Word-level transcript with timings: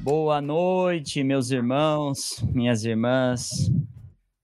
Boa 0.00 0.40
noite, 0.40 1.22
meus 1.22 1.50
irmãos, 1.50 2.42
minhas 2.52 2.84
irmãs. 2.84 3.70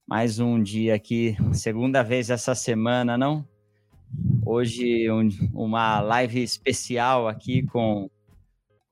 Mais 0.06 0.38
um 0.38 0.62
dia 0.62 0.94
aqui, 0.94 1.36
segunda 1.52 2.02
vez 2.02 2.30
essa 2.30 2.54
semana, 2.54 3.18
não? 3.18 3.46
Hoje 4.46 5.10
um, 5.10 5.28
uma 5.52 6.00
live 6.00 6.42
especial 6.42 7.28
aqui 7.28 7.62
com, 7.66 8.08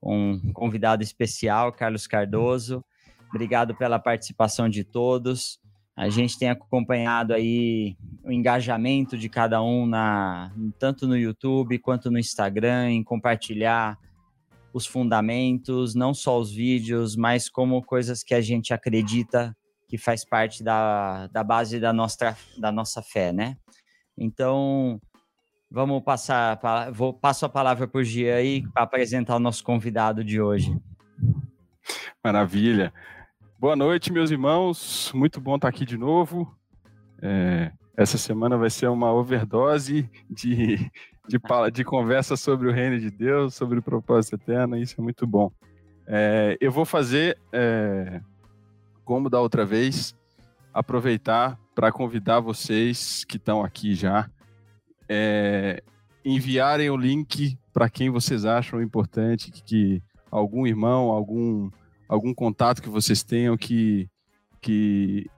um 0.01 0.51
convidado 0.53 1.03
especial, 1.03 1.71
Carlos 1.71 2.07
Cardoso. 2.07 2.83
Obrigado 3.29 3.75
pela 3.75 3.99
participação 3.99 4.69
de 4.69 4.83
todos. 4.83 5.59
A 5.97 6.09
gente 6.09 6.37
tem 6.37 6.47
acompanhado 6.47 7.33
aí 7.33 7.97
o 8.23 8.31
engajamento 8.31 9.17
de 9.17 9.27
cada 9.27 9.63
um 9.63 9.87
na 9.87 10.53
tanto 10.77 11.07
no 11.07 11.17
YouTube 11.17 11.79
quanto 11.79 12.11
no 12.11 12.19
Instagram 12.19 12.91
em 12.91 13.03
compartilhar 13.03 13.97
os 14.71 14.85
fundamentos, 14.85 15.95
não 15.95 16.13
só 16.13 16.37
os 16.39 16.51
vídeos, 16.51 17.15
mas 17.15 17.49
como 17.49 17.81
coisas 17.81 18.21
que 18.21 18.35
a 18.35 18.41
gente 18.41 18.75
acredita 18.75 19.57
que 19.87 19.97
faz 19.97 20.23
parte 20.23 20.63
da, 20.63 21.25
da 21.27 21.43
base 21.43 21.79
da 21.79 21.91
nossa, 21.91 22.37
da 22.59 22.71
nossa 22.71 23.01
fé, 23.01 23.33
né? 23.33 23.57
Então, 24.15 25.01
vamos 25.71 26.03
passar, 26.03 26.59
vou 26.91 27.11
passo 27.11 27.45
a 27.45 27.49
palavra 27.49 27.87
para 27.87 27.99
o 27.99 28.03
Gia 28.03 28.35
aí 28.35 28.61
para 28.71 28.83
apresentar 28.83 29.35
o 29.35 29.39
nosso 29.39 29.63
convidado 29.63 30.23
de 30.23 30.39
hoje. 30.39 30.77
Maravilha. 32.23 32.93
Boa 33.59 33.75
noite, 33.75 34.11
meus 34.13 34.31
irmãos. 34.31 35.11
Muito 35.13 35.41
bom 35.41 35.55
estar 35.55 35.67
aqui 35.67 35.85
de 35.85 35.97
novo. 35.97 36.55
É, 37.21 37.71
essa 37.95 38.17
semana 38.17 38.57
vai 38.57 38.69
ser 38.69 38.87
uma 38.87 39.11
overdose 39.11 40.09
de 40.29 40.89
de, 41.27 41.39
de 41.71 41.83
conversa 41.83 42.37
sobre 42.37 42.67
o 42.69 42.71
reino 42.71 42.97
de 42.99 43.11
Deus, 43.11 43.53
sobre 43.53 43.79
o 43.79 43.83
propósito 43.83 44.35
eterno, 44.35 44.77
isso 44.77 44.95
é 44.99 45.03
muito 45.03 45.27
bom. 45.27 45.51
É, 46.07 46.57
eu 46.61 46.71
vou 46.71 46.85
fazer, 46.85 47.37
é, 47.51 48.21
como 49.03 49.29
da 49.29 49.41
outra 49.41 49.65
vez, 49.65 50.15
aproveitar 50.73 51.59
para 51.75 51.91
convidar 51.91 52.39
vocês 52.39 53.25
que 53.25 53.35
estão 53.35 53.61
aqui 53.61 53.93
já, 53.93 54.29
é, 55.09 55.83
enviarem 56.23 56.89
o 56.89 56.97
link 56.97 57.57
para 57.73 57.89
quem 57.89 58.09
vocês 58.09 58.45
acham 58.45 58.81
importante, 58.81 59.51
que, 59.51 59.61
que, 59.61 60.03
algum 60.31 60.65
irmão, 60.65 61.09
algum, 61.09 61.69
algum 62.07 62.33
contato 62.33 62.81
que 62.81 62.89
vocês 62.89 63.23
tenham 63.23 63.57
que, 63.57 64.09
que 64.61 65.29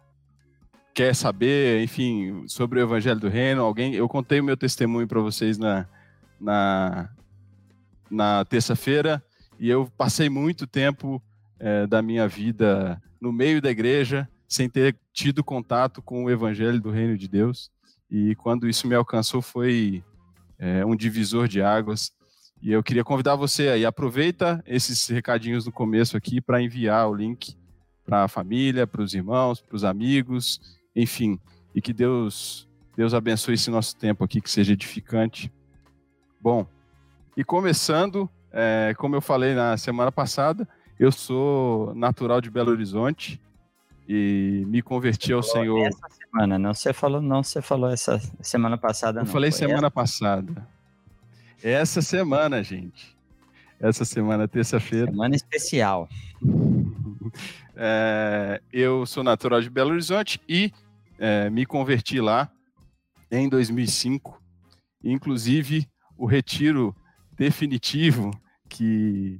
quer 0.93 1.15
saber, 1.15 1.81
enfim, 1.83 2.43
sobre 2.47 2.79
o 2.79 2.83
Evangelho 2.83 3.19
do 3.19 3.29
Reino, 3.29 3.61
alguém, 3.61 3.93
eu 3.95 4.07
contei 4.07 4.39
o 4.39 4.43
meu 4.43 4.57
testemunho 4.57 5.07
para 5.07 5.21
vocês 5.21 5.57
na, 5.57 5.87
na, 6.39 7.09
na 8.09 8.45
terça-feira 8.45 9.23
e 9.59 9.69
eu 9.69 9.89
passei 9.97 10.29
muito 10.29 10.67
tempo 10.67 11.21
é, 11.59 11.87
da 11.87 12.01
minha 12.01 12.27
vida 12.27 13.01
no 13.19 13.31
meio 13.31 13.61
da 13.61 13.69
igreja 13.69 14.27
sem 14.47 14.69
ter 14.69 14.95
tido 15.13 15.43
contato 15.43 16.01
com 16.01 16.25
o 16.25 16.29
Evangelho 16.29 16.81
do 16.81 16.89
Reino 16.89 17.17
de 17.17 17.27
Deus. 17.27 17.69
E 18.09 18.35
quando 18.35 18.67
isso 18.67 18.87
me 18.87 18.95
alcançou 18.95 19.41
foi 19.41 20.03
é, 20.57 20.83
um 20.85 20.95
divisor 20.95 21.47
de 21.47 21.61
águas 21.61 22.11
e 22.61 22.71
eu 22.71 22.83
queria 22.83 23.03
convidar 23.03 23.35
você 23.35 23.69
aí 23.69 23.85
aproveita 23.85 24.63
esses 24.67 25.07
recadinhos 25.07 25.65
no 25.65 25.71
começo 25.71 26.17
aqui 26.17 26.41
para 26.41 26.61
enviar 26.61 27.09
o 27.09 27.15
link 27.15 27.57
para 28.05 28.23
a 28.23 28.27
família, 28.27 28.87
para 28.87 29.01
os 29.01 29.13
irmãos, 29.13 29.61
para 29.61 29.75
os 29.75 29.83
amigos 29.83 30.59
enfim, 30.95 31.39
e 31.73 31.81
que 31.81 31.93
Deus 31.93 32.67
Deus 32.95 33.13
abençoe 33.13 33.53
esse 33.53 33.69
nosso 33.69 33.95
tempo 33.95 34.25
aqui, 34.25 34.41
que 34.41 34.51
seja 34.51 34.73
edificante. 34.73 35.51
Bom, 36.41 36.67
e 37.37 37.45
começando, 37.45 38.29
é, 38.51 38.93
como 38.97 39.15
eu 39.15 39.21
falei 39.21 39.53
na 39.53 39.77
semana 39.77 40.11
passada, 40.11 40.67
eu 40.99 41.09
sou 41.09 41.95
natural 41.95 42.41
de 42.41 42.51
Belo 42.51 42.71
Horizonte 42.71 43.39
e 44.05 44.65
me 44.67 44.81
converti 44.81 45.31
ao 45.31 45.41
Senhor. 45.41 45.85
Essa 45.85 46.09
semana, 46.09 46.59
não 46.59 46.73
você 46.73 46.91
falou, 46.91 47.21
não 47.21 47.41
você 47.41 47.61
falou 47.61 47.89
essa 47.89 48.19
semana 48.41 48.77
passada. 48.77 49.21
Eu 49.21 49.25
não, 49.25 49.31
falei 49.31 49.49
semana 49.49 49.87
essa? 49.87 49.91
passada. 49.91 50.67
Essa 51.63 52.01
semana, 52.01 52.63
gente. 52.63 53.17
Essa 53.79 54.05
semana, 54.05 54.47
terça-feira. 54.47 55.11
Semana 55.11 55.35
especial. 55.35 56.07
É, 57.81 58.61
eu 58.73 59.05
sou 59.05 59.23
natural 59.23 59.61
de 59.61 59.69
Belo 59.69 59.91
Horizonte 59.91 60.41
e 60.49 60.69
é, 61.17 61.49
me 61.49 61.65
converti 61.65 62.19
lá 62.19 62.51
em 63.31 63.47
2005. 63.47 64.41
Inclusive, 65.01 65.87
o 66.17 66.25
retiro 66.25 66.93
definitivo 67.37 68.31
que, 68.67 69.39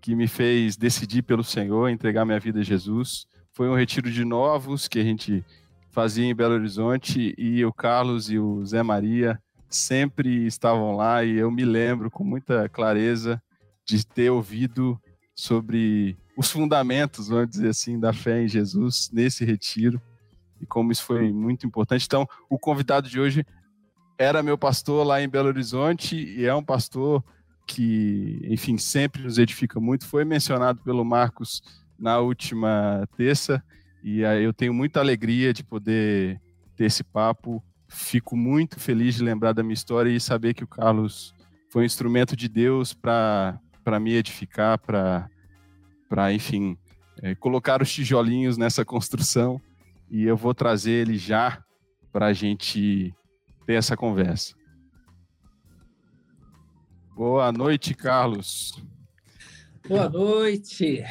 que 0.00 0.14
me 0.14 0.28
fez 0.28 0.76
decidir 0.76 1.22
pelo 1.22 1.42
Senhor, 1.42 1.88
entregar 1.88 2.24
minha 2.24 2.38
vida 2.38 2.60
a 2.60 2.64
Jesus, 2.64 3.26
foi 3.52 3.68
um 3.68 3.74
retiro 3.74 4.08
de 4.08 4.24
novos 4.24 4.86
que 4.86 5.00
a 5.00 5.04
gente 5.04 5.44
fazia 5.90 6.26
em 6.26 6.34
Belo 6.34 6.54
Horizonte 6.54 7.34
e 7.36 7.64
o 7.64 7.72
Carlos 7.72 8.30
e 8.30 8.38
o 8.38 8.64
Zé 8.64 8.84
Maria 8.84 9.36
sempre 9.76 10.46
estavam 10.46 10.96
lá 10.96 11.24
e 11.24 11.36
eu 11.36 11.50
me 11.50 11.64
lembro 11.64 12.10
com 12.10 12.24
muita 12.24 12.68
clareza 12.68 13.42
de 13.84 14.06
ter 14.06 14.30
ouvido 14.30 15.00
sobre 15.34 16.16
os 16.36 16.50
fundamentos, 16.50 17.28
vamos 17.28 17.50
dizer 17.50 17.68
assim, 17.68 17.98
da 17.98 18.12
fé 18.12 18.42
em 18.42 18.48
Jesus 18.48 19.10
nesse 19.12 19.44
retiro 19.44 20.00
e 20.60 20.66
como 20.66 20.92
isso 20.92 21.04
foi 21.04 21.32
muito 21.32 21.66
importante. 21.66 22.06
Então, 22.06 22.26
o 22.48 22.58
convidado 22.58 23.08
de 23.08 23.20
hoje 23.20 23.44
era 24.18 24.42
meu 24.42 24.56
pastor 24.56 25.06
lá 25.06 25.20
em 25.20 25.28
Belo 25.28 25.48
Horizonte 25.48 26.16
e 26.16 26.44
é 26.44 26.54
um 26.54 26.62
pastor 26.62 27.22
que, 27.66 28.40
enfim, 28.44 28.78
sempre 28.78 29.22
nos 29.22 29.38
edifica 29.38 29.80
muito. 29.80 30.06
Foi 30.06 30.24
mencionado 30.24 30.80
pelo 30.82 31.04
Marcos 31.04 31.62
na 31.98 32.18
última 32.18 33.08
terça 33.16 33.62
e 34.02 34.20
eu 34.20 34.52
tenho 34.52 34.72
muita 34.72 35.00
alegria 35.00 35.52
de 35.52 35.64
poder 35.64 36.40
ter 36.76 36.84
esse 36.84 37.02
papo. 37.02 37.62
Fico 37.94 38.36
muito 38.36 38.80
feliz 38.80 39.14
de 39.14 39.22
lembrar 39.22 39.52
da 39.52 39.62
minha 39.62 39.72
história 39.72 40.10
e 40.10 40.20
saber 40.20 40.52
que 40.52 40.64
o 40.64 40.66
Carlos 40.66 41.32
foi 41.70 41.82
um 41.82 41.86
instrumento 41.86 42.34
de 42.34 42.48
Deus 42.48 42.92
para 42.92 43.60
me 44.00 44.14
edificar, 44.14 44.78
para 44.78 46.32
enfim, 46.32 46.76
é, 47.22 47.36
colocar 47.36 47.80
os 47.80 47.92
tijolinhos 47.92 48.58
nessa 48.58 48.84
construção 48.84 49.60
e 50.10 50.24
eu 50.24 50.36
vou 50.36 50.52
trazer 50.52 50.90
ele 50.90 51.16
já 51.16 51.64
para 52.12 52.26
a 52.26 52.32
gente 52.32 53.14
ter 53.64 53.74
essa 53.74 53.96
conversa. 53.96 54.56
Boa 57.14 57.52
noite, 57.52 57.94
Carlos. 57.94 58.82
Boa 59.88 60.08
noite, 60.08 61.04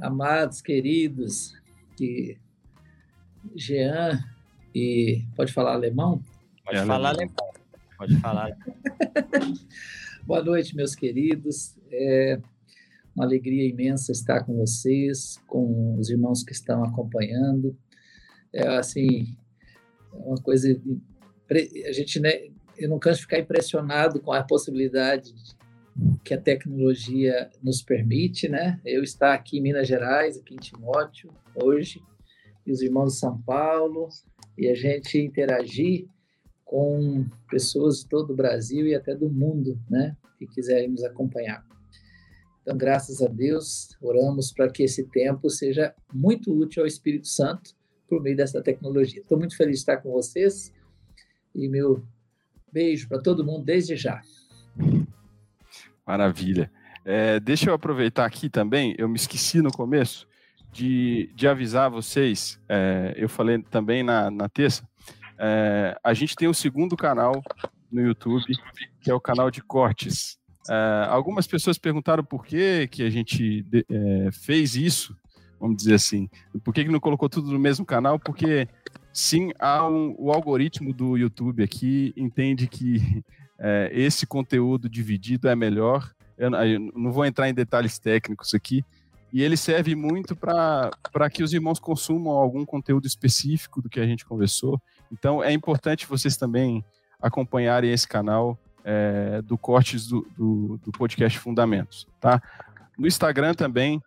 amados, 0.00 0.60
queridos, 0.60 1.54
que 1.96 2.36
Jean 3.54 4.18
e 4.74 5.24
pode 5.36 5.52
falar 5.52 5.74
alemão? 5.74 6.22
Pode 6.64 6.78
é 6.78 6.84
falar 6.84 7.10
alemão. 7.10 7.52
Pode 7.96 8.16
falar. 8.20 8.56
Boa 10.24 10.42
noite, 10.42 10.76
meus 10.76 10.94
queridos. 10.94 11.76
É, 11.90 12.40
uma 13.14 13.24
alegria 13.24 13.68
imensa 13.68 14.12
estar 14.12 14.44
com 14.44 14.56
vocês, 14.56 15.38
com 15.46 15.96
os 15.98 16.10
irmãos 16.10 16.42
que 16.42 16.52
estão 16.52 16.84
acompanhando. 16.84 17.76
É 18.52 18.66
assim, 18.68 19.36
é 20.12 20.16
uma 20.16 20.36
coisa 20.36 20.80
a 21.86 21.92
gente 21.92 22.20
né, 22.20 22.48
eu 22.76 22.88
não 22.88 22.98
canso 22.98 23.16
de 23.16 23.22
ficar 23.22 23.38
impressionado 23.38 24.20
com 24.20 24.32
a 24.32 24.42
possibilidade 24.42 25.34
que 26.22 26.32
a 26.32 26.40
tecnologia 26.40 27.50
nos 27.62 27.82
permite, 27.82 28.48
né? 28.48 28.80
Eu 28.84 29.02
estar 29.02 29.34
aqui 29.34 29.58
em 29.58 29.62
Minas 29.62 29.88
Gerais, 29.88 30.36
aqui 30.36 30.54
em 30.54 30.58
Timóteo, 30.58 31.30
hoje, 31.56 32.00
e 32.64 32.70
os 32.70 32.80
irmãos 32.82 33.14
de 33.14 33.18
São 33.18 33.36
Paulo, 33.42 34.08
e 34.58 34.68
a 34.68 34.74
gente 34.74 35.18
interagir 35.18 36.06
com 36.64 37.24
pessoas 37.48 38.00
de 38.00 38.08
todo 38.08 38.32
o 38.32 38.36
Brasil 38.36 38.86
e 38.86 38.94
até 38.94 39.14
do 39.14 39.30
mundo, 39.30 39.80
né? 39.88 40.16
Que 40.36 40.46
quiserem 40.46 40.90
nos 40.90 41.04
acompanhar. 41.04 41.64
Então, 42.60 42.76
graças 42.76 43.22
a 43.22 43.28
Deus, 43.28 43.96
oramos 44.02 44.52
para 44.52 44.68
que 44.68 44.82
esse 44.82 45.04
tempo 45.04 45.48
seja 45.48 45.94
muito 46.12 46.52
útil 46.52 46.82
ao 46.82 46.86
Espírito 46.86 47.28
Santo 47.28 47.74
por 48.08 48.20
meio 48.20 48.36
dessa 48.36 48.60
tecnologia. 48.60 49.22
Estou 49.22 49.38
muito 49.38 49.56
feliz 49.56 49.76
de 49.76 49.80
estar 49.80 49.98
com 49.98 50.10
vocês 50.10 50.72
e 51.54 51.68
meu 51.68 52.04
beijo 52.70 53.08
para 53.08 53.22
todo 53.22 53.44
mundo 53.44 53.64
desde 53.64 53.96
já. 53.96 54.20
Maravilha. 56.06 56.70
É, 57.04 57.40
deixa 57.40 57.70
eu 57.70 57.74
aproveitar 57.74 58.26
aqui 58.26 58.50
também, 58.50 58.94
eu 58.98 59.08
me 59.08 59.16
esqueci 59.16 59.62
no 59.62 59.72
começo 59.72 60.28
de, 60.72 61.30
de 61.34 61.48
avisar 61.48 61.90
vocês, 61.90 62.60
é, 62.68 63.14
eu 63.16 63.28
falei 63.28 63.62
também 63.62 64.02
na, 64.02 64.30
na 64.30 64.48
terça, 64.48 64.86
é, 65.38 65.98
a 66.02 66.12
gente 66.12 66.34
tem 66.34 66.48
um 66.48 66.54
segundo 66.54 66.96
canal 66.96 67.42
no 67.90 68.02
YouTube, 68.02 68.44
que 69.00 69.10
é 69.10 69.14
o 69.14 69.20
canal 69.20 69.50
de 69.50 69.62
cortes. 69.62 70.38
Uh, 70.68 71.08
algumas 71.08 71.46
pessoas 71.46 71.78
perguntaram 71.78 72.22
por 72.22 72.44
que, 72.44 72.86
que 72.88 73.02
a 73.02 73.08
gente 73.08 73.64
é, 73.72 74.30
fez 74.30 74.76
isso, 74.76 75.16
vamos 75.58 75.78
dizer 75.78 75.94
assim. 75.94 76.28
Por 76.62 76.74
que, 76.74 76.84
que 76.84 76.90
não 76.90 77.00
colocou 77.00 77.28
tudo 77.28 77.50
no 77.50 77.58
mesmo 77.58 77.86
canal? 77.86 78.18
Porque 78.18 78.68
sim, 79.12 79.50
um, 79.90 80.14
o 80.18 80.30
algoritmo 80.30 80.92
do 80.92 81.16
YouTube 81.16 81.62
aqui 81.62 82.12
entende 82.16 82.66
que 82.66 83.24
é, 83.58 83.90
esse 83.92 84.26
conteúdo 84.26 84.88
dividido 84.88 85.48
é 85.48 85.56
melhor. 85.56 86.12
Eu, 86.36 86.50
eu, 86.52 86.80
não 86.94 87.12
vou 87.12 87.24
entrar 87.24 87.48
em 87.48 87.54
detalhes 87.54 87.98
técnicos 87.98 88.52
aqui. 88.52 88.84
E 89.32 89.42
ele 89.42 89.56
serve 89.56 89.94
muito 89.94 90.34
para 90.34 91.30
que 91.30 91.42
os 91.42 91.52
irmãos 91.52 91.78
consumam 91.78 92.32
algum 92.32 92.64
conteúdo 92.64 93.06
específico 93.06 93.82
do 93.82 93.88
que 93.88 94.00
a 94.00 94.06
gente 94.06 94.24
conversou. 94.24 94.80
Então, 95.12 95.42
é 95.42 95.52
importante 95.52 96.06
vocês 96.06 96.36
também 96.36 96.84
acompanharem 97.20 97.92
esse 97.92 98.06
canal 98.06 98.58
é, 98.84 99.42
do 99.42 99.58
Cortes 99.58 100.06
do, 100.06 100.26
do, 100.36 100.80
do 100.84 100.92
podcast 100.92 101.38
Fundamentos, 101.38 102.06
tá? 102.20 102.42
No 102.96 103.06
Instagram 103.06 103.54
também, 103.54 104.02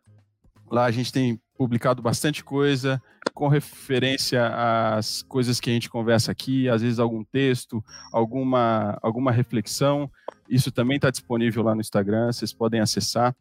lá 0.70 0.86
a 0.86 0.92
gente 0.92 1.12
tem 1.12 1.40
publicado 1.56 2.02
bastante 2.02 2.44
coisa 2.44 3.02
com 3.34 3.48
referência 3.48 4.48
às 4.48 5.22
coisas 5.22 5.60
que 5.60 5.70
a 5.70 5.74
gente 5.74 5.90
conversa 5.90 6.32
aqui, 6.32 6.68
às 6.68 6.82
vezes 6.82 6.98
algum 6.98 7.24
texto, 7.24 7.84
alguma, 8.12 8.98
alguma 9.02 9.32
reflexão. 9.32 10.10
Isso 10.50 10.72
também 10.72 10.96
está 10.96 11.12
disponível 11.12 11.64
lá 11.64 11.76
no 11.76 11.82
Instagram, 11.82 12.32
vocês 12.32 12.52
podem 12.52 12.80
acessar. 12.80 13.36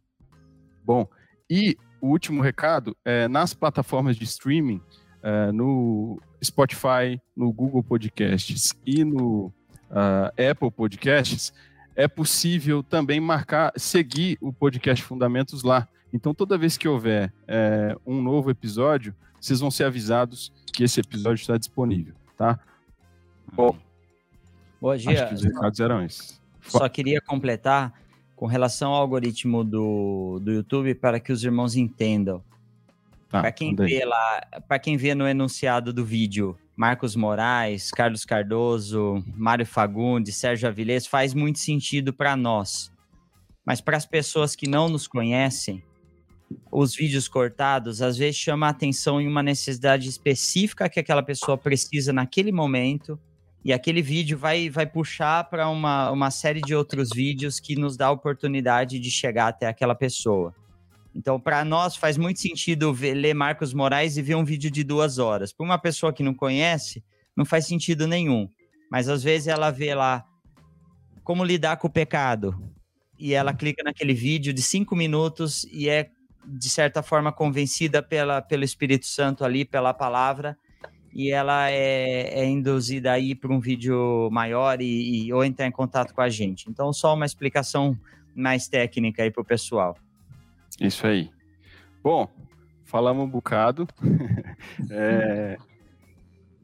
Bom, 0.84 1.08
e 1.50 1.76
o 2.00 2.08
último 2.08 2.40
recado 2.40 2.96
é 3.04 3.26
nas 3.26 3.52
plataformas 3.52 4.16
de 4.16 4.24
streaming, 4.24 4.80
é, 5.22 5.50
no 5.52 6.22
Spotify, 6.42 7.20
no 7.36 7.52
Google 7.52 7.82
Podcasts 7.82 8.72
e 8.86 9.04
no 9.04 9.52
uh, 9.90 10.50
Apple 10.50 10.70
Podcasts, 10.70 11.52
é 11.94 12.08
possível 12.08 12.82
também 12.82 13.20
marcar, 13.20 13.72
seguir 13.76 14.38
o 14.40 14.52
podcast 14.52 15.04
Fundamentos 15.04 15.62
lá. 15.62 15.86
Então, 16.12 16.32
toda 16.32 16.56
vez 16.56 16.78
que 16.78 16.88
houver 16.88 17.32
é, 17.46 17.94
um 18.06 18.22
novo 18.22 18.50
episódio, 18.50 19.14
vocês 19.40 19.60
vão 19.60 19.70
ser 19.70 19.84
avisados 19.84 20.52
que 20.72 20.82
esse 20.82 21.00
episódio 21.00 21.40
está 21.40 21.56
disponível, 21.56 22.14
tá? 22.36 22.58
Bom, 23.52 23.76
Bom 24.80 24.96
dia. 24.96 25.12
acho 25.12 25.28
que 25.28 25.34
os 25.34 25.42
recados 25.42 25.80
eram 25.80 26.02
esses. 26.02 26.40
Só 26.62 26.88
queria 26.88 27.20
completar 27.20 27.92
com 28.40 28.46
relação 28.46 28.92
ao 28.92 29.02
algoritmo 29.02 29.62
do, 29.62 30.40
do 30.42 30.50
YouTube 30.50 30.94
para 30.94 31.20
que 31.20 31.30
os 31.30 31.44
irmãos 31.44 31.76
entendam. 31.76 32.42
Tá, 33.28 33.42
para 33.42 33.52
quem 33.52 33.76
vê 33.76 34.02
lá, 34.02 34.40
para 34.66 34.78
quem 34.78 34.96
vê 34.96 35.14
no 35.14 35.28
enunciado 35.28 35.92
do 35.92 36.06
vídeo, 36.06 36.56
Marcos 36.74 37.14
Moraes, 37.14 37.90
Carlos 37.90 38.24
Cardoso, 38.24 39.22
Mário 39.36 39.66
Fagundes, 39.66 40.36
Sérgio 40.36 40.66
Avilés, 40.66 41.06
faz 41.06 41.34
muito 41.34 41.58
sentido 41.58 42.14
para 42.14 42.34
nós. 42.34 42.90
Mas 43.62 43.82
para 43.82 43.98
as 43.98 44.06
pessoas 44.06 44.56
que 44.56 44.66
não 44.66 44.88
nos 44.88 45.06
conhecem, 45.06 45.84
os 46.72 46.94
vídeos 46.94 47.28
cortados 47.28 48.00
às 48.00 48.16
vezes 48.16 48.36
chama 48.36 48.68
a 48.68 48.70
atenção 48.70 49.20
em 49.20 49.28
uma 49.28 49.42
necessidade 49.42 50.08
específica 50.08 50.88
que 50.88 50.98
aquela 50.98 51.22
pessoa 51.22 51.58
precisa 51.58 52.10
naquele 52.10 52.52
momento 52.52 53.20
e 53.64 53.72
aquele 53.72 54.00
vídeo 54.00 54.38
vai, 54.38 54.70
vai 54.70 54.86
puxar 54.86 55.44
para 55.44 55.68
uma, 55.68 56.10
uma 56.10 56.30
série 56.30 56.60
de 56.60 56.74
outros 56.74 57.10
vídeos 57.14 57.60
que 57.60 57.76
nos 57.76 57.96
dá 57.96 58.06
a 58.06 58.10
oportunidade 58.10 58.98
de 58.98 59.10
chegar 59.10 59.48
até 59.48 59.66
aquela 59.66 59.94
pessoa. 59.94 60.54
Então, 61.14 61.40
para 61.40 61.64
nós, 61.64 61.96
faz 61.96 62.16
muito 62.16 62.40
sentido 62.40 62.94
ver, 62.94 63.14
ler 63.14 63.34
Marcos 63.34 63.74
Moraes 63.74 64.16
e 64.16 64.22
ver 64.22 64.36
um 64.36 64.44
vídeo 64.44 64.70
de 64.70 64.84
duas 64.84 65.18
horas. 65.18 65.52
Para 65.52 65.64
uma 65.64 65.78
pessoa 65.78 66.12
que 66.12 66.22
não 66.22 66.32
conhece, 66.32 67.04
não 67.36 67.44
faz 67.44 67.66
sentido 67.66 68.06
nenhum. 68.06 68.48
Mas 68.90 69.08
às 69.08 69.22
vezes 69.22 69.48
ela 69.48 69.70
vê 69.70 69.94
lá 69.94 70.24
como 71.22 71.44
lidar 71.44 71.76
com 71.76 71.88
o 71.88 71.90
pecado. 71.90 72.54
E 73.18 73.34
ela 73.34 73.52
clica 73.52 73.82
naquele 73.82 74.14
vídeo 74.14 74.54
de 74.54 74.62
cinco 74.62 74.96
minutos 74.96 75.64
e 75.70 75.88
é 75.88 76.10
de 76.46 76.68
certa 76.68 77.02
forma, 77.02 77.32
convencida 77.32 78.02
pela, 78.02 78.40
pelo 78.40 78.64
Espírito 78.64 79.06
Santo 79.06 79.44
ali, 79.44 79.64
pela 79.64 79.92
palavra, 79.92 80.56
e 81.12 81.30
ela 81.30 81.70
é, 81.70 82.40
é 82.40 82.44
induzida 82.44 83.12
aí 83.12 83.34
para 83.34 83.52
um 83.52 83.60
vídeo 83.60 84.28
maior 84.30 84.80
e, 84.80 85.26
e, 85.26 85.32
ou 85.32 85.44
entrar 85.44 85.66
em 85.66 85.72
contato 85.72 86.14
com 86.14 86.20
a 86.20 86.28
gente. 86.28 86.70
Então, 86.70 86.92
só 86.92 87.14
uma 87.14 87.26
explicação 87.26 87.98
mais 88.34 88.68
técnica 88.68 89.22
aí 89.22 89.30
para 89.30 89.42
o 89.42 89.44
pessoal. 89.44 89.96
Isso 90.80 91.06
aí. 91.06 91.30
Bom, 92.02 92.28
falamos 92.84 93.24
um 93.24 93.28
bocado. 93.28 93.88
é... 94.90 95.56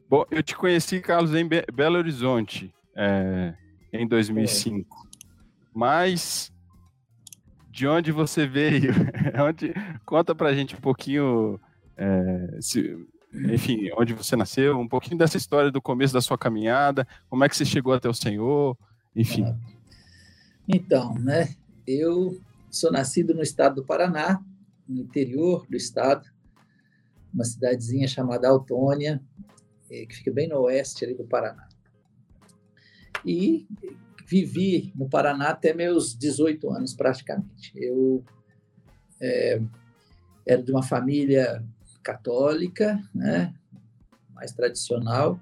Bom, 0.09 0.23
eu 0.31 0.41
te 0.41 0.55
conheci, 0.55 1.01
Carlos, 1.01 1.35
em 1.35 1.45
Be 1.45 1.65
Belo 1.73 1.97
Horizonte, 1.97 2.73
é, 2.95 3.53
em 3.91 4.07
2005. 4.07 4.95
É. 4.95 5.17
Mas 5.73 6.51
de 7.69 7.85
onde 7.85 8.11
você 8.11 8.47
veio, 8.47 8.91
onde, 9.45 9.73
conta 10.05 10.33
pra 10.33 10.53
gente 10.53 10.75
um 10.75 10.79
pouquinho, 10.79 11.59
é, 11.97 12.57
se, 12.61 12.97
enfim, 13.53 13.89
onde 13.97 14.13
você 14.13 14.35
nasceu, 14.35 14.79
um 14.79 14.87
pouquinho 14.87 15.17
dessa 15.17 15.37
história 15.37 15.71
do 15.71 15.81
começo 15.81 16.13
da 16.13 16.21
sua 16.21 16.37
caminhada, 16.37 17.07
como 17.29 17.43
é 17.43 17.49
que 17.49 17.55
você 17.55 17.65
chegou 17.65 17.93
até 17.93 18.09
o 18.09 18.13
Senhor, 18.13 18.77
enfim. 19.15 19.45
Então, 20.67 21.15
né, 21.15 21.55
eu 21.85 22.39
sou 22.69 22.91
nascido 22.91 23.33
no 23.33 23.41
estado 23.41 23.75
do 23.75 23.85
Paraná, 23.85 24.43
no 24.87 25.01
interior 25.01 25.65
do 25.67 25.75
estado, 25.75 26.27
uma 27.33 27.43
cidadezinha 27.43 28.07
chamada 28.07 28.49
Autônia, 28.49 29.21
é, 29.89 30.05
que 30.05 30.15
fica 30.15 30.31
bem 30.31 30.47
no 30.47 30.59
oeste 30.61 31.05
ali 31.05 31.13
do 31.13 31.25
Paraná. 31.25 31.67
E 33.25 33.67
vivi 34.25 34.91
no 34.95 35.09
Paraná 35.09 35.49
até 35.49 35.73
meus 35.73 36.17
18 36.17 36.69
anos, 36.69 36.93
praticamente. 36.93 37.71
Eu 37.75 38.23
é, 39.21 39.61
era 40.45 40.61
de 40.61 40.71
uma 40.71 40.83
família 40.83 41.63
católica, 42.07 43.03
né, 43.13 43.53
mais 44.33 44.53
tradicional, 44.53 45.37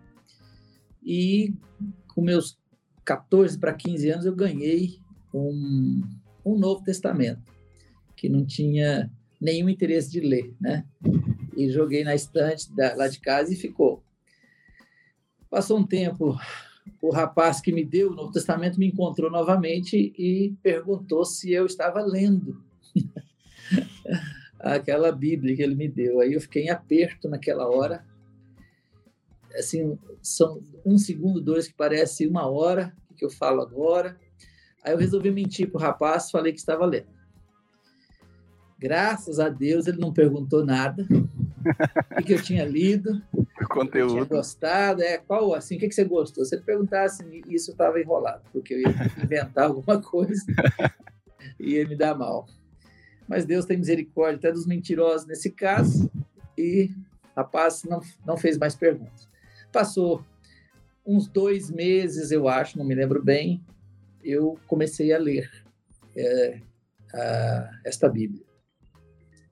e 1.03 1.53
com 2.07 2.21
meus 2.21 2.57
14 3.03 3.59
para 3.59 3.71
15 3.71 4.09
anos 4.09 4.25
eu 4.25 4.35
ganhei 4.35 4.99
um, 5.31 6.01
um 6.43 6.57
Novo 6.57 6.83
Testamento, 6.83 7.53
que 8.15 8.27
não 8.27 8.43
tinha 8.43 9.11
nenhum 9.39 9.69
interesse 9.69 10.09
de 10.09 10.21
ler, 10.21 10.55
né? 10.59 10.83
E 11.55 11.69
joguei 11.69 12.03
na 12.03 12.15
estante 12.15 12.73
da, 12.73 12.95
lá 12.95 13.07
de 13.07 13.19
casa 13.19 13.53
e 13.53 13.55
ficou. 13.55 14.03
Passou 15.47 15.77
um 15.77 15.85
tempo, 15.85 16.35
o 16.99 17.11
rapaz 17.11 17.61
que 17.61 17.71
me 17.71 17.85
deu 17.85 18.09
o 18.09 18.15
Novo 18.15 18.31
Testamento 18.31 18.79
me 18.79 18.87
encontrou 18.87 19.29
novamente 19.29 20.11
e 20.17 20.55
perguntou 20.63 21.23
se 21.25 21.51
eu 21.51 21.67
estava 21.67 22.01
lendo 22.01 22.65
aquela 24.73 25.11
Bíblia 25.11 25.55
que 25.55 25.61
ele 25.61 25.75
me 25.75 25.87
deu. 25.87 26.19
Aí 26.19 26.33
eu 26.33 26.41
fiquei 26.41 26.63
em 26.63 26.69
aperto 26.69 27.29
naquela 27.29 27.69
hora. 27.69 28.05
Assim, 29.55 29.97
são 30.21 30.61
um 30.85 30.97
segundo, 30.97 31.39
dois, 31.39 31.67
que 31.67 31.73
parece 31.73 32.27
uma 32.27 32.47
hora 32.47 32.93
que 33.15 33.23
eu 33.23 33.29
falo 33.29 33.61
agora. 33.61 34.17
Aí 34.83 34.93
eu 34.93 34.97
resolvi 34.97 35.31
mentir 35.31 35.69
para 35.69 35.77
o 35.77 35.81
rapaz, 35.81 36.31
falei 36.31 36.51
que 36.51 36.59
estava 36.59 36.85
lendo. 36.85 37.15
Graças 38.77 39.39
a 39.39 39.49
Deus 39.49 39.87
ele 39.87 39.99
não 39.99 40.11
perguntou 40.11 40.65
nada, 40.65 41.07
o 42.19 42.23
que 42.23 42.33
eu 42.33 42.41
tinha 42.41 42.65
lido, 42.65 43.21
conteúdo. 43.69 44.11
tinha 44.11 44.25
gostado, 44.25 45.01
é, 45.01 45.17
qual, 45.17 45.53
assim, 45.53 45.77
o 45.77 45.79
que, 45.79 45.87
que 45.87 45.95
você 45.95 46.03
gostou? 46.03 46.43
Se 46.43 46.55
ele 46.55 46.63
perguntasse 46.63 47.23
isso, 47.47 47.71
eu 47.71 47.73
estava 47.73 47.99
enrolado, 47.99 48.43
porque 48.51 48.73
eu 48.73 48.79
ia 48.81 49.23
inventar 49.23 49.65
alguma 49.71 50.01
coisa 50.01 50.43
e 51.57 51.75
ia 51.75 51.87
me 51.87 51.95
dar 51.95 52.15
mal. 52.15 52.47
Mas 53.27 53.45
Deus 53.45 53.65
tem 53.65 53.77
misericórdia 53.77 54.37
até 54.37 54.51
dos 54.51 54.67
mentirosos 54.67 55.27
nesse 55.27 55.51
caso, 55.51 56.09
e 56.57 56.91
rapaz 57.35 57.83
não, 57.83 58.01
não 58.25 58.37
fez 58.37 58.57
mais 58.57 58.75
perguntas. 58.75 59.27
Passou 59.71 60.23
uns 61.05 61.27
dois 61.27 61.69
meses, 61.69 62.31
eu 62.31 62.47
acho, 62.47 62.77
não 62.77 62.85
me 62.85 62.95
lembro 62.95 63.21
bem, 63.23 63.61
eu 64.23 64.57
comecei 64.67 65.13
a 65.13 65.17
ler 65.17 65.49
é, 66.15 66.59
a, 67.13 67.71
esta 67.83 68.09
Bíblia. 68.09 68.43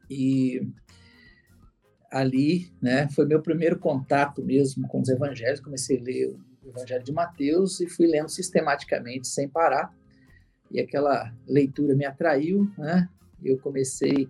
E 0.10 0.68
ali, 2.12 2.72
né, 2.82 3.10
foi 3.10 3.25
meu 3.25 3.42
primeiro 3.42 3.80
contato 3.80 4.44
mesmo 4.44 4.88
com 4.88 5.01
os 5.01 5.10
evangelhos. 5.10 5.60
Comecei 5.60 6.00
a 6.00 6.03
ler 6.03 6.36
o 6.63 6.70
Evangelho 6.70 7.03
de 7.03 7.12
Mateus 7.12 7.80
e 7.80 7.88
fui 7.88 8.08
lendo 8.08 8.30
sistematicamente, 8.30 9.27
sem 9.27 9.50
parar. 9.50 9.94
E 10.72 10.80
aquela 10.80 11.34
leitura 11.48 11.96
me 11.96 12.06
atraiu, 12.06 12.72
né? 12.77 13.10
Eu 13.45 13.57
comecei. 13.57 14.27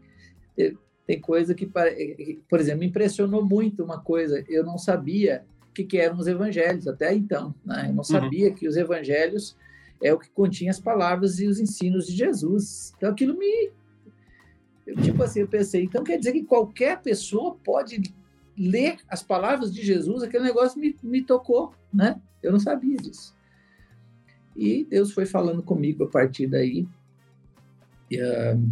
Tem 1.05 1.19
coisa 1.19 1.53
que, 1.53 1.65
por 1.65 2.59
exemplo, 2.59 2.79
me 2.79 2.87
impressionou 2.87 3.43
muito 3.43 3.83
uma 3.83 3.99
coisa. 3.99 4.43
Eu 4.47 4.63
não 4.63 4.77
sabia 4.77 5.43
o 5.69 5.73
que, 5.73 5.83
que 5.83 5.97
eram 5.97 6.17
os 6.17 6.27
evangelhos 6.27 6.87
até 6.87 7.13
então. 7.13 7.53
Né? 7.65 7.85
Eu 7.85 7.89
não 7.89 7.97
uhum. 7.97 8.03
sabia 8.03 8.49
uhum. 8.49 8.55
que 8.55 8.67
os 8.67 8.77
evangelhos 8.77 9.57
é 10.01 10.13
o 10.13 10.19
que 10.19 10.29
continha 10.29 10.71
as 10.71 10.79
palavras 10.79 11.39
e 11.39 11.47
os 11.47 11.59
ensinos 11.59 12.07
de 12.07 12.13
Jesus. 12.13 12.93
Então 12.97 13.09
aquilo 13.09 13.37
me 13.37 13.71
eu, 14.85 14.95
tipo 14.97 15.23
assim, 15.23 15.41
eu 15.41 15.47
pensei, 15.47 15.83
então 15.83 16.03
quer 16.03 16.17
dizer 16.17 16.33
que 16.33 16.43
qualquer 16.43 17.01
pessoa 17.01 17.55
pode 17.63 18.13
ler 18.57 18.97
as 19.07 19.23
palavras 19.23 19.73
de 19.73 19.83
Jesus, 19.83 20.23
aquele 20.23 20.43
negócio 20.43 20.79
me, 20.79 20.95
me 21.01 21.23
tocou, 21.23 21.73
né? 21.91 22.19
Eu 22.41 22.51
não 22.51 22.59
sabia 22.59 22.97
disso. 22.97 23.33
E 24.55 24.83
Deus 24.83 25.11
foi 25.11 25.25
falando 25.25 25.63
comigo 25.63 26.03
a 26.03 26.07
partir 26.07 26.47
daí. 26.47 26.85
E, 28.11 28.21
uh, 28.21 28.69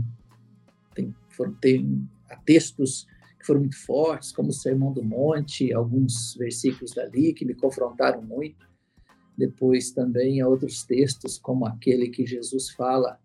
foram, 1.36 1.54
tem 1.56 2.08
textos 2.46 3.08
que 3.40 3.46
foram 3.46 3.62
muito 3.62 3.78
fortes, 3.86 4.32
como 4.32 4.50
o 4.50 4.54
Sermão 4.54 4.94
do 4.94 5.04
Monte, 5.04 5.74
alguns 5.74 6.36
versículos 6.36 6.92
dali 6.94 7.34
que 7.34 7.46
me 7.46 7.56
confrontaram 7.56 8.22
muito. 8.22 8.70
Depois 9.38 9.92
também 9.92 10.44
outros 10.44 10.84
textos, 10.84 11.40
como 11.40 11.66
aquele 11.66 12.10
que 12.10 12.26
Jesus 12.26 12.70
fala 12.70 13.20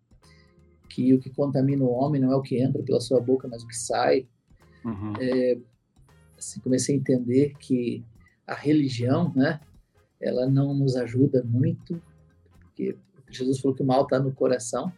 que 0.89 1.13
o 1.13 1.21
que 1.21 1.29
contamina 1.29 1.85
o 1.85 1.91
homem 1.91 2.21
não 2.21 2.33
é 2.33 2.37
o 2.37 2.41
que 2.41 2.59
entra 2.59 2.83
pela 2.83 3.01
sua 3.01 3.21
boca, 3.21 3.47
mas 3.47 3.63
o 3.63 3.67
que 3.67 3.77
sai. 3.77 4.27
Uhum. 4.85 5.13
É, 5.21 5.59
assim, 6.39 6.61
comecei 6.61 6.95
a 6.95 6.99
entender 6.99 7.55
que 7.59 8.03
a 8.47 8.55
religião, 8.55 9.33
né, 9.35 9.61
ela 10.19 10.47
não 10.47 10.73
nos 10.73 10.97
ajuda 10.97 11.45
muito, 11.45 12.01
porque 12.61 12.97
Jesus 13.29 13.61
falou 13.61 13.77
que 13.77 13.83
o 13.83 13.87
mal 13.87 14.05
está 14.05 14.19
no 14.19 14.33
coração, 14.33 14.91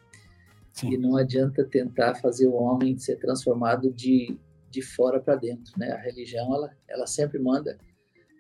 Sim. 0.81 0.93
e 0.93 0.99
não 0.99 1.17
adianta 1.17 1.65
tentar 1.65 2.15
fazer 2.17 2.47
o 2.47 2.55
homem 2.55 2.97
ser 2.99 3.17
transformado 3.17 3.93
de, 3.93 4.39
de 4.71 4.81
fora 4.81 5.21
para 5.21 5.35
dentro, 5.35 5.73
né? 5.77 5.91
A 5.91 5.99
religião, 5.99 6.55
ela, 6.55 6.71
ela 6.89 7.07
sempre 7.07 7.39
manda, 7.39 7.77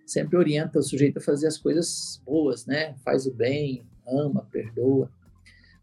sempre 0.06 0.36
orienta 0.36 0.78
o 0.78 0.82
sujeito 0.82 1.18
a 1.18 1.22
fazer 1.22 1.48
as 1.48 1.58
coisas 1.58 2.22
boas, 2.24 2.64
né? 2.64 2.94
Faz 3.04 3.26
o 3.26 3.34
bem, 3.34 3.84
ama, 4.06 4.46
perdoa. 4.52 5.10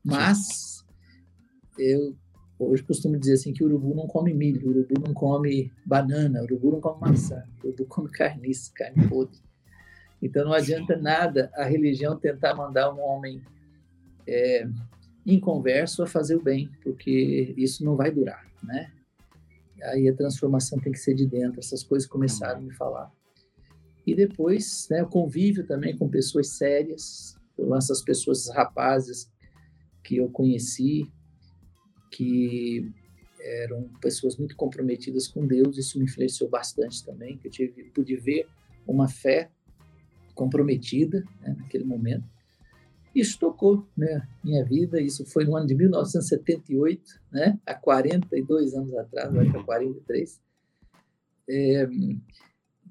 Mas 0.04 0.86
eu 1.78 2.16
hoje 2.58 2.84
costumo 2.84 3.18
dizer 3.18 3.34
assim 3.34 3.52
que 3.52 3.64
o 3.64 3.68
urubu 3.68 3.94
não 3.94 4.08
come 4.08 4.34
milho, 4.34 4.68
o 4.68 4.70
urubu 4.70 5.02
não 5.06 5.14
come 5.14 5.74
banana, 5.86 6.40
o 6.40 6.44
urubu 6.46 6.72
não 6.72 6.80
come 6.80 7.02
maçã, 7.02 7.44
o 7.64 7.68
urubu 7.68 7.86
come 7.86 8.10
carniça, 8.10 8.72
carne 8.74 9.08
podre. 9.10 9.40
Então 10.22 10.46
não 10.46 10.54
adianta 10.54 10.96
nada 10.96 11.52
a 11.54 11.66
religião 11.66 12.18
tentar 12.18 12.56
mandar 12.56 12.94
um 12.94 13.02
homem 13.02 13.42
é, 14.26 14.68
inconverso 15.26 16.04
a 16.04 16.08
fazer 16.08 16.36
o 16.36 16.42
bem, 16.42 16.70
porque 16.84 17.54
isso 17.58 17.84
não 17.84 17.96
vai 17.96 18.12
durar, 18.12 18.46
né? 18.62 18.92
Aí 19.84 20.08
a 20.08 20.16
transformação 20.16 20.80
tem 20.80 20.92
que 20.92 21.00
ser 21.00 21.16
de 21.16 21.26
dentro. 21.26 21.60
Essas 21.60 21.84
coisas 21.84 22.08
começaram 22.08 22.60
a 22.60 22.62
me 22.62 22.74
falar. 22.74 23.12
E 24.06 24.16
depois, 24.16 24.88
né, 24.90 25.04
o 25.04 25.08
convívio 25.08 25.66
também 25.66 25.98
com 25.98 26.08
pessoas 26.08 26.50
sérias, 26.50 27.36
com 27.56 27.76
essas 27.76 28.02
pessoas, 28.02 28.40
esses 28.40 28.54
rapazes 28.54 29.32
que 30.04 30.18
eu 30.18 30.30
conheci, 30.30 31.12
que 32.12 32.92
eram 33.40 33.90
pessoas 34.02 34.38
muito 34.38 34.56
comprometidas 34.56 35.28
com 35.28 35.46
Deus, 35.46 35.78
isso 35.78 35.98
me 35.98 36.06
influenciou 36.06 36.50
bastante 36.50 37.04
também, 37.04 37.38
que 37.38 37.48
eu 37.48 37.52
tive, 37.52 37.84
pude 37.86 38.16
ver 38.16 38.48
uma 38.88 39.08
fé 39.08 39.52
comprometida 40.34 41.24
né, 41.42 41.56
naquele 41.58 41.84
momento. 41.84 42.35
Isso 43.16 43.40
tocou 43.40 43.88
né, 43.96 44.28
minha 44.44 44.66
vida, 44.66 45.00
isso 45.00 45.26
foi 45.26 45.46
no 45.46 45.56
ano 45.56 45.66
de 45.66 45.74
1978, 45.74 47.22
né, 47.32 47.58
há 47.66 47.74
42 47.74 48.74
anos 48.74 48.94
atrás, 48.98 49.34
acho 49.34 49.52
que 49.52 49.58
há 49.58 49.64
43, 49.64 50.42
é, 51.50 51.88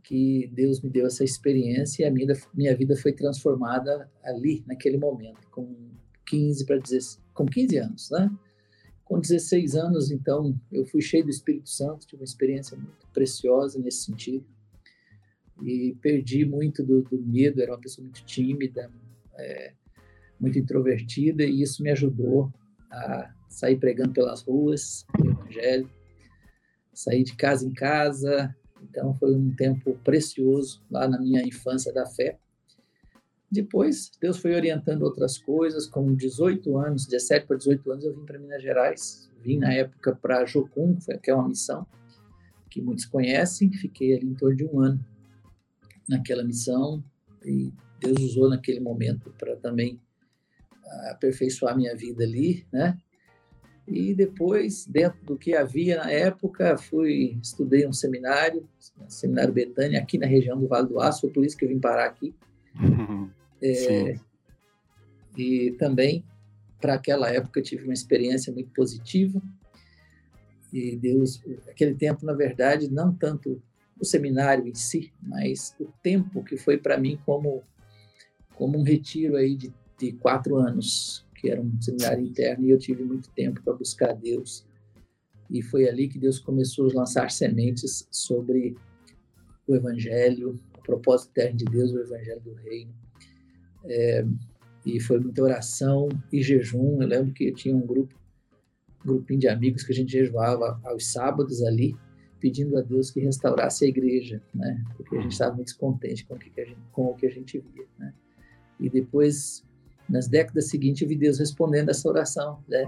que 0.02 0.50
Deus 0.50 0.80
me 0.80 0.88
deu 0.88 1.06
essa 1.06 1.22
experiência 1.22 2.04
e 2.04 2.06
a 2.06 2.10
minha, 2.10 2.34
minha 2.54 2.74
vida 2.74 2.96
foi 2.96 3.12
transformada 3.12 4.10
ali, 4.22 4.64
naquele 4.66 4.96
momento, 4.96 5.46
com 5.50 5.76
15 6.26 6.64
para 6.64 6.78
16, 6.78 7.22
com 7.34 7.44
15 7.44 7.76
anos, 7.76 8.10
né? 8.10 8.30
Com 9.04 9.20
16 9.20 9.74
anos, 9.74 10.10
então, 10.10 10.58
eu 10.72 10.86
fui 10.86 11.02
cheio 11.02 11.24
do 11.24 11.30
Espírito 11.30 11.68
Santo, 11.68 12.06
tive 12.06 12.22
uma 12.22 12.24
experiência 12.24 12.76
muito 12.76 13.06
preciosa 13.12 13.78
nesse 13.78 14.04
sentido. 14.04 14.46
E 15.62 15.94
perdi 16.00 16.44
muito 16.46 16.82
do, 16.82 17.02
do 17.02 17.20
medo, 17.22 17.60
era 17.60 17.72
uma 17.72 17.80
pessoa 17.80 18.02
muito 18.02 18.24
tímida, 18.24 18.90
é, 19.34 19.74
muito 20.40 20.58
introvertida, 20.58 21.44
e 21.44 21.62
isso 21.62 21.82
me 21.82 21.90
ajudou 21.90 22.52
a 22.90 23.30
sair 23.48 23.76
pregando 23.76 24.12
pelas 24.12 24.42
ruas, 24.42 25.06
o 25.18 25.28
evangelho, 25.28 25.88
sair 26.92 27.24
de 27.24 27.34
casa 27.36 27.66
em 27.66 27.72
casa. 27.72 28.54
Então, 28.82 29.14
foi 29.14 29.34
um 29.34 29.54
tempo 29.54 29.98
precioso 30.04 30.82
lá 30.90 31.08
na 31.08 31.18
minha 31.18 31.42
infância 31.42 31.92
da 31.92 32.06
fé. 32.06 32.38
Depois, 33.50 34.10
Deus 34.20 34.38
foi 34.38 34.54
orientando 34.54 35.02
outras 35.02 35.38
coisas. 35.38 35.86
Com 35.86 36.14
18 36.14 36.76
anos, 36.78 37.06
17 37.06 37.46
para 37.46 37.56
18 37.56 37.92
anos, 37.92 38.04
eu 38.04 38.14
vim 38.14 38.24
para 38.24 38.38
Minas 38.38 38.62
Gerais. 38.62 39.30
Vim 39.42 39.58
na 39.58 39.72
época 39.72 40.16
para 40.16 40.44
Jocum, 40.44 40.96
que 41.22 41.30
é 41.30 41.34
uma 41.34 41.48
missão 41.48 41.86
que 42.68 42.82
muitos 42.82 43.04
conhecem. 43.04 43.72
Fiquei 43.72 44.16
ali 44.16 44.26
em 44.26 44.34
torno 44.34 44.56
de 44.56 44.64
um 44.64 44.80
ano 44.80 45.04
naquela 46.08 46.44
missão 46.44 47.02
e 47.44 47.72
Deus 48.00 48.20
usou 48.20 48.48
naquele 48.48 48.80
momento 48.80 49.32
para 49.38 49.56
também 49.56 50.00
aperfeiçoar 51.10 51.76
minha 51.76 51.94
vida 51.96 52.24
ali, 52.24 52.66
né? 52.72 52.98
E 53.86 54.14
depois, 54.14 54.86
dentro 54.86 55.22
do 55.24 55.36
que 55.36 55.54
havia 55.54 55.98
na 55.98 56.10
época, 56.10 56.78
fui 56.78 57.38
estudei 57.42 57.86
um 57.86 57.92
seminário, 57.92 58.66
seminário 59.08 59.52
Betânia, 59.52 60.00
aqui 60.00 60.16
na 60.16 60.26
região 60.26 60.58
do 60.58 60.66
Vale 60.66 60.88
do 60.88 61.00
Aço, 61.00 61.22
foi 61.22 61.30
por 61.30 61.44
isso 61.44 61.56
que 61.56 61.64
eu 61.64 61.68
vim 61.68 61.80
parar 61.80 62.06
aqui. 62.06 62.34
É, 63.66 64.18
e 65.38 65.70
também, 65.78 66.22
para 66.78 66.94
aquela 66.94 67.30
época, 67.30 67.62
tive 67.62 67.84
uma 67.84 67.94
experiência 67.94 68.52
muito 68.52 68.68
positiva. 68.74 69.40
E 70.70 70.96
Deus, 70.96 71.42
aquele 71.66 71.94
tempo, 71.94 72.26
na 72.26 72.34
verdade, 72.34 72.90
não 72.90 73.14
tanto 73.14 73.62
o 73.98 74.04
seminário 74.04 74.68
em 74.68 74.74
si, 74.74 75.12
mas 75.22 75.74
o 75.80 75.86
tempo 76.02 76.44
que 76.44 76.58
foi 76.58 76.76
para 76.76 76.98
mim 76.98 77.18
como 77.24 77.62
como 78.54 78.78
um 78.78 78.82
retiro 78.82 79.36
aí 79.36 79.56
de, 79.56 79.72
de 79.98 80.12
quatro 80.12 80.56
anos, 80.56 81.24
que 81.34 81.50
era 81.50 81.60
um 81.60 81.80
seminário 81.80 82.24
interno, 82.24 82.66
e 82.66 82.70
eu 82.70 82.78
tive 82.78 83.02
muito 83.04 83.30
tempo 83.30 83.62
para 83.62 83.74
buscar 83.74 84.14
Deus. 84.14 84.66
E 85.50 85.62
foi 85.62 85.88
ali 85.88 86.08
que 86.08 86.18
Deus 86.18 86.38
começou 86.38 86.90
a 86.90 86.94
lançar 86.94 87.30
sementes 87.30 88.06
sobre 88.10 88.76
o 89.66 89.74
Evangelho, 89.74 90.60
o 90.78 90.82
propósito 90.82 91.30
eterno 91.30 91.58
de 91.58 91.64
Deus, 91.66 91.92
o 91.92 92.00
Evangelho 92.00 92.40
do 92.40 92.54
Reino. 92.54 92.94
É, 93.84 94.24
e 94.84 95.00
foi 95.00 95.18
muita 95.18 95.42
oração 95.42 96.08
e 96.32 96.42
jejum. 96.42 97.00
Eu 97.00 97.08
lembro 97.08 97.32
que 97.32 97.48
eu 97.48 97.54
tinha 97.54 97.74
um 97.74 97.86
grupo, 97.86 98.14
um 99.04 99.08
grupinho 99.08 99.40
de 99.40 99.48
amigos 99.48 99.82
que 99.82 99.92
a 99.92 99.94
gente 99.94 100.12
jejuava 100.12 100.80
aos 100.84 101.10
sábados 101.12 101.62
ali, 101.62 101.96
pedindo 102.38 102.76
a 102.76 102.82
Deus 102.82 103.10
que 103.10 103.20
restaurasse 103.20 103.84
a 103.84 103.88
igreja, 103.88 104.42
né? 104.54 104.84
Porque 104.96 105.16
a 105.16 105.20
gente 105.20 105.32
estava 105.32 105.54
muito 105.54 105.68
descontente 105.68 106.26
com 106.26 106.34
o 106.34 106.38
que, 106.38 106.60
a 106.60 106.64
gente, 106.64 106.78
com 106.92 107.06
o 107.06 107.14
que 107.14 107.26
a 107.26 107.30
gente 107.30 107.58
via, 107.58 107.86
né? 107.98 108.12
E 108.78 108.90
depois, 108.90 109.64
nas 110.08 110.28
décadas 110.28 110.68
seguintes, 110.68 111.02
eu 111.02 111.08
vi 111.08 111.16
Deus 111.16 111.38
respondendo 111.38 111.90
essa 111.90 112.08
oração, 112.08 112.62
né? 112.68 112.84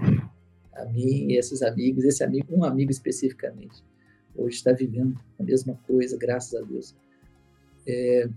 A 0.73 0.85
mim 0.85 1.31
e 1.31 1.37
esses 1.37 1.61
amigos, 1.61 2.03
esse 2.03 2.23
amigo, 2.23 2.45
um 2.55 2.63
amigo 2.63 2.91
especificamente, 2.91 3.83
hoje 4.35 4.57
está 4.57 4.71
vivendo 4.71 5.19
a 5.39 5.43
mesma 5.43 5.73
coisa, 5.87 6.15
graças 6.17 6.53
a 6.53 6.63
Deus. 6.63 6.95
É, 7.87 8.29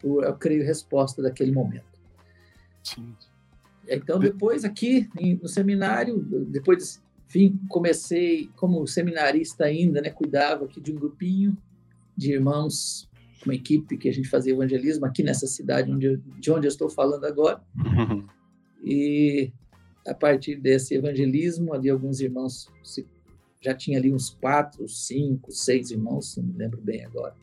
por, 0.00 0.24
eu 0.24 0.34
creio, 0.34 0.64
resposta 0.64 1.22
daquele 1.22 1.52
momento. 1.52 1.84
Sim. 2.82 3.14
Então, 3.88 4.18
depois 4.18 4.64
aqui 4.64 5.08
no 5.40 5.48
seminário, 5.48 6.18
depois, 6.48 7.02
enfim, 7.28 7.60
comecei 7.68 8.48
como 8.56 8.86
seminarista 8.86 9.64
ainda, 9.64 10.00
né, 10.00 10.10
cuidava 10.10 10.64
aqui 10.64 10.80
de 10.80 10.92
um 10.92 10.96
grupinho 10.96 11.56
de 12.16 12.32
irmãos, 12.32 13.08
uma 13.44 13.54
equipe 13.54 13.96
que 13.96 14.08
a 14.08 14.12
gente 14.12 14.28
fazia 14.28 14.52
evangelismo 14.52 15.06
aqui 15.06 15.22
nessa 15.22 15.46
cidade 15.46 15.90
onde 15.90 16.06
eu, 16.06 16.16
de 16.16 16.50
onde 16.50 16.66
eu 16.66 16.70
estou 16.70 16.88
falando 16.88 17.24
agora. 17.24 17.62
Uhum. 17.76 18.26
E 18.82 19.52
a 20.06 20.14
partir 20.14 20.56
desse 20.56 20.94
evangelismo, 20.94 21.72
ali 21.72 21.88
alguns 21.88 22.20
irmãos, 22.20 22.68
já 23.60 23.74
tinha 23.74 23.98
ali 23.98 24.12
uns 24.12 24.30
quatro, 24.30 24.86
cinco, 24.88 25.50
seis 25.52 25.90
irmãos, 25.90 26.36
não 26.36 26.44
me 26.44 26.58
lembro 26.58 26.80
bem 26.80 27.04
agora 27.04 27.34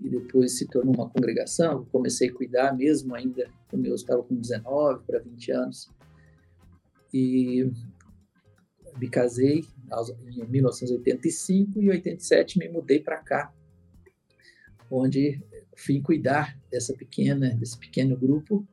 e 0.00 0.08
depois 0.08 0.56
se 0.56 0.66
tornou 0.66 0.94
uma 0.94 1.08
congregação. 1.08 1.84
Comecei 1.86 2.28
a 2.28 2.32
cuidar 2.32 2.76
mesmo 2.76 3.14
ainda, 3.14 3.50
como 3.68 3.86
eu 3.86 3.94
estava 3.94 4.22
com 4.22 4.34
19 4.34 5.04
para 5.04 5.18
20 5.18 5.52
anos. 5.52 5.90
E 7.12 7.70
me 8.98 9.08
casei 9.08 9.64
em 10.26 10.44
1985 10.46 11.82
e 11.82 11.90
87 11.90 12.58
me 12.58 12.68
mudei 12.68 13.00
para 13.00 13.18
cá, 13.18 13.52
onde 14.90 15.40
fui 15.76 16.00
cuidar 16.00 16.58
dessa 16.70 16.94
pequena, 16.94 17.54
desse 17.54 17.78
pequeno 17.78 18.16
grupo. 18.16 18.66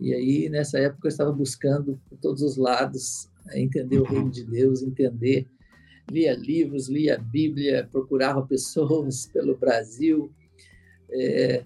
E 0.00 0.12
aí 0.12 0.48
nessa 0.48 0.78
época 0.78 1.06
eu 1.06 1.10
estava 1.10 1.32
buscando 1.32 2.00
por 2.08 2.18
todos 2.18 2.42
os 2.42 2.56
lados 2.56 3.30
entender 3.54 3.98
o 3.98 4.04
reino 4.04 4.30
de 4.30 4.44
Deus, 4.44 4.82
entender 4.82 5.46
lia 6.10 6.34
livros, 6.34 6.88
lia 6.88 7.16
a 7.16 7.18
Bíblia, 7.18 7.88
procurava 7.90 8.46
pessoas 8.46 9.26
pelo 9.32 9.56
Brasil, 9.56 10.30
é, 11.10 11.64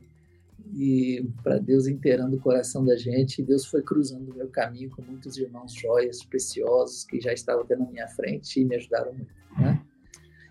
e 0.75 1.27
para 1.43 1.59
Deus 1.59 1.87
inteirando 1.87 2.37
o 2.37 2.41
coração 2.41 2.85
da 2.85 2.97
gente, 2.97 3.43
Deus 3.43 3.65
foi 3.65 3.83
cruzando 3.83 4.31
o 4.31 4.35
meu 4.35 4.49
caminho 4.49 4.91
com 4.91 5.03
muitos 5.03 5.37
irmãos 5.37 5.75
joias 5.75 6.23
preciosos 6.23 7.05
que 7.05 7.21
já 7.21 7.33
estavam 7.33 7.63
até 7.63 7.77
na 7.77 7.87
minha 7.87 8.07
frente 8.09 8.61
e 8.61 8.65
me 8.65 8.77
ajudaram 8.77 9.13
muito. 9.13 9.35
Né? 9.59 9.80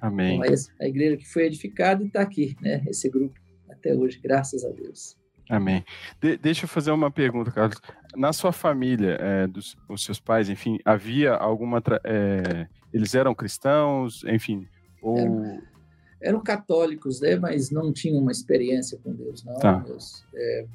Amém. 0.02 0.40
Então, 0.40 0.56
a 0.80 0.88
igreja 0.88 1.18
que 1.18 1.28
foi 1.28 1.46
edificada 1.46 2.04
está 2.04 2.22
aqui, 2.22 2.56
né? 2.62 2.84
Esse 2.88 3.10
grupo 3.10 3.40
até 3.70 3.94
hoje, 3.94 4.20
graças 4.20 4.64
a 4.64 4.70
Deus. 4.70 5.18
Amém. 5.50 5.84
De 6.22 6.38
deixa 6.38 6.66
eu 6.66 6.70
fazer 6.70 6.92
uma 6.92 7.10
pergunta, 7.10 7.52
Carlos. 7.52 7.82
Na 8.16 8.32
sua 8.32 8.52
família, 8.52 9.18
é, 9.20 9.48
dos 9.48 9.76
os 9.90 10.04
seus 10.04 10.20
pais, 10.20 10.48
enfim, 10.48 10.78
havia 10.86 11.34
alguma. 11.34 11.82
É, 12.04 12.68
eles 12.94 13.16
eram 13.16 13.34
cristãos, 13.34 14.24
enfim, 14.26 14.68
ou. 15.02 15.60
eram 16.22 16.40
católicos, 16.42 17.20
né? 17.20 17.36
Mas 17.36 17.72
não 17.72 17.92
tinham 17.92 18.20
uma 18.20 18.32
experiência 18.32 19.00
com 19.04 19.12
Deus, 19.12 19.44
não. 19.44 19.58
Tá. 19.58 19.80
Deus, 19.80 20.24
é, 20.36 20.66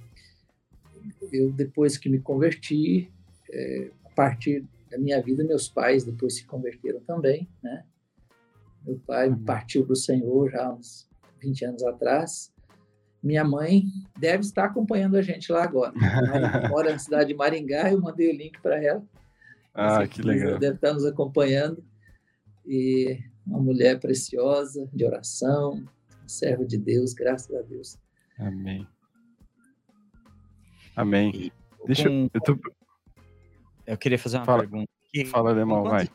eu 1.32 1.52
depois 1.52 1.96
que 1.96 2.08
me 2.08 2.18
converti, 2.18 3.08
é, 3.52 3.90
a 4.04 4.10
partir 4.10 4.64
da 4.90 4.98
minha 4.98 5.22
vida, 5.22 5.44
meus 5.44 5.68
pais 5.68 6.04
depois 6.04 6.34
se 6.34 6.44
converteram 6.46 7.00
também, 7.00 7.48
né? 7.62 7.84
Meu 8.84 8.98
pai 9.06 9.28
uhum. 9.28 9.44
partiu 9.44 9.84
para 9.84 9.92
o 9.92 9.96
Senhor 9.96 10.50
já 10.50 10.70
uns 10.70 11.08
20 11.40 11.64
anos 11.64 11.82
atrás. 11.84 12.52
Minha 13.22 13.44
mãe 13.44 13.84
deve 14.18 14.40
estar 14.40 14.66
acompanhando 14.66 15.16
a 15.16 15.22
gente 15.22 15.50
lá 15.50 15.64
agora. 15.64 15.94
Ela 15.96 16.68
mora 16.68 16.92
na 16.92 16.98
cidade 16.98 17.28
de 17.28 17.34
Maringá, 17.34 17.90
eu 17.90 18.00
mandei 18.00 18.30
o 18.30 18.36
link 18.36 18.60
para 18.60 18.82
ela. 18.82 19.02
Ah, 19.72 20.06
que 20.06 20.22
legal. 20.22 20.58
Deve 20.58 20.76
estar 20.76 20.92
nos 20.92 21.04
acompanhando. 21.04 21.82
E 22.66 23.18
uma 23.46 23.60
mulher 23.60 23.98
preciosa, 23.98 24.88
de 24.92 25.04
oração, 25.04 25.84
um 26.22 26.28
servo 26.28 26.66
de 26.66 26.78
Deus, 26.78 27.12
graças 27.12 27.54
a 27.54 27.62
Deus. 27.62 27.98
Amém. 28.38 28.86
Amém. 30.96 31.52
Deixa 31.86 32.08
com, 32.08 32.28
eu. 32.32 32.40
Tô... 32.40 32.58
Eu 33.86 33.98
queria 33.98 34.18
fazer 34.18 34.38
uma 34.38 34.46
fala, 34.46 34.60
pergunta. 34.60 34.90
Fala, 35.30 35.50
Alemão, 35.50 35.82
vai. 35.84 36.08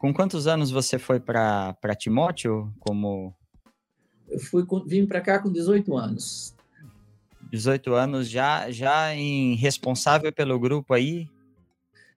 Com 0.00 0.14
quantos 0.14 0.46
anos 0.46 0.70
você 0.70 0.98
foi 0.98 1.20
para 1.20 1.76
Timóteo 1.96 2.72
como 2.80 3.36
eu 4.30 4.38
fui, 4.38 4.64
vim 4.86 5.04
para 5.04 5.20
cá 5.20 5.38
com 5.40 5.52
18 5.52 5.94
anos. 5.94 6.56
18 7.50 7.92
anos 7.92 8.30
já, 8.30 8.70
já 8.70 9.14
em 9.14 9.56
responsável 9.56 10.32
pelo 10.32 10.58
grupo 10.58 10.94
aí? 10.94 11.28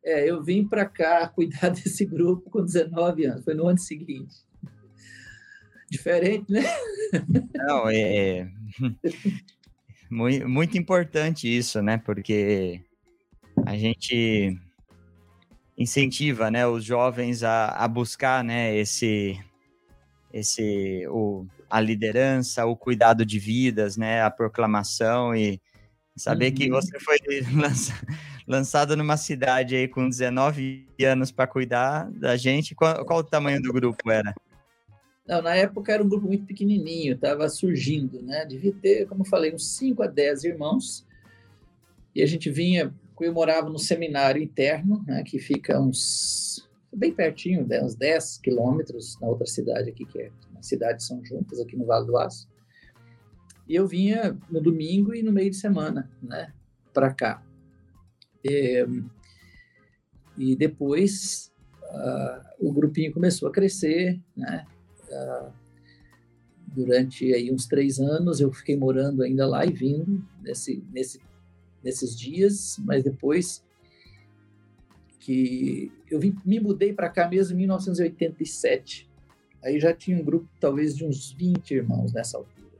É, 0.01 0.29
eu 0.29 0.41
vim 0.41 0.65
para 0.65 0.85
cá 0.85 1.27
cuidar 1.35 1.69
desse 1.71 2.05
grupo 2.05 2.49
com 2.49 2.63
19 2.63 3.25
anos, 3.25 3.43
foi 3.43 3.53
no 3.53 3.67
ano 3.67 3.79
seguinte. 3.79 4.33
Diferente, 5.89 6.51
né? 6.51 6.63
Não, 7.53 7.89
é, 7.89 8.39
é 8.39 8.47
muito, 10.09 10.47
muito 10.47 10.77
importante 10.77 11.53
isso, 11.53 11.81
né? 11.81 11.97
Porque 11.97 12.81
a 13.65 13.75
gente 13.75 14.57
incentiva, 15.83 16.49
né, 16.49 16.65
os 16.65 16.83
jovens 16.83 17.43
a, 17.43 17.67
a 17.67 17.87
buscar, 17.87 18.43
né, 18.43 18.75
esse, 18.75 19.39
esse, 20.33 21.05
o, 21.09 21.45
a 21.69 21.79
liderança, 21.79 22.65
o 22.65 22.75
cuidado 22.75 23.25
de 23.25 23.37
vidas, 23.37 23.97
né, 23.97 24.23
a 24.23 24.31
proclamação 24.31 25.35
e 25.35 25.61
saber 26.15 26.49
uhum. 26.49 26.55
que 26.55 26.69
você 26.69 26.99
foi 26.99 27.17
lançado 28.47 28.95
numa 28.95 29.17
cidade 29.17 29.75
aí 29.75 29.87
com 29.87 30.07
19 30.07 30.87
anos 31.03 31.31
para 31.31 31.47
cuidar 31.47 32.09
da 32.11 32.35
gente. 32.35 32.75
Qual, 32.75 33.05
qual, 33.05 33.19
o 33.19 33.23
tamanho 33.23 33.61
do 33.61 33.73
grupo 33.73 34.11
era? 34.11 34.33
Não, 35.27 35.41
na 35.41 35.55
época 35.55 35.93
era 35.93 36.03
um 36.03 36.09
grupo 36.09 36.27
muito 36.27 36.45
pequenininho, 36.45 37.13
estava 37.13 37.47
surgindo, 37.47 38.21
né? 38.21 38.45
Devia 38.45 38.73
ter, 38.73 39.07
como 39.07 39.21
eu 39.21 39.25
falei, 39.25 39.53
uns 39.53 39.75
5 39.77 40.03
a 40.03 40.07
10 40.07 40.43
irmãos. 40.43 41.05
E 42.13 42.21
a 42.21 42.25
gente 42.25 42.49
vinha, 42.49 42.93
eu 43.21 43.33
morava 43.33 43.69
no 43.69 43.79
seminário 43.79 44.41
interno, 44.41 45.03
né, 45.05 45.23
que 45.23 45.39
fica 45.39 45.79
uns 45.79 46.67
bem 46.95 47.13
pertinho, 47.13 47.65
né, 47.65 47.81
uns 47.83 47.95
10 47.95 48.37
quilômetros 48.37 49.19
na 49.19 49.27
outra 49.27 49.47
cidade 49.47 49.89
aqui, 49.89 50.05
que 50.05 50.21
é 50.21 50.31
cidades 50.61 51.05
são 51.05 51.23
juntas 51.25 51.59
aqui 51.59 51.75
no 51.75 51.85
Vale 51.85 52.05
do 52.05 52.17
Aço. 52.17 52.47
E 53.67 53.75
eu 53.75 53.87
vinha 53.87 54.37
no 54.49 54.61
domingo 54.61 55.13
e 55.13 55.21
no 55.21 55.31
meio 55.31 55.49
de 55.49 55.57
semana, 55.57 56.09
né, 56.21 56.53
para 56.93 57.13
cá. 57.13 57.43
E, 58.43 58.85
e 60.37 60.55
depois 60.55 61.51
uh, 61.83 62.67
o 62.67 62.71
grupinho 62.71 63.13
começou 63.13 63.47
a 63.47 63.51
crescer, 63.51 64.19
né? 64.35 64.65
Uh, 65.09 65.51
durante 66.67 67.31
aí 67.33 67.51
uns 67.51 67.67
três 67.67 67.99
anos 67.99 68.41
eu 68.41 68.51
fiquei 68.51 68.75
morando 68.75 69.21
ainda 69.21 69.47
lá 69.47 69.65
e 69.65 69.71
vindo 69.71 70.25
nesse, 70.41 70.83
nesse, 70.91 71.21
nesses 71.83 72.17
dias, 72.17 72.77
mas 72.79 73.03
depois 73.03 73.63
que 75.19 75.91
eu 76.09 76.19
vim, 76.19 76.35
me 76.45 76.59
mudei 76.59 76.93
para 76.93 77.09
cá 77.09 77.27
mesmo 77.27 77.55
em 77.55 77.59
1987 77.59 79.11
Aí 79.63 79.79
já 79.79 79.93
tinha 79.93 80.19
um 80.19 80.23
grupo, 80.23 80.47
talvez, 80.59 80.95
de 80.95 81.05
uns 81.05 81.31
20 81.31 81.71
irmãos 81.71 82.11
nessa 82.11 82.37
altura. 82.37 82.73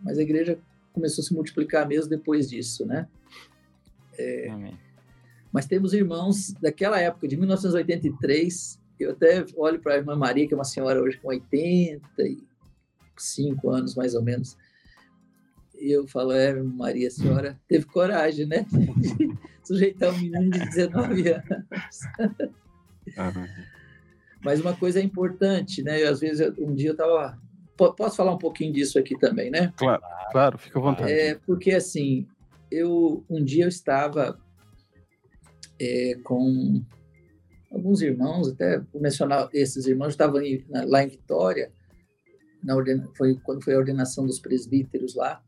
Mas 0.00 0.18
a 0.18 0.22
igreja 0.22 0.58
começou 0.92 1.22
a 1.22 1.24
se 1.24 1.32
multiplicar 1.32 1.88
mesmo 1.88 2.10
depois 2.10 2.50
disso, 2.50 2.84
né? 2.84 3.08
É, 4.18 4.48
mas 5.50 5.64
temos 5.66 5.94
irmãos 5.94 6.52
daquela 6.60 7.00
época, 7.00 7.26
de 7.26 7.34
1983. 7.36 8.78
Eu 9.00 9.12
até 9.12 9.46
olho 9.56 9.80
para 9.80 9.94
a 9.94 9.96
irmã 9.96 10.14
Maria, 10.14 10.46
que 10.46 10.52
é 10.52 10.56
uma 10.56 10.64
senhora 10.64 11.02
hoje 11.02 11.16
com 11.18 11.28
85 11.28 13.70
anos, 13.70 13.94
mais 13.94 14.14
ou 14.14 14.22
menos. 14.22 14.54
E 15.78 15.90
eu 15.90 16.06
falo, 16.06 16.32
é, 16.32 16.54
Maria, 16.54 17.08
a 17.08 17.10
senhora 17.10 17.58
teve 17.68 17.84
coragem, 17.86 18.46
né? 18.46 18.66
De 18.96 19.38
sujeitar 19.62 20.12
um 20.12 20.18
menino 20.18 20.50
de 20.50 20.58
19 20.60 21.28
anos. 21.28 22.00
Uhum. 23.16 23.46
Mas 24.42 24.60
uma 24.60 24.74
coisa 24.74 24.98
é 24.98 25.02
importante, 25.02 25.82
né? 25.82 26.02
Eu, 26.02 26.10
às 26.10 26.20
vezes, 26.20 26.52
um 26.58 26.74
dia 26.74 26.90
eu 26.90 26.92
estava. 26.92 27.38
Posso 27.76 28.16
falar 28.16 28.34
um 28.34 28.38
pouquinho 28.38 28.72
disso 28.72 28.98
aqui 28.98 29.16
também, 29.18 29.50
né? 29.50 29.72
Claro, 29.76 30.02
claro, 30.32 30.58
fica 30.58 30.78
à 30.78 30.82
vontade. 30.82 31.12
É, 31.12 31.34
porque, 31.34 31.72
assim, 31.72 32.26
eu 32.70 33.24
um 33.28 33.44
dia 33.44 33.64
eu 33.64 33.68
estava 33.68 34.40
é, 35.80 36.14
com 36.24 36.82
alguns 37.70 38.02
irmãos, 38.02 38.48
até 38.48 38.78
vou 38.78 39.00
mencionar 39.00 39.48
esses 39.52 39.86
irmãos, 39.86 40.08
estavam 40.08 40.40
lá 40.86 41.04
em 41.04 41.08
Vitória, 41.08 41.70
na 42.62 42.74
ordena, 42.74 43.08
foi 43.16 43.36
quando 43.36 43.62
foi 43.62 43.74
a 43.74 43.78
ordenação 43.78 44.26
dos 44.26 44.40
presbíteros 44.40 45.14
lá. 45.14 45.42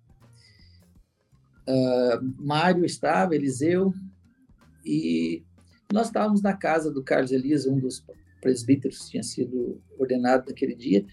Uh, 1.68 2.34
Mário 2.38 2.84
estava, 2.84 3.34
Eliseu, 3.34 3.94
e 4.84 5.44
nós 5.92 6.06
estávamos 6.06 6.42
na 6.42 6.56
casa 6.56 6.90
do 6.90 7.02
Carlos 7.02 7.32
Elias, 7.32 7.66
um 7.66 7.78
dos 7.78 8.04
presbíteros 8.40 9.08
tinha 9.08 9.22
sido 9.22 9.80
ordenado 9.98 10.46
naquele 10.48 10.74
dia, 10.74 11.04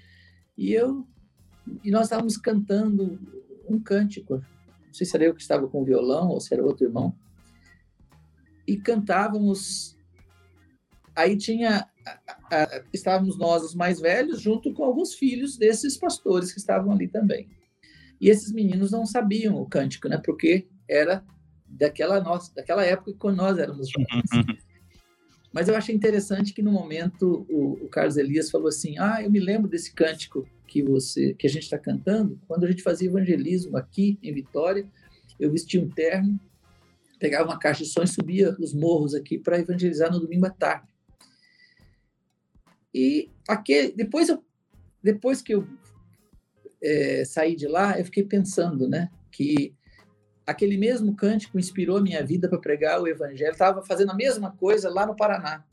e 0.58 0.74
eu 0.74 1.06
e 1.84 1.92
nós 1.92 2.04
estávamos 2.04 2.38
cantando 2.38 3.20
um 3.70 3.80
cântico, 3.80 4.36
não 4.36 4.94
sei 4.94 5.06
se 5.06 5.16
era 5.16 5.26
eu 5.26 5.36
que 5.36 5.42
estava 5.42 5.68
com 5.68 5.82
o 5.82 5.86
violão 5.86 6.30
ou 6.30 6.40
se 6.40 6.54
era 6.54 6.64
outro 6.64 6.86
irmão, 6.86 7.14
e 8.66 8.78
cantávamos. 8.78 9.96
Aí 11.16 11.36
tinha 11.36 11.88
estávamos 12.94 13.38
nós 13.38 13.64
os 13.64 13.76
mais 13.76 14.00
velhos 14.00 14.40
junto 14.40 14.74
com 14.74 14.84
alguns 14.84 15.14
filhos 15.14 15.58
desses 15.58 15.98
pastores 15.98 16.52
que 16.52 16.60
estavam 16.60 16.92
ali 16.92 17.08
também. 17.08 17.50
E 18.20 18.30
esses 18.30 18.52
meninos 18.52 18.92
não 18.92 19.06
sabiam 19.06 19.62
o 19.62 19.66
cântico, 19.68 20.08
né? 20.08 20.20
Porque 20.24 20.68
era 20.90 21.24
daquela 21.68 22.22
nossa, 22.22 22.54
daquela 22.54 22.84
época 22.84 23.14
quando 23.20 23.38
nós 23.38 23.58
éramos 23.58 23.90
jovens. 23.90 24.58
Mas 25.52 25.68
eu 25.68 25.76
achei 25.76 25.96
interessante 25.96 26.54
que 26.54 26.62
no 26.62 26.72
momento 26.72 27.46
o, 27.50 27.86
o, 27.86 27.90
Carlos 27.90 28.18
Elias 28.18 28.50
falou 28.50 28.68
assim: 28.68 28.98
"Ah, 28.98 29.22
eu 29.22 29.30
me 29.30 29.40
lembro 29.40 29.70
desse 29.70 29.94
cântico 29.94 30.48
que 30.68 30.84
você, 30.84 31.34
que 31.34 31.48
a 31.48 31.50
gente 31.50 31.64
está 31.64 31.78
cantando, 31.78 32.40
quando 32.48 32.66
a 32.66 32.70
gente 32.70 32.84
fazia 32.84 33.08
evangelismo 33.08 33.78
aqui 33.78 34.20
em 34.22 34.34
Vitória, 34.34 34.88
eu 35.40 35.52
vestia 35.52 35.82
um 35.82 35.90
terno, 35.90 36.40
pegava 37.20 37.50
uma 37.50 37.60
caixa 37.60 37.84
de 37.84 37.90
som 37.90 38.04
e 38.04 38.08
subia 38.08 38.56
os 38.60 38.74
morros 38.74 39.14
aqui 39.16 39.38
para 39.38 39.60
evangelizar 39.60 40.12
no 40.12 40.20
domingo 40.20 40.46
à 40.46 40.50
tarde. 40.50 40.88
E 42.94 43.30
aquele, 43.48 43.94
depois 43.94 44.30
eu, 44.30 44.44
depois 45.02 45.42
que 45.42 45.54
eu 45.54 45.68
é, 46.82 47.24
saí 47.26 47.56
de 47.56 47.68
lá, 47.68 47.98
eu 47.98 48.06
fiquei 48.06 48.24
pensando, 48.24 48.88
né, 48.88 49.10
que 49.32 49.76
aquele 50.46 50.78
mesmo 50.78 51.14
cântico 51.16 51.60
inspirou 51.60 52.02
minha 52.02 52.26
vida 52.26 52.48
para 52.48 52.60
pregar 52.60 53.02
o 53.02 53.08
evangelho. 53.08 53.52
Estava 53.52 53.82
fazendo 53.82 54.12
a 54.12 54.16
mesma 54.16 54.52
coisa 54.52 54.90
lá 54.90 55.06
no 55.06 55.16
Paraná. 55.16 55.66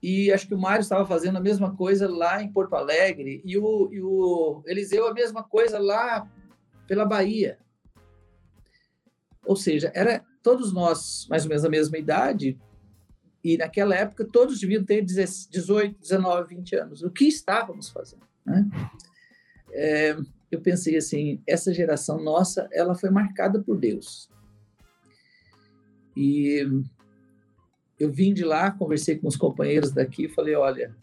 E 0.00 0.32
acho 0.32 0.46
que 0.46 0.54
o 0.54 0.58
Mário 0.58 0.82
estava 0.82 1.04
fazendo 1.04 1.36
a 1.36 1.40
mesma 1.40 1.76
coisa 1.76 2.08
lá 2.08 2.40
em 2.40 2.52
Porto 2.52 2.74
Alegre. 2.74 3.42
E 3.44 3.58
o, 3.58 3.88
e 3.92 4.00
o 4.00 4.62
Eliseu 4.66 5.06
a 5.08 5.14
mesma 5.14 5.42
coisa 5.42 5.80
lá 5.80 6.28
pela 6.86 7.04
Bahia. 7.04 7.58
Ou 9.44 9.56
seja, 9.56 9.90
era 9.94 10.24
todos 10.42 10.72
nós 10.72 11.26
mais 11.28 11.44
ou 11.44 11.48
menos 11.48 11.64
a 11.64 11.68
mesma 11.68 11.98
idade. 11.98 12.58
E 13.42 13.56
naquela 13.56 13.96
época 13.96 14.24
todos 14.24 14.60
deviam 14.60 14.84
ter 14.84 15.02
18, 15.02 15.98
19, 16.00 16.54
20 16.54 16.76
anos. 16.76 17.02
O 17.02 17.10
que 17.10 17.24
estávamos 17.24 17.88
fazendo? 17.88 18.22
Né? 18.46 18.68
É, 19.72 20.16
eu 20.50 20.60
pensei 20.60 20.96
assim, 20.96 21.42
essa 21.46 21.72
geração 21.72 22.22
nossa, 22.22 22.68
ela 22.72 22.94
foi 22.94 23.10
marcada 23.10 23.60
por 23.60 23.78
Deus. 23.78 24.28
E 26.16 26.66
eu 27.98 28.10
vim 28.10 28.34
de 28.34 28.44
lá, 28.44 28.70
conversei 28.70 29.16
com 29.16 29.28
os 29.28 29.36
companheiros 29.36 29.92
daqui 29.92 30.28
falei, 30.28 30.54
olha, 30.54 30.94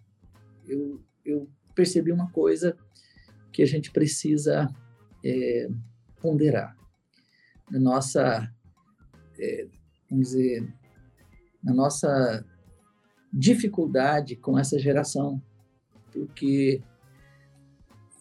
eu, 0.67 1.01
eu 1.25 1.49
percebi 1.73 2.11
uma 2.11 2.29
coisa 2.29 2.77
que 3.51 3.63
a 3.63 3.65
gente 3.65 3.91
precisa 3.91 4.69
é, 5.25 5.69
ponderar 6.21 6.77
na 7.69 7.79
nossa, 7.79 8.51
é, 9.39 9.67
vamos 10.09 10.29
dizer, 10.29 10.67
na 11.63 11.73
nossa 11.73 12.45
dificuldade 13.31 14.35
com 14.35 14.57
essa 14.57 14.79
geração, 14.79 15.41
porque 16.11 16.81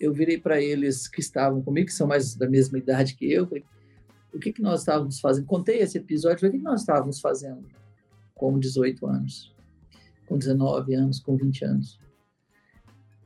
eu 0.01 0.13
virei 0.13 0.39
para 0.39 0.61
eles 0.61 1.09
que 1.09 1.21
estavam 1.21 1.63
comigo, 1.63 1.87
que 1.87 1.93
são 1.93 2.07
mais 2.07 2.35
da 2.35 2.49
mesma 2.49 2.79
idade 2.79 3.15
que 3.15 3.31
eu, 3.31 3.47
falei, 3.47 3.65
o 4.33 4.39
que, 4.39 4.53
que 4.53 4.63
nós 4.63 4.81
estávamos 4.81 5.21
fazendo? 5.21 5.47
Contei 5.47 5.79
esse 5.79 5.99
episódio, 5.99 6.39
falei, 6.39 6.51
o 6.51 6.53
que, 6.53 6.59
que 6.59 6.65
nós 6.65 6.81
estávamos 6.81 7.21
fazendo 7.21 7.67
com 8.35 8.59
18 8.59 9.07
anos, 9.07 9.55
com 10.27 10.39
19 10.39 10.95
anos, 10.95 11.21
com 11.21 11.37
20 11.37 11.65
anos? 11.65 12.01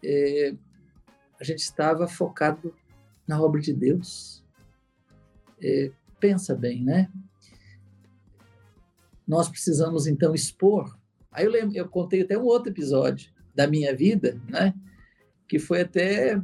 É, 0.05 0.55
a 1.41 1.45
gente 1.45 1.59
estava 1.59 2.07
focado 2.07 2.75
na 3.27 3.41
obra 3.41 3.61
de 3.61 3.73
Deus. 3.73 4.45
É, 5.61 5.91
pensa 6.19 6.55
bem, 6.55 6.83
né? 6.83 7.11
Nós 9.27 9.49
precisamos 9.49 10.07
então 10.07 10.35
expor. 10.35 10.97
Aí 11.31 11.45
eu, 11.45 11.51
lembro, 11.51 11.77
eu 11.77 11.89
contei 11.89 12.23
até 12.23 12.39
um 12.39 12.45
outro 12.45 12.71
episódio 12.71 13.31
da 13.55 13.67
minha 13.67 13.95
vida, 13.95 14.41
né? 14.49 14.75
Que 15.49 15.59
foi 15.59 15.83
até 15.83 16.41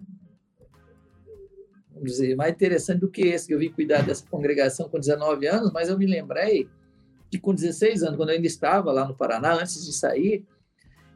vamos 1.99 2.13
dizer, 2.13 2.37
mais 2.37 2.53
interessante 2.53 3.01
do 3.01 3.11
que 3.11 3.23
esse, 3.23 3.47
que 3.47 3.55
eu 3.55 3.59
vim 3.59 3.71
cuidar 3.71 4.03
dessa 4.03 4.25
congregação 4.27 4.89
com 4.89 4.99
19 4.99 5.47
anos, 5.47 5.73
mas 5.73 5.89
eu 5.89 5.99
me 5.99 6.07
lembrei 6.07 6.69
que 7.31 7.39
com 7.39 7.55
16 7.55 8.03
anos, 8.03 8.17
quando 8.17 8.31
eu 8.31 8.37
ainda 8.37 8.47
estava 8.47 8.91
lá 8.93 9.07
no 9.07 9.15
Paraná, 9.15 9.55
antes 9.55 9.85
de 9.85 9.93
sair, 9.93 10.45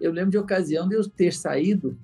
eu 0.01 0.13
lembro 0.13 0.31
de 0.31 0.39
ocasião 0.39 0.89
de 0.89 0.95
eu 0.95 1.09
ter 1.09 1.33
saído, 1.33 1.99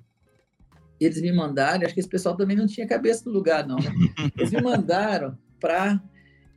eles 0.99 1.21
me 1.21 1.31
mandaram, 1.31 1.85
acho 1.85 1.93
que 1.93 1.99
esse 1.99 2.09
pessoal 2.09 2.35
também 2.35 2.57
não 2.57 2.65
tinha 2.65 2.87
cabeça 2.87 3.23
no 3.25 3.31
lugar, 3.31 3.67
não, 3.67 3.77
né? 3.77 3.91
eles 4.37 4.51
me 4.51 4.61
mandaram 4.61 5.37
para 5.59 6.01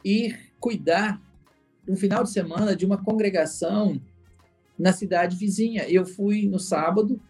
ir 0.04 0.52
cuidar, 0.58 1.20
no 1.86 1.96
final 1.96 2.22
de 2.22 2.30
semana, 2.30 2.76
de 2.76 2.86
uma 2.86 3.02
congregação 3.02 4.00
na 4.78 4.92
cidade 4.92 5.36
vizinha. 5.36 5.88
Eu 5.88 6.06
fui 6.06 6.46
no 6.46 6.58
sábado, 6.58 7.20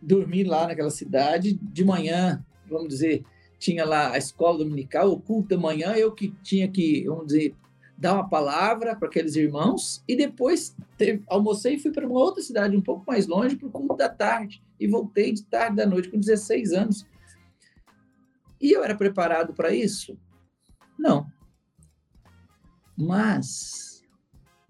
dormi 0.00 0.42
lá 0.42 0.66
naquela 0.66 0.90
cidade, 0.90 1.58
de 1.62 1.84
manhã, 1.84 2.44
vamos 2.68 2.88
dizer, 2.88 3.24
tinha 3.58 3.84
lá 3.84 4.12
a 4.12 4.18
escola 4.18 4.58
dominical, 4.58 5.10
o 5.12 5.20
culto 5.20 5.50
da 5.50 5.58
manhã, 5.58 5.92
eu 5.94 6.12
que 6.12 6.28
tinha 6.42 6.68
que, 6.68 7.04
vamos 7.06 7.26
dizer, 7.26 7.54
dar 7.96 8.14
uma 8.14 8.28
palavra 8.28 8.94
para 8.94 9.08
aqueles 9.08 9.36
irmãos 9.36 10.02
e 10.06 10.14
depois 10.14 10.76
teve, 10.98 11.22
almocei 11.26 11.74
e 11.74 11.78
fui 11.78 11.90
para 11.90 12.06
uma 12.06 12.18
outra 12.18 12.42
cidade 12.42 12.76
um 12.76 12.82
pouco 12.82 13.04
mais 13.06 13.26
longe 13.26 13.56
para 13.56 13.68
o 13.68 13.70
culto 13.70 13.96
da 13.96 14.08
tarde 14.08 14.62
e 14.78 14.86
voltei 14.86 15.32
de 15.32 15.42
tarde 15.44 15.76
da 15.76 15.86
noite 15.86 16.10
com 16.10 16.18
16 16.18 16.72
anos. 16.72 17.06
E 18.60 18.72
eu 18.72 18.84
era 18.84 18.94
preparado 18.94 19.54
para 19.54 19.74
isso? 19.74 20.18
Não. 20.98 21.26
Mas 22.96 24.04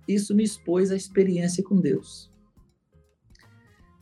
isso 0.06 0.34
me 0.34 0.44
expôs 0.44 0.92
à 0.92 0.96
experiência 0.96 1.64
com 1.64 1.80
Deus. 1.80 2.30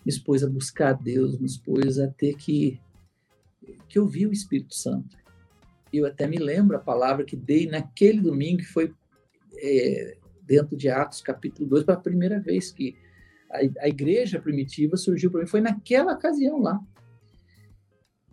Me 0.05 0.11
expôs 0.11 0.45
a 0.45 0.49
buscar 0.49 0.93
Deus, 0.93 1.39
me 1.39 1.47
expôs 1.47 1.99
a 1.99 2.09
ter 2.09 2.37
que 2.37 2.79
que 3.95 3.99
eu 4.01 4.09
vi 4.09 4.27
o 4.27 4.33
Espírito 4.33 4.75
Santo. 4.75 5.17
Eu 5.93 6.05
até 6.05 6.27
me 6.27 6.37
lembro 6.37 6.77
a 6.77 6.81
palavra 6.81 7.25
que 7.25 7.37
dei 7.37 7.69
naquele 7.69 8.21
domingo, 8.21 8.59
que 8.59 8.65
foi 8.65 8.93
é, 9.57 10.17
dentro 10.43 10.77
de 10.77 10.89
Atos 10.89 11.21
capítulo 11.21 11.69
2, 11.69 11.85
para 11.85 11.95
a 11.95 12.01
primeira 12.01 12.41
vez 12.41 12.73
que 12.73 12.97
a, 13.49 13.59
a 13.85 13.89
igreja 13.89 14.41
primitiva 14.41 14.97
surgiu 14.97 15.31
para 15.31 15.43
mim, 15.43 15.47
foi 15.47 15.61
naquela 15.61 16.13
ocasião 16.13 16.61
lá. 16.61 16.81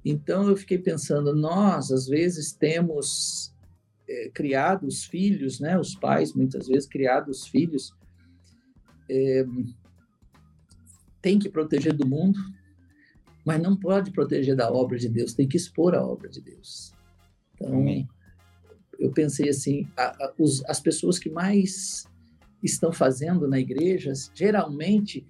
Então 0.03 0.49
eu 0.49 0.57
fiquei 0.57 0.79
pensando, 0.79 1.35
nós 1.35 1.91
às 1.91 2.07
vezes 2.07 2.51
temos 2.53 3.53
é, 4.09 4.29
criado 4.29 4.87
os 4.87 5.05
filhos, 5.05 5.59
né, 5.59 5.77
os 5.77 5.93
pais 5.93 6.33
muitas 6.33 6.67
vezes 6.67 6.89
criado 6.89 7.29
os 7.29 7.45
filhos, 7.45 7.93
é, 9.07 9.45
tem 11.21 11.37
que 11.37 11.49
proteger 11.49 11.93
do 11.93 12.07
mundo, 12.07 12.39
mas 13.45 13.61
não 13.61 13.75
pode 13.75 14.11
proteger 14.11 14.55
da 14.55 14.71
obra 14.71 14.97
de 14.97 15.09
Deus, 15.09 15.33
tem 15.33 15.47
que 15.47 15.57
expor 15.57 15.95
a 15.95 16.05
obra 16.05 16.29
de 16.29 16.41
Deus. 16.41 16.93
Então, 17.55 17.73
Amém. 17.73 18.07
eu 18.99 19.11
pensei 19.11 19.49
assim, 19.49 19.87
a, 19.97 20.05
a, 20.25 20.33
os, 20.37 20.63
as 20.65 20.79
pessoas 20.79 21.17
que 21.17 21.29
mais 21.29 22.05
estão 22.63 22.91
fazendo 22.91 23.47
na 23.47 23.59
igreja, 23.59 24.13
geralmente 24.33 25.25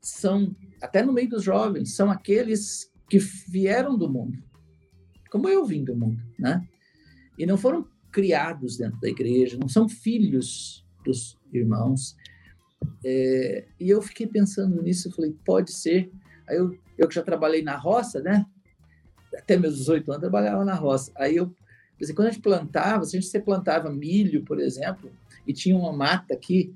são, 0.00 0.54
até 0.80 1.02
no 1.02 1.12
meio 1.12 1.28
dos 1.28 1.42
jovens, 1.42 1.94
são 1.94 2.10
aqueles 2.10 2.90
que 3.08 3.18
vieram 3.18 3.96
do 3.96 4.10
mundo, 4.10 4.42
como 5.30 5.48
eu 5.48 5.64
vim 5.64 5.84
do 5.84 5.94
mundo, 5.94 6.22
né? 6.38 6.66
E 7.38 7.46
não 7.46 7.56
foram 7.56 7.86
criados 8.10 8.76
dentro 8.76 9.00
da 9.00 9.08
igreja, 9.08 9.58
não 9.58 9.68
são 9.68 9.88
filhos 9.88 10.84
dos 11.04 11.38
irmãos. 11.52 12.14
É, 13.04 13.66
e 13.80 13.88
eu 13.88 14.02
fiquei 14.02 14.26
pensando 14.26 14.82
nisso, 14.82 15.10
falei, 15.12 15.34
pode 15.44 15.72
ser. 15.72 16.10
Aí 16.46 16.56
eu 16.56 16.76
eu 17.02 17.08
que 17.08 17.14
já 17.14 17.22
trabalhei 17.22 17.62
na 17.62 17.76
roça, 17.76 18.20
né? 18.20 18.46
Até 19.36 19.56
meus 19.56 19.76
18 19.78 20.10
anos, 20.10 20.20
trabalhava 20.20 20.64
na 20.64 20.74
roça. 20.74 21.10
Aí 21.16 21.36
eu, 21.36 21.54
quando 22.14 22.28
a 22.28 22.30
gente 22.30 22.42
plantava, 22.42 23.04
se 23.04 23.16
a 23.16 23.20
gente 23.20 23.40
plantava 23.40 23.90
milho, 23.90 24.44
por 24.44 24.60
exemplo, 24.60 25.10
e 25.46 25.52
tinha 25.52 25.76
uma 25.76 25.92
mata 25.92 26.34
aqui 26.34 26.74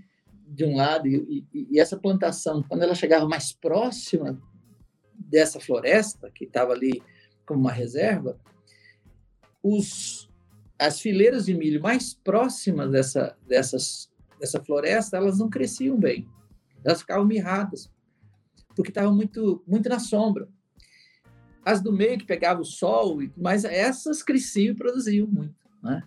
de 0.49 0.65
um 0.65 0.77
lado, 0.77 1.07
e, 1.07 1.45
e, 1.53 1.69
e 1.73 1.81
essa 1.81 1.97
plantação, 1.97 2.62
quando 2.62 2.83
ela 2.83 2.95
chegava 2.95 3.27
mais 3.27 3.53
próxima 3.53 4.41
dessa 5.15 5.59
floresta, 5.61 6.31
que 6.31 6.45
estava 6.45 6.73
ali 6.73 7.03
como 7.45 7.61
uma 7.61 7.73
reserva, 7.73 8.39
os, 9.62 10.29
as 10.79 11.01
fileiras 11.01 11.47
de 11.47 11.55
milho 11.55 11.81
mais 11.81 12.15
próximas 12.15 12.91
dessa, 12.91 13.37
dessas, 13.47 14.11
dessa 14.39 14.62
floresta, 14.62 15.17
elas 15.17 15.39
não 15.39 15.51
cresciam 15.51 15.99
bem. 15.99 16.29
Elas 16.85 17.01
ficavam 17.01 17.25
mirradas 17.25 17.91
porque 18.77 18.91
estava 18.91 19.11
muito, 19.11 19.65
muito 19.67 19.89
na 19.89 19.99
sombra. 19.99 20.47
As 21.65 21.81
do 21.81 21.93
meio 21.93 22.19
que 22.19 22.27
pegavam 22.27 22.62
o 22.62 22.67
sol, 22.67 23.19
mas 23.37 23.65
essas 23.65 24.23
cresciam 24.23 24.75
e 24.75 24.77
produziam 24.77 25.27
muito. 25.27 25.57
Né? 25.83 26.03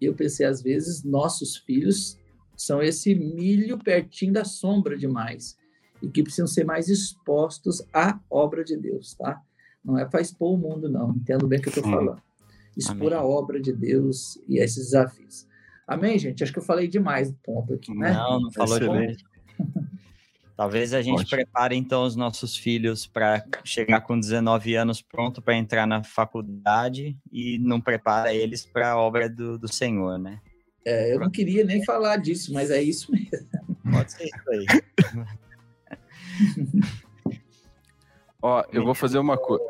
E 0.00 0.06
eu 0.06 0.14
pensei, 0.14 0.46
às 0.46 0.62
vezes, 0.62 1.02
nossos 1.02 1.56
filhos 1.56 2.18
são 2.56 2.80
esse 2.80 3.14
milho 3.14 3.76
pertinho 3.76 4.32
da 4.32 4.44
sombra 4.44 4.96
demais 4.96 5.58
e 6.00 6.08
que 6.08 6.22
precisam 6.22 6.46
ser 6.46 6.64
mais 6.64 6.88
expostos 6.88 7.82
à 7.92 8.18
obra 8.30 8.64
de 8.64 8.76
Deus, 8.76 9.14
tá? 9.14 9.42
Não 9.84 9.98
é 9.98 10.04
para 10.04 10.20
expor 10.20 10.54
o 10.54 10.56
mundo, 10.56 10.88
não. 10.88 11.10
Entendo 11.10 11.46
bem 11.46 11.58
o 11.58 11.62
que 11.62 11.68
eu 11.68 11.74
estou 11.74 11.84
falando. 11.84 12.22
Expor 12.76 13.12
Amém. 13.12 13.18
a 13.18 13.24
obra 13.24 13.60
de 13.60 13.72
Deus 13.72 14.38
e 14.48 14.58
esses 14.58 14.86
desafios. 14.86 15.46
Amém, 15.86 16.18
gente? 16.18 16.42
Acho 16.42 16.52
que 16.52 16.58
eu 16.58 16.64
falei 16.64 16.88
demais 16.88 17.30
do 17.30 17.38
ponto 17.42 17.74
aqui, 17.74 17.94
né? 17.94 18.12
Não, 18.12 18.40
não 18.40 18.52
falou 18.52 18.78
demais. 18.78 19.16
Talvez 20.56 20.94
a 20.94 21.02
gente 21.02 21.22
Ótimo. 21.22 21.30
prepare 21.30 21.74
então 21.74 22.04
os 22.04 22.14
nossos 22.14 22.56
filhos 22.56 23.06
para 23.06 23.44
chegar 23.64 24.02
com 24.02 24.18
19 24.18 24.76
anos 24.76 25.02
pronto 25.02 25.42
para 25.42 25.56
entrar 25.56 25.84
na 25.84 26.04
faculdade 26.04 27.16
e 27.32 27.58
não 27.58 27.80
prepara 27.80 28.32
eles 28.32 28.64
para 28.64 28.92
a 28.92 28.96
obra 28.96 29.28
do, 29.28 29.58
do 29.58 29.72
Senhor, 29.72 30.16
né? 30.16 30.40
É, 30.86 31.12
eu 31.12 31.18
não 31.18 31.28
queria 31.28 31.64
nem 31.64 31.84
falar 31.84 32.18
disso, 32.18 32.52
mas 32.52 32.70
é 32.70 32.80
isso 32.80 33.10
mesmo. 33.10 33.48
Pode 33.90 34.12
ser 34.12 34.24
isso 34.24 34.50
aí. 34.50 34.66
ó, 38.40 38.64
eu 38.72 38.84
vou 38.84 38.94
fazer 38.94 39.18
uma 39.18 39.36
coisa. 39.36 39.64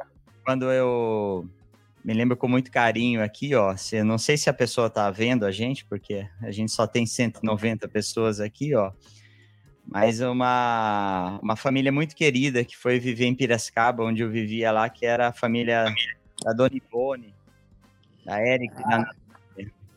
Quando 0.45 0.71
eu 0.71 1.49
me 2.05 2.13
lembro 2.13 2.37
com 2.37 2.47
muito 2.47 2.71
carinho 2.71 3.23
aqui, 3.23 3.55
ó. 3.55 3.75
Se, 3.75 4.03
não 4.03 4.19
sei 4.19 4.37
se 4.37 4.51
a 4.51 4.55
pessoa 4.55 4.91
tá 4.91 5.11
vendo 5.11 5.47
a 5.47 5.51
gente, 5.51 5.87
porque 5.87 6.29
a 6.43 6.51
gente 6.51 6.73
só 6.73 6.87
tem 6.87 7.07
190 7.07 7.89
pessoas 7.89 8.39
aqui, 8.39 8.75
ó 8.75 8.93
mas 9.95 10.21
uma, 10.21 11.39
uma 11.41 11.55
família 11.55 11.93
muito 11.93 12.17
querida 12.17 12.65
que 12.65 12.77
foi 12.77 12.99
viver 12.99 13.27
em 13.27 13.35
Piracicaba, 13.35 14.03
onde 14.03 14.25
eu 14.25 14.29
vivia 14.29 14.73
lá, 14.73 14.89
que 14.89 15.07
era 15.07 15.29
a 15.29 15.33
família 15.33 15.85
da 16.43 16.53
Dona 16.53 16.75
Ivone, 16.75 17.33
da 18.27 18.41
Érica, 18.41 18.83
ah. 18.87 19.09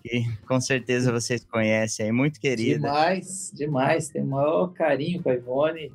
que 0.04 0.24
com 0.48 0.62
certeza 0.62 1.12
vocês 1.12 1.44
conhecem 1.44 2.06
aí, 2.06 2.12
muito 2.12 2.40
querida. 2.40 2.88
Demais, 2.88 3.52
demais, 3.56 4.10
tem 4.10 4.22
o 4.22 4.28
maior 4.28 4.68
carinho 4.68 5.24
com 5.24 5.32
a 5.32 5.34
Ivone, 5.34 5.92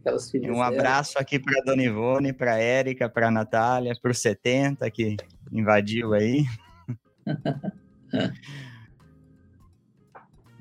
aquelas 0.00 0.28
filhas 0.28 0.50
Um 0.50 0.60
abraço 0.60 1.14
dela. 1.14 1.22
aqui 1.22 1.38
para 1.38 1.56
a 1.60 1.62
Dona 1.64 1.84
Ivone, 1.84 2.32
para 2.32 2.54
a 2.54 2.58
Érica, 2.58 3.08
para 3.08 3.28
a 3.28 3.30
Natália, 3.30 3.94
para 4.02 4.10
o 4.10 4.14
70, 4.14 4.90
que 4.90 5.16
invadiu 5.52 6.12
aí. 6.12 6.44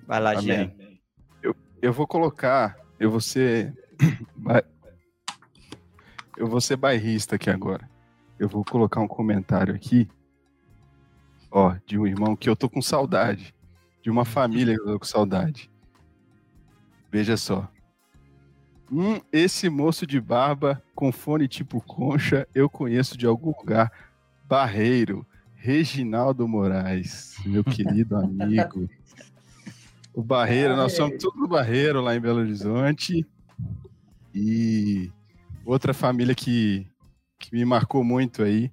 Vai 0.05 0.21
lá, 0.21 0.35
Jean 0.35 0.71
eu 1.83 1.91
vou 1.91 2.07
colocar, 2.07 2.77
eu 3.03 3.11
vou 3.11 3.19
ser. 3.21 3.73
Eu 6.35 6.47
vou 6.47 6.59
ser 6.59 6.77
bairrista 6.77 7.35
aqui 7.35 7.47
agora. 7.47 7.87
Eu 8.39 8.49
vou 8.49 8.65
colocar 8.65 8.99
um 8.99 9.07
comentário 9.07 9.73
aqui, 9.73 10.09
ó, 11.51 11.75
de 11.85 11.97
um 11.99 12.07
irmão 12.07 12.35
que 12.35 12.49
eu 12.49 12.55
tô 12.55 12.67
com 12.67 12.81
saudade, 12.81 13.53
de 14.01 14.09
uma 14.09 14.25
família 14.25 14.75
que 14.75 14.81
eu 14.81 14.93
tô 14.93 14.99
com 14.99 15.05
saudade. 15.05 15.69
Veja 17.11 17.37
só. 17.37 17.69
Hum, 18.91 19.21
esse 19.31 19.69
moço 19.69 20.07
de 20.07 20.19
barba 20.19 20.81
com 20.95 21.11
fone 21.11 21.47
tipo 21.47 21.79
concha 21.81 22.47
eu 22.53 22.67
conheço 22.67 23.15
de 23.15 23.27
algum 23.27 23.53
lugar. 23.55 23.91
Barreiro, 24.45 25.25
Reginaldo 25.53 26.47
Moraes, 26.47 27.35
meu 27.45 27.63
querido 27.63 28.15
amigo. 28.17 28.89
O 30.13 30.21
Barreiro, 30.21 30.75
nós 30.75 30.93
somos 30.93 31.17
tudo 31.17 31.39
do 31.39 31.47
Barreiro 31.47 31.99
lá 31.99 32.15
em 32.15 32.19
Belo 32.19 32.39
Horizonte. 32.39 33.25
E 34.33 35.11
outra 35.65 35.93
família 35.93 36.35
que, 36.35 36.87
que 37.39 37.53
me 37.53 37.65
marcou 37.65 38.03
muito 38.03 38.43
aí. 38.43 38.71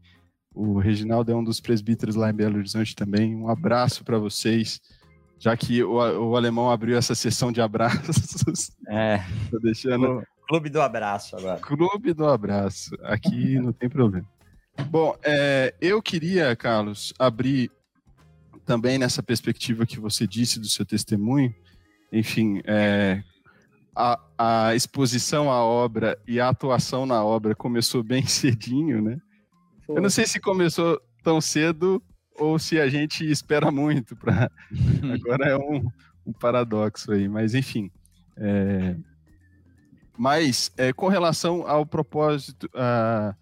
O 0.55 0.79
Reginaldo 0.79 1.33
é 1.33 1.35
um 1.35 1.44
dos 1.44 1.61
presbíteros 1.61 2.14
lá 2.14 2.31
em 2.31 2.35
Belo 2.35 2.59
Horizonte 2.59 2.94
também. 2.94 3.35
Um 3.35 3.48
abraço 3.48 4.05
para 4.05 4.18
vocês, 4.18 4.81
já 5.38 5.57
que 5.57 5.83
o, 5.83 5.94
o, 5.94 6.37
alemão 6.37 6.70
abriu 6.70 6.98
essa 6.98 7.14
sessão 7.14 7.50
de 7.50 7.61
abraços. 7.61 8.70
É. 8.92 9.24
Tô 9.48 9.61
deixando. 9.61 10.20
Clube 10.48 10.68
do 10.68 10.83
abraço 10.83 11.37
agora. 11.37 11.61
Clube 11.61 12.12
do 12.12 12.26
abraço. 12.26 12.90
Aqui 13.05 13.55
não 13.61 13.72
tem 13.72 13.88
problema. 13.88 14.26
Bom, 14.90 15.16
é, 15.22 15.72
eu 15.81 16.03
queria, 16.03 16.57
Carlos, 16.57 17.14
abrir 17.16 17.70
também 18.70 18.98
nessa 18.98 19.20
perspectiva 19.20 19.85
que 19.85 19.98
você 19.98 20.28
disse 20.28 20.61
do 20.61 20.68
seu 20.68 20.87
testemunho. 20.87 21.52
Enfim, 22.12 22.62
é, 22.64 23.20
a, 23.96 24.20
a 24.38 24.74
exposição 24.76 25.50
à 25.50 25.64
obra 25.64 26.16
e 26.24 26.38
a 26.38 26.50
atuação 26.50 27.04
na 27.04 27.24
obra 27.24 27.52
começou 27.52 28.04
bem 28.04 28.24
cedinho, 28.30 29.02
né? 29.02 29.18
Foi. 29.85 29.96
Eu 29.96 30.02
não 30.02 30.09
sei 30.09 30.24
se 30.24 30.38
começou 30.38 31.00
tão 31.20 31.40
cedo 31.40 32.00
ou 32.37 32.61
se 32.61 32.78
a 32.78 32.88
gente 32.88 33.28
espera 33.28 33.72
muito 33.72 34.14
para. 34.14 34.48
Agora 35.12 35.48
é 35.48 35.56
um, 35.56 35.85
um, 36.24 36.33
paradoxo 36.33 37.11
aí, 37.11 37.28
mas 37.28 37.56
enfim. 37.56 37.90
É... 38.37 38.94
Mas 40.16 40.70
é, 40.76 40.92
com 40.92 41.09
relação 41.09 41.66
ao 41.66 41.85
propósito, 41.85 42.70
a, 42.72 43.35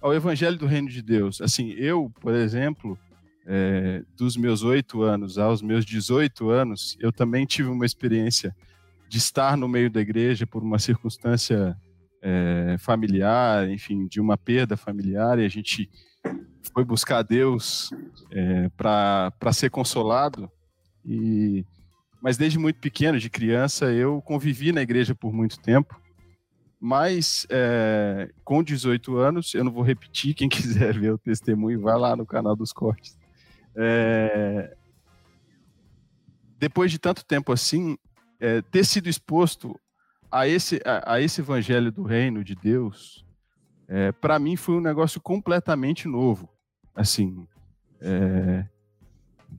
ao 0.00 0.14
Evangelho 0.14 0.56
do 0.56 0.66
Reino 0.66 0.88
de 0.88 1.02
Deus, 1.02 1.40
assim, 1.40 1.70
eu, 1.70 2.08
por 2.20 2.34
exemplo, 2.34 2.96
é, 3.46 4.02
dos 4.16 4.36
meus 4.36 4.62
oito 4.62 5.02
anos 5.02 5.38
aos 5.38 5.62
meus 5.62 5.84
18 5.84 6.50
anos, 6.50 6.96
eu 7.00 7.12
também 7.12 7.46
tive 7.46 7.68
uma 7.68 7.86
experiência 7.86 8.54
de 9.08 9.18
estar 9.18 9.56
no 9.56 9.68
meio 9.68 9.88
da 9.90 10.00
igreja 10.00 10.46
por 10.46 10.62
uma 10.62 10.78
circunstância 10.78 11.76
é, 12.20 12.76
familiar, 12.78 13.68
enfim, 13.68 14.06
de 14.08 14.20
uma 14.20 14.36
perda 14.36 14.76
familiar, 14.76 15.38
e 15.38 15.44
a 15.44 15.48
gente 15.48 15.88
foi 16.74 16.84
buscar 16.84 17.22
Deus 17.22 17.90
é, 18.32 18.68
para 18.70 19.52
ser 19.52 19.70
consolado. 19.70 20.50
E, 21.04 21.64
mas 22.20 22.36
desde 22.36 22.58
muito 22.58 22.80
pequeno, 22.80 23.18
de 23.18 23.30
criança, 23.30 23.92
eu 23.92 24.20
convivi 24.22 24.72
na 24.72 24.82
igreja 24.82 25.14
por 25.14 25.32
muito 25.32 25.60
tempo. 25.60 25.94
Mas 26.80 27.46
é, 27.48 28.30
com 28.44 28.62
18 28.62 29.16
anos, 29.16 29.54
eu 29.54 29.64
não 29.64 29.72
vou 29.72 29.82
repetir, 29.82 30.34
quem 30.34 30.48
quiser 30.50 30.98
ver 30.98 31.12
o 31.12 31.18
testemunho, 31.18 31.80
vai 31.80 31.96
lá 31.96 32.16
no 32.16 32.26
canal 32.26 32.56
dos 32.56 32.72
cortes. 32.72 33.16
É, 33.76 34.74
depois 36.58 36.90
de 36.90 36.98
tanto 36.98 37.24
tempo 37.24 37.52
assim, 37.52 37.98
é, 38.40 38.62
ter 38.62 38.84
sido 38.84 39.08
exposto 39.08 39.78
a 40.30 40.48
esse, 40.48 40.80
a, 40.84 41.14
a, 41.14 41.20
esse 41.20 41.40
evangelho 41.40 41.92
do 41.92 42.02
reino 42.02 42.42
de 42.42 42.54
Deus, 42.54 43.24
é, 43.88 44.12
para 44.12 44.38
mim 44.38 44.56
foi 44.56 44.76
um 44.76 44.80
negócio 44.80 45.20
completamente 45.20 46.08
novo. 46.08 46.48
Assim, 46.94 47.46
é, 48.00 48.64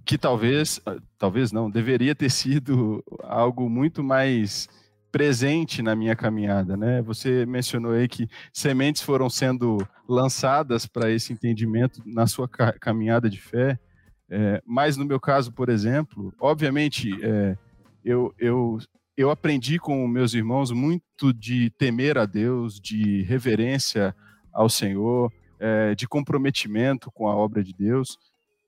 que 0.03 0.17
talvez, 0.17 0.81
talvez 1.17 1.51
não, 1.51 1.69
deveria 1.69 2.15
ter 2.15 2.29
sido 2.29 3.03
algo 3.23 3.69
muito 3.69 4.03
mais 4.03 4.67
presente 5.11 5.81
na 5.81 5.95
minha 5.95 6.15
caminhada, 6.15 6.75
né? 6.75 7.01
Você 7.03 7.45
mencionou 7.45 7.93
aí 7.93 8.07
que 8.07 8.27
sementes 8.51 9.01
foram 9.01 9.29
sendo 9.29 9.77
lançadas 10.07 10.85
para 10.85 11.09
esse 11.09 11.33
entendimento 11.33 12.01
na 12.05 12.27
sua 12.27 12.47
caminhada 12.47 13.29
de 13.29 13.39
fé, 13.39 13.79
é, 14.29 14.61
mas 14.65 14.97
no 14.97 15.05
meu 15.05 15.19
caso, 15.19 15.51
por 15.51 15.69
exemplo, 15.69 16.33
obviamente 16.39 17.11
é, 17.23 17.57
eu, 18.03 18.33
eu, 18.37 18.77
eu 19.15 19.31
aprendi 19.31 19.79
com 19.79 20.07
meus 20.07 20.33
irmãos 20.33 20.71
muito 20.71 21.33
de 21.33 21.69
temer 21.71 22.17
a 22.17 22.25
Deus, 22.25 22.79
de 22.79 23.23
reverência 23.23 24.15
ao 24.51 24.69
Senhor, 24.69 25.31
é, 25.59 25.95
de 25.95 26.07
comprometimento 26.07 27.11
com 27.11 27.27
a 27.27 27.35
obra 27.35 27.63
de 27.63 27.73
Deus. 27.73 28.17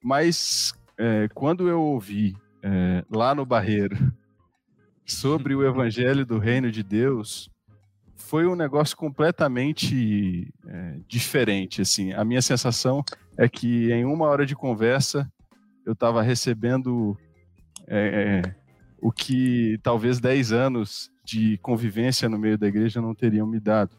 Mas 0.03 0.73
é, 0.97 1.27
quando 1.33 1.67
eu 1.67 1.81
ouvi 1.81 2.35
é, 2.63 3.03
lá 3.09 3.35
no 3.35 3.45
Barreiro 3.45 3.97
sobre 5.05 5.55
o 5.55 5.65
Evangelho 5.65 6.25
do 6.25 6.37
Reino 6.37 6.71
de 6.71 6.83
Deus, 6.83 7.49
foi 8.15 8.45
um 8.45 8.55
negócio 8.55 8.95
completamente 8.95 10.53
é, 10.67 10.99
diferente. 11.07 11.81
Assim, 11.81 12.13
a 12.13 12.23
minha 12.23 12.41
sensação 12.41 13.03
é 13.37 13.49
que 13.49 13.91
em 13.91 14.05
uma 14.05 14.27
hora 14.27 14.45
de 14.45 14.55
conversa 14.55 15.29
eu 15.89 15.93
estava 15.93 16.21
recebendo 16.21 17.17
é, 17.88 18.43
é 18.45 18.56
o 19.02 19.12
que 19.12 19.80
talvez 19.82 20.19
10 20.19 20.52
anos 20.52 21.10
de 21.25 21.58
convivência 21.58 22.30
no 22.30 22.38
meio 22.38 22.60
da 22.60 22.67
igreja 22.67 23.02
não 23.02 23.15
teriam 23.15 23.47
me 23.47 23.60
dado. 23.60 23.97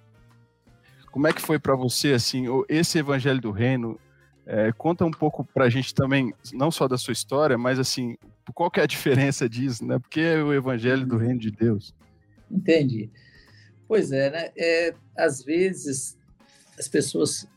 Como 1.10 1.26
é 1.26 1.32
que 1.32 1.42
foi 1.42 1.58
para 1.58 1.74
você, 1.74 2.12
assim, 2.12 2.44
esse 2.68 2.96
evangelho 2.96 3.40
do 3.40 3.50
reino? 3.50 3.98
É, 4.46 4.70
conta 4.72 5.04
um 5.04 5.10
pouco 5.10 5.44
para 5.44 5.64
a 5.64 5.68
gente 5.68 5.92
também, 5.92 6.32
não 6.52 6.70
só 6.70 6.86
da 6.86 6.96
sua 6.96 7.12
história, 7.12 7.58
mas 7.58 7.80
assim, 7.80 8.16
qual 8.54 8.70
que 8.70 8.78
é 8.78 8.84
a 8.84 8.86
diferença 8.86 9.48
disso, 9.48 9.84
né? 9.84 9.98
Porque 9.98 10.20
é 10.20 10.40
o 10.40 10.54
evangelho 10.54 11.04
do 11.04 11.16
reino 11.16 11.40
de 11.40 11.50
Deus. 11.50 11.92
Entendi. 12.48 13.10
Pois 13.88 14.12
é, 14.12 14.30
né? 14.30 14.50
É, 14.56 14.94
às 15.18 15.42
vezes 15.42 16.16
as 16.78 16.86
pessoas 16.86 17.48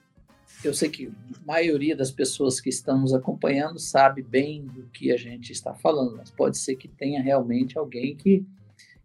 eu 0.68 0.74
sei 0.74 0.90
que 0.90 1.08
a 1.08 1.46
maioria 1.46 1.96
das 1.96 2.12
pessoas 2.12 2.60
que 2.60 2.70
estão 2.70 3.00
nos 3.00 3.14
acompanhando 3.14 3.80
sabe 3.80 4.22
bem 4.22 4.66
do 4.66 4.84
que 4.90 5.12
a 5.12 5.18
gente 5.18 5.52
está 5.52 5.74
falando, 5.74 6.18
mas 6.18 6.32
pode 6.32 6.58
ser 6.58 6.76
que 6.76 6.88
tenha 6.88 7.22
realmente 7.22 7.78
alguém 7.78 8.16
que, 8.16 8.46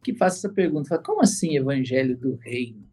que 0.02 0.14
faça 0.14 0.38
essa 0.38 0.54
pergunta: 0.54 0.88
fala, 0.88 1.02
como 1.02 1.22
assim 1.22 1.56
evangelho 1.56 2.16
do 2.16 2.36
reino? 2.36 2.86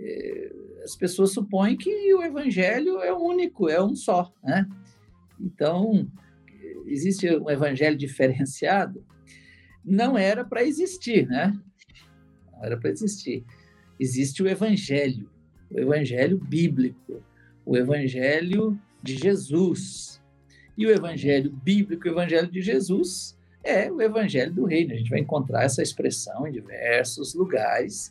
É, 0.00 0.52
as 0.84 0.94
pessoas 0.94 1.32
supõem 1.32 1.76
que 1.76 2.14
o 2.14 2.22
evangelho 2.22 3.00
é 3.00 3.12
único, 3.12 3.68
é 3.68 3.82
um 3.82 3.94
só, 3.94 4.32
né? 4.42 4.68
Então, 5.40 6.10
existe 6.86 7.28
um 7.36 7.50
evangelho 7.50 7.96
diferenciado? 7.96 9.04
Não 9.84 10.16
era 10.18 10.44
para 10.44 10.64
existir, 10.64 11.26
né? 11.26 11.58
Não 12.52 12.64
era 12.64 12.76
para 12.76 12.90
existir. 12.90 13.44
Existe 13.98 14.42
o 14.42 14.48
evangelho, 14.48 15.30
o 15.70 15.78
evangelho 15.78 16.38
bíblico, 16.38 17.22
o 17.68 17.76
Evangelho 17.76 18.80
de 19.02 19.14
Jesus. 19.14 20.22
E 20.76 20.86
o 20.86 20.90
Evangelho 20.90 21.50
bíblico, 21.50 22.08
o 22.08 22.10
Evangelho 22.10 22.50
de 22.50 22.62
Jesus, 22.62 23.38
é 23.62 23.92
o 23.92 24.00
Evangelho 24.00 24.54
do 24.54 24.64
Reino. 24.64 24.94
A 24.94 24.96
gente 24.96 25.10
vai 25.10 25.20
encontrar 25.20 25.64
essa 25.64 25.82
expressão 25.82 26.46
em 26.46 26.52
diversos 26.52 27.34
lugares, 27.34 28.10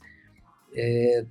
é, 0.76 1.26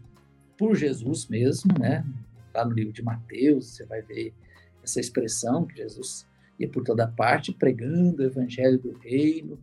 por 0.58 0.74
Jesus 0.74 1.28
mesmo, 1.28 1.72
né? 1.78 2.04
Lá 2.52 2.64
no 2.64 2.72
livro 2.72 2.92
de 2.92 3.00
Mateus, 3.00 3.68
você 3.68 3.84
vai 3.84 4.02
ver 4.02 4.34
essa 4.82 4.98
expressão 4.98 5.64
que 5.64 5.76
Jesus 5.76 6.26
ia 6.58 6.68
por 6.68 6.82
toda 6.82 7.06
parte 7.06 7.52
pregando 7.52 8.22
o 8.22 8.26
Evangelho 8.26 8.78
do 8.78 8.98
Reino. 8.98 9.56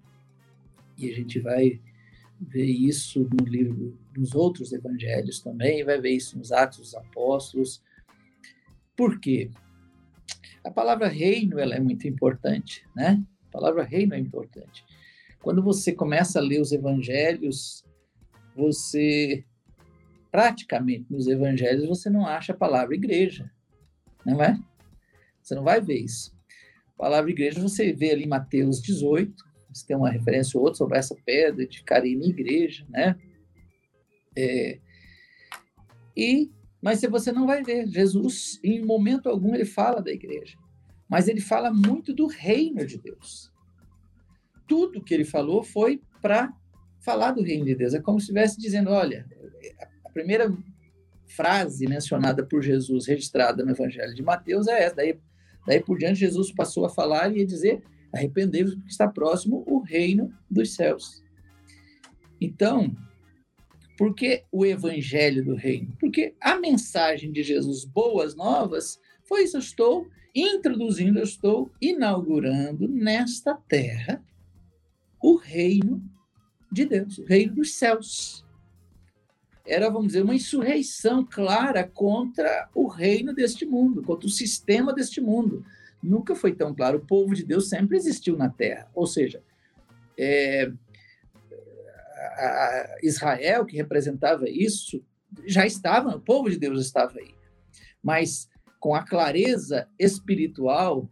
E 0.97 1.09
a 1.09 1.13
gente 1.13 1.37
vai 1.37 1.81
ver 2.39 2.65
isso 2.65 3.27
no 3.29 3.45
livro, 3.45 3.97
nos 4.15 4.33
outros 4.33 4.71
evangelhos 4.71 5.41
também, 5.41 5.83
vai 5.83 5.99
ver 5.99 6.11
isso 6.11 6.37
nos 6.37 6.51
Atos 6.51 6.79
dos 6.79 6.95
Apóstolos, 6.95 7.81
por 8.95 9.19
quê? 9.19 9.49
A 10.63 10.71
palavra 10.71 11.07
reino 11.07 11.59
ela 11.59 11.75
é 11.75 11.79
muito 11.79 12.07
importante, 12.07 12.85
né? 12.95 13.21
A 13.49 13.51
palavra 13.51 13.83
reino 13.83 14.13
é 14.13 14.19
importante. 14.19 14.85
Quando 15.41 15.61
você 15.61 15.91
começa 15.91 16.39
a 16.39 16.41
ler 16.41 16.61
os 16.61 16.71
evangelhos, 16.71 17.83
você 18.55 19.43
praticamente 20.31 21.05
nos 21.11 21.27
evangelhos 21.27 21.87
você 21.87 22.09
não 22.09 22.25
acha 22.25 22.53
a 22.53 22.57
palavra 22.57 22.95
igreja, 22.95 23.51
não 24.25 24.41
é? 24.41 24.59
Você 25.41 25.53
não 25.53 25.63
vai 25.63 25.81
ver 25.81 25.99
isso. 25.99 26.33
A 26.95 27.03
palavra 27.03 27.29
igreja 27.29 27.61
você 27.61 27.91
vê 27.91 28.11
ali 28.11 28.23
em 28.23 28.27
Mateus 28.27 28.81
18, 28.81 29.43
você 29.71 29.85
tem 29.85 29.97
uma 29.97 30.09
referência 30.09 30.57
ou 30.57 30.63
outra 30.63 30.77
sobre 30.77 30.97
essa 30.97 31.15
pedra 31.25 31.67
de 31.67 31.83
Carina 31.83 32.25
igreja, 32.25 32.85
né? 32.89 33.19
É, 34.35 34.79
e 36.15 36.49
mas 36.83 36.99
se 36.99 37.07
você 37.07 37.31
não 37.31 37.47
vai 37.47 37.63
ver, 37.63 37.87
Jesus, 37.87 38.59
em 38.61 38.83
momento 38.83 39.29
algum, 39.29 39.55
ele 39.55 39.63
fala 39.63 40.01
da 40.01 40.11
igreja, 40.11 40.57
mas 41.07 41.29
ele 41.29 41.39
fala 41.39 41.71
muito 41.71 42.13
do 42.13 42.27
reino 42.27 42.85
de 42.85 42.97
Deus. 42.97 43.49
Tudo 44.67 45.01
que 45.01 45.13
ele 45.13 45.23
falou 45.23 45.63
foi 45.63 46.01
para 46.21 46.53
falar 46.99 47.31
do 47.31 47.41
reino 47.41 47.63
de 47.63 47.73
Deus. 47.73 47.93
É 47.93 48.01
como 48.01 48.19
se 48.19 48.25
estivesse 48.25 48.59
dizendo: 48.59 48.89
olha, 48.89 49.25
a 50.03 50.09
primeira 50.09 50.53
frase 51.25 51.87
mencionada 51.87 52.45
por 52.45 52.61
Jesus, 52.61 53.07
registrada 53.07 53.63
no 53.63 53.71
Evangelho 53.71 54.13
de 54.13 54.21
Mateus, 54.21 54.67
é 54.67 54.83
essa. 54.83 54.97
Daí, 54.97 55.17
daí 55.65 55.81
por 55.81 55.97
diante, 55.97 56.19
Jesus 56.19 56.51
passou 56.51 56.85
a 56.85 56.89
falar 56.89 57.33
e 57.33 57.43
a 57.43 57.45
dizer: 57.45 57.81
arrependei-vos, 58.13 58.75
porque 58.75 58.89
está 58.89 59.07
próximo 59.07 59.63
o 59.65 59.79
reino 59.79 60.33
dos 60.51 60.75
céus. 60.75 61.23
Então, 62.41 62.93
por 63.97 64.15
que 64.15 64.43
o 64.51 64.65
evangelho 64.65 65.43
do 65.43 65.55
reino? 65.55 65.95
Porque 65.99 66.33
a 66.41 66.55
mensagem 66.55 67.31
de 67.31 67.43
Jesus, 67.43 67.85
boas 67.85 68.35
novas, 68.35 68.99
foi 69.23 69.43
isso. 69.43 69.57
Eu 69.57 69.61
estou 69.61 70.07
introduzindo, 70.33 71.19
eu 71.19 71.23
estou 71.23 71.71
inaugurando 71.79 72.87
nesta 72.87 73.53
terra 73.53 74.23
o 75.21 75.35
reino 75.35 76.03
de 76.71 76.85
Deus, 76.85 77.19
o 77.19 77.25
reino 77.25 77.55
dos 77.55 77.75
céus. 77.75 78.43
era, 79.65 79.89
vamos 79.89 80.07
dizer, 80.07 80.23
uma 80.23 80.35
insurreição 80.35 81.23
clara 81.23 81.87
contra 81.87 82.67
o 82.73 82.87
reino 82.87 83.33
deste 83.33 83.65
mundo, 83.65 84.01
contra 84.01 84.27
o 84.27 84.31
sistema 84.31 84.91
deste 84.91 85.21
mundo. 85.21 85.63
Nunca 86.01 86.35
foi 86.35 86.53
tão 86.53 86.75
claro. 86.75 86.97
O 86.97 87.05
povo 87.05 87.33
de 87.33 87.45
Deus 87.45 87.69
sempre 87.69 87.95
existiu 87.95 88.35
na 88.35 88.49
Terra. 88.49 88.89
Ou 88.93 89.07
seja, 89.07 89.41
é, 90.17 90.69
Israel, 93.01 93.65
que 93.65 93.77
representava 93.77 94.49
isso, 94.49 95.03
já 95.45 95.65
estava, 95.65 96.15
o 96.15 96.21
povo 96.21 96.49
de 96.49 96.57
Deus 96.57 96.79
estava 96.81 97.17
aí. 97.19 97.33
Mas 98.01 98.49
com 98.79 98.93
a 98.93 99.03
clareza 99.03 99.87
espiritual 99.97 101.09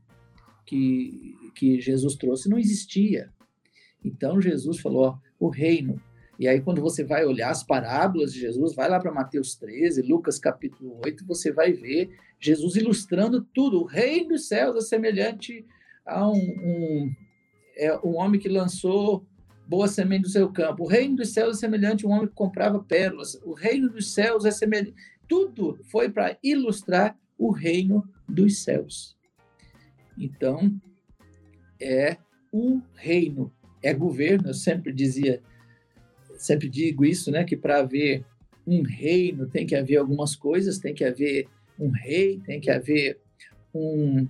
que, 0.65 1.35
que 1.55 1.79
Jesus 1.79 2.15
trouxe, 2.15 2.49
não 2.49 2.59
existia. 2.59 3.31
Então 4.03 4.41
Jesus 4.41 4.79
falou: 4.79 5.03
ó, 5.03 5.17
o 5.39 5.49
reino 5.49 6.01
e 6.41 6.47
aí, 6.47 6.59
quando 6.59 6.81
você 6.81 7.03
vai 7.03 7.23
olhar 7.23 7.51
as 7.51 7.61
parábolas 7.61 8.33
de 8.33 8.39
Jesus, 8.39 8.73
vai 8.73 8.89
lá 8.89 8.99
para 8.99 9.11
Mateus 9.11 9.53
13, 9.53 10.01
Lucas 10.01 10.39
capítulo 10.39 10.99
8, 11.05 11.23
você 11.23 11.51
vai 11.51 11.71
ver 11.71 12.17
Jesus 12.39 12.75
ilustrando 12.75 13.43
tudo. 13.53 13.79
O 13.79 13.85
reino 13.85 14.29
dos 14.29 14.47
céus 14.47 14.75
é 14.75 14.81
semelhante 14.81 15.63
a 16.03 16.27
um, 16.27 16.33
um, 16.33 17.15
é 17.77 17.95
um 18.03 18.15
homem 18.15 18.41
que 18.41 18.49
lançou 18.49 19.23
boa 19.67 19.87
semente 19.87 20.23
do 20.23 20.29
seu 20.29 20.51
campo. 20.51 20.83
O 20.83 20.87
reino 20.87 21.15
dos 21.15 21.29
céus 21.29 21.57
é 21.57 21.59
semelhante 21.59 22.05
a 22.05 22.09
um 22.09 22.11
homem 22.11 22.27
que 22.27 22.33
comprava 22.33 22.79
pérolas. 22.83 23.35
O 23.43 23.53
reino 23.53 23.89
dos 23.89 24.11
céus 24.11 24.45
é 24.45 24.51
semelhante. 24.51 24.93
Tudo 25.27 25.79
foi 25.83 26.09
para 26.09 26.37
ilustrar 26.43 27.17
o 27.37 27.51
reino 27.51 28.07
dos 28.27 28.59
céus. 28.59 29.17
Então, 30.17 30.73
é 31.81 32.17
o 32.51 32.81
reino, 32.93 33.51
é 33.81 33.93
governo. 33.93 34.49
Eu 34.49 34.53
sempre 34.53 34.91
dizia 34.91 35.41
sempre 36.37 36.67
digo 36.67 37.05
isso, 37.05 37.31
né, 37.31 37.43
que 37.43 37.55
para 37.55 37.79
haver 37.79 38.25
um 38.65 38.81
reino 38.81 39.47
tem 39.47 39.65
que 39.65 39.75
haver 39.75 39.97
algumas 39.97 40.35
coisas, 40.35 40.79
tem 40.79 40.93
que 40.93 41.03
haver 41.03 41.47
um 41.79 41.89
rei, 41.89 42.39
tem 42.45 42.59
que 42.59 42.69
haver 42.69 43.19
um 43.73 44.27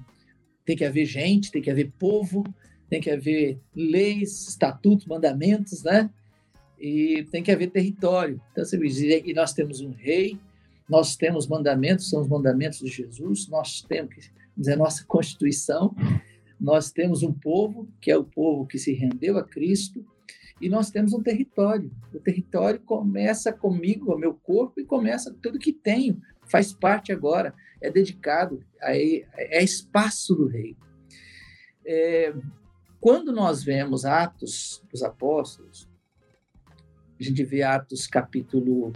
tem 0.64 0.76
que 0.76 0.86
haver 0.86 1.06
gente, 1.06 1.52
tem 1.52 1.62
que 1.62 1.72
haver 1.72 1.92
povo, 1.98 2.44
tem 2.92 3.00
que 3.00 3.10
haver 3.10 3.58
leis, 3.74 4.50
estatutos, 4.50 5.06
mandamentos, 5.06 5.82
né? 5.82 6.10
E 6.78 7.26
tem 7.32 7.42
que 7.42 7.50
haver 7.50 7.72
território. 7.72 8.42
Então 8.52 8.66
você 8.66 8.78
diz, 8.78 9.00
e 9.00 9.34
nós 9.34 9.54
temos 9.54 9.80
um 9.80 9.92
rei, 9.92 10.38
nós 10.90 11.16
temos 11.16 11.48
mandamentos, 11.48 12.10
são 12.10 12.20
os 12.20 12.28
mandamentos 12.28 12.80
de 12.80 12.88
Jesus, 12.88 13.48
nós 13.48 13.82
temos 13.82 14.30
dizer 14.58 14.74
a 14.74 14.76
nossa 14.76 15.06
constituição, 15.08 15.96
nós 16.60 16.92
temos 16.92 17.24
um 17.24 17.32
povo 17.32 17.88
que 18.02 18.12
é 18.12 18.18
o 18.18 18.26
povo 18.26 18.68
que 18.68 18.78
se 18.78 18.92
rendeu 18.92 19.38
a 19.38 19.44
Cristo, 19.44 20.06
e 20.60 20.68
nós 20.68 20.92
temos 20.92 21.14
um 21.14 21.24
território. 21.24 21.90
O 22.14 22.20
território 22.20 22.82
começa 22.82 23.54
comigo, 23.54 24.14
o 24.14 24.20
meu 24.20 24.34
corpo, 24.34 24.82
e 24.82 24.84
começa 24.84 25.34
tudo 25.42 25.58
que 25.58 25.72
tenho, 25.72 26.22
faz 26.46 26.74
parte 26.74 27.14
agora, 27.14 27.54
é 27.80 27.90
dedicado, 27.90 28.62
a, 28.82 28.94
é 28.94 29.64
espaço 29.64 30.36
do 30.36 30.48
rei. 30.48 30.76
É, 31.86 32.34
quando 33.02 33.34
nós 33.34 33.64
vemos 33.64 34.06
Atos 34.06 34.84
dos 34.92 35.02
Apóstolos, 35.02 35.90
a 37.20 37.24
gente 37.24 37.44
vê 37.44 37.64
Atos 37.64 38.06
capítulo 38.06 38.94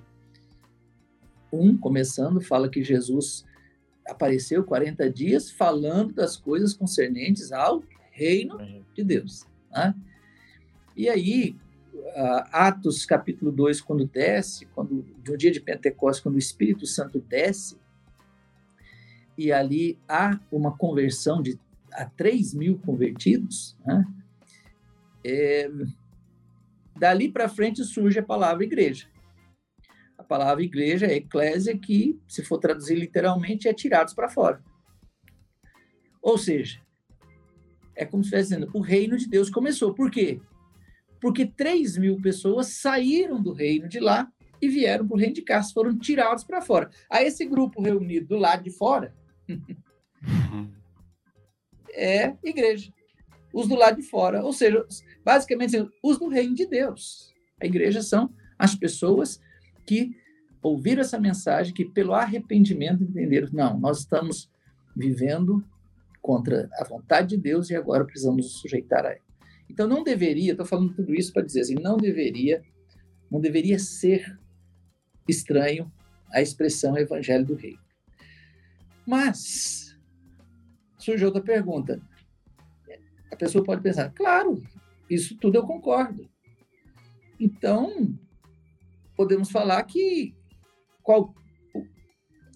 1, 1.52 1.78
começando, 1.78 2.40
fala 2.40 2.70
que 2.70 2.84
Jesus 2.84 3.44
apareceu 4.08 4.64
40 4.64 5.10
dias 5.10 5.50
falando 5.50 6.14
das 6.14 6.38
coisas 6.38 6.72
concernentes 6.72 7.52
ao 7.52 7.84
reino 8.12 8.60
de 8.94 9.04
Deus. 9.04 9.48
Né? 9.72 9.96
E 10.96 11.10
aí, 11.10 11.56
Atos 12.52 13.08
capítulo 13.08 13.52
2, 13.52 13.82
quando 13.82 14.06
desce, 14.06 14.68
quando, 14.68 15.04
no 15.28 15.36
dia 15.36 15.52
de 15.52 15.60
Pentecostes, 15.60 16.22
quando 16.22 16.36
o 16.36 16.40
Espírito 16.40 16.86
Santo 16.86 17.20
desce, 17.20 17.76
e 19.36 19.52
ali 19.52 19.98
há 20.08 20.40
uma 20.52 20.78
conversão 20.78 21.42
de 21.42 21.60
a 21.96 22.06
3 22.06 22.54
mil 22.54 22.80
convertidos, 22.80 23.78
né? 23.86 24.06
é, 25.26 25.70
dali 26.98 27.32
para 27.32 27.50
frente 27.50 27.84
surge 27.84 28.20
a 28.20 28.24
palavra 28.24 28.64
igreja. 28.64 29.08
A 30.18 30.24
palavra 30.24 30.64
igreja 30.64 31.06
é 31.06 31.16
eclésia, 31.16 31.78
que, 31.78 32.20
se 32.28 32.44
for 32.44 32.58
traduzir 32.58 32.96
literalmente, 32.96 33.68
é 33.68 33.74
tirados 33.74 34.14
para 34.14 34.30
fora. 34.30 34.64
Ou 36.22 36.38
seja, 36.38 36.82
é 37.96 38.06
como 38.06 38.24
se 38.24 38.28
estivesse 38.28 38.50
dizendo, 38.50 38.72
o 38.74 38.82
reino 38.82 39.18
de 39.18 39.28
Deus 39.28 39.50
começou. 39.50 39.94
Por 39.94 40.10
quê? 40.10 40.42
porque 41.26 41.44
3 41.44 41.98
mil 41.98 42.22
pessoas 42.22 42.68
saíram 42.68 43.42
do 43.42 43.52
reino 43.52 43.90
de 43.90 44.00
lá 44.00 44.32
e 44.62 44.68
vieram 44.70 45.08
para 45.08 45.16
o 45.16 45.20
reino 45.20 45.34
de 45.34 45.42
cá, 45.42 45.64
foram 45.64 45.98
tirados 45.98 46.44
para 46.44 46.62
fora. 46.62 46.88
A 47.10 47.24
esse 47.24 47.44
grupo 47.46 47.82
reunido 47.82 48.28
do 48.28 48.38
lado 48.38 48.64
de 48.64 48.70
fora 48.70 49.12
é 51.96 52.36
igreja. 52.44 52.92
Os 53.54 53.68
do 53.68 53.76
lado 53.76 54.02
de 54.02 54.08
fora, 54.08 54.44
ou 54.44 54.52
seja, 54.52 54.86
basicamente 55.24 55.78
os 56.04 56.20
do 56.20 56.28
reino 56.28 56.54
de 56.54 56.66
Deus. 56.66 57.34
A 57.62 57.66
igreja 57.66 58.02
são 58.02 58.34
as 58.60 58.76
pessoas 58.76 59.40
que 59.86 60.16
ouviram 60.62 61.02
essa 61.02 61.20
mensagem, 61.20 61.74
que 61.74 61.86
pelo 61.86 62.14
arrependimento 62.14 63.04
entenderam, 63.04 63.50
não, 63.54 63.80
nós 63.80 64.00
estamos 64.00 64.50
vivendo 64.96 65.64
contra 66.22 66.70
a 66.74 66.84
vontade 66.84 67.30
de 67.30 67.38
Deus 67.38 67.70
e 67.70 67.76
agora 67.76 68.04
precisamos 68.04 68.46
nos 68.46 68.60
sujeitar 68.60 69.06
a 69.06 69.12
ela. 69.12 69.26
Então 69.70 69.88
não 69.88 70.04
deveria, 70.04 70.52
estou 70.52 70.66
falando 70.66 70.94
tudo 70.94 71.14
isso 71.14 71.32
para 71.32 71.44
dizer 71.44 71.62
assim, 71.62 71.76
não 71.76 71.98
deveria, 71.98 72.64
não 73.30 73.40
deveria 73.40 73.78
ser 73.78 74.38
estranho 75.28 75.92
a 76.32 76.42
expressão 76.42 76.98
Evangelho 76.98 77.46
do 77.46 77.56
Rei. 77.56 77.78
Mas 79.06 79.85
surge 81.06 81.26
outra 81.26 81.42
pergunta. 81.42 82.02
A 83.32 83.36
pessoa 83.36 83.64
pode 83.64 83.82
pensar, 83.82 84.12
claro, 84.12 84.62
isso 85.10 85.38
tudo 85.38 85.58
eu 85.58 85.64
concordo. 85.66 86.30
Então 87.40 88.18
podemos 89.16 89.50
falar 89.50 89.82
que 89.84 90.36
qual, 91.02 91.34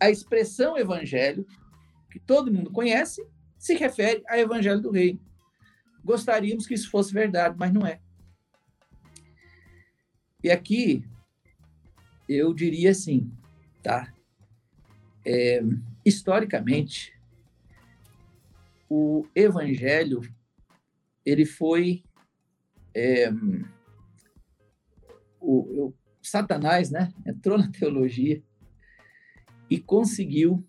a 0.02 0.10
expressão 0.10 0.78
Evangelho 0.78 1.46
que 2.12 2.20
todo 2.20 2.52
mundo 2.52 2.72
conhece 2.72 3.26
se 3.58 3.76
refere 3.76 4.24
ao 4.28 4.38
Evangelho 4.38 4.82
do 4.82 4.92
Rei 4.92 5.20
gostaríamos 6.04 6.66
que 6.66 6.74
isso 6.74 6.90
fosse 6.90 7.14
verdade, 7.14 7.56
mas 7.58 7.72
não 7.72 7.86
é. 7.86 8.00
E 10.44 10.50
aqui 10.50 11.04
eu 12.28 12.54
diria 12.54 12.92
assim, 12.92 13.32
tá? 13.84 14.12
É, 15.26 15.62
historicamente, 16.06 17.14
o 18.89 19.28
Evangelho 19.36 20.21
ele 21.25 21.45
foi 21.45 22.04
é, 22.95 23.30
o, 25.39 25.86
o, 25.88 25.93
Satanás, 26.21 26.89
né? 26.89 27.13
Entrou 27.25 27.58
na 27.58 27.71
teologia 27.71 28.43
e 29.69 29.80
conseguiu 29.80 30.65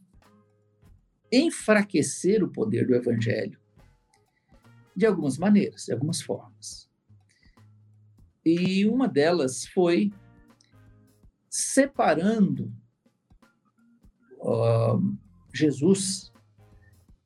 enfraquecer 1.33 2.45
o 2.45 2.49
poder 2.49 2.87
do 2.87 2.95
Evangelho 2.95 3.59
de 4.95 5.07
algumas 5.07 5.39
maneiras, 5.39 5.87
de 5.87 5.93
algumas 5.93 6.21
formas. 6.21 6.91
E 8.45 8.87
uma 8.87 9.09
delas 9.09 9.67
foi 9.67 10.13
separando 11.49 12.73
uh, 14.39 15.19
Jesus 15.53 16.30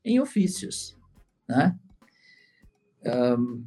em 0.05 0.21
ofícios. 0.21 0.97
Né? 1.49 1.79
Um, 3.07 3.65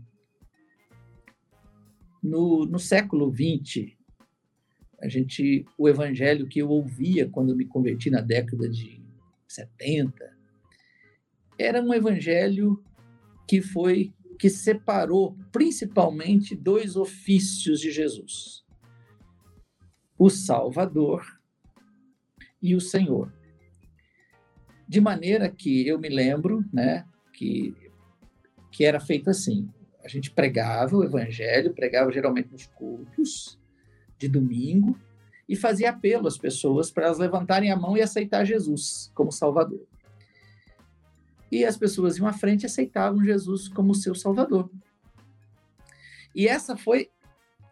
no, 2.22 2.66
no 2.66 2.80
século 2.80 3.34
XX, 3.34 3.96
a 5.02 5.08
gente, 5.08 5.66
o 5.78 5.88
evangelho 5.88 6.48
que 6.48 6.60
eu 6.60 6.70
ouvia 6.70 7.30
quando 7.30 7.56
me 7.56 7.66
converti 7.66 8.10
na 8.10 8.22
década 8.22 8.68
de 8.70 9.02
70 9.48 10.38
era 11.58 11.82
um 11.82 11.94
evangelho 11.94 12.84
que 13.48 13.62
foi 13.62 14.14
que 14.38 14.50
separou 14.50 15.36
principalmente 15.52 16.56
dois 16.56 16.96
ofícios 16.96 17.80
de 17.80 17.92
Jesus: 17.92 18.64
o 20.18 20.30
Salvador 20.30 21.40
e 22.62 22.76
o 22.76 22.82
Senhor. 22.82 23.37
De 24.88 25.02
maneira 25.02 25.50
que 25.50 25.88
eu 25.88 26.00
me 26.00 26.10
lembro, 26.10 26.64
né, 26.72 27.06
que 27.34 27.76
que 28.72 28.86
era 28.86 29.00
feito 29.00 29.30
assim: 29.30 29.70
a 30.04 30.08
gente 30.08 30.32
pregava 30.32 30.96
o 30.96 31.04
evangelho, 31.04 31.74
pregava 31.74 32.12
geralmente 32.12 32.52
nos 32.52 32.68
cultos 32.68 33.60
de 34.18 34.28
domingo 34.28 34.98
e 35.48 35.56
fazia 35.56 35.90
apelo 35.90 36.28
às 36.28 36.38
pessoas 36.38 36.92
para 36.92 37.06
elas 37.06 37.18
levantarem 37.18 37.72
a 37.72 37.76
mão 37.76 37.98
e 37.98 38.02
aceitar 38.02 38.46
Jesus 38.46 39.12
como 39.16 39.32
Salvador 39.32 39.86
e 41.52 41.66
as 41.66 41.78
pessoas 41.78 42.18
iam 42.18 42.28
à 42.28 42.34
frente 42.34 42.64
e 42.64 42.66
aceitavam 42.66 43.24
Jesus 43.24 43.68
como 43.68 43.96
seu 43.96 44.14
Salvador. 44.14 44.70
E 46.36 46.48
essa 46.48 46.76
foi 46.76 47.10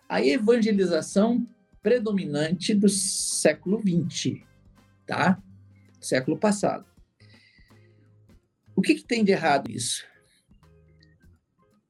a 0.07 0.24
evangelização 0.26 1.45
predominante 1.82 2.74
do 2.74 2.89
século 2.89 3.82
XX, 3.82 4.41
tá? 5.05 5.41
Século 5.99 6.38
passado. 6.38 6.86
O 8.76 8.82
que, 8.82 8.96
que 8.96 9.04
tem 9.04 9.24
de 9.24 9.32
errado 9.32 9.70
nisso? 9.70 10.06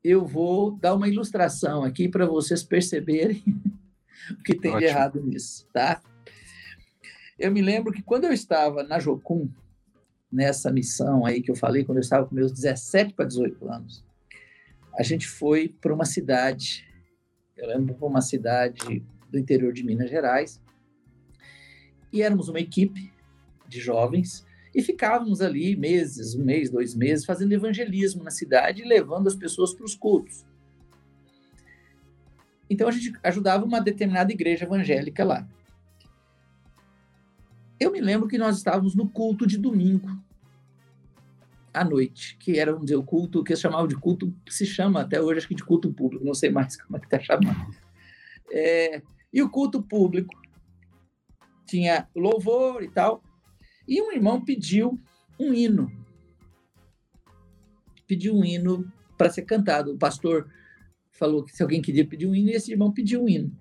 Eu 0.04 0.26
vou 0.26 0.78
dar 0.78 0.94
uma 0.94 1.08
ilustração 1.08 1.84
aqui 1.84 2.08
para 2.08 2.28
vocês 2.28 2.62
perceberem 2.62 3.44
o 4.30 4.44
que 4.44 4.56
tem 4.56 4.72
Ótimo. 4.72 4.80
de 4.80 4.86
errado 4.86 5.22
nisso, 5.22 5.68
tá? 5.74 6.02
Eu 7.40 7.52
me 7.52 7.62
lembro 7.62 7.92
que 7.92 8.04
quando 8.04 8.26
eu 8.26 8.32
estava 8.32 8.84
na 8.84 9.00
Jocum, 9.00 9.50
nessa 10.32 10.72
missão 10.72 11.26
aí 11.26 11.42
que 11.42 11.50
eu 11.50 11.56
falei, 11.56 11.84
quando 11.84 11.98
eu 11.98 12.04
estava 12.04 12.26
com 12.26 12.36
meus 12.36 12.52
17 12.52 13.14
para 13.14 13.26
18 13.26 13.68
anos, 13.68 14.06
a 14.98 15.02
gente 15.02 15.28
foi 15.28 15.70
para 15.70 15.94
uma 15.94 16.06
cidade, 16.06 16.88
eu 17.58 17.68
lembro 17.68 17.96
para 17.96 18.08
uma 18.08 18.22
cidade 18.22 19.04
do 19.30 19.40
interior 19.40 19.74
de 19.74 19.84
Minas 19.84 20.10
Gerais, 20.10 20.62
e 22.14 22.22
éramos 22.22 22.48
uma 22.48 22.60
equipe 22.60 23.12
de 23.68 23.80
jovens 23.82 24.45
e 24.76 24.82
ficávamos 24.82 25.41
ali 25.41 25.73
meses, 25.73 26.36
um 26.36 26.43
mês, 26.43 26.69
dois 26.69 26.93
meses, 26.93 27.26
fazendo 27.26 27.53
evangelismo 27.53 28.21
na 28.21 28.30
cidade 28.30 28.82
e 28.82 28.86
levando 28.86 29.28
as 29.28 29.36
pessoas 29.36 29.73
para 29.73 29.86
os 29.86 29.95
cultos. 29.95 30.45
Então 32.69 32.89
a 32.89 32.91
gente 32.91 33.13
ajudava 33.23 33.63
uma 33.63 33.80
determinada 33.80 34.34
igreja 34.34 34.65
evangélica 34.65 35.23
lá. 35.23 35.47
Eu 37.80 37.89
me 37.89 38.01
lembro 38.01 38.28
que 38.28 38.38
nós 38.38 38.57
estávamos 38.57 38.95
no 38.95 39.07
culto 39.07 39.47
de 39.47 39.57
domingo 39.57 40.09
à 41.73 41.86
noite, 41.86 42.36
que 42.38 42.59
era, 42.59 42.73
vamos 42.73 42.88
dizer, 42.88 42.97
o 42.97 43.03
culto 43.03 43.45
que 43.45 43.55
se 43.55 43.61
chamava 43.61 43.88
de 43.88 43.95
culto, 43.95 44.34
se 44.49 44.65
chama 44.65 45.01
até 45.01 45.21
hoje, 45.21 45.38
acho 45.38 45.47
que 45.47 45.55
de 45.55 45.63
culto 45.63 45.93
público, 45.93 46.26
não 46.26 46.34
sei 46.34 46.49
mais 46.49 46.76
como 46.84 46.97
é 46.97 46.99
que 46.99 47.05
está 47.05 47.19
chamando. 47.19 47.73
É, 48.51 49.01
e 49.32 49.41
o 49.41 49.49
culto 49.49 49.82
público 49.82 50.34
tinha 51.65 52.09
louvor 52.13 52.84
e 52.84 52.89
tal, 52.89 53.23
e 53.88 54.02
um 54.02 54.12
irmão 54.12 54.44
pediu 54.44 55.00
um 55.40 55.54
hino. 55.54 55.92
Pediu 58.08 58.36
um 58.36 58.44
hino 58.44 58.92
para 59.18 59.30
ser 59.30 59.44
cantado. 59.44 59.94
O 59.94 59.98
pastor 59.98 60.48
falou 61.12 61.44
que 61.44 61.56
se 61.56 61.64
alguém 61.64 61.82
queria 61.82 62.06
pedir 62.06 62.28
um 62.28 62.36
hino, 62.36 62.50
esse 62.50 62.72
irmão 62.72 62.92
pediu 62.92 63.24
um 63.24 63.30
hino. 63.30 63.52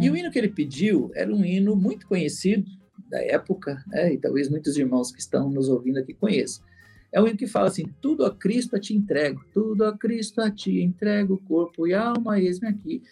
E 0.00 0.10
o 0.10 0.16
hino 0.16 0.30
que 0.30 0.38
ele 0.38 0.48
pediu 0.48 1.10
era 1.14 1.32
um 1.32 1.44
hino 1.44 1.76
muito 1.76 2.06
conhecido 2.06 2.68
da 3.08 3.22
época, 3.22 3.82
né? 3.86 4.14
e 4.14 4.18
talvez 4.18 4.48
muitos 4.48 4.76
irmãos 4.76 5.12
que 5.12 5.20
estão 5.20 5.50
nos 5.50 5.68
ouvindo 5.68 5.98
aqui 5.98 6.14
conheçam. 6.14 6.64
É 7.12 7.20
um 7.20 7.28
hino 7.28 7.36
que 7.36 7.46
fala 7.46 7.68
assim: 7.68 7.84
Tudo 8.00 8.24
a 8.24 8.34
Cristo 8.34 8.74
a 8.74 8.80
te 8.80 8.92
entrego, 8.92 9.44
tudo 9.52 9.84
a 9.84 9.96
Cristo 9.96 10.40
a 10.40 10.50
te 10.50 10.80
entrego, 10.80 11.40
corpo 11.46 11.86
e 11.86 11.94
alma, 11.94 12.40
eis-me 12.40 12.66
aqui. 12.66 13.02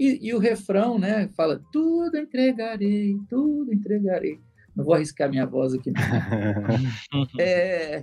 E, 0.00 0.26
e, 0.26 0.32
o 0.32 0.38
refrão, 0.38 0.98
né, 0.98 1.28
fala: 1.36 1.62
Tudo 1.70 2.16
entregarei, 2.16 3.18
tudo 3.28 3.72
entregarei. 3.72 4.40
Não 4.74 4.84
vou 4.84 4.94
arriscar 4.94 5.28
minha 5.28 5.46
voz 5.46 5.74
aqui. 5.74 5.92
é... 7.38 8.02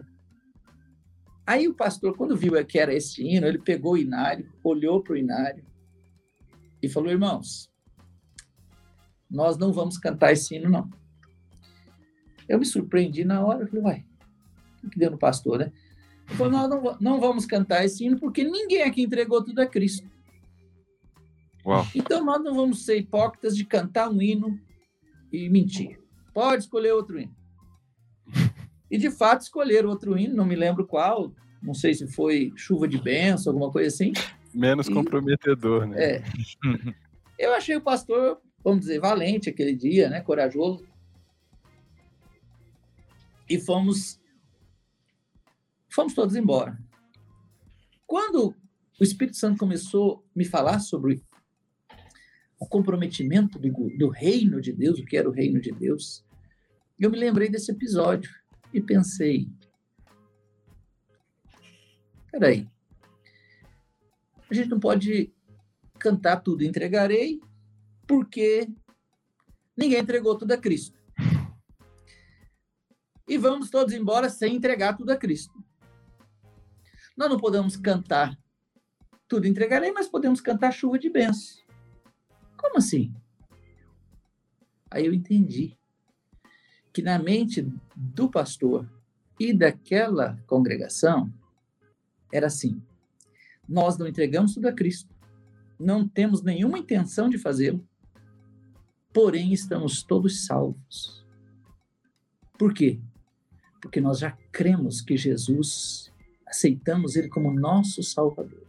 Aí 1.46 1.68
o 1.68 1.74
pastor, 1.74 2.16
quando 2.16 2.38
viu 2.38 2.64
que 2.66 2.78
era 2.78 2.94
esse 2.94 3.24
hino, 3.24 3.48
ele 3.48 3.58
pegou 3.58 3.94
o 3.94 3.98
inário, 3.98 4.48
olhou 4.64 5.02
para 5.02 5.14
o 5.14 5.18
inário 5.18 5.66
e 6.82 6.88
falou: 6.88 7.10
Irmãos, 7.10 7.72
nós 9.30 9.58
não 9.58 9.74
vamos 9.74 9.98
cantar 9.98 10.32
esse 10.32 10.56
hino, 10.56 10.70
não. 10.70 10.90
Eu 12.48 12.60
me 12.60 12.66
surpreendi 12.66 13.26
na 13.26 13.44
hora, 13.44 13.66
falei: 13.68 13.84
Uai, 13.84 14.06
o 14.84 14.90
que 14.90 15.00
deu 15.00 15.12
no 15.12 15.18
pastor, 15.18 15.60
né? 15.60 15.72
Ele 16.28 16.38
falou: 16.38 16.52
Nós 16.52 16.70
não, 16.70 16.98
não 17.00 17.20
vamos 17.20 17.46
cantar 17.46 17.84
esse 17.84 18.06
hino 18.06 18.20
porque 18.20 18.44
ninguém 18.44 18.84
aqui 18.84 19.02
entregou 19.02 19.44
tudo 19.44 19.60
a 19.60 19.66
Cristo. 19.66 20.08
Uau. 21.66 21.86
Então 21.96 22.24
nós 22.24 22.44
não 22.44 22.54
vamos 22.56 22.86
ser 22.86 22.98
hipócritas 22.98 23.56
de 23.56 23.66
cantar 23.66 24.10
um 24.10 24.22
hino 24.22 24.60
e 25.32 25.50
mentir. 25.50 25.99
Pode 26.40 26.64
escolher 26.64 26.94
outro 26.94 27.20
hino. 27.20 27.36
E 28.90 28.98
de 28.98 29.12
fato 29.12 29.42
escolheram 29.42 29.90
outro 29.90 30.18
hino, 30.18 30.34
não 30.34 30.46
me 30.46 30.56
lembro 30.56 30.88
qual, 30.88 31.34
não 31.62 31.74
sei 31.74 31.94
se 31.94 32.08
foi 32.08 32.54
Chuva 32.56 32.88
de 32.88 32.98
Benção, 32.98 33.52
alguma 33.52 33.70
coisa 33.70 33.90
assim. 33.90 34.14
Menos 34.54 34.88
e, 34.88 34.94
comprometedor, 34.94 35.86
né? 35.86 36.02
É. 36.02 36.24
Eu 37.38 37.54
achei 37.54 37.76
o 37.76 37.82
pastor, 37.82 38.40
vamos 38.64 38.80
dizer, 38.80 39.02
valente 39.02 39.50
aquele 39.50 39.76
dia, 39.76 40.10
né? 40.10 40.22
Corajoso. 40.22 40.88
E 43.50 43.60
fomos 43.60 44.18
fomos 45.90 46.14
todos 46.14 46.38
embora. 46.38 46.80
Quando 48.08 48.56
o 48.98 49.04
Espírito 49.04 49.36
Santo 49.36 49.60
começou 49.60 50.24
a 50.34 50.40
me 50.40 50.46
falar 50.46 50.80
sobre 50.80 51.22
o 52.58 52.66
comprometimento 52.66 53.60
do, 53.60 53.70
do 53.98 54.08
reino 54.08 54.62
de 54.62 54.72
Deus, 54.72 55.00
o 55.00 55.04
que 55.04 55.18
era 55.18 55.28
o 55.28 55.34
reino 55.34 55.60
de 55.60 55.74
Deus, 55.74 56.24
eu 57.06 57.10
me 57.10 57.18
lembrei 57.18 57.50
desse 57.50 57.72
episódio 57.72 58.30
e 58.74 58.82
pensei: 58.82 59.50
peraí, 62.32 62.68
a 64.50 64.54
gente 64.54 64.70
não 64.70 64.80
pode 64.80 65.34
cantar 65.98 66.42
tudo 66.42 66.64
entregarei, 66.64 67.40
porque 68.08 68.68
ninguém 69.78 70.00
entregou 70.00 70.38
tudo 70.38 70.52
a 70.52 70.58
Cristo. 70.58 70.98
E 73.28 73.38
vamos 73.38 73.70
todos 73.70 73.94
embora 73.94 74.28
sem 74.28 74.56
entregar 74.56 74.98
tudo 74.98 75.12
a 75.12 75.18
Cristo. 75.18 75.54
Nós 77.16 77.30
não 77.30 77.38
podemos 77.38 77.78
cantar 77.78 78.38
tudo 79.28 79.48
entregarei, 79.48 79.92
mas 79.92 80.10
podemos 80.10 80.42
cantar 80.42 80.72
chuva 80.72 80.98
de 80.98 81.10
bênçãos. 81.10 81.64
Como 82.58 82.78
assim? 82.78 83.14
Aí 84.90 85.06
eu 85.06 85.14
entendi 85.14 85.79
que 86.92 87.02
na 87.02 87.20
mente 87.20 87.68
do 87.96 88.30
pastor 88.30 88.88
e 89.40 89.54
daquela 89.54 90.38
congregação 90.48 91.32
era 92.32 92.48
assim: 92.48 92.82
nós 93.68 93.98
não 93.98 94.08
entregamos 94.08 94.54
tudo 94.54 94.68
a 94.68 94.74
Cristo, 94.74 95.14
não 95.80 96.08
temos 96.08 96.42
nenhuma 96.42 96.80
intenção 96.80 97.30
de 97.30 97.38
fazê-lo, 97.38 97.86
porém 99.14 99.54
estamos 99.54 100.04
todos 100.04 100.46
salvos. 100.46 101.26
Por 102.58 102.74
quê? 102.74 103.00
Porque 103.82 104.02
nós 104.02 104.20
já 104.20 104.38
cremos 104.52 105.00
que 105.00 105.16
Jesus, 105.16 106.12
aceitamos 106.46 107.16
Ele 107.16 107.30
como 107.30 107.54
nosso 107.54 108.04
Salvador. 108.04 108.68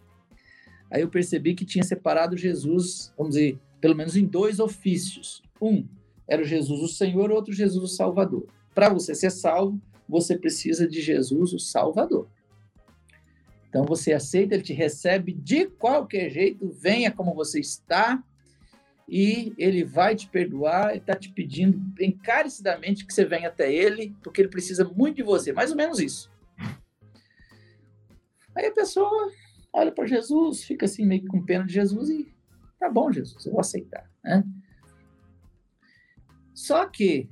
Aí 0.90 1.02
eu 1.02 1.08
percebi 1.08 1.54
que 1.54 1.64
tinha 1.64 1.82
separado 1.82 2.36
Jesus, 2.36 3.12
vamos 3.16 3.34
dizer, 3.34 3.58
pelo 3.80 3.96
menos 3.96 4.16
em 4.16 4.24
dois 4.24 4.60
ofícios. 4.60 5.42
Um 5.60 5.86
era 6.30 6.42
o 6.42 6.44
Jesus 6.44 6.80
o 6.80 6.86
Senhor, 6.86 7.32
outro 7.32 7.52
Jesus 7.52 7.82
o 7.82 7.94
Salvador. 7.94 8.46
Para 8.72 8.88
você 8.88 9.16
ser 9.16 9.30
salvo, 9.30 9.80
você 10.08 10.38
precisa 10.38 10.86
de 10.88 11.02
Jesus 11.02 11.52
o 11.52 11.58
Salvador. 11.58 12.28
Então 13.68 13.84
você 13.84 14.12
aceita, 14.12 14.54
ele 14.54 14.62
te 14.62 14.72
recebe 14.72 15.32
de 15.32 15.66
qualquer 15.66 16.30
jeito, 16.30 16.70
venha 16.70 17.10
como 17.10 17.34
você 17.34 17.58
está, 17.58 18.22
e 19.08 19.52
ele 19.58 19.82
vai 19.82 20.14
te 20.14 20.28
perdoar, 20.28 20.90
ele 20.90 20.98
está 20.98 21.16
te 21.16 21.32
pedindo 21.32 21.80
encarecidamente 22.00 23.04
que 23.04 23.12
você 23.12 23.24
venha 23.24 23.48
até 23.48 23.72
ele, 23.72 24.16
porque 24.22 24.40
ele 24.40 24.48
precisa 24.48 24.84
muito 24.84 25.16
de 25.16 25.24
você, 25.24 25.52
mais 25.52 25.72
ou 25.72 25.76
menos 25.76 25.98
isso. 25.98 26.30
Aí 28.54 28.66
a 28.66 28.72
pessoa 28.72 29.32
olha 29.72 29.90
para 29.90 30.06
Jesus, 30.06 30.62
fica 30.62 30.86
assim 30.86 31.04
meio 31.04 31.26
com 31.26 31.44
pena 31.44 31.66
de 31.66 31.72
Jesus 31.72 32.08
e 32.08 32.32
tá 32.78 32.88
bom, 32.88 33.10
Jesus, 33.10 33.44
eu 33.44 33.50
vou 33.50 33.60
aceitar, 33.60 34.08
né? 34.22 34.44
Só 36.60 36.84
que 36.84 37.26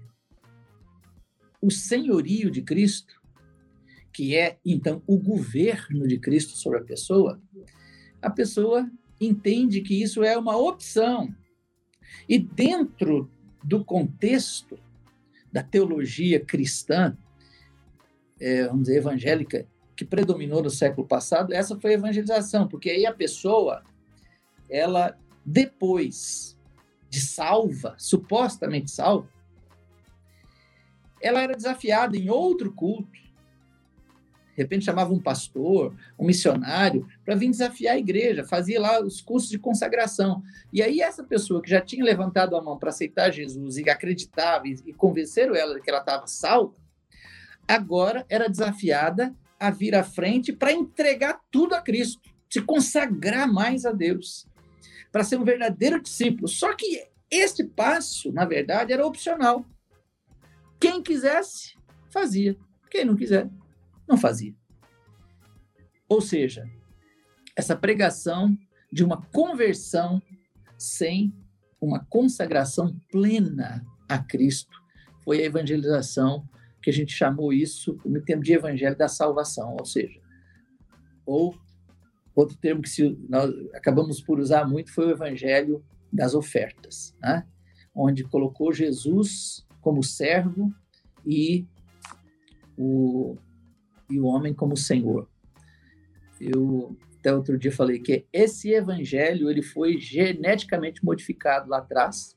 o 1.60 1.70
senhorio 1.70 2.50
de 2.50 2.62
Cristo, 2.62 3.20
que 4.10 4.34
é 4.34 4.58
então 4.64 5.02
o 5.06 5.18
governo 5.18 6.08
de 6.08 6.18
Cristo 6.18 6.56
sobre 6.56 6.78
a 6.78 6.82
pessoa, 6.82 7.38
a 8.22 8.30
pessoa 8.30 8.90
entende 9.20 9.82
que 9.82 10.02
isso 10.02 10.24
é 10.24 10.34
uma 10.34 10.56
opção. 10.56 11.28
E 12.26 12.38
dentro 12.38 13.30
do 13.62 13.84
contexto 13.84 14.78
da 15.52 15.62
teologia 15.62 16.40
cristã, 16.40 17.14
é, 18.40 18.64
vamos 18.64 18.84
dizer, 18.84 18.96
evangélica, 18.96 19.68
que 19.94 20.06
predominou 20.06 20.62
no 20.62 20.70
século 20.70 21.06
passado, 21.06 21.52
essa 21.52 21.78
foi 21.78 21.90
a 21.90 21.98
evangelização, 21.98 22.66
porque 22.66 22.88
aí 22.88 23.04
a 23.04 23.12
pessoa, 23.12 23.84
ela, 24.70 25.18
depois 25.44 26.57
de 27.08 27.20
salva, 27.20 27.94
supostamente 27.98 28.90
salva, 28.90 29.28
ela 31.20 31.42
era 31.42 31.54
desafiada 31.54 32.16
em 32.16 32.30
outro 32.30 32.72
culto. 32.72 33.28
De 34.58 34.62
repente 34.62 34.84
chamava 34.84 35.12
um 35.12 35.20
pastor, 35.20 35.94
um 36.18 36.26
missionário, 36.26 37.06
para 37.24 37.36
vir 37.36 37.48
desafiar 37.48 37.94
a 37.94 37.98
igreja, 37.98 38.44
fazia 38.44 38.80
lá 38.80 39.00
os 39.00 39.20
cursos 39.20 39.48
de 39.48 39.58
consagração. 39.58 40.42
E 40.72 40.82
aí 40.82 41.00
essa 41.00 41.22
pessoa 41.22 41.62
que 41.62 41.70
já 41.70 41.80
tinha 41.80 42.04
levantado 42.04 42.56
a 42.56 42.62
mão 42.62 42.76
para 42.76 42.88
aceitar 42.88 43.30
Jesus 43.30 43.76
e 43.76 43.88
acreditava 43.88 44.66
e, 44.66 44.92
convenceram 44.92 45.54
ela 45.54 45.78
que 45.80 45.88
ela 45.88 46.00
estava 46.00 46.26
salva, 46.26 46.74
agora 47.68 48.26
era 48.28 48.48
desafiada 48.48 49.32
a 49.60 49.70
vir 49.70 49.94
à 49.94 50.02
frente 50.02 50.52
para 50.52 50.72
entregar 50.72 51.40
tudo 51.52 51.74
a 51.74 51.80
Cristo, 51.80 52.20
se 52.50 52.60
consagrar 52.60 53.46
mais 53.46 53.84
a 53.84 53.92
Deus 53.92 54.48
para 55.10 55.24
ser 55.24 55.36
um 55.36 55.44
verdadeiro 55.44 56.00
discípulo. 56.00 56.48
Só 56.48 56.74
que 56.74 57.08
este 57.30 57.64
passo, 57.64 58.32
na 58.32 58.44
verdade, 58.44 58.92
era 58.92 59.06
opcional. 59.06 59.64
Quem 60.80 61.02
quisesse, 61.02 61.76
fazia. 62.10 62.56
Quem 62.90 63.04
não 63.04 63.16
quiser, 63.16 63.50
não 64.06 64.16
fazia. 64.16 64.54
Ou 66.08 66.20
seja, 66.20 66.68
essa 67.54 67.76
pregação 67.76 68.56
de 68.90 69.04
uma 69.04 69.20
conversão 69.26 70.22
sem 70.78 71.34
uma 71.80 72.04
consagração 72.06 72.98
plena 73.10 73.84
a 74.08 74.18
Cristo 74.18 74.76
foi 75.22 75.42
a 75.42 75.44
evangelização 75.44 76.48
que 76.82 76.88
a 76.88 76.92
gente 76.92 77.12
chamou 77.12 77.52
isso 77.52 78.00
no 78.04 78.22
tempo 78.22 78.42
de 78.42 78.52
evangelho 78.52 78.96
da 78.96 79.08
salvação, 79.08 79.76
ou 79.78 79.84
seja, 79.84 80.20
ou 81.26 81.54
outro 82.38 82.56
termo 82.56 82.82
que 82.82 82.88
se, 82.88 83.18
nós 83.28 83.52
acabamos 83.74 84.20
por 84.20 84.38
usar 84.38 84.66
muito 84.66 84.92
foi 84.92 85.06
o 85.06 85.10
evangelho 85.10 85.84
das 86.12 86.34
ofertas, 86.34 87.14
né? 87.20 87.46
onde 87.94 88.24
colocou 88.24 88.72
Jesus 88.72 89.66
como 89.80 90.02
servo 90.02 90.72
e 91.26 91.66
o, 92.76 93.36
e 94.10 94.20
o 94.20 94.26
homem 94.26 94.54
como 94.54 94.76
senhor. 94.76 95.28
Eu 96.40 96.96
até 97.18 97.34
outro 97.34 97.58
dia 97.58 97.72
falei 97.72 97.98
que 97.98 98.24
esse 98.32 98.70
evangelho 98.70 99.50
ele 99.50 99.62
foi 99.62 99.98
geneticamente 99.98 101.04
modificado 101.04 101.68
lá 101.68 101.78
atrás 101.78 102.36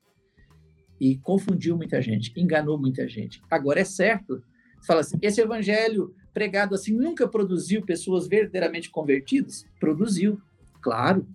e 0.99 1.17
confundiu 1.17 1.77
muita 1.77 2.01
gente, 2.01 2.33
enganou 2.35 2.77
muita 2.79 3.07
gente. 3.07 3.41
Agora 3.49 3.79
é 3.79 3.85
certo, 3.85 4.43
você 4.79 4.87
fala 4.87 5.01
assim, 5.01 5.17
esse 5.21 5.39
evangelho 5.39 6.15
pregado 6.33 6.75
assim 6.75 6.93
nunca 6.93 7.27
produziu 7.27 7.81
pessoas 7.81 8.27
verdadeiramente 8.27 8.89
convertidas? 8.89 9.65
Produziu, 9.79 10.41
claro. 10.81 11.27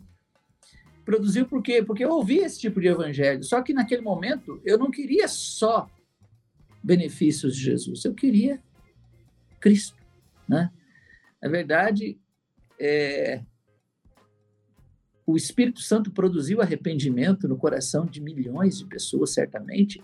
Produziu 1.05 1.47
por 1.47 1.63
quê? 1.63 1.83
Porque 1.83 2.05
eu 2.05 2.11
ouvi 2.11 2.39
esse 2.39 2.59
tipo 2.59 2.81
de 2.81 2.89
evangelho, 2.89 3.45
só 3.45 3.63
que 3.63 3.73
naquele 3.73 4.03
momento 4.03 4.61
eu 4.65 4.77
não 4.79 4.91
queria 4.91 5.29
só 5.29 5.89
benefícios 6.83 7.57
de 7.57 7.63
Jesus, 7.63 8.05
eu 8.05 8.15
queria 8.15 8.63
Cristo, 9.61 9.97
né? 10.49 10.71
Na 11.41 11.49
verdade, 11.49 12.19
é, 12.79 13.43
o 15.27 15.37
Espírito 15.37 15.81
Santo 15.81 16.11
produziu 16.13 16.61
arrependimento 16.61 17.49
no 17.49 17.57
coração 17.57 18.07
de 18.07 18.21
milhões 18.21 18.79
de 18.79 18.87
pessoas, 18.87 19.31
certamente, 19.31 20.03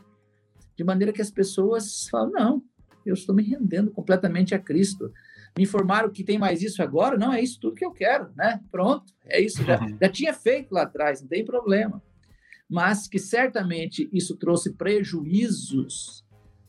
de 0.76 0.82
maneira 0.82 1.12
que 1.12 1.22
as 1.22 1.30
pessoas 1.30 2.08
falam: 2.08 2.32
não, 2.32 2.64
eu 3.10 3.14
estou 3.14 3.34
me 3.34 3.42
rendendo 3.42 3.90
completamente 3.90 4.54
a 4.54 4.58
Cristo. 4.58 5.12
Me 5.56 5.64
informaram 5.64 6.10
que 6.10 6.24
tem 6.24 6.38
mais 6.38 6.62
isso 6.62 6.82
agora? 6.82 7.18
Não, 7.18 7.32
é 7.32 7.40
isso 7.40 7.60
tudo 7.60 7.76
que 7.76 7.84
eu 7.84 7.92
quero, 7.92 8.30
né? 8.34 8.60
Pronto, 8.70 9.12
é 9.26 9.40
isso. 9.40 9.62
Já, 9.64 9.78
já 10.00 10.08
tinha 10.08 10.32
feito 10.32 10.72
lá 10.72 10.82
atrás, 10.82 11.20
não 11.20 11.28
tem 11.28 11.44
problema. 11.44 12.02
Mas 12.68 13.06
que 13.06 13.18
certamente 13.18 14.08
isso 14.12 14.36
trouxe 14.36 14.72
prejuízos 14.72 16.24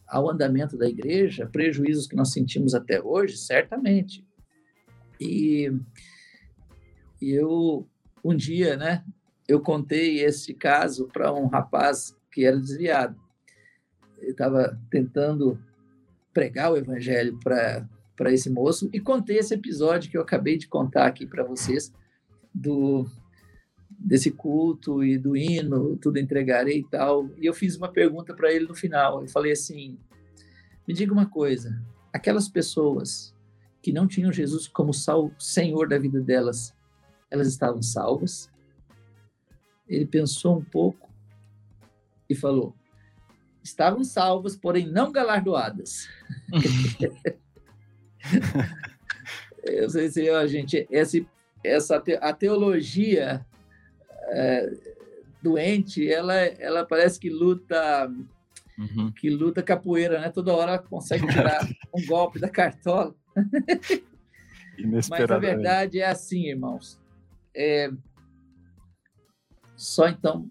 ao 0.05 0.29
andamento 0.29 0.77
da 0.77 0.88
igreja, 0.88 1.47
prejuízos 1.47 2.07
que 2.07 2.15
nós 2.15 2.31
sentimos 2.31 2.75
até 2.75 3.01
hoje, 3.01 3.38
certamente. 3.38 4.25
E, 5.19 5.71
e 7.21 7.31
eu, 7.31 7.88
um 8.23 8.36
dia, 8.36 8.75
né, 8.75 9.03
eu 9.47 9.59
contei 9.61 10.19
esse 10.19 10.53
caso 10.53 11.07
para 11.07 11.34
um 11.34 11.47
rapaz 11.47 12.15
que 12.31 12.45
era 12.45 12.59
desviado. 12.59 13.19
Ele 14.17 14.31
estava 14.31 14.79
tentando 14.89 15.59
pregar 16.34 16.71
o 16.71 16.77
evangelho 16.77 17.39
para 17.43 18.34
esse 18.34 18.49
moço 18.49 18.89
e 18.91 18.99
contei 18.99 19.38
esse 19.38 19.53
episódio 19.53 20.09
que 20.09 20.17
eu 20.17 20.21
acabei 20.21 20.57
de 20.57 20.67
contar 20.67 21.05
aqui 21.05 21.25
para 21.25 21.43
vocês 21.43 21.93
do 22.53 23.05
desse 23.89 24.31
culto 24.31 25.01
e 25.01 25.17
do 25.17 25.38
hino, 25.38 25.95
tudo 25.97 26.19
entregarei 26.19 26.79
e 26.79 26.84
tal. 26.84 27.29
E 27.38 27.45
eu 27.45 27.53
fiz 27.53 27.77
uma 27.77 27.88
pergunta 27.88 28.34
para 28.34 28.51
ele 28.51 28.67
no 28.67 28.75
final. 28.75 29.21
Eu 29.21 29.29
falei 29.29 29.51
assim: 29.51 29.97
"Me 30.88 30.93
diga 30.93 31.13
uma 31.13 31.25
coisa, 31.25 31.81
aquelas 32.11 32.49
pessoas 32.49 33.34
que 33.81 33.93
não 33.93 34.07
tinham 34.07 34.31
Jesus 34.31 34.67
como 34.67 34.93
sal, 34.93 35.31
Senhor 35.39 35.88
da 35.88 35.97
vida 35.97 36.19
delas, 36.19 36.73
elas 37.31 37.47
estavam 37.47 37.81
salvas?" 37.81 38.51
Ele 39.88 40.05
pensou 40.05 40.57
um 40.57 40.63
pouco 40.63 41.09
e 42.29 42.36
falou: 42.36 42.75
estavam 43.64 44.03
salvas, 44.03 44.55
porém 44.55 44.86
não 44.86 45.11
galardoadas. 45.11 46.07
Eu 49.64 49.89
sei 49.89 50.09
se 50.09 50.30
a 50.30 50.45
gente 50.45 50.88
essa 50.91 51.18
essa 51.64 52.03
a 52.22 52.34
teologia 52.34 53.45
é, 54.28 54.70
doente, 55.41 56.07
ela 56.11 56.34
ela 56.36 56.86
parece 56.86 57.20
que 57.20 57.30
luta 57.30 58.11
uhum. 58.78 59.11
que 59.11 59.30
luta 59.30 59.64
capoeira, 59.64 60.20
né? 60.20 60.30
Toda 60.30 60.53
hora 60.53 60.78
consegue 60.78 61.26
tirar 61.28 61.66
um 61.93 62.05
golpe 62.05 62.39
da 62.39 62.49
cartola. 62.49 63.16
Mas 65.09 65.09
a 65.11 65.38
verdade 65.38 65.99
é 65.99 66.07
assim, 66.07 66.47
irmãos. 66.47 66.99
É, 67.55 67.91
só 69.76 70.07
então 70.07 70.49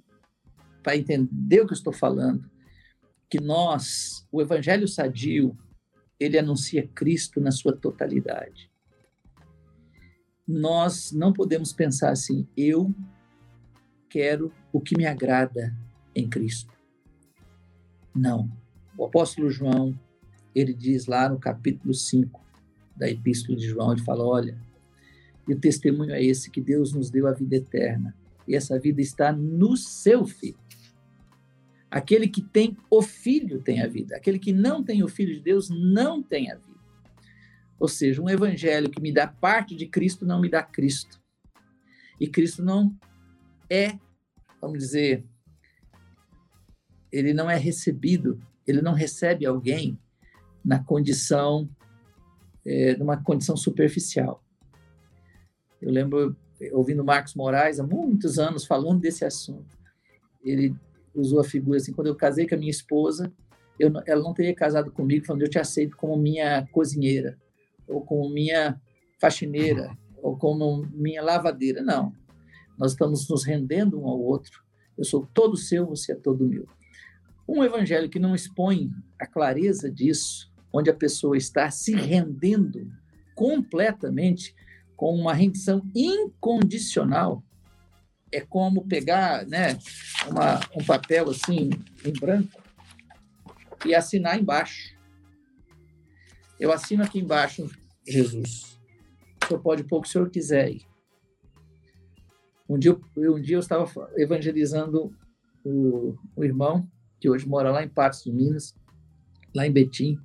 para 0.83 0.97
entender 0.97 1.61
o 1.61 1.67
que 1.67 1.73
eu 1.73 1.77
estou 1.77 1.93
falando, 1.93 2.51
que 3.33 3.41
nós, 3.41 4.29
o 4.31 4.43
evangelho 4.43 4.87
sadio, 4.87 5.57
ele 6.21 6.39
anuncia 6.39 6.87
Cristo 6.87 7.41
na 7.41 7.51
sua 7.51 7.75
totalidade. 7.75 8.71
Nós 10.47 11.13
não 11.13 11.33
podemos 11.33 11.73
pensar 11.73 12.11
assim, 12.11 12.47
eu 12.55 12.95
quero 14.11 14.53
o 14.71 14.79
que 14.83 14.99
me 14.99 15.07
agrada 15.07 15.75
em 16.15 16.29
Cristo. 16.29 16.75
Não. 18.15 18.53
O 18.99 19.07
apóstolo 19.07 19.49
João, 19.49 19.99
ele 20.55 20.75
diz 20.75 21.07
lá 21.07 21.27
no 21.27 21.39
capítulo 21.39 21.95
5 21.95 22.39
da 22.95 23.09
epístola 23.09 23.57
de 23.57 23.67
João, 23.67 23.93
ele 23.93 24.03
fala, 24.03 24.27
olha, 24.27 24.59
e 25.49 25.55
o 25.55 25.59
testemunho 25.59 26.13
é 26.13 26.23
esse, 26.23 26.51
que 26.51 26.61
Deus 26.61 26.93
nos 26.93 27.09
deu 27.09 27.27
a 27.27 27.33
vida 27.33 27.57
eterna, 27.57 28.15
e 28.47 28.55
essa 28.55 28.79
vida 28.79 29.01
está 29.01 29.33
no 29.33 29.75
seu 29.75 30.27
Filho. 30.27 30.59
Aquele 31.93 32.27
que 32.27 32.41
tem 32.41 32.75
o 32.91 33.03
Filho 33.03 33.61
tem 33.61 33.83
a 33.83 33.87
vida. 33.87 34.17
Aquele 34.17 34.39
que 34.39 34.51
não 34.51 34.83
tem 34.83 35.03
o 35.03 35.09
Filho 35.09 35.35
de 35.35 35.41
Deus 35.41 35.69
não 35.69 36.23
tem 36.23 36.51
a 36.51 36.55
vida. 36.55 36.81
Ou 37.79 37.87
seja, 37.87 38.23
um 38.23 38.31
evangelho 38.31 38.89
que 38.89 38.99
me 38.99 39.13
dá 39.13 39.27
parte 39.27 39.77
de 39.77 39.87
Cristo 39.87 40.25
não 40.25 40.41
me 40.41 40.49
dá 40.49 40.63
Cristo. 40.63 41.21
E 42.19 42.27
Cristo 42.27 42.65
não 42.65 42.97
é, 43.69 43.99
vamos 44.59 44.79
dizer, 44.79 45.23
ele 47.13 47.35
não 47.35 47.51
é 47.51 47.59
recebido, 47.59 48.41
ele 48.67 48.81
não 48.81 48.95
recebe 48.95 49.45
alguém 49.45 49.99
na 50.65 50.83
condição, 50.83 51.69
é, 52.65 52.97
numa 52.97 53.23
condição 53.23 53.55
superficial. 53.55 54.43
Eu 55.79 55.91
lembro 55.91 56.35
ouvindo 56.73 57.05
Marcos 57.05 57.35
Moraes 57.35 57.79
há 57.79 57.87
muitos 57.87 58.39
anos 58.39 58.65
falando 58.65 59.01
desse 59.01 59.27
assunto. 59.27 59.77
Ele 60.43 60.75
usou 61.15 61.41
a 61.41 61.45
figura 61.45 61.79
assim, 61.79 61.93
quando 61.93 62.07
eu 62.09 62.15
casei 62.15 62.47
com 62.47 62.55
a 62.55 62.59
minha 62.59 62.71
esposa, 62.71 63.33
eu, 63.79 63.93
ela 64.07 64.23
não 64.23 64.35
teria 64.35 64.55
casado 64.55 64.91
comigo 64.91 65.27
falando, 65.27 65.43
eu 65.43 65.51
te 65.51 65.59
aceito 65.59 65.97
como 65.97 66.17
minha 66.17 66.67
cozinheira, 66.73 67.39
ou 67.89 68.01
como 68.03 68.29
minha 68.31 68.81
faxineira, 69.21 69.97
ou 70.23 70.37
como 70.37 70.87
minha 70.93 71.23
lavadeira. 71.23 71.83
Não. 71.83 72.13
Nós 72.79 72.93
estamos 72.93 73.29
nos 73.29 73.45
rendendo 73.45 74.01
um 74.01 74.07
ao 74.07 74.21
outro. 74.21 74.63
Eu 74.97 75.05
sou 75.05 75.27
todo 75.33 75.57
seu, 75.57 75.87
você 75.87 76.13
é 76.13 76.15
todo 76.15 76.47
meu. 76.47 76.67
Um 77.49 77.63
evangelho 77.65 78.09
que 78.09 78.19
não 78.19 78.35
expõe 78.35 78.91
a 79.19 79.27
clareza 79.27 79.91
disso, 79.91 80.51
onde 80.73 80.91
a 80.91 80.95
pessoa 80.95 81.37
está 81.37 81.71
se 81.71 81.95
rendendo 81.95 82.91
completamente, 83.35 84.55
com 84.97 85.15
uma 85.15 85.35
rendição 85.35 85.83
incondicional, 85.95 87.43
é 88.33 88.41
como 88.41 88.87
pegar 88.89 89.47
né, 89.47 89.79
uma, 90.27 90.61
um 90.75 90.85
papel 90.85 91.31
assim 91.31 91.71
em 92.05 92.13
branco 92.13 92.63
e 93.85 93.95
assinar 93.95 94.41
embaixo. 94.41 94.97
Eu 96.59 96.73
assino 96.73 97.03
aqui 97.03 97.19
embaixo, 97.19 97.69
Jesus. 98.07 98.79
O 99.43 99.47
senhor 99.49 99.61
pode 99.61 99.85
pôr 99.85 99.99
o 99.99 100.03
que 100.03 100.09
o 100.09 100.11
senhor 100.11 100.31
quiser 100.31 100.65
aí. 100.65 100.81
Um 102.69 102.79
dia, 102.79 102.99
um 103.17 103.41
dia 103.41 103.57
eu 103.57 103.61
estava 103.61 103.87
evangelizando 104.17 105.15
o, 105.65 106.17
o 106.35 106.45
irmão, 106.45 106.89
que 107.21 107.29
hoje 107.29 107.47
mora 107.47 107.71
lá 107.71 107.85
em 107.85 107.89
Patos 107.89 108.25
de 108.25 108.33
Minas, 108.33 108.75
lá 109.55 109.67
em 109.67 109.73
Betim, 109.73 110.19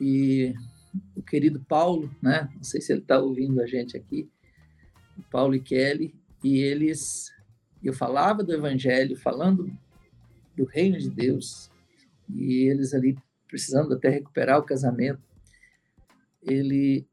e 0.00 0.52
o 1.16 1.22
querido 1.22 1.64
Paulo, 1.68 2.10
né? 2.20 2.48
Não 2.54 2.62
sei 2.62 2.80
se 2.80 2.92
ele 2.92 3.00
está 3.00 3.18
ouvindo 3.18 3.60
a 3.60 3.66
gente 3.66 3.96
aqui, 3.96 4.28
Paulo 5.30 5.54
e 5.54 5.60
Kelly, 5.60 6.14
e 6.42 6.58
eles, 6.58 7.32
eu 7.82 7.92
falava 7.92 8.42
do 8.42 8.52
Evangelho, 8.52 9.16
falando 9.16 9.70
do 10.56 10.64
reino 10.64 10.98
de 10.98 11.10
Deus, 11.10 11.70
e 12.28 12.68
eles 12.68 12.94
ali 12.94 13.16
precisando 13.46 13.94
até 13.94 14.08
recuperar 14.08 14.58
o 14.58 14.64
casamento, 14.64 15.22
ele 16.42 17.06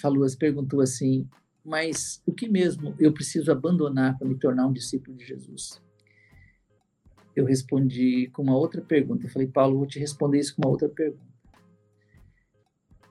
falou, 0.00 0.26
perguntou 0.38 0.80
assim, 0.80 1.28
mas 1.64 2.22
o 2.26 2.32
que 2.32 2.48
mesmo 2.48 2.94
eu 2.98 3.12
preciso 3.12 3.50
abandonar 3.52 4.18
para 4.18 4.26
me 4.26 4.36
tornar 4.36 4.66
um 4.66 4.72
discípulo 4.72 5.16
de 5.16 5.24
Jesus? 5.24 5.80
eu 7.38 7.44
respondi 7.44 8.28
com 8.32 8.42
uma 8.42 8.56
outra 8.56 8.82
pergunta. 8.82 9.26
Eu 9.26 9.30
falei, 9.30 9.46
Paulo, 9.46 9.78
vou 9.78 9.86
te 9.86 9.98
responder 9.98 10.40
isso 10.40 10.56
com 10.56 10.62
uma 10.62 10.70
outra 10.70 10.88
pergunta. 10.88 11.28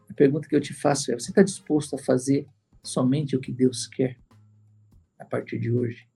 A 0.09 0.13
pergunta 0.13 0.47
que 0.47 0.55
eu 0.55 0.61
te 0.61 0.73
faço 0.73 1.11
é: 1.11 1.15
você 1.17 1.31
está 1.31 1.41
disposto 1.41 1.95
a 1.95 1.97
fazer 1.97 2.45
somente 2.83 3.35
o 3.35 3.39
que 3.39 3.51
Deus 3.51 3.87
quer 3.87 4.17
a 5.19 5.25
partir 5.25 5.59
de 5.59 5.71
hoje? 5.71 6.07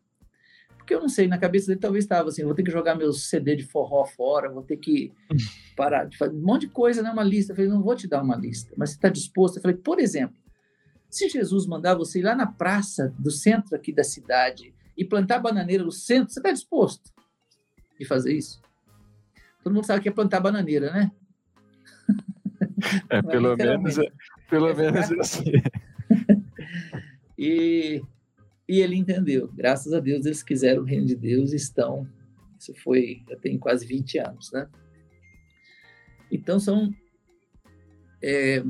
Porque 0.77 0.95
eu 0.95 0.99
não 0.99 1.09
sei, 1.09 1.27
na 1.27 1.37
cabeça 1.37 1.67
dele 1.67 1.79
talvez 1.79 2.03
estava 2.03 2.29
assim: 2.29 2.43
vou 2.43 2.55
ter 2.55 2.63
que 2.63 2.71
jogar 2.71 2.95
meus 2.95 3.29
CD 3.29 3.55
de 3.55 3.63
forró 3.63 4.05
fora, 4.05 4.49
vou 4.49 4.63
ter 4.63 4.77
que 4.77 5.11
parar 5.77 6.05
de 6.05 6.17
fazer 6.17 6.35
um 6.35 6.41
monte 6.41 6.61
de 6.61 6.69
coisa, 6.69 7.01
né? 7.01 7.11
Uma 7.11 7.23
lista. 7.23 7.51
Eu 7.51 7.55
falei: 7.55 7.69
não 7.69 7.81
vou 7.81 7.95
te 7.95 8.07
dar 8.07 8.21
uma 8.21 8.35
lista, 8.35 8.73
mas 8.75 8.89
você 8.89 8.95
está 8.95 9.09
disposto? 9.09 9.57
Eu 9.57 9.61
falei: 9.61 9.77
por 9.77 9.99
exemplo, 9.99 10.35
se 11.09 11.27
Jesus 11.29 11.67
mandar 11.67 11.95
você 11.95 12.19
ir 12.19 12.23
lá 12.23 12.35
na 12.35 12.47
praça 12.47 13.13
do 13.19 13.29
centro 13.29 13.75
aqui 13.75 13.91
da 13.91 14.03
cidade 14.03 14.73
e 14.97 15.05
plantar 15.05 15.39
bananeira 15.39 15.83
no 15.83 15.91
centro, 15.91 16.33
você 16.33 16.39
está 16.39 16.51
disposto 16.51 17.11
de 17.99 18.05
fazer 18.05 18.33
isso? 18.33 18.61
Todo 19.63 19.73
mundo 19.73 19.85
sabe 19.85 20.01
que 20.01 20.09
é 20.09 20.11
plantar 20.11 20.39
bananeira, 20.39 20.91
né? 20.91 21.11
É, 23.09 23.21
pelo 23.21 23.55
menos, 23.55 23.97
é, 23.97 24.11
pelo 24.49 24.69
é 24.69 24.73
menos 24.73 25.11
assim. 25.11 25.51
e, 27.37 28.01
e 28.71 28.79
ele 28.79 28.95
entendeu. 28.95 29.49
Graças 29.53 29.91
a 29.91 29.99
Deus, 29.99 30.25
eles 30.25 30.41
quiseram 30.41 30.83
o 30.83 30.85
reino 30.85 31.05
de 31.05 31.13
Deus 31.13 31.51
e 31.51 31.57
estão. 31.57 32.07
Isso 32.57 32.73
foi, 32.75 33.21
já 33.29 33.35
tem 33.35 33.59
quase 33.59 33.85
20 33.85 34.17
anos, 34.19 34.49
né? 34.53 34.65
Então, 36.31 36.57
são. 36.57 36.89
É, 38.23 38.63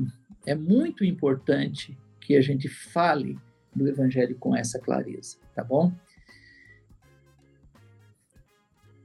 é 0.44 0.56
muito 0.56 1.04
importante 1.04 1.96
que 2.20 2.34
a 2.34 2.40
gente 2.40 2.68
fale 2.68 3.38
do 3.72 3.86
Evangelho 3.86 4.36
com 4.40 4.56
essa 4.56 4.80
clareza, 4.80 5.38
tá 5.54 5.62
bom? 5.62 5.92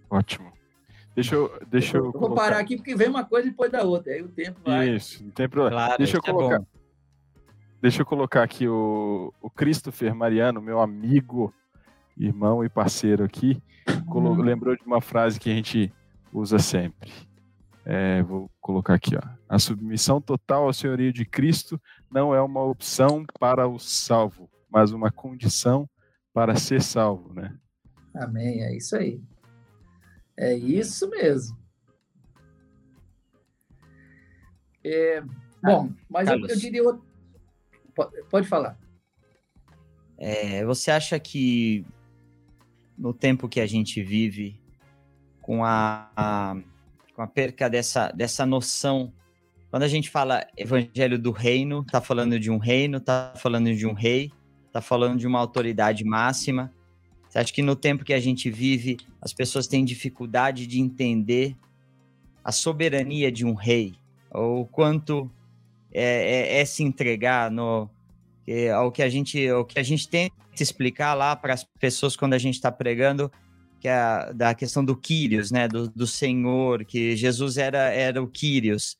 Ótimo. 0.10 0.52
Deixa 1.14 1.36
eu. 1.36 1.60
Deixa 1.68 1.98
eu, 1.98 2.06
eu 2.06 2.12
vou 2.12 2.34
parar 2.34 2.58
aqui 2.58 2.76
porque 2.76 2.96
vem 2.96 3.08
uma 3.08 3.24
coisa 3.24 3.48
depois 3.48 3.72
da 3.72 3.84
outra, 3.84 4.14
aí 4.14 4.24
o 4.24 4.30
tempo 4.30 4.62
vai. 4.66 4.96
Isso, 4.96 5.24
não 5.24 5.30
tem 5.30 5.48
problema. 5.48 5.76
Claro, 5.76 5.98
deixa 6.00 6.18
eu 6.18 6.22
é 6.26 6.32
colocar. 6.32 6.56
É 6.56 6.77
deixa 7.88 8.02
eu 8.02 8.06
colocar 8.06 8.44
aqui 8.44 8.68
o, 8.68 9.34
o 9.42 9.50
Christopher 9.50 10.14
Mariano, 10.14 10.62
meu 10.62 10.82
amigo, 10.82 11.54
irmão 12.18 12.62
e 12.62 12.68
parceiro 12.68 13.24
aqui, 13.24 13.64
uhum. 14.14 14.42
lembrou 14.42 14.76
de 14.76 14.84
uma 14.84 15.00
frase 15.00 15.40
que 15.40 15.50
a 15.50 15.54
gente 15.54 15.94
usa 16.34 16.60
sempre. 16.60 17.14
É, 17.86 18.22
vou 18.24 18.52
colocar 18.60 18.94
aqui, 18.94 19.16
ó. 19.16 19.22
A 19.48 19.58
submissão 19.58 20.20
total 20.20 20.66
ao 20.66 20.74
senhorio 20.74 21.14
de 21.14 21.24
Cristo 21.24 21.82
não 22.12 22.36
é 22.36 22.42
uma 22.42 22.62
opção 22.62 23.26
para 23.40 23.66
o 23.66 23.80
salvo, 23.80 24.50
mas 24.70 24.92
uma 24.92 25.10
condição 25.10 25.90
para 26.34 26.58
ser 26.58 26.82
salvo, 26.82 27.34
né? 27.34 27.56
Amém, 28.14 28.64
é 28.64 28.76
isso 28.76 28.98
aí. 28.98 29.22
É 30.36 30.54
isso 30.54 31.10
mesmo. 31.10 31.58
É, 34.84 35.24
bom, 35.64 35.90
mas 36.10 36.28
eu, 36.28 36.38
eu, 36.38 36.58
diria. 36.58 37.07
Pode, 38.30 38.48
falar. 38.48 38.78
É, 40.18 40.64
você 40.66 40.92
acha 40.92 41.20
que 41.20 41.86
no 42.98 43.14
tempo 43.14 43.50
que 43.50 43.60
a 43.60 43.68
gente 43.68 44.02
vive, 44.02 44.60
com 45.42 45.64
a, 45.64 46.10
a, 46.16 46.56
com 47.16 47.22
a 47.22 47.28
perca 47.28 47.70
dessa, 47.70 48.10
dessa 48.12 48.46
noção, 48.46 49.14
quando 49.70 49.84
a 49.84 49.88
gente 49.88 50.10
fala 50.10 50.46
evangelho 50.56 51.20
do 51.20 51.32
reino, 51.32 51.82
está 51.82 52.02
falando 52.02 52.40
de 52.40 52.50
um 52.50 52.58
reino, 52.58 52.98
está 52.98 53.34
falando 53.36 53.74
de 53.76 53.86
um 53.86 53.94
rei, 53.94 54.32
está 54.66 54.82
falando 54.82 55.20
de 55.20 55.28
uma 55.28 55.40
autoridade 55.40 56.04
máxima, 56.04 56.74
você 57.30 57.40
acha 57.40 57.54
que 57.54 57.62
no 57.62 57.76
tempo 57.76 58.04
que 58.04 58.14
a 58.14 58.20
gente 58.20 58.50
vive, 58.50 58.98
as 59.22 59.34
pessoas 59.34 59.68
têm 59.68 59.84
dificuldade 59.84 60.66
de 60.66 60.80
entender 60.80 61.56
a 62.44 62.52
soberania 62.52 63.32
de 63.32 63.46
um 63.46 63.54
rei? 63.54 63.96
Ou 64.32 64.66
quanto 64.66 65.30
é, 65.98 66.58
é, 66.58 66.62
é 66.62 66.66
se 66.66 66.84
entregar 66.84 67.50
no, 67.50 67.90
é, 68.48 68.72
ao 68.72 68.92
que 68.92 69.02
a 69.02 69.10
gente, 69.10 69.48
ao 69.48 69.66
que 69.66 69.80
a 69.80 69.84
gente 69.84 70.08
tenta 70.08 70.36
explicar 70.60 71.14
lá 71.14 71.36
para 71.36 71.54
as 71.54 71.64
pessoas 71.80 72.16
quando 72.16 72.34
a 72.34 72.38
gente 72.38 72.56
está 72.56 72.72
pregando, 72.72 73.32
que 73.80 73.88
é 73.88 74.34
da 74.34 74.54
questão 74.54 74.84
do 74.84 74.96
Quírios, 74.96 75.52
né, 75.52 75.68
do, 75.68 75.90
do 75.90 76.08
Senhor, 76.08 76.86
que 76.86 77.16
Jesus 77.16 77.58
era, 77.58 77.90
era 77.92 78.22
o 78.22 78.28
Quírios, 78.28 78.98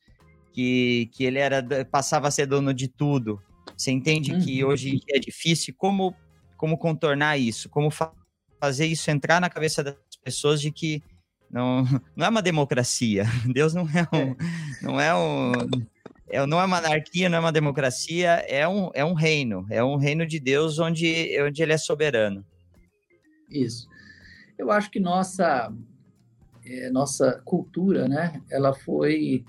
que, 0.52 1.10
que 1.12 1.24
ele 1.24 1.38
era 1.38 1.64
passava 1.84 2.28
a 2.28 2.30
ser 2.30 2.46
dono 2.46 2.72
de 2.74 2.88
tudo. 2.88 3.40
Você 3.76 3.90
entende 3.90 4.32
uhum. 4.32 4.40
que 4.40 4.64
hoje 4.64 5.00
é 5.10 5.18
difícil? 5.18 5.74
Como 5.76 6.14
como 6.58 6.76
contornar 6.76 7.38
isso, 7.38 7.70
como 7.70 7.90
fa 7.90 8.12
fazer 8.60 8.86
isso 8.86 9.08
entrar 9.08 9.40
na 9.40 9.48
cabeça 9.48 9.84
das 9.84 9.94
pessoas 10.24 10.60
de 10.60 10.72
que 10.72 11.00
não, 11.48 11.84
não 12.16 12.26
é 12.26 12.28
uma 12.28 12.42
democracia. 12.42 13.24
Deus 13.46 13.72
não 13.72 13.88
é 13.88 14.02
um, 14.12 14.36
não 14.82 15.00
é 15.00 15.14
um, 15.14 15.52
é, 16.30 16.44
não 16.46 16.60
é 16.60 16.64
uma 16.64 16.78
anarquia, 16.78 17.28
não 17.28 17.38
é 17.38 17.40
uma 17.40 17.52
democracia, 17.52 18.44
é 18.48 18.66
um, 18.66 18.90
é 18.94 19.04
um 19.04 19.14
reino, 19.14 19.66
é 19.70 19.82
um 19.82 19.96
reino 19.96 20.26
de 20.26 20.38
Deus 20.38 20.78
onde, 20.78 21.36
onde 21.40 21.62
ele 21.62 21.72
é 21.72 21.78
soberano. 21.78 22.44
Isso. 23.50 23.88
Eu 24.58 24.70
acho 24.70 24.90
que 24.90 25.00
nossa 25.00 25.72
é, 26.68 26.90
nossa 26.90 27.40
cultura, 27.44 28.06
né, 28.06 28.42
ela 28.50 28.74
foi 28.74 29.44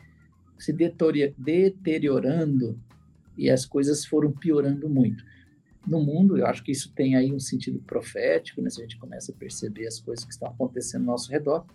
se 0.57 0.73
deteriorando 0.73 2.79
e 3.37 3.49
as 3.49 3.65
coisas 3.65 4.05
foram 4.05 4.31
piorando 4.31 4.89
muito 4.89 5.23
no 5.85 6.01
mundo. 6.01 6.37
Eu 6.37 6.45
acho 6.45 6.63
que 6.63 6.71
isso 6.71 6.93
tem 6.93 7.15
aí 7.15 7.33
um 7.33 7.39
sentido 7.39 7.79
profético, 7.79 8.61
né? 8.61 8.69
Se 8.69 8.81
a 8.81 8.83
gente 8.83 8.97
começa 8.97 9.31
a 9.31 9.35
perceber 9.35 9.87
as 9.87 9.99
coisas 9.99 10.25
que 10.25 10.31
estão 10.31 10.49
acontecendo 10.49 11.01
ao 11.01 11.07
nosso 11.07 11.31
redor. 11.31 11.65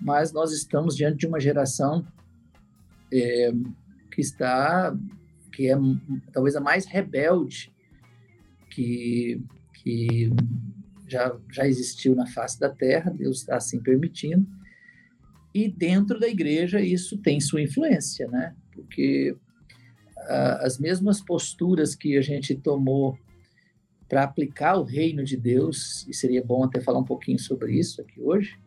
Mas 0.00 0.32
nós 0.32 0.52
estamos 0.52 0.96
diante 0.96 1.18
de 1.18 1.26
uma 1.26 1.38
geração 1.38 2.06
é, 3.12 3.52
que 4.16 4.22
está, 4.22 4.96
que 5.52 5.70
é 5.70 5.76
talvez 6.32 6.56
a 6.56 6.60
mais 6.60 6.86
rebelde 6.86 7.70
que, 8.70 9.42
que 9.74 10.30
já, 11.06 11.36
já 11.52 11.68
existiu 11.68 12.14
na 12.14 12.26
face 12.26 12.58
da 12.58 12.70
Terra, 12.70 13.10
Deus 13.10 13.40
está 13.40 13.56
assim 13.56 13.78
permitindo. 13.78 14.46
E 15.54 15.68
dentro 15.68 16.18
da 16.18 16.26
igreja 16.26 16.80
isso 16.80 17.18
tem 17.18 17.40
sua 17.40 17.60
influência, 17.60 18.26
né? 18.28 18.54
Porque 18.72 19.36
as 20.60 20.78
mesmas 20.78 21.20
posturas 21.20 21.94
que 21.94 22.16
a 22.16 22.22
gente 22.22 22.54
tomou 22.54 23.18
para 24.08 24.24
aplicar 24.24 24.76
o 24.76 24.82
reino 24.82 25.22
de 25.22 25.36
Deus, 25.36 26.06
e 26.08 26.14
seria 26.14 26.42
bom 26.42 26.64
até 26.64 26.80
falar 26.80 26.98
um 26.98 27.04
pouquinho 27.04 27.38
sobre 27.38 27.78
isso 27.78 28.00
aqui 28.00 28.20
hoje, 28.20 28.58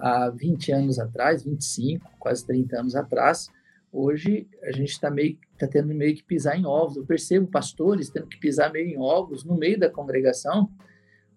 há 0.00 0.30
20 0.30 0.72
anos 0.72 0.98
atrás, 1.00 1.42
25, 1.42 2.08
quase 2.18 2.46
30 2.46 2.80
anos 2.80 2.94
atrás, 2.94 3.50
hoje 3.92 4.48
a 4.62 4.72
gente 4.72 4.90
está 4.90 5.10
meio 5.10 5.38
tá 5.58 5.66
tendo 5.66 5.94
meio 5.94 6.14
que 6.14 6.22
pisar 6.22 6.56
em 6.56 6.64
ovos. 6.64 6.96
Eu 6.96 7.06
percebo 7.06 7.46
pastores 7.46 8.10
tendo 8.10 8.26
que 8.26 8.38
pisar 8.38 8.72
meio 8.72 8.88
em 8.88 8.98
ovos 8.98 9.44
no 9.44 9.56
meio 9.56 9.78
da 9.78 9.90
congregação, 9.90 10.70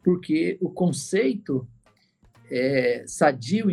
porque 0.04 0.58
o 0.62 0.70
conceito 0.70 1.68
é, 2.50 3.04
sadio 3.08 3.68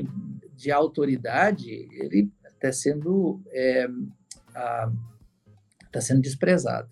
de 0.54 0.70
autoridade 0.70 1.70
ele 1.92 2.30
está 2.46 2.72
sendo 2.72 3.42
é, 3.50 3.88
está 5.84 6.00
sendo 6.00 6.20
desprezado. 6.20 6.88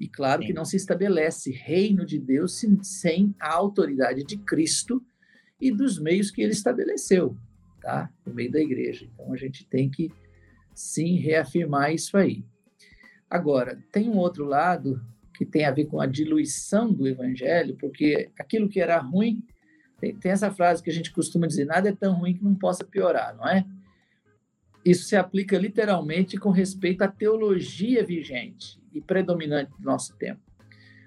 E 0.00 0.08
claro 0.08 0.42
Sim. 0.42 0.48
que 0.48 0.54
não 0.54 0.64
se 0.64 0.76
estabelece 0.76 1.50
reino 1.50 2.04
de 2.04 2.18
Deus 2.18 2.62
sem 2.82 3.34
a 3.38 3.52
autoridade 3.54 4.24
de 4.24 4.36
Cristo 4.38 5.02
e 5.60 5.70
dos 5.70 5.98
meios 5.98 6.30
que 6.30 6.42
ele 6.42 6.52
estabeleceu, 6.52 7.36
tá? 7.80 8.10
No 8.26 8.34
meio 8.34 8.50
da 8.50 8.60
igreja. 8.60 9.08
Então 9.12 9.32
a 9.32 9.36
gente 9.36 9.66
tem 9.66 9.88
que 9.88 10.10
sim 10.74 11.16
reafirmar 11.16 11.92
isso 11.92 12.16
aí. 12.16 12.44
Agora, 13.30 13.82
tem 13.90 14.08
um 14.08 14.16
outro 14.16 14.44
lado 14.44 15.00
que 15.36 15.44
tem 15.44 15.64
a 15.64 15.70
ver 15.70 15.86
com 15.86 16.00
a 16.00 16.06
diluição 16.06 16.92
do 16.92 17.08
evangelho, 17.08 17.76
porque 17.76 18.30
aquilo 18.38 18.68
que 18.68 18.80
era 18.80 18.98
ruim, 18.98 19.42
tem, 19.98 20.14
tem 20.14 20.32
essa 20.32 20.50
frase 20.50 20.82
que 20.82 20.90
a 20.90 20.92
gente 20.92 21.12
costuma 21.12 21.46
dizer: 21.46 21.64
nada 21.64 21.88
é 21.88 21.92
tão 21.92 22.14
ruim 22.14 22.34
que 22.34 22.44
não 22.44 22.54
possa 22.54 22.84
piorar, 22.84 23.34
não 23.36 23.48
é? 23.48 23.64
Isso 24.84 25.04
se 25.04 25.16
aplica 25.16 25.56
literalmente 25.58 26.36
com 26.36 26.50
respeito 26.50 27.02
à 27.02 27.08
teologia 27.08 28.04
vigente 28.04 28.78
e 28.92 29.00
predominante 29.00 29.72
do 29.78 29.82
nosso 29.82 30.14
tempo. 30.16 30.40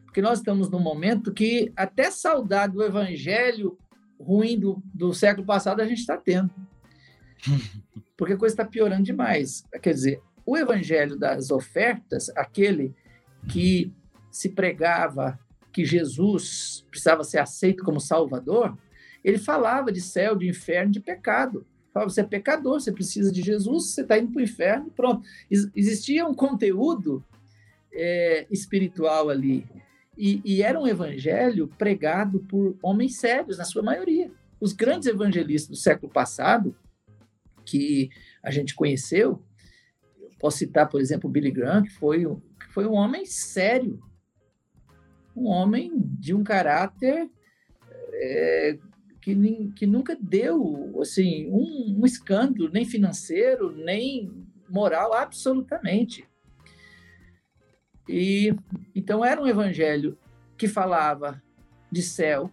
Porque 0.04 0.22
nós 0.22 0.40
estamos 0.40 0.70
num 0.70 0.80
momento 0.80 1.32
que 1.32 1.72
até 1.76 2.10
saudade 2.10 2.74
do 2.74 2.84
evangelho 2.84 3.78
ruim 4.20 4.60
do, 4.60 4.82
do 4.94 5.14
século 5.14 5.46
passado 5.46 5.80
a 5.80 5.86
gente 5.86 6.00
está 6.00 6.18
tendo. 6.18 6.50
Porque 8.16 8.34
a 8.34 8.38
coisa 8.38 8.54
está 8.54 8.66
piorando 8.66 9.04
demais. 9.04 9.64
Quer 9.82 9.94
dizer, 9.94 10.22
o 10.46 10.58
evangelho 10.58 11.18
das 11.18 11.52
ofertas, 11.52 12.30
aquele 12.36 12.96
que 13.50 13.92
se 14.32 14.50
pregava 14.50 15.40
que 15.72 15.86
Jesus 15.86 16.86
precisava 16.90 17.24
ser 17.24 17.40
aceito 17.40 17.84
como 17.84 18.00
Salvador, 18.00 18.78
ele 19.24 19.38
falava 19.38 19.92
de 19.92 20.02
céu, 20.02 20.36
de 20.36 20.48
inferno, 20.48 20.92
de 20.92 21.00
pecado. 21.00 21.66
Falava, 21.94 22.10
você 22.10 22.22
é 22.22 22.24
pecador, 22.24 22.80
você 22.80 22.92
precisa 22.92 23.32
de 23.32 23.42
Jesus, 23.42 23.92
você 23.92 24.02
está 24.02 24.18
indo 24.18 24.32
para 24.32 24.40
o 24.40 24.44
inferno, 24.44 24.92
pronto. 24.96 25.28
Existia 25.76 26.26
um 26.26 26.34
conteúdo 26.34 27.24
é, 27.94 28.48
espiritual 28.50 29.30
ali. 29.30 29.66
E, 30.18 30.42
e, 30.44 30.64
era 30.64 30.80
um 30.80 30.88
evangelho 30.88 31.68
pregado 31.78 32.40
por 32.40 32.76
homens 32.82 33.18
sérios, 33.18 33.58
na 33.58 33.66
sua 33.66 33.84
maioria. 33.84 34.32
os 34.60 34.74
grandes 34.74 35.08
evangelistas 35.08 35.70
do 35.70 35.76
século 35.76 36.12
passado, 36.12 36.76
que 37.68 38.10
a 38.42 38.50
gente 38.50 38.74
conheceu, 38.74 39.44
posso 40.40 40.60
citar, 40.60 40.88
por 40.88 41.02
exemplo, 41.02 41.30
Billy 41.30 41.52
Graham, 41.52 41.84
que 41.84 41.92
foi, 41.92 42.24
que 42.24 42.72
foi 42.72 42.88
um 42.88 42.94
homem 42.94 43.26
sério, 43.26 44.00
um 45.36 45.48
homem 45.48 45.92
de 45.96 46.34
um 46.34 46.44
caráter 46.44 47.30
é, 48.14 48.78
que, 49.22 49.36
que 49.76 49.86
nunca 49.86 50.18
deu 50.20 50.98
assim 51.02 51.48
um, 51.52 52.00
um 52.00 52.06
escândalo, 52.06 52.70
nem 52.72 52.86
financeiro, 52.86 53.76
nem 53.76 54.32
moral, 54.70 55.14
absolutamente. 55.14 56.26
E 58.08 58.56
então 58.96 59.24
era 59.24 59.42
um 59.42 59.48
evangelho 59.48 60.18
que 60.58 60.68
falava 60.68 61.44
de 61.92 62.02
céu, 62.02 62.50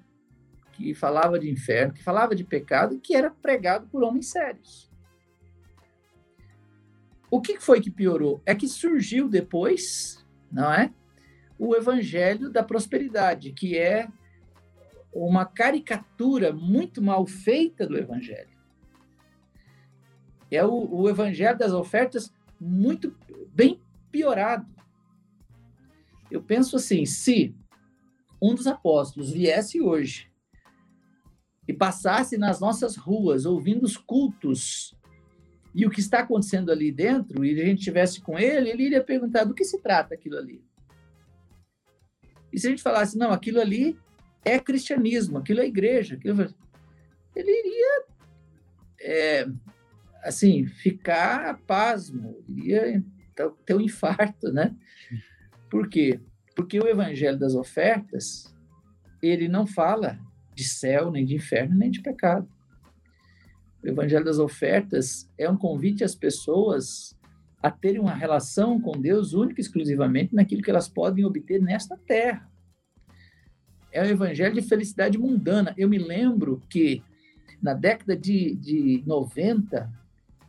que 0.72 0.94
falava 0.94 1.38
de 1.38 1.48
inferno, 1.48 1.94
que 1.94 2.02
falava 2.02 2.34
de 2.34 2.44
pecado, 2.44 3.00
que 3.00 3.14
era 3.14 3.30
pregado 3.30 3.86
por 3.86 4.02
homens 4.02 4.30
sérios. 4.30 4.90
O 7.34 7.40
que 7.40 7.58
foi 7.58 7.80
que 7.80 7.90
piorou? 7.90 8.40
É 8.46 8.54
que 8.54 8.68
surgiu 8.68 9.28
depois, 9.28 10.24
não 10.52 10.72
é? 10.72 10.94
O 11.58 11.74
evangelho 11.74 12.48
da 12.48 12.62
prosperidade, 12.62 13.50
que 13.50 13.76
é 13.76 14.06
uma 15.12 15.44
caricatura 15.44 16.52
muito 16.52 17.02
mal 17.02 17.26
feita 17.26 17.88
do 17.88 17.98
evangelho. 17.98 18.56
É 20.48 20.64
o, 20.64 20.88
o 20.88 21.08
evangelho 21.10 21.58
das 21.58 21.72
ofertas 21.72 22.32
muito 22.60 23.12
bem 23.52 23.80
piorado. 24.12 24.72
Eu 26.30 26.40
penso 26.40 26.76
assim, 26.76 27.04
se 27.04 27.52
um 28.40 28.54
dos 28.54 28.68
apóstolos 28.68 29.32
viesse 29.32 29.80
hoje 29.80 30.30
e 31.66 31.72
passasse 31.72 32.38
nas 32.38 32.60
nossas 32.60 32.94
ruas 32.94 33.44
ouvindo 33.44 33.82
os 33.82 33.96
cultos 33.96 34.94
e 35.74 35.84
o 35.84 35.90
que 35.90 36.00
está 36.00 36.20
acontecendo 36.20 36.70
ali 36.70 36.92
dentro, 36.92 37.44
e 37.44 37.60
a 37.60 37.64
gente 37.64 37.78
estivesse 37.78 38.20
com 38.20 38.38
ele, 38.38 38.70
ele 38.70 38.84
iria 38.84 39.02
perguntar 39.02 39.44
do 39.44 39.54
que 39.54 39.64
se 39.64 39.80
trata 39.80 40.14
aquilo 40.14 40.38
ali. 40.38 40.64
E 42.52 42.60
se 42.60 42.68
a 42.68 42.70
gente 42.70 42.82
falasse, 42.82 43.18
não, 43.18 43.32
aquilo 43.32 43.60
ali 43.60 43.98
é 44.44 44.58
cristianismo, 44.60 45.38
aquilo 45.38 45.60
é 45.60 45.66
igreja, 45.66 46.14
aquilo... 46.14 46.54
ele 47.34 47.50
iria, 47.50 48.04
é, 49.00 49.48
assim, 50.22 50.64
ficar 50.64 51.58
pasmo, 51.66 52.40
iria 52.48 53.02
ter 53.66 53.74
um 53.74 53.80
infarto, 53.80 54.52
né? 54.52 54.76
Por 55.68 55.88
quê? 55.88 56.20
Porque 56.54 56.78
o 56.78 56.86
evangelho 56.86 57.36
das 57.36 57.56
ofertas, 57.56 58.54
ele 59.20 59.48
não 59.48 59.66
fala 59.66 60.20
de 60.54 60.62
céu, 60.62 61.10
nem 61.10 61.24
de 61.24 61.34
inferno, 61.34 61.76
nem 61.76 61.90
de 61.90 62.00
pecado. 62.00 62.48
O 63.84 63.88
evangelho 63.88 64.24
das 64.24 64.38
ofertas 64.38 65.30
é 65.38 65.48
um 65.48 65.56
convite 65.56 66.02
às 66.02 66.14
pessoas 66.14 67.14
a 67.62 67.70
terem 67.70 68.00
uma 68.00 68.14
relação 68.14 68.80
com 68.80 68.92
Deus 68.92 69.34
única 69.34 69.60
e 69.60 69.62
exclusivamente 69.62 70.34
naquilo 70.34 70.62
que 70.62 70.70
elas 70.70 70.88
podem 70.88 71.24
obter 71.24 71.60
nesta 71.60 71.96
terra 71.96 72.50
é 73.94 74.02
o 74.02 74.06
evangelho 74.06 74.54
de 74.54 74.62
felicidade 74.62 75.16
mundana. 75.16 75.72
Eu 75.78 75.88
me 75.88 75.98
lembro 75.98 76.60
que 76.68 77.00
na 77.62 77.72
década 77.72 78.16
de, 78.16 78.56
de 78.56 79.04
90, 79.06 79.88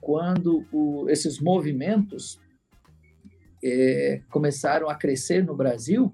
quando 0.01 0.65
o, 0.71 1.07
esses 1.09 1.39
movimentos 1.39 2.41
é, 3.63 4.21
começaram 4.31 4.89
a 4.89 4.95
crescer 4.95 5.45
no 5.45 5.55
Brasil, 5.55 6.11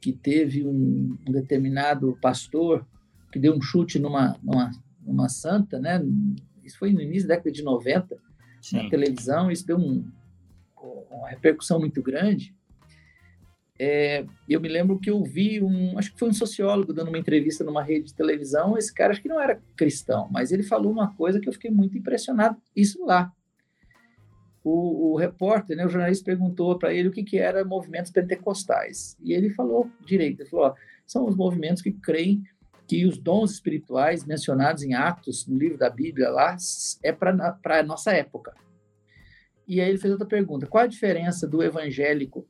que 0.00 0.12
teve 0.12 0.66
um, 0.66 1.16
um, 1.26 1.32
determinado 1.32 2.18
pastor 2.20 2.84
que 3.32 3.38
deu 3.38 3.54
um 3.54 3.62
chute 3.62 3.98
numa, 3.98 4.36
numa, 4.42 4.72
numa 5.06 5.28
santa, 5.28 5.78
né? 5.78 6.02
Isso 6.64 6.78
foi 6.78 6.92
no 6.92 7.00
início 7.00 7.28
da 7.28 7.36
década 7.36 7.52
de 7.52 7.62
90, 7.62 8.16
Sim. 8.60 8.82
na 8.82 8.90
televisão, 8.90 9.50
isso 9.50 9.66
deu 9.66 9.78
um, 9.78 10.04
uma 11.10 11.28
repercussão 11.28 11.78
muito 11.78 12.02
grande. 12.02 12.54
É, 13.78 14.24
eu 14.48 14.60
me 14.60 14.68
lembro 14.68 14.98
que 14.98 15.10
eu 15.10 15.22
vi 15.22 15.62
um, 15.62 15.98
acho 15.98 16.12
que 16.12 16.18
foi 16.18 16.28
um 16.28 16.32
sociólogo 16.32 16.94
dando 16.94 17.08
uma 17.08 17.18
entrevista 17.18 17.62
numa 17.62 17.82
rede 17.82 18.06
de 18.06 18.14
televisão. 18.14 18.76
Esse 18.76 18.92
cara 18.92 19.12
acho 19.12 19.20
que 19.20 19.28
não 19.28 19.40
era 19.40 19.60
cristão, 19.76 20.28
mas 20.30 20.50
ele 20.50 20.62
falou 20.62 20.90
uma 20.90 21.14
coisa 21.14 21.38
que 21.38 21.48
eu 21.48 21.52
fiquei 21.52 21.70
muito 21.70 21.96
impressionado. 21.96 22.56
Isso 22.74 23.04
lá. 23.04 23.32
O, 24.64 25.12
o 25.12 25.16
repórter, 25.16 25.76
né, 25.76 25.86
o 25.86 25.88
jornalista 25.88 26.24
perguntou 26.24 26.76
para 26.76 26.92
ele 26.92 27.08
o 27.08 27.12
que, 27.12 27.22
que 27.22 27.38
era 27.38 27.64
movimentos 27.64 28.10
pentecostais. 28.10 29.16
E 29.22 29.32
ele 29.32 29.50
falou 29.50 29.90
direito: 30.04 30.40
ele 30.40 30.50
falou, 30.50 30.66
ó, 30.66 30.74
são 31.06 31.26
os 31.26 31.36
movimentos 31.36 31.82
que 31.82 31.92
creem 31.92 32.42
que 32.86 33.04
os 33.04 33.18
dons 33.18 33.52
espirituais 33.52 34.24
mencionados 34.24 34.82
em 34.82 34.94
Atos, 34.94 35.46
no 35.46 35.58
livro 35.58 35.76
da 35.76 35.90
Bíblia 35.90 36.30
lá, 36.30 36.56
é 37.02 37.12
para 37.12 37.58
a 37.64 37.82
nossa 37.82 38.12
época. 38.12 38.54
E 39.66 39.80
aí 39.80 39.88
ele 39.88 39.98
fez 39.98 40.12
outra 40.12 40.26
pergunta: 40.26 40.66
qual 40.66 40.84
a 40.84 40.88
diferença 40.88 41.46
do 41.46 41.62
evangélico 41.62 42.46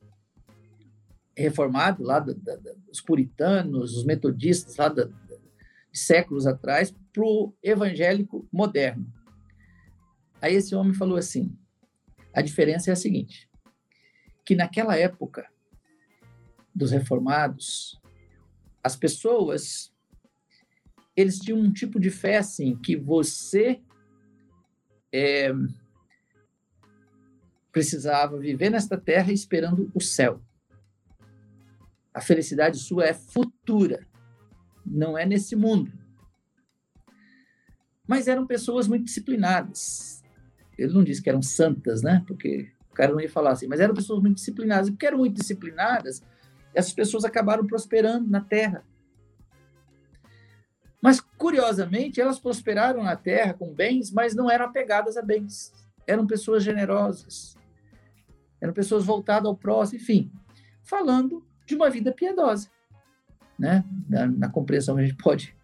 reformado, 1.35 2.03
lá 2.03 2.19
da, 2.19 2.33
da, 2.33 2.73
dos 2.87 2.99
puritanos, 2.99 3.95
os 3.95 4.03
metodistas, 4.03 4.75
lá 4.77 4.89
da, 4.89 5.05
de 5.05 5.99
séculos 5.99 6.47
atrás, 6.47 6.93
para 7.13 7.23
o 7.23 7.53
evangélico 7.61 8.47
moderno. 8.51 9.11
Aí 10.41 10.55
esse 10.55 10.75
homem 10.75 10.93
falou 10.93 11.17
assim: 11.17 11.55
a 12.33 12.41
diferença 12.41 12.89
é 12.89 12.93
a 12.93 12.95
seguinte, 12.95 13.49
que 14.43 14.55
naquela 14.55 14.97
época 14.97 15.47
dos 16.73 16.91
reformados, 16.91 17.99
as 18.83 18.95
pessoas 18.95 19.91
eles 21.17 21.39
tinham 21.39 21.59
um 21.59 21.73
tipo 21.73 21.99
de 21.99 22.11
fé 22.11 22.37
assim 22.37 22.77
que 22.77 22.95
você 22.95 23.81
é, 25.11 25.51
precisava 27.71 28.37
viver 28.37 28.69
nesta 28.69 28.95
terra 28.95 29.31
esperando 29.31 29.89
o 29.95 29.99
céu. 29.99 30.39
A 32.13 32.21
felicidade 32.21 32.77
sua 32.77 33.05
é 33.05 33.13
futura, 33.15 34.05
não 34.85 35.17
é 35.17 35.25
nesse 35.25 35.55
mundo. 35.55 35.91
Mas 38.07 38.27
eram 38.27 38.45
pessoas 38.45 38.87
muito 38.87 39.05
disciplinadas. 39.05 40.23
Ele 40.77 40.93
não 40.93 41.03
disse 41.03 41.21
que 41.21 41.29
eram 41.29 41.41
santas, 41.41 42.03
né? 42.03 42.23
Porque 42.27 42.71
o 42.91 42.93
cara 42.93 43.11
não 43.11 43.19
ia 43.19 43.29
falar 43.29 43.51
assim, 43.51 43.67
mas 43.67 43.79
eram 43.79 43.95
pessoas 43.95 44.21
muito 44.21 44.35
disciplinadas. 44.35 44.87
E 44.87 44.91
porque 44.91 45.05
eram 45.07 45.17
muito 45.17 45.35
disciplinadas, 45.35 46.21
essas 46.75 46.93
pessoas 46.93 47.25
acabaram 47.25 47.65
prosperando 47.65 48.29
na 48.29 48.39
terra. 48.39 48.85
Curiosamente, 51.37 52.19
elas 52.19 52.39
prosperaram 52.39 53.03
na 53.03 53.15
terra 53.15 53.53
com 53.53 53.73
bens, 53.73 54.11
mas 54.11 54.33
não 54.33 54.49
eram 54.49 54.65
apegadas 54.65 55.17
a 55.17 55.21
bens. 55.21 55.71
Eram 56.05 56.25
pessoas 56.25 56.63
generosas. 56.63 57.55
Eram 58.59 58.73
pessoas 58.73 59.05
voltadas 59.05 59.45
ao 59.45 59.55
próximo, 59.55 59.99
enfim. 59.99 60.31
Falando 60.83 61.45
de 61.65 61.75
uma 61.75 61.89
vida 61.89 62.11
piedosa, 62.11 62.69
né? 63.59 63.83
Na, 64.09 64.25
na 64.25 64.49
compreensão 64.49 64.95
que 64.95 65.01
a 65.01 65.05
gente 65.05 65.17
pode. 65.17 65.55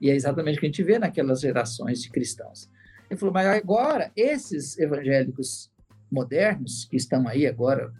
E 0.00 0.10
é 0.10 0.14
exatamente 0.14 0.58
o 0.58 0.60
que 0.60 0.66
a 0.66 0.68
gente 0.68 0.82
vê 0.82 0.98
naquelas 0.98 1.40
gerações 1.40 2.02
de 2.02 2.10
cristãos. 2.10 2.68
Ele 3.08 3.18
falou, 3.18 3.32
mas 3.32 3.46
agora, 3.46 4.12
esses 4.14 4.78
evangélicos 4.78 5.72
modernos, 6.10 6.84
que 6.84 6.96
estão 6.96 7.26
aí 7.26 7.46
agora 7.46 7.92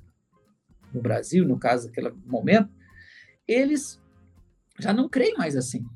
no 0.93 1.01
Brasil, 1.01 1.47
no 1.47 1.59
caso 1.59 1.87
daquele 1.87 2.13
momento, 2.27 2.71
eles 3.47 4.01
já 4.79 4.93
não 4.93 5.09
creem 5.09 5.37
mais 5.37 5.57
assim. 5.57 5.87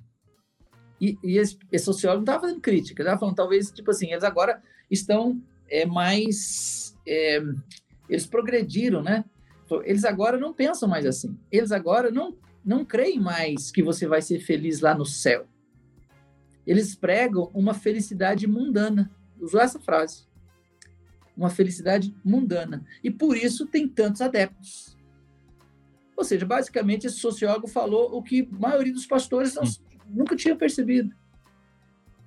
E, 1.03 1.19
e 1.21 1.37
esse, 1.37 1.59
esse, 1.73 1.85
sociólogo 1.85 2.19
não 2.19 2.33
estava 2.33 2.43
fazendo 2.43 2.61
crítica, 2.61 3.03
estava 3.03 3.19
falando, 3.19 3.35
talvez, 3.35 3.73
tipo 3.73 3.91
assim, 3.91 4.13
eles 4.13 4.23
agora 4.23 4.63
estão 4.89 5.43
é, 5.69 5.85
mais. 5.85 6.97
É, 7.05 7.43
eles 8.09 8.25
progrediram, 8.25 9.03
né? 9.03 9.25
Eles 9.85 10.05
agora 10.05 10.39
não 10.39 10.55
pensam 10.55 10.89
mais 10.89 11.05
assim. 11.05 11.37
Eles 11.51 11.73
agora 11.73 12.09
não, 12.13 12.37
não 12.65 12.85
creem 12.85 13.19
mais 13.19 13.73
que 13.73 13.83
você 13.83 14.07
vai 14.07 14.23
ser 14.23 14.39
feliz 14.39 14.81
lá 14.81 14.95
no 14.95 15.05
céu. 15.05 15.49
Eles 16.65 16.95
pregam 16.95 17.51
uma 17.53 17.75
felicidade 17.75 18.47
mundana. 18.47 19.11
Usou 19.41 19.61
essa 19.61 19.81
frase. 19.81 20.25
Uma 21.37 21.51
felicidade 21.51 22.15
mundana. 22.25 22.85
E 23.03 23.11
por 23.11 23.37
isso 23.37 23.67
tem 23.67 23.89
tantos 23.89 24.21
adeptos. 24.21 24.97
Ou 26.17 26.23
seja, 26.23 26.47
basicamente, 26.47 27.09
esse 27.09 27.19
sociólogo 27.19 27.67
falou 27.67 28.17
o 28.17 28.23
que 28.23 28.49
a 28.53 28.57
maioria 28.57 28.93
dos 28.93 29.07
pastores 29.07 29.55
não, 29.55 29.65
nunca 30.13 30.37
tinha 30.37 30.57
percebido. 30.57 31.15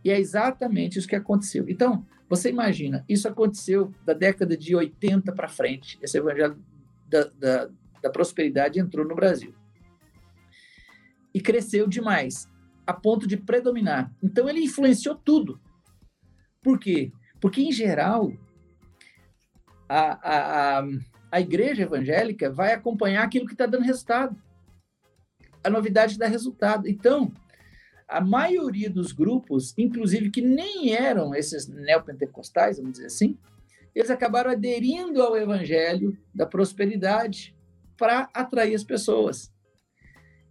E 0.03 0.11
é 0.11 0.19
exatamente 0.19 0.99
isso 0.99 1.07
que 1.07 1.15
aconteceu. 1.15 1.65
Então, 1.67 2.05
você 2.29 2.49
imagina, 2.49 3.03
isso 3.07 3.27
aconteceu 3.27 3.93
da 4.05 4.13
década 4.13 4.57
de 4.57 4.75
80 4.75 5.31
para 5.31 5.47
frente. 5.47 5.97
Esse 6.01 6.17
evangelho 6.17 6.57
da, 7.07 7.23
da, 7.39 7.69
da 8.01 8.09
prosperidade 8.09 8.79
entrou 8.79 9.07
no 9.07 9.15
Brasil. 9.15 9.53
E 11.33 11.41
cresceu 11.41 11.87
demais, 11.87 12.47
a 12.85 12.93
ponto 12.93 13.27
de 13.27 13.37
predominar. 13.37 14.11
Então, 14.21 14.47
ele 14.47 14.63
influenciou 14.63 15.15
tudo. 15.15 15.59
Por 16.61 16.79
quê? 16.79 17.11
Porque, 17.39 17.61
em 17.61 17.71
geral, 17.71 18.31
a, 19.87 20.79
a, 20.79 20.83
a 21.31 21.41
igreja 21.41 21.83
evangélica 21.83 22.49
vai 22.49 22.73
acompanhar 22.73 23.23
aquilo 23.23 23.45
que 23.45 23.53
está 23.53 23.65
dando 23.65 23.83
resultado. 23.83 24.35
A 25.63 25.69
novidade 25.69 26.17
dá 26.17 26.27
resultado. 26.27 26.87
Então, 26.87 27.33
a 28.07 28.21
maioria 28.21 28.89
dos 28.89 29.11
grupos, 29.11 29.73
inclusive 29.77 30.29
que 30.29 30.41
nem 30.41 30.93
eram 30.93 31.33
esses 31.33 31.67
neopentecostais, 31.67 32.77
vamos 32.77 32.93
dizer 32.93 33.07
assim, 33.07 33.37
eles 33.93 34.09
acabaram 34.09 34.51
aderindo 34.51 35.21
ao 35.21 35.37
evangelho 35.37 36.17
da 36.33 36.45
prosperidade 36.45 37.55
para 37.97 38.29
atrair 38.33 38.75
as 38.75 38.83
pessoas. 38.83 39.51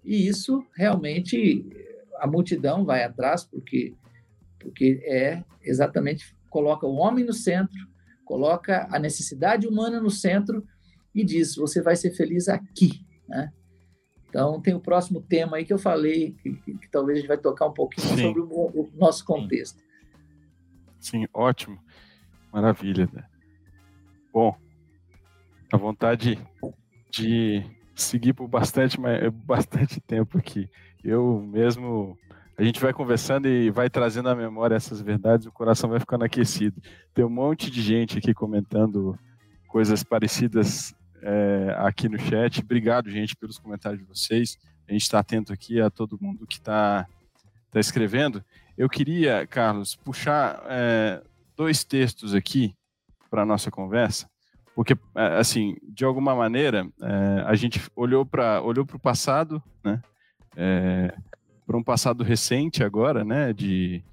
E 0.03 0.27
isso 0.27 0.65
realmente 0.75 1.65
a 2.19 2.27
multidão 2.27 2.85
vai 2.85 3.03
atrás 3.03 3.45
porque 3.45 3.95
porque 4.59 5.03
é 5.05 5.45
exatamente 5.63 6.35
coloca 6.49 6.87
o 6.87 6.95
homem 6.95 7.23
no 7.23 7.35
centro, 7.35 7.79
coloca 8.25 8.89
a 8.91 8.99
necessidade 8.99 9.67
humana 9.67 10.01
no 10.01 10.11
centro 10.11 10.67
e 11.15 11.23
diz: 11.23 11.55
você 11.55 11.83
vai 11.83 11.97
ser 11.97 12.13
feliz 12.13 12.49
aqui, 12.49 13.05
né? 13.29 13.53
Então, 14.35 14.61
tem 14.61 14.75
o 14.75 14.81
próximo 14.81 15.21
tema 15.21 15.59
aí 15.59 15.65
que 15.65 15.73
eu 15.73 15.79
falei, 15.79 16.33
que, 16.43 16.55
que, 16.55 16.77
que 16.77 16.91
talvez 16.91 17.19
a 17.19 17.21
gente 17.21 17.29
vai 17.29 17.39
tocar 17.39 17.67
um 17.67 17.73
pouquinho 17.73 18.09
Sim. 18.09 18.23
sobre 18.25 18.41
o, 18.41 18.47
o, 18.47 18.91
nosso 18.97 19.25
contexto. 19.25 19.81
Sim, 20.99 21.29
ótimo. 21.33 21.79
Maravilha. 22.53 23.09
Né? 23.13 23.23
Bom, 24.33 24.57
a 25.73 25.77
vontade 25.77 26.37
de 27.13 27.63
seguir 27.95 28.33
por 28.33 28.49
bastante, 28.49 28.99
bastante 29.33 30.01
tempo 30.01 30.37
aqui. 30.37 30.69
Eu 31.05 31.41
mesmo, 31.41 32.19
a 32.59 32.65
gente 32.65 32.81
vai 32.81 32.93
conversando 32.93 33.47
e 33.47 33.71
vai 33.71 33.89
trazendo 33.89 34.31
à 34.31 34.35
memória 34.35 34.75
essas 34.75 35.01
verdades, 35.01 35.47
o 35.47 35.53
coração 35.53 35.91
vai 35.91 36.01
ficando 36.01 36.25
aquecido. 36.25 36.83
Tem 37.15 37.25
um 37.25 37.31
monte 37.31 37.71
de 37.71 37.81
gente 37.81 38.19
aqui 38.19 38.35
comentando 38.35 39.17
coisas 39.69 40.03
parecidas 40.03 40.93
é, 41.25 41.75
aqui 41.79 42.09
no 42.09 42.19
chat. 42.19 42.61
Obrigado, 42.61 43.11
gente, 43.11 43.35
pelos 43.35 43.59
comentários 43.59 44.01
de 44.01 44.07
vocês. 44.07 44.59
A 44.87 44.93
gente 44.93 45.03
está 45.03 45.19
atento 45.19 45.53
aqui 45.53 45.81
a 45.81 45.89
todo 45.89 46.19
mundo 46.21 46.47
que 46.47 46.59
está 46.59 47.07
tá 47.71 47.81
escrevendo. 47.81 48.45
Eu 48.77 48.89
queria, 48.89 49.47
Carlos, 49.47 49.97
puxar 49.97 50.63
é, 50.69 51.23
dois 51.57 51.83
textos 51.83 52.35
aqui 52.35 52.75
para 53.31 53.43
a 53.43 53.47
nossa 53.47 53.71
conversa, 53.71 54.29
porque, 54.75 54.95
é, 55.15 55.39
assim, 55.39 55.77
de 55.83 56.05
alguma 56.05 56.35
maneira, 56.35 56.87
é, 57.01 57.45
a 57.47 57.55
gente 57.55 57.81
olhou 57.97 58.27
para 58.27 58.61
olhou 58.61 58.87
o 58.93 58.99
passado, 58.99 59.63
né? 59.83 60.03
É, 60.57 61.17
para 61.67 61.79
um 61.79 61.83
passado 61.83 62.23
recente 62.23 62.85
agora, 62.85 63.25
né? 63.25 63.53
De, 63.53 64.05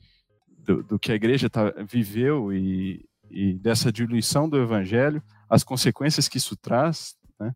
do, 0.47 0.82
do 0.84 0.99
que 0.99 1.12
a 1.12 1.16
igreja 1.16 1.49
tá, 1.49 1.74
viveu 1.86 2.53
e, 2.53 3.03
e 3.30 3.53
dessa 3.55 3.91
diluição 3.91 4.47
do 4.47 4.62
evangelho 4.62 5.22
as 5.52 5.66
consequências 5.66 6.30
que 6.30 6.38
isso 6.38 6.56
traz, 6.56 7.14
né? 7.38 7.54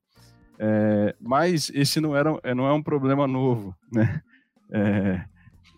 É, 0.60 1.16
mas 1.18 1.72
esse 1.74 2.02
não, 2.02 2.14
era, 2.14 2.38
é, 2.44 2.54
não 2.54 2.68
é 2.68 2.74
um 2.74 2.84
problema 2.84 3.26
novo, 3.26 3.74
né? 3.90 4.22
É, 4.70 5.26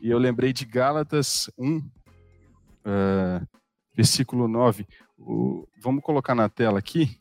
e 0.01 0.09
eu 0.09 0.17
lembrei 0.17 0.51
de 0.51 0.65
Gálatas 0.65 1.47
1, 1.55 1.77
uh, 1.77 1.83
é, 2.85 3.47
versículo 3.95 4.47
9. 4.47 4.87
O, 5.15 5.67
vamos 5.79 6.03
colocar 6.03 6.33
na 6.33 6.49
tela 6.49 6.79
aqui. 6.79 7.19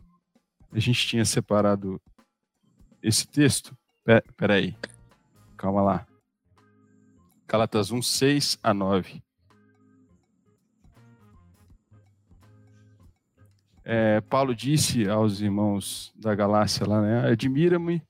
A 0.72 0.78
gente 0.78 1.06
tinha 1.06 1.24
separado 1.26 2.00
esse 3.02 3.26
texto. 3.28 3.76
Espera 4.06 4.54
aí. 4.54 4.74
Calma 5.58 5.82
lá. 5.82 6.06
Gálatas 7.46 7.90
1, 7.90 8.00
6 8.00 8.58
a 8.62 8.72
9. 8.72 9.22
É, 13.88 14.20
Paulo 14.20 14.52
disse 14.52 15.08
aos 15.08 15.40
irmãos 15.40 16.12
da 16.16 16.34
Galácia 16.34 16.84
lá, 16.84 17.00
né? 17.00 17.28
Admira-me 17.30 18.02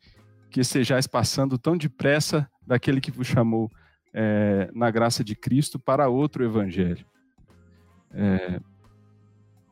que 0.51 0.59
estejais 0.59 1.07
passando 1.07 1.59
tão 1.59 1.77
depressa 1.77 2.51
daquele 2.67 2.99
que 2.99 3.11
vos 3.11 3.27
chamou 3.27 3.71
é, 4.15 4.71
na 4.73 4.91
graça 4.91 5.23
de 5.23 5.37
Cristo 5.37 5.79
para 5.79 6.09
outro 6.09 6.43
evangelho. 6.43 7.05
É, 8.11 8.59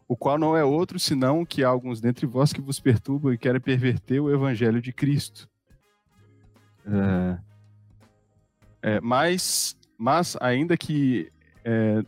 o 0.06 0.14
qual 0.14 0.36
não 0.36 0.54
é 0.54 0.62
outro 0.62 1.00
senão 1.00 1.42
que 1.42 1.64
há 1.64 1.68
alguns 1.68 2.02
dentre 2.02 2.26
vós 2.26 2.52
que 2.52 2.60
vos 2.60 2.78
perturbam 2.78 3.32
e 3.32 3.38
querem 3.38 3.60
perverter 3.60 4.20
o 4.20 4.30
evangelho 4.30 4.82
de 4.82 4.92
Cristo. 4.92 5.48
É, 6.86 7.38
é 8.96 9.00
mas, 9.00 9.74
mas 9.96 10.36
ainda 10.38 10.76
que 10.76 11.32
é, 11.64 12.04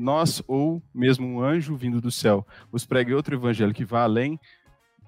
nós 0.00 0.42
ou 0.48 0.82
mesmo 0.94 1.26
um 1.26 1.42
anjo 1.42 1.76
vindo 1.76 2.00
do 2.00 2.10
céu 2.10 2.46
vos 2.72 2.86
pregue 2.86 3.14
outro 3.14 3.34
evangelho 3.34 3.74
que 3.74 3.84
vá 3.84 4.02
além 4.02 4.38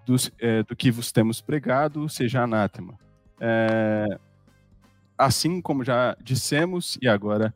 dos, 0.07 0.31
é, 0.39 0.63
do 0.63 0.77
que 0.77 0.91
vos 0.91 1.13
temos 1.13 1.41
pregado, 1.41 2.09
seja 2.09 2.43
anátema. 2.43 2.99
É, 3.41 4.07
assim 5.17 5.61
como 5.61 5.85
já 5.85 6.17
dissemos, 6.21 6.99
e 7.01 7.09
agora 7.09 7.55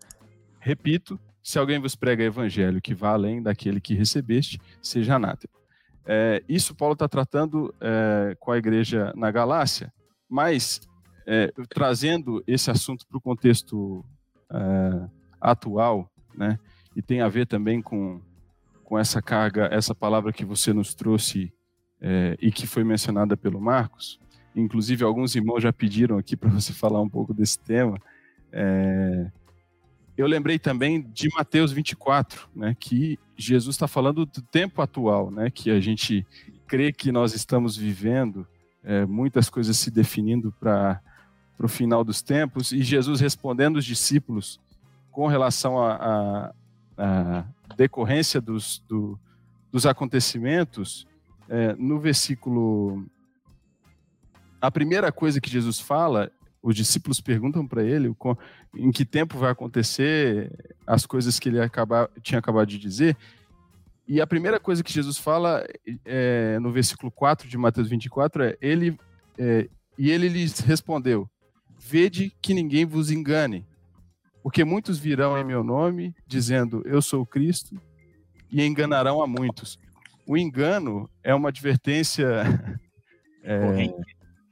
repito, 0.60 1.18
se 1.42 1.58
alguém 1.58 1.78
vos 1.78 1.94
prega 1.94 2.24
evangelho 2.24 2.80
que 2.82 2.94
vá 2.94 3.10
além 3.10 3.40
daquele 3.40 3.80
que 3.80 3.94
recebeste, 3.94 4.60
seja 4.82 5.14
anátema. 5.14 5.54
É, 6.04 6.42
isso 6.48 6.74
Paulo 6.74 6.94
está 6.94 7.08
tratando 7.08 7.74
é, 7.80 8.36
com 8.38 8.52
a 8.52 8.58
igreja 8.58 9.12
na 9.16 9.30
Galácia, 9.30 9.92
mas 10.28 10.80
é, 11.26 11.52
trazendo 11.68 12.42
esse 12.46 12.70
assunto 12.70 13.06
para 13.06 13.18
o 13.18 13.20
contexto 13.20 14.04
atual, 15.40 16.08
né, 16.36 16.56
e 16.96 17.02
tem 17.02 17.20
a 17.20 17.28
ver 17.28 17.46
também 17.46 17.82
com, 17.82 18.22
com 18.82 18.98
essa 18.98 19.20
carga, 19.20 19.68
essa 19.70 19.94
palavra 19.94 20.32
que 20.32 20.46
você 20.46 20.72
nos 20.72 20.94
trouxe 20.94 21.52
é, 22.00 22.38
e 22.40 22.50
que 22.50 22.66
foi 22.66 22.82
mencionada 22.82 23.36
pelo 23.36 23.60
Marcos. 23.60 24.18
Inclusive, 24.54 25.04
alguns 25.04 25.36
irmãos 25.36 25.60
já 25.60 25.70
pediram 25.70 26.16
aqui 26.16 26.34
para 26.38 26.48
você 26.48 26.72
falar 26.72 27.02
um 27.02 27.08
pouco 27.08 27.34
desse 27.34 27.58
tema. 27.58 28.00
É, 28.50 29.30
eu 30.16 30.26
lembrei 30.26 30.58
também 30.58 31.02
de 31.02 31.28
Mateus 31.36 31.70
24, 31.70 32.48
né, 32.56 32.74
que 32.80 33.18
Jesus 33.36 33.74
está 33.74 33.86
falando 33.86 34.24
do 34.24 34.40
tempo 34.40 34.80
atual, 34.80 35.30
né, 35.30 35.50
que 35.50 35.70
a 35.70 35.78
gente 35.78 36.26
crê 36.66 36.90
que 36.90 37.12
nós 37.12 37.34
estamos 37.34 37.76
vivendo, 37.76 38.46
é, 38.82 39.04
muitas 39.04 39.50
coisas 39.50 39.76
se 39.76 39.90
definindo 39.90 40.50
para 40.58 41.02
o 41.58 41.68
final 41.68 42.02
dos 42.02 42.22
tempos, 42.22 42.72
e 42.72 42.80
Jesus 42.82 43.20
respondendo 43.20 43.76
os 43.76 43.84
discípulos 43.84 44.58
com 45.12 45.26
relação 45.26 45.78
a, 45.78 45.94
a, 45.94 46.54
a 46.96 47.44
decorrência 47.76 48.40
dos, 48.40 48.82
do, 48.88 49.18
dos 49.70 49.86
acontecimentos, 49.86 51.06
é, 51.48 51.74
no 51.74 52.00
versículo. 52.00 53.04
A 54.60 54.70
primeira 54.70 55.12
coisa 55.12 55.40
que 55.40 55.50
Jesus 55.50 55.78
fala, 55.78 56.30
os 56.62 56.74
discípulos 56.74 57.20
perguntam 57.20 57.66
para 57.66 57.82
ele 57.82 58.14
em 58.74 58.90
que 58.90 59.04
tempo 59.04 59.38
vai 59.38 59.50
acontecer 59.50 60.50
as 60.86 61.06
coisas 61.06 61.38
que 61.38 61.48
ele 61.48 61.60
acaba, 61.60 62.10
tinha 62.22 62.38
acabado 62.38 62.66
de 62.66 62.78
dizer. 62.78 63.16
E 64.08 64.20
a 64.20 64.26
primeira 64.26 64.60
coisa 64.60 64.82
que 64.82 64.92
Jesus 64.92 65.18
fala 65.18 65.66
é, 66.04 66.58
no 66.60 66.72
versículo 66.72 67.10
4 67.10 67.48
de 67.48 67.58
Mateus 67.58 67.88
24 67.88 68.44
é: 68.44 68.56
ele, 68.60 68.98
é, 69.38 69.68
E 69.98 70.10
ele 70.10 70.28
lhes 70.28 70.60
respondeu: 70.60 71.28
Vede 71.78 72.32
que 72.40 72.54
ninguém 72.54 72.84
vos 72.84 73.10
engane, 73.10 73.64
porque 74.46 74.64
muitos 74.64 74.96
virão 74.96 75.36
em 75.36 75.42
meu 75.42 75.64
nome, 75.64 76.14
dizendo, 76.24 76.80
eu 76.84 77.02
sou 77.02 77.26
Cristo, 77.26 77.74
e 78.48 78.64
enganarão 78.64 79.20
a 79.20 79.26
muitos. 79.26 79.76
O 80.24 80.38
engano 80.38 81.10
é 81.24 81.34
uma 81.34 81.48
advertência 81.48 82.44
é, 83.42 83.92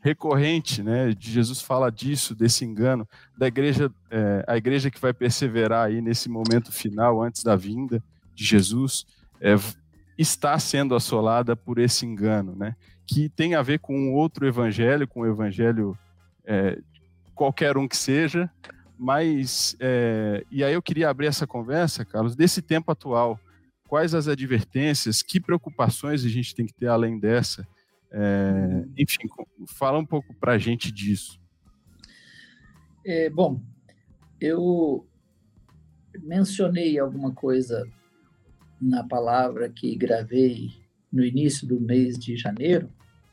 recorrente, 0.01 0.83
né? 0.83 1.15
Jesus 1.17 1.61
fala 1.61 1.93
disso, 1.93 2.35
desse 2.35 2.65
engano, 2.65 3.09
da 3.39 3.47
igreja, 3.47 3.89
é, 4.11 4.45
a 4.49 4.57
igreja 4.57 4.91
que 4.91 5.01
vai 5.01 5.15
perseverar 5.15 5.87
aí 5.87 6.01
nesse 6.01 6.29
momento 6.29 6.73
final, 6.73 7.23
antes 7.23 7.45
da 7.45 7.55
vinda 7.55 8.03
de 8.35 8.45
Jesus, 8.45 9.07
é, 9.41 9.55
está 10.19 10.59
sendo 10.59 10.97
assolada 10.97 11.55
por 11.55 11.79
esse 11.79 12.05
engano, 12.05 12.57
né? 12.57 12.75
Que 13.07 13.29
tem 13.29 13.55
a 13.55 13.63
ver 13.63 13.79
com 13.79 14.13
outro 14.13 14.45
evangelho, 14.45 15.07
com 15.07 15.21
o 15.21 15.27
evangelho 15.27 15.97
é, 16.45 16.81
qualquer 17.33 17.77
um 17.77 17.87
que 17.87 17.97
seja, 17.97 18.51
mas, 18.99 19.77
é, 19.81 20.45
e 20.51 20.63
aí 20.63 20.73
eu 20.73 20.83
queria 20.83 21.09
abrir 21.09 21.27
essa 21.27 21.47
conversa, 21.47 22.05
Carlos, 22.05 22.37
desse 22.37 22.63
tempo 22.63 22.91
atual. 22.91 23.39
Quais 23.89 24.15
as 24.15 24.29
advertências, 24.29 25.23
que 25.23 25.41
preocupações 25.41 26.25
a 26.25 26.29
gente 26.29 26.55
tem 26.55 26.67
que 26.67 26.75
ter 26.75 26.87
além 26.87 27.19
dessa? 27.19 27.67
É, 28.11 28.85
enfim, 28.97 29.29
fala 29.67 29.99
um 29.99 30.07
pouco 30.07 30.33
para 30.35 30.53
a 30.53 30.59
gente 30.59 30.93
disso. 30.93 31.41
É, 33.05 33.29
bom, 33.29 33.61
eu 34.41 35.07
mencionei 36.23 36.99
alguma 36.99 37.33
coisa 37.33 37.87
na 38.81 39.03
palavra 39.05 39.69
que 39.69 39.97
gravei 39.97 40.71
no 41.13 41.25
início 41.25 41.67
do 41.67 41.81
mês 41.81 42.19
de 42.19 42.37
janeiro. 42.37 42.89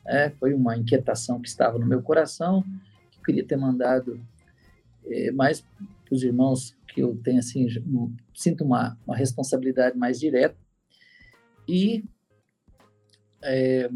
É, 0.06 0.30
foi 0.30 0.52
uma 0.52 0.76
inquietação 0.76 1.40
que 1.40 1.48
estava 1.48 1.78
no 1.78 1.86
meu 1.86 2.02
coração, 2.02 2.62
que 3.10 3.18
eu 3.18 3.22
queria 3.24 3.44
ter 3.44 3.56
mandado 3.56 4.20
é, 5.06 5.30
mais 5.32 5.60
para 5.60 6.14
os 6.14 6.22
irmãos 6.22 6.76
que 6.88 7.00
eu 7.00 7.16
tenho 7.22 7.38
assim 7.38 7.66
sinto 8.34 8.64
uma, 8.64 8.98
uma 9.06 9.16
responsabilidade 9.16 9.96
mais 9.96 10.20
direta 10.20 10.56
e 11.66 12.04
é, 13.42 13.88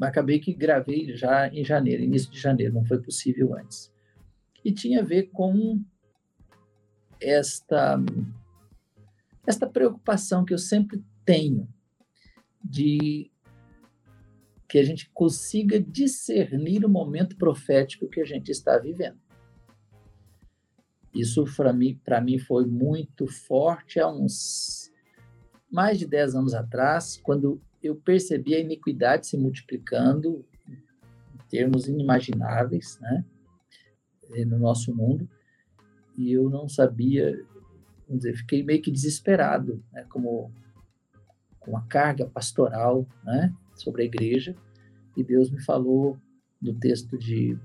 acabei 0.00 0.38
que 0.38 0.52
gravei 0.52 1.16
já 1.16 1.48
em 1.48 1.64
janeiro, 1.64 2.02
início 2.02 2.30
de 2.30 2.38
janeiro, 2.38 2.74
não 2.74 2.84
foi 2.84 3.00
possível 3.00 3.56
antes. 3.56 3.92
E 4.64 4.72
tinha 4.72 5.00
a 5.00 5.04
ver 5.04 5.30
com 5.32 5.80
esta, 7.20 7.98
esta 9.46 9.66
preocupação 9.66 10.44
que 10.44 10.52
eu 10.52 10.58
sempre 10.58 11.02
tenho 11.24 11.68
de 12.62 13.30
que 14.68 14.78
a 14.78 14.82
gente 14.82 15.08
consiga 15.10 15.80
discernir 15.80 16.84
o 16.84 16.88
momento 16.88 17.36
profético 17.36 18.08
que 18.08 18.20
a 18.20 18.24
gente 18.24 18.50
está 18.50 18.76
vivendo. 18.78 19.18
Isso 21.16 21.44
para 21.56 21.72
mim, 21.72 21.98
mim 22.22 22.38
foi 22.38 22.66
muito 22.66 23.26
forte 23.26 23.98
há 23.98 24.08
uns 24.08 24.92
mais 25.70 25.98
de 25.98 26.06
10 26.06 26.34
anos 26.34 26.54
atrás, 26.54 27.18
quando 27.22 27.60
eu 27.82 27.96
percebi 27.96 28.54
a 28.54 28.60
iniquidade 28.60 29.26
se 29.26 29.36
multiplicando 29.36 30.44
em 30.68 31.48
termos 31.48 31.88
inimagináveis, 31.88 32.98
né, 33.00 33.24
no 34.46 34.58
nosso 34.58 34.94
mundo, 34.94 35.28
e 36.16 36.32
eu 36.32 36.50
não 36.50 36.68
sabia, 36.68 37.32
vamos 38.06 38.22
dizer, 38.22 38.36
fiquei 38.36 38.62
meio 38.62 38.82
que 38.82 38.90
desesperado, 38.90 39.82
né, 39.92 40.04
como 40.08 40.50
com 41.60 41.72
uma 41.72 41.86
carga 41.86 42.26
pastoral, 42.26 43.06
né, 43.24 43.54
sobre 43.74 44.02
a 44.02 44.06
igreja, 44.06 44.54
e 45.16 45.24
Deus 45.24 45.50
me 45.50 45.62
falou 45.62 46.18
no 46.60 46.74
texto 46.74 47.16
de, 47.16 47.58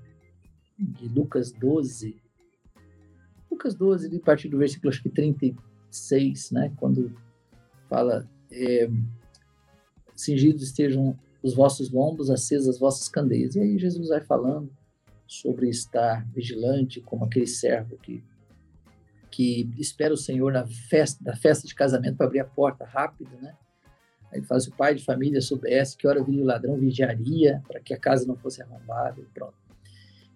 de 0.77 1.07
Lucas 1.07 1.51
12, 1.51 2.20
Lucas 3.61 3.75
12, 3.75 4.15
a 4.15 4.19
partir 4.19 4.49
do 4.49 4.57
versículo 4.57 4.89
acho 4.89 5.03
que 5.03 5.09
36, 5.09 6.51
né, 6.51 6.73
quando 6.77 7.15
fala 7.87 8.27
é, 8.51 8.89
cingidos 10.15 10.63
estejam 10.63 11.15
os 11.43 11.53
vossos 11.53 11.91
lombos, 11.91 12.31
acesas 12.31 12.67
as 12.67 12.79
vossas 12.79 13.07
candeias. 13.07 13.55
E 13.55 13.59
aí 13.59 13.77
Jesus 13.77 14.09
vai 14.09 14.19
falando 14.19 14.71
sobre 15.27 15.69
estar 15.69 16.27
vigilante, 16.31 17.01
como 17.01 17.25
aquele 17.25 17.47
servo 17.47 17.97
que 17.97 18.23
que 19.29 19.69
espera 19.77 20.13
o 20.13 20.17
Senhor 20.17 20.51
na 20.51 20.67
festa, 20.67 21.23
da 21.23 21.33
festa 21.33 21.65
de 21.65 21.73
casamento 21.73 22.17
para 22.17 22.25
abrir 22.25 22.41
a 22.41 22.45
porta 22.45 22.83
rápido, 22.83 23.31
né? 23.41 23.55
Aí 24.29 24.39
ele 24.39 24.45
fala, 24.45 24.59
se 24.59 24.67
o 24.67 24.75
pai 24.75 24.93
de 24.93 25.05
família 25.05 25.39
soubesse 25.39 25.95
que 25.95 26.05
hora 26.05 26.21
viria 26.21 26.43
o 26.43 26.45
ladrão, 26.45 26.77
vigiaria 26.77 27.63
para 27.65 27.79
que 27.79 27.93
a 27.93 27.97
casa 27.97 28.27
não 28.27 28.35
fosse 28.35 28.61
arrombada 28.61 29.21
e 29.21 29.25
pronto. 29.33 29.60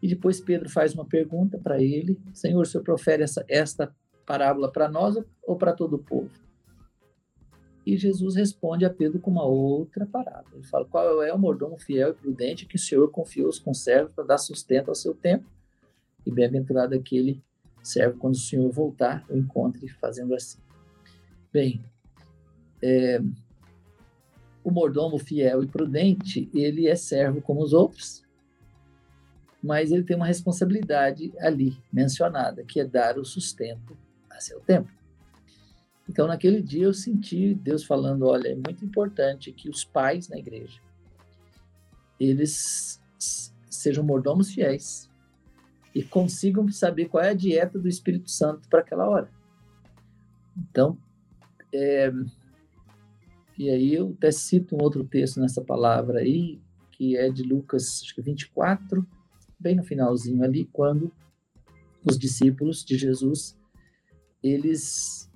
E 0.01 0.07
depois 0.07 0.39
Pedro 0.39 0.69
faz 0.69 0.93
uma 0.93 1.05
pergunta 1.05 1.57
para 1.57 1.81
ele, 1.81 2.19
Senhor, 2.33 2.61
o 2.61 2.65
Senhor 2.65 2.83
profere 2.83 3.23
essa, 3.23 3.45
esta 3.47 3.93
parábola 4.25 4.71
para 4.71 4.89
nós 4.89 5.15
ou 5.43 5.55
para 5.55 5.73
todo 5.73 5.95
o 5.95 6.03
povo? 6.03 6.31
E 7.85 7.95
Jesus 7.95 8.35
responde 8.35 8.83
a 8.83 8.89
Pedro 8.89 9.19
com 9.19 9.29
uma 9.29 9.45
outra 9.45 10.05
parábola. 10.07 10.55
Ele 10.55 10.63
fala: 10.63 10.85
Qual 10.85 11.21
é 11.21 11.31
o 11.31 11.37
mordomo 11.37 11.77
fiel 11.77 12.09
e 12.09 12.13
prudente 12.13 12.65
que 12.65 12.75
o 12.75 12.79
Senhor 12.79 13.09
confiou 13.11 13.45
aos 13.45 13.59
conservos 13.59 14.11
para 14.13 14.23
dar 14.23 14.37
sustento 14.39 14.89
ao 14.89 14.95
seu 14.95 15.13
tempo? 15.13 15.45
E 16.25 16.31
bem-aventurado 16.31 16.95
aquele 16.95 17.43
servo 17.83 18.17
quando 18.17 18.33
o 18.33 18.39
Senhor 18.39 18.71
voltar, 18.71 19.23
o 19.29 19.37
encontre 19.37 19.87
fazendo 19.87 20.33
assim. 20.33 20.57
Bem, 21.53 21.85
é, 22.81 23.21
o 24.63 24.71
mordomo 24.71 25.19
fiel 25.19 25.63
e 25.63 25.67
prudente, 25.67 26.49
ele 26.51 26.87
é 26.87 26.95
servo 26.95 27.39
como 27.39 27.61
os 27.61 27.71
outros, 27.71 28.24
mas 29.66 29.91
ele 29.91 30.03
tem 30.03 30.16
uma 30.16 30.28
responsabilidade 30.28 31.34
ali 31.39 31.76
mencionada, 31.91 32.63
que 32.63 32.80
é 32.80 32.86
dar 32.86 33.18
o 33.18 33.26
sustento 33.26 33.97
a 34.30 34.39
seu 34.39 34.59
tempo. 34.59 34.91
Então, 36.07 36.28
naquele 36.28 36.61
dia, 36.61 36.84
eu 36.84 36.93
senti 36.93 37.55
Deus 37.55 37.84
falando: 37.84 38.28
olha, 38.28 38.49
é 38.49 38.55
muito 38.55 38.86
importante 38.86 39.51
que 39.51 39.68
os 39.68 39.84
pais 39.84 40.30
na 40.30 40.38
igreja 40.38 40.80
eles 42.20 43.01
sejam 43.70 44.03
mordomos 44.03 44.53
fiéis 44.53 45.09
e 45.93 46.03
consigam 46.03 46.70
saber 46.70 47.09
qual 47.09 47.24
é 47.24 47.30
a 47.30 47.34
dieta 47.34 47.80
do 47.80 47.88
Espírito 47.88 48.30
Santo 48.30 48.70
para 48.70 48.80
aquela 48.80 49.09
hora. 49.09 49.30
Então, 50.57 50.97
é, 51.74 52.11
e 53.57 53.70
aí 53.70 53.93
eu 53.93 54.13
até 54.18 54.32
cito 54.32 54.76
um 54.76 54.82
outro 54.82 55.03
texto 55.03 55.39
nessa 55.39 55.61
palavra 55.61 56.20
aí, 56.20 56.59
que 56.91 57.18
é 57.18 57.30
de 57.30 57.43
Lucas 57.43 58.01
acho 58.03 58.16
que 58.16 58.22
24, 58.22 59.05
bem 59.66 59.76
no 59.76 59.84
finalzinho 59.84 60.43
ali, 60.43 60.66
quando 60.72 61.11
os 62.05 62.20
discípulos 62.20 62.86
de 62.86 62.99
Jesus, 62.99 63.57
eles 64.43 65.28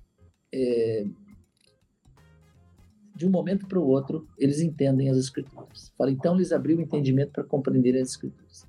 é, 0.53 1.03
de 3.15 3.25
um 3.25 3.31
momento 3.31 3.65
para 3.65 3.79
o 3.79 3.87
outro, 3.87 4.27
eles 4.37 4.61
entendem 4.61 5.09
as 5.09 5.17
Escrituras. 5.17 5.91
Fala, 5.97 6.11
então 6.11 6.35
lhes 6.35 6.51
abriu 6.51 6.77
o 6.77 6.81
entendimento 6.81 7.31
para 7.31 7.43
compreender 7.43 7.99
as 7.99 8.11
Escrituras. 8.11 8.67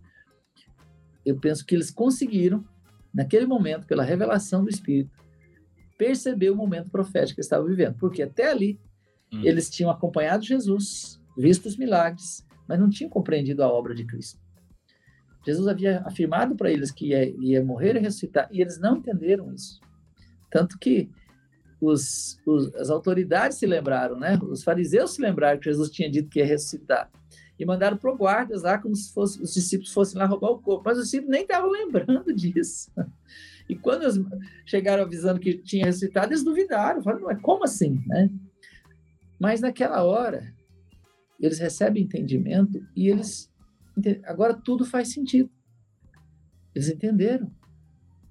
Eu 1.27 1.39
penso 1.39 1.65
que 1.67 1.75
eles 1.75 1.91
conseguiram, 1.91 2.65
naquele 3.13 3.45
momento, 3.45 3.87
pela 3.87 4.03
revelação 4.03 4.65
do 4.65 4.71
Espírito, 4.71 5.13
perceber 5.99 6.49
o 6.49 6.57
momento 6.57 6.89
profético 6.89 7.35
que 7.35 7.43
estavam 7.43 7.67
vivendo. 7.67 7.97
Porque 7.99 8.23
até 8.23 8.51
ali, 8.51 8.81
hum. 9.31 9.43
eles 9.45 9.69
tinham 9.69 9.91
acompanhado 9.91 10.43
Jesus, 10.43 11.21
visto 11.37 11.67
os 11.67 11.77
milagres, 11.77 12.47
mas 12.67 12.81
não 12.81 12.89
tinham 12.89 13.11
compreendido 13.11 13.63
a 13.63 13.69
obra 13.69 13.95
de 13.95 14.07
Cristo. 14.07 14.39
Jesus 15.45 15.66
havia 15.66 16.03
afirmado 16.05 16.55
para 16.55 16.70
eles 16.70 16.91
que 16.91 17.09
ia, 17.09 17.28
ia 17.41 17.64
morrer 17.64 17.97
e 17.97 18.01
ressuscitar, 18.01 18.49
e 18.53 18.61
eles 18.61 18.78
não 18.78 18.97
entenderam 18.97 19.53
isso. 19.53 19.80
Tanto 20.51 20.78
que 20.78 21.09
os, 21.80 22.38
os, 22.47 22.74
as 22.74 22.91
autoridades 22.91 23.59
se 23.59 23.66
lembraram, 23.66 24.18
né? 24.18 24.38
Os 24.43 24.62
fariseus 24.62 25.14
se 25.14 25.22
lembraram 25.22 25.59
que 25.59 25.64
Jesus 25.64 25.91
tinha 25.91 26.11
dito 26.11 26.28
que 26.28 26.41
ia 26.41 26.47
ressuscitar. 26.47 27.11
E 27.59 27.64
mandaram 27.64 27.97
para 27.97 28.12
guardas 28.12 28.62
lá, 28.62 28.78
como 28.78 28.97
se 28.97 29.12
fosse, 29.12 29.41
os 29.43 29.53
discípulos 29.53 29.93
fossem 29.93 30.18
lá 30.18 30.24
roubar 30.24 30.51
o 30.51 30.59
corpo. 30.59 30.82
Mas 30.84 30.99
os 30.99 31.05
discípulos 31.05 31.30
nem 31.30 31.43
estavam 31.43 31.70
lembrando 31.70 32.32
disso. 32.34 32.91
E 33.68 33.76
quando 33.76 34.03
eles 34.03 34.18
chegaram 34.64 35.03
avisando 35.03 35.38
que 35.38 35.59
tinha 35.59 35.84
ressuscitado, 35.84 36.32
eles 36.32 36.43
duvidaram. 36.43 37.03
Falaram, 37.03 37.26
mas 37.26 37.41
como 37.41 37.64
assim? 37.64 38.03
Né? 38.07 38.30
Mas 39.38 39.61
naquela 39.61 40.03
hora, 40.03 40.55
eles 41.38 41.59
recebem 41.59 42.05
entendimento 42.05 42.82
e 42.97 43.09
eles. 43.09 43.49
Agora 44.24 44.55
tudo 44.55 44.84
faz 44.84 45.12
sentido. 45.12 45.51
Eles 46.74 46.88
entenderam 46.88 47.51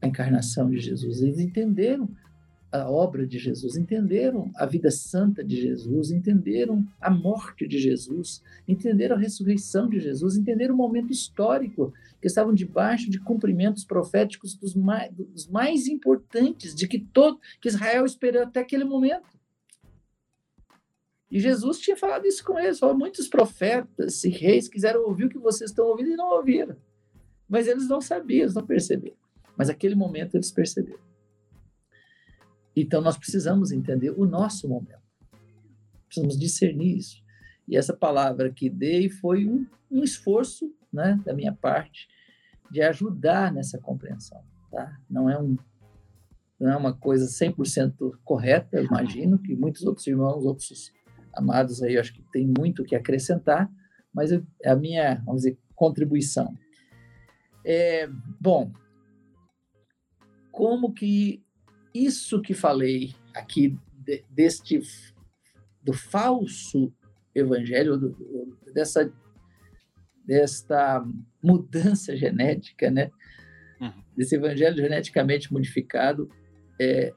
a 0.02 0.08
encarnação 0.08 0.70
de 0.70 0.80
Jesus, 0.80 1.22
eles 1.22 1.40
entenderam 1.40 2.10
a 2.72 2.90
obra 2.90 3.26
de 3.26 3.40
Jesus, 3.40 3.76
entenderam 3.76 4.52
a 4.56 4.66
vida 4.66 4.92
santa 4.92 5.44
de 5.44 5.60
Jesus, 5.60 6.12
entenderam 6.12 6.86
a 7.02 7.10
morte 7.10 7.68
de 7.68 7.80
Jesus, 7.80 8.44
entenderam 8.68 9.16
a 9.16 9.20
ressurreição 9.20 9.90
de 9.90 10.00
Jesus, 10.00 10.38
entenderam 10.38 10.76
o 10.76 10.78
momento 10.78 11.12
histórico 11.12 11.92
que 12.22 12.28
estavam 12.28 12.54
debaixo 12.54 13.10
de 13.10 13.20
cumprimentos 13.20 13.84
proféticos 13.84 14.54
dos 14.54 14.76
mais, 14.76 15.12
dos 15.12 15.48
mais 15.48 15.88
importantes 15.88 16.76
de 16.76 16.88
que 16.88 17.00
todo 17.00 17.40
que 17.60 17.70
Israel 17.70 18.06
esperou 18.06 18.44
até 18.44 18.60
aquele 18.60 18.84
momento. 18.84 19.39
E 21.32 21.40
Jesus 21.40 21.80
tinha 21.80 21.96
falado 21.96 22.26
isso 22.26 22.44
com 22.44 22.58
eles, 22.60 22.80
falou, 22.80 22.98
muitos 22.98 23.28
profetas 23.28 24.24
e 24.24 24.30
reis 24.30 24.68
quiseram 24.68 25.06
ouvir 25.06 25.26
o 25.26 25.30
que 25.30 25.38
vocês 25.38 25.70
estão 25.70 25.86
ouvindo 25.86 26.10
e 26.10 26.16
não 26.16 26.36
ouviram. 26.36 26.76
Mas 27.48 27.68
eles 27.68 27.88
não 27.88 28.02
sabiam, 28.02 28.44
eles 28.44 28.56
não 28.56 28.66
perceberam. 28.66 29.16
Mas 29.56 29.70
aquele 29.70 29.96
momento 29.96 30.36
eles 30.36 30.52
perceberam. 30.52 31.00
Então, 32.76 33.02
nós 33.02 33.18
precisamos 33.18 33.72
entender 33.72 34.12
o 34.12 34.26
nosso 34.26 34.68
momento. 34.68 35.02
Precisamos 36.08 36.40
discernir 36.40 36.98
isso. 36.98 37.24
E 37.68 37.78
essa 37.78 37.94
palavra 37.94 38.52
que 38.52 38.70
dei 38.70 39.10
foi 39.10 39.46
um, 39.46 39.68
um 39.92 40.04
esforço 40.04 40.74
né, 40.92 41.20
da 41.24 41.34
minha 41.34 41.54
parte 41.54 42.08
de 42.72 42.82
ajudar 42.82 43.54
nessa 43.54 43.78
compreensão. 43.78 44.42
Tá? 44.72 44.98
Não, 45.10 45.30
é 45.30 45.40
um, 45.40 45.58
não 46.60 46.72
é 46.72 46.78
uma 46.78 46.94
coisa 46.94 47.26
100% 47.26 48.18
correta, 48.24 48.82
imagino 48.82 49.38
que 49.38 49.56
muitos 49.56 49.84
outros 49.84 50.08
irmãos, 50.08 50.46
outros 50.46 50.92
amados 51.34 51.82
aí, 51.82 51.96
eu 51.96 52.02
acho 52.02 52.14
que 52.14 52.24
tem 52.32 52.48
muito 52.48 52.84
que 52.84 52.96
acrescentar, 52.96 53.70
mas 54.14 54.32
é 54.32 54.42
a 54.66 54.76
minha, 54.76 55.16
vamos 55.26 55.44
dizer, 55.44 55.58
contribuição. 55.76 56.54
É, 57.66 58.08
bom, 58.40 58.72
como 60.52 60.94
que 60.94 61.44
isso 61.94 62.42
que 62.42 62.54
falei 62.54 63.14
aqui 63.34 63.78
de, 63.94 64.24
deste 64.30 64.82
do 65.82 65.94
falso 65.94 66.94
evangelho, 67.34 67.98
do, 67.98 68.58
dessa 68.74 69.12
desta 70.26 71.04
mudança 71.42 72.16
genética, 72.16 72.92
né? 72.92 73.10
Uhum. 73.82 74.04
Desse 74.16 74.36
evangelho 74.36 74.76
geneticamente 74.76 75.52
modificado, 75.52 76.30
é, 76.80 77.12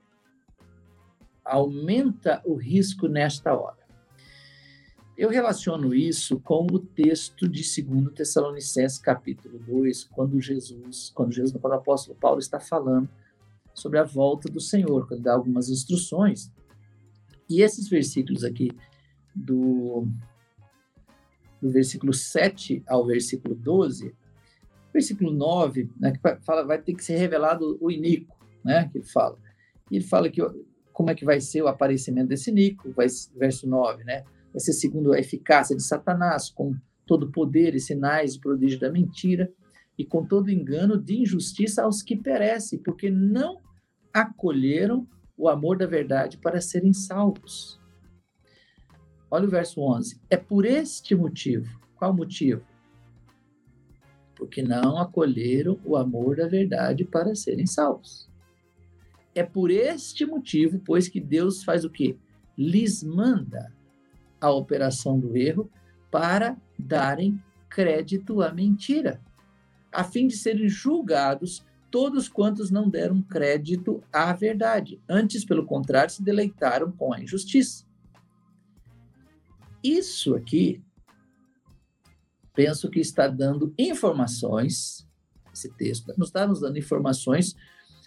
aumenta 1.44 2.40
o 2.46 2.54
risco 2.54 3.08
nesta 3.08 3.54
hora. 3.54 3.81
Eu 5.16 5.28
relaciono 5.28 5.94
isso 5.94 6.40
com 6.40 6.66
o 6.72 6.78
texto 6.78 7.46
de 7.46 7.62
2 7.62 8.14
Tessalonicenses, 8.14 8.98
capítulo 8.98 9.58
2, 9.58 10.04
quando 10.04 10.40
Jesus, 10.40 11.12
quando 11.14 11.32
Jesus, 11.32 11.52
quando 11.52 11.74
o 11.74 11.76
apóstolo 11.76 12.16
Paulo 12.18 12.38
está 12.38 12.58
falando 12.58 13.08
sobre 13.74 13.98
a 13.98 14.04
volta 14.04 14.50
do 14.50 14.58
Senhor, 14.58 15.06
quando 15.06 15.22
dá 15.22 15.34
algumas 15.34 15.68
instruções. 15.68 16.50
E 17.48 17.60
esses 17.60 17.88
versículos 17.88 18.42
aqui, 18.42 18.70
do, 19.34 20.06
do 21.60 21.70
versículo 21.70 22.14
7 22.14 22.82
ao 22.88 23.06
versículo 23.06 23.54
12, 23.54 24.14
versículo 24.92 25.30
9, 25.30 25.90
né, 26.00 26.12
que 26.12 26.44
fala, 26.44 26.64
vai 26.64 26.80
ter 26.80 26.94
que 26.94 27.04
ser 27.04 27.16
revelado 27.16 27.76
o 27.80 27.90
iníquo, 27.90 28.34
né, 28.64 28.88
que 28.90 29.02
fala. 29.02 29.38
ele 29.90 30.04
fala 30.04 30.30
que 30.30 30.40
como 30.90 31.10
é 31.10 31.14
que 31.14 31.24
vai 31.24 31.40
ser 31.40 31.62
o 31.62 31.68
aparecimento 31.68 32.28
desse 32.28 32.50
Nico, 32.50 32.90
vai, 32.92 33.06
verso 33.36 33.66
9, 33.66 34.04
né? 34.04 34.24
Vai 34.52 34.60
ser 34.60 34.72
segundo 34.72 35.12
a 35.12 35.18
eficácia 35.18 35.74
de 35.74 35.82
Satanás, 35.82 36.50
com 36.50 36.74
todo 37.06 37.30
poder 37.30 37.74
e 37.74 37.80
sinais 37.80 38.34
e 38.34 38.40
prodígio 38.40 38.78
da 38.78 38.90
mentira, 38.90 39.52
e 39.98 40.04
com 40.04 40.24
todo 40.24 40.50
engano 40.50 41.00
de 41.00 41.20
injustiça 41.20 41.82
aos 41.82 42.02
que 42.02 42.16
perecem, 42.16 42.78
porque 42.78 43.10
não 43.10 43.60
acolheram 44.12 45.06
o 45.36 45.48
amor 45.48 45.78
da 45.78 45.86
verdade 45.86 46.38
para 46.38 46.60
serem 46.60 46.92
salvos. 46.92 47.80
Olha 49.30 49.46
o 49.46 49.50
verso 49.50 49.80
11. 49.80 50.20
É 50.28 50.36
por 50.36 50.64
este 50.64 51.14
motivo. 51.14 51.80
Qual 51.96 52.14
motivo? 52.14 52.62
Porque 54.36 54.62
não 54.62 54.98
acolheram 54.98 55.80
o 55.84 55.96
amor 55.96 56.36
da 56.36 56.46
verdade 56.46 57.04
para 57.04 57.34
serem 57.34 57.66
salvos. 57.66 58.28
É 59.34 59.42
por 59.42 59.70
este 59.70 60.26
motivo, 60.26 60.80
pois 60.84 61.08
que 61.08 61.20
Deus 61.20 61.64
faz 61.64 61.84
o 61.84 61.90
quê? 61.90 62.18
Lhes 62.58 63.02
manda 63.02 63.72
a 64.42 64.50
operação 64.50 65.18
do 65.18 65.36
erro 65.36 65.70
para 66.10 66.56
darem 66.76 67.40
crédito 67.70 68.42
à 68.42 68.52
mentira, 68.52 69.20
a 69.90 70.02
fim 70.04 70.26
de 70.26 70.36
serem 70.36 70.68
julgados 70.68 71.64
todos 71.90 72.28
quantos 72.28 72.70
não 72.70 72.88
deram 72.88 73.22
crédito 73.22 74.02
à 74.12 74.32
verdade. 74.32 75.00
Antes, 75.08 75.44
pelo 75.44 75.64
contrário, 75.64 76.10
se 76.10 76.22
deleitaram 76.22 76.90
com 76.90 77.12
a 77.12 77.20
injustiça. 77.20 77.84
Isso 79.84 80.34
aqui, 80.34 80.82
penso 82.54 82.90
que 82.90 82.98
está 82.98 83.28
dando 83.28 83.74
informações, 83.78 85.06
esse 85.52 85.70
texto 85.74 86.12
nos 86.16 86.28
está 86.28 86.46
nos 86.46 86.60
dando 86.60 86.78
informações 86.78 87.54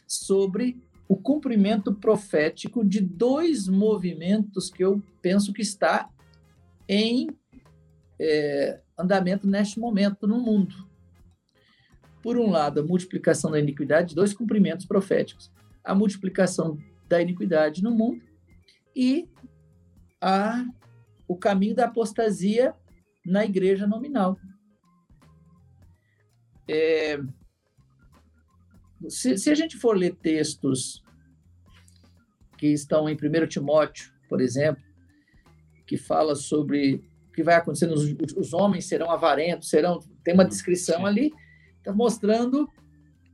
sobre 0.07 0.81
o 1.07 1.15
cumprimento 1.15 1.93
profético 1.93 2.83
de 2.83 2.99
dois 2.99 3.67
movimentos 3.67 4.69
que 4.69 4.83
eu 4.83 5.01
penso 5.21 5.53
que 5.53 5.61
está 5.61 6.09
em 6.87 7.27
é, 8.19 8.81
andamento 8.97 9.47
neste 9.47 9.79
momento 9.79 10.27
no 10.27 10.39
mundo. 10.39 10.75
Por 12.21 12.37
um 12.37 12.49
lado, 12.49 12.79
a 12.79 12.83
multiplicação 12.83 13.51
da 13.51 13.59
iniquidade, 13.59 14.15
dois 14.15 14.33
cumprimentos 14.33 14.85
proféticos: 14.85 15.51
a 15.83 15.93
multiplicação 15.93 16.77
da 17.07 17.21
iniquidade 17.21 17.83
no 17.83 17.91
mundo 17.91 18.23
e 18.95 19.29
a, 20.19 20.65
o 21.27 21.35
caminho 21.35 21.75
da 21.75 21.85
apostasia 21.85 22.73
na 23.25 23.45
igreja 23.45 23.85
nominal. 23.85 24.39
É, 26.67 27.19
se, 29.07 29.37
se, 29.37 29.51
a 29.51 29.55
gente 29.55 29.77
for 29.77 29.95
ler 29.95 30.15
textos 30.15 31.03
que 32.57 32.67
estão 32.67 33.07
em 33.07 33.15
1 33.15 33.47
Timóteo, 33.47 34.11
por 34.27 34.41
exemplo, 34.41 34.83
que 35.85 35.97
fala 35.97 36.35
sobre 36.35 37.03
o 37.29 37.31
que 37.31 37.43
vai 37.43 37.55
acontecer, 37.55 37.91
os, 37.91 38.15
os 38.35 38.53
homens 38.53 38.85
serão 38.85 39.11
avarentos, 39.11 39.69
serão, 39.69 39.99
tem 40.23 40.33
uma 40.33 40.45
descrição 40.45 41.05
ali, 41.05 41.31
está 41.77 41.93
mostrando 41.93 42.69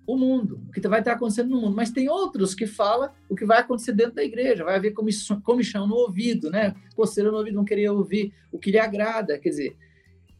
o 0.06 0.18
mundo, 0.18 0.62
o 0.68 0.72
que 0.72 0.86
vai 0.88 0.99
estar 0.99 1.14
acontecendo 1.14 1.49
no 1.49 1.62
mundo. 1.62 1.76
Mas 1.76 1.91
tem 1.91 2.10
outros 2.10 2.54
que 2.54 2.68
falam 2.68 3.10
o 3.30 3.36
que 3.36 3.45
vai 3.45 3.60
acontecer 3.60 3.93
dentro 3.93 4.16
da 4.16 4.24
igreja, 4.24 4.64
vai 4.64 4.76
haver 4.76 4.93
comichão 4.93 5.88
no 5.88 5.95
ouvido, 5.95 6.49
né? 6.49 6.76
Coceira 6.95 7.32
no 7.32 7.38
ouvido, 7.38 7.56
não 7.56 7.66
queria 7.66 7.93
ouvir 7.93 8.34
o 8.52 8.60
que 8.60 8.72
lhe 8.72 8.80
agrada. 8.80 9.38
Quer 9.38 9.49
dizer, 9.49 9.78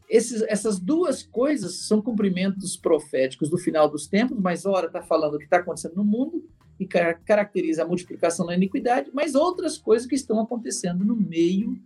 esses, 0.08 0.42
essas 0.42 0.78
duas 0.78 1.22
coisas 1.22 1.86
são 1.86 2.02
cumprimentos 2.02 2.76
proféticos 2.76 3.48
do 3.48 3.56
final 3.56 3.88
dos 3.88 4.06
tempos, 4.06 4.38
mas 4.38 4.66
ora 4.66 4.86
está 4.86 5.02
falando 5.02 5.34
o 5.34 5.38
que 5.38 5.44
está 5.44 5.58
acontecendo 5.58 5.96
no 5.96 6.04
mundo 6.04 6.44
e 6.78 6.86
caracteriza 6.86 7.82
a 7.82 7.86
multiplicação 7.86 8.44
da 8.44 8.54
iniquidade, 8.54 9.10
mas 9.14 9.34
outras 9.34 9.78
coisas 9.78 10.06
que 10.06 10.14
estão 10.14 10.40
acontecendo 10.40 11.04
no 11.04 11.16
meio, 11.16 11.78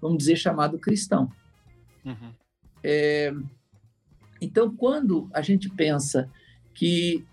vamos 0.00 0.18
dizer, 0.18 0.36
chamado 0.36 0.78
cristão. 0.78 1.30
Uhum. 2.04 2.32
É, 2.82 3.32
então, 4.40 4.74
quando 4.74 5.28
a 5.32 5.42
gente 5.42 5.68
pensa 5.68 6.30
que 6.74 7.24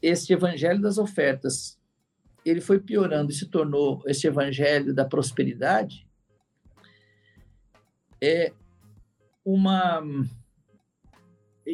este 0.00 0.32
evangelho 0.32 0.80
das 0.80 0.98
ofertas 0.98 1.78
ele 2.44 2.60
foi 2.60 2.78
piorando 2.78 3.30
e 3.30 3.34
se 3.34 3.46
tornou 3.46 4.02
este 4.06 4.28
evangelho 4.28 4.94
da 4.94 5.04
prosperidade, 5.04 6.06
é, 8.22 8.52
uma 9.44 10.02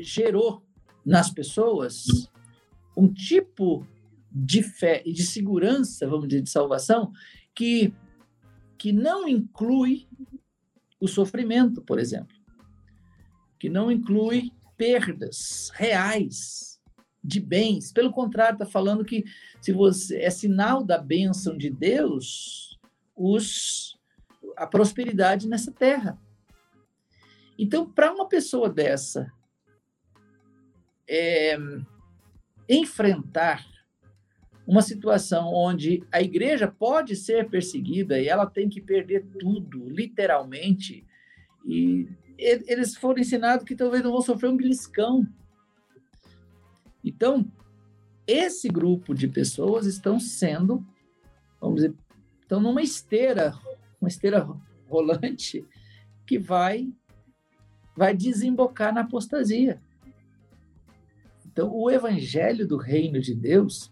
gerou 0.00 0.62
nas 1.04 1.30
pessoas 1.30 2.30
um 2.96 3.12
tipo 3.12 3.86
de 4.30 4.62
fé 4.62 5.02
e 5.04 5.12
de 5.12 5.24
segurança, 5.24 6.06
vamos 6.08 6.28
dizer, 6.28 6.42
de 6.42 6.50
salvação, 6.50 7.12
que, 7.54 7.92
que 8.78 8.92
não 8.92 9.28
inclui 9.28 10.08
o 11.02 11.08
sofrimento, 11.08 11.82
por 11.82 11.98
exemplo, 11.98 12.36
que 13.58 13.68
não 13.68 13.90
inclui 13.90 14.52
perdas 14.76 15.68
reais 15.74 16.80
de 17.22 17.40
bens. 17.40 17.92
Pelo 17.92 18.12
contrário, 18.12 18.54
está 18.54 18.66
falando 18.66 19.04
que 19.04 19.24
se 19.60 19.72
você 19.72 20.22
é 20.22 20.30
sinal 20.30 20.84
da 20.84 20.98
bênção 20.98 21.58
de 21.58 21.68
Deus, 21.68 22.78
os 23.16 23.98
a 24.56 24.64
prosperidade 24.66 25.48
nessa 25.48 25.72
terra. 25.72 26.16
Então, 27.58 27.90
para 27.90 28.12
uma 28.12 28.28
pessoa 28.28 28.68
dessa 28.68 29.32
é, 31.08 31.56
enfrentar 32.68 33.66
uma 34.66 34.82
situação 34.82 35.52
onde 35.52 36.02
a 36.10 36.22
igreja 36.22 36.68
pode 36.68 37.16
ser 37.16 37.48
perseguida 37.48 38.20
e 38.20 38.28
ela 38.28 38.46
tem 38.46 38.68
que 38.68 38.80
perder 38.80 39.26
tudo, 39.38 39.88
literalmente, 39.88 41.04
e 41.64 42.08
eles 42.38 42.96
foram 42.96 43.20
ensinados 43.20 43.64
que 43.64 43.76
talvez 43.76 44.02
não 44.02 44.12
vão 44.12 44.20
sofrer 44.20 44.50
um 44.50 44.56
beliscão. 44.56 45.26
Então, 47.04 47.50
esse 48.26 48.68
grupo 48.68 49.14
de 49.14 49.28
pessoas 49.28 49.86
estão 49.86 50.18
sendo, 50.18 50.84
vamos 51.60 51.76
dizer, 51.76 51.94
estão 52.40 52.60
numa 52.60 52.82
esteira, 52.82 53.54
uma 54.00 54.08
esteira 54.08 54.48
rolante 54.88 55.64
que 56.26 56.38
vai 56.38 56.92
vai 57.94 58.16
desembocar 58.16 58.92
na 58.92 59.02
apostasia. 59.02 59.80
Então, 61.46 61.70
o 61.70 61.90
evangelho 61.90 62.66
do 62.66 62.78
reino 62.78 63.20
de 63.20 63.34
Deus, 63.34 63.91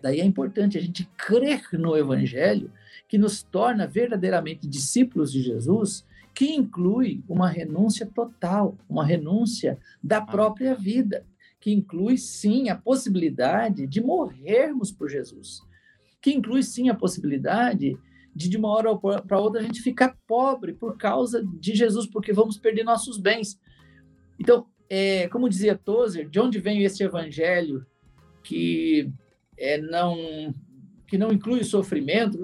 daí 0.00 0.20
é 0.20 0.24
importante 0.24 0.78
a 0.78 0.80
gente 0.80 1.08
crer 1.16 1.62
no 1.72 1.96
evangelho 1.96 2.70
que 3.08 3.18
nos 3.18 3.42
torna 3.42 3.86
verdadeiramente 3.86 4.66
discípulos 4.66 5.32
de 5.32 5.42
Jesus, 5.42 6.06
que 6.34 6.54
inclui 6.54 7.22
uma 7.28 7.48
renúncia 7.48 8.06
total, 8.06 8.76
uma 8.88 9.04
renúncia 9.04 9.78
da 10.02 10.20
própria 10.20 10.74
vida, 10.74 11.26
que 11.60 11.72
inclui 11.72 12.16
sim 12.16 12.70
a 12.70 12.76
possibilidade 12.76 13.86
de 13.86 14.00
morrermos 14.00 14.90
por 14.90 15.10
Jesus, 15.10 15.60
que 16.20 16.32
inclui 16.32 16.62
sim 16.62 16.88
a 16.88 16.94
possibilidade 16.94 17.98
de 18.34 18.48
de 18.48 18.56
uma 18.56 18.70
hora 18.70 18.96
para 18.96 19.38
outra 19.38 19.60
a 19.60 19.62
gente 19.62 19.82
ficar 19.82 20.16
pobre 20.26 20.72
por 20.72 20.96
causa 20.96 21.44
de 21.44 21.74
Jesus, 21.74 22.06
porque 22.06 22.32
vamos 22.32 22.56
perder 22.56 22.82
nossos 22.82 23.18
bens. 23.18 23.60
Então, 24.38 24.66
é, 24.88 25.28
como 25.28 25.48
dizia 25.48 25.76
Tozer, 25.76 26.28
de 26.28 26.40
onde 26.40 26.58
vem 26.58 26.82
esse 26.82 27.02
evangelho 27.02 27.86
que 28.42 29.12
é, 29.56 29.78
não 29.78 30.54
que 31.06 31.18
não 31.18 31.30
inclui 31.30 31.62
sofrimento? 31.62 32.38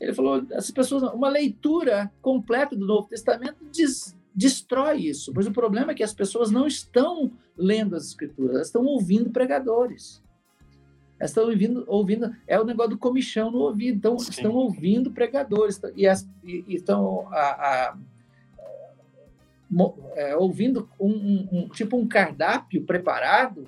Ele 0.00 0.12
falou, 0.12 0.44
as 0.52 0.70
pessoas, 0.72 1.04
uma 1.14 1.28
leitura 1.28 2.10
completa 2.20 2.74
do 2.74 2.84
Novo 2.84 3.08
Testamento 3.08 3.58
diz, 3.70 4.16
destrói 4.34 5.02
isso. 5.02 5.32
Mas 5.32 5.46
o 5.46 5.52
problema 5.52 5.92
é 5.92 5.94
que 5.94 6.02
as 6.02 6.12
pessoas 6.12 6.50
não 6.50 6.66
estão 6.66 7.30
lendo 7.56 7.94
as 7.94 8.06
escrituras, 8.06 8.56
elas 8.56 8.66
estão 8.66 8.84
ouvindo 8.84 9.30
pregadores. 9.30 10.20
Elas 11.18 11.30
estão 11.30 11.44
ouvindo, 11.44 11.84
ouvindo 11.86 12.36
é 12.46 12.58
o 12.60 12.64
negócio 12.64 12.90
do 12.90 12.98
comichão 12.98 13.50
no 13.50 13.58
ouvido. 13.58 13.96
Então, 13.96 14.18
Sim. 14.18 14.30
estão 14.30 14.52
ouvindo 14.52 15.10
pregadores 15.10 15.80
e, 15.96 16.06
as, 16.06 16.28
e, 16.44 16.64
e 16.68 16.74
estão 16.76 17.26
a, 17.32 17.38
a, 17.38 17.98
é, 20.14 20.36
ouvindo 20.36 20.88
um, 20.98 21.10
um, 21.10 21.48
um, 21.52 21.68
tipo 21.68 21.96
um 21.96 22.06
cardápio 22.06 22.84
preparado 22.84 23.64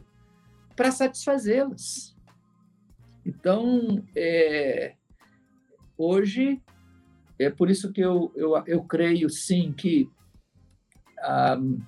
para 0.76 0.90
satisfazê-las. 0.90 2.16
Então, 3.24 4.04
é, 4.16 4.94
hoje, 5.96 6.60
é 7.38 7.50
por 7.50 7.70
isso 7.70 7.92
que 7.92 8.00
eu, 8.00 8.32
eu, 8.34 8.62
eu 8.66 8.84
creio, 8.84 9.28
sim, 9.28 9.72
que 9.72 10.08
um, 11.52 11.80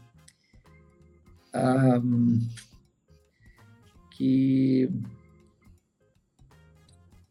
um, 1.55 2.39
que 4.11 4.91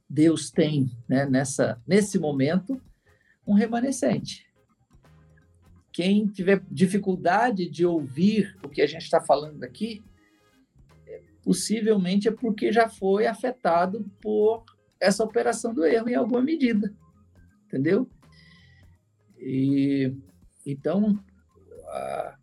Deus 0.10 0.52
tem 0.52 0.92
né, 1.08 1.26
nessa, 1.26 1.82
nesse 1.88 2.20
momento 2.20 2.82
um 3.46 3.54
remanescente. 3.54 4.46
Quem 5.94 6.28
tiver 6.28 6.64
dificuldade 6.70 7.70
de 7.70 7.86
ouvir 7.86 8.58
o 8.64 8.70
que 8.70 8.82
a 8.82 8.88
gente 8.88 9.04
está 9.04 9.22
falando 9.22 9.64
aqui, 9.64 10.04
possivelmente 11.44 12.28
é 12.28 12.32
porque 12.32 12.72
já 12.72 12.88
foi 12.90 13.28
afetado 13.28 14.06
por 14.22 14.64
essa 15.00 15.24
operação 15.24 15.74
do 15.74 15.84
erro 15.84 16.10
em 16.10 16.16
alguma 16.16 16.42
medida, 16.42 16.94
entendeu? 17.66 18.08
E 19.38 20.14
então 20.66 21.20
a, 21.88 22.36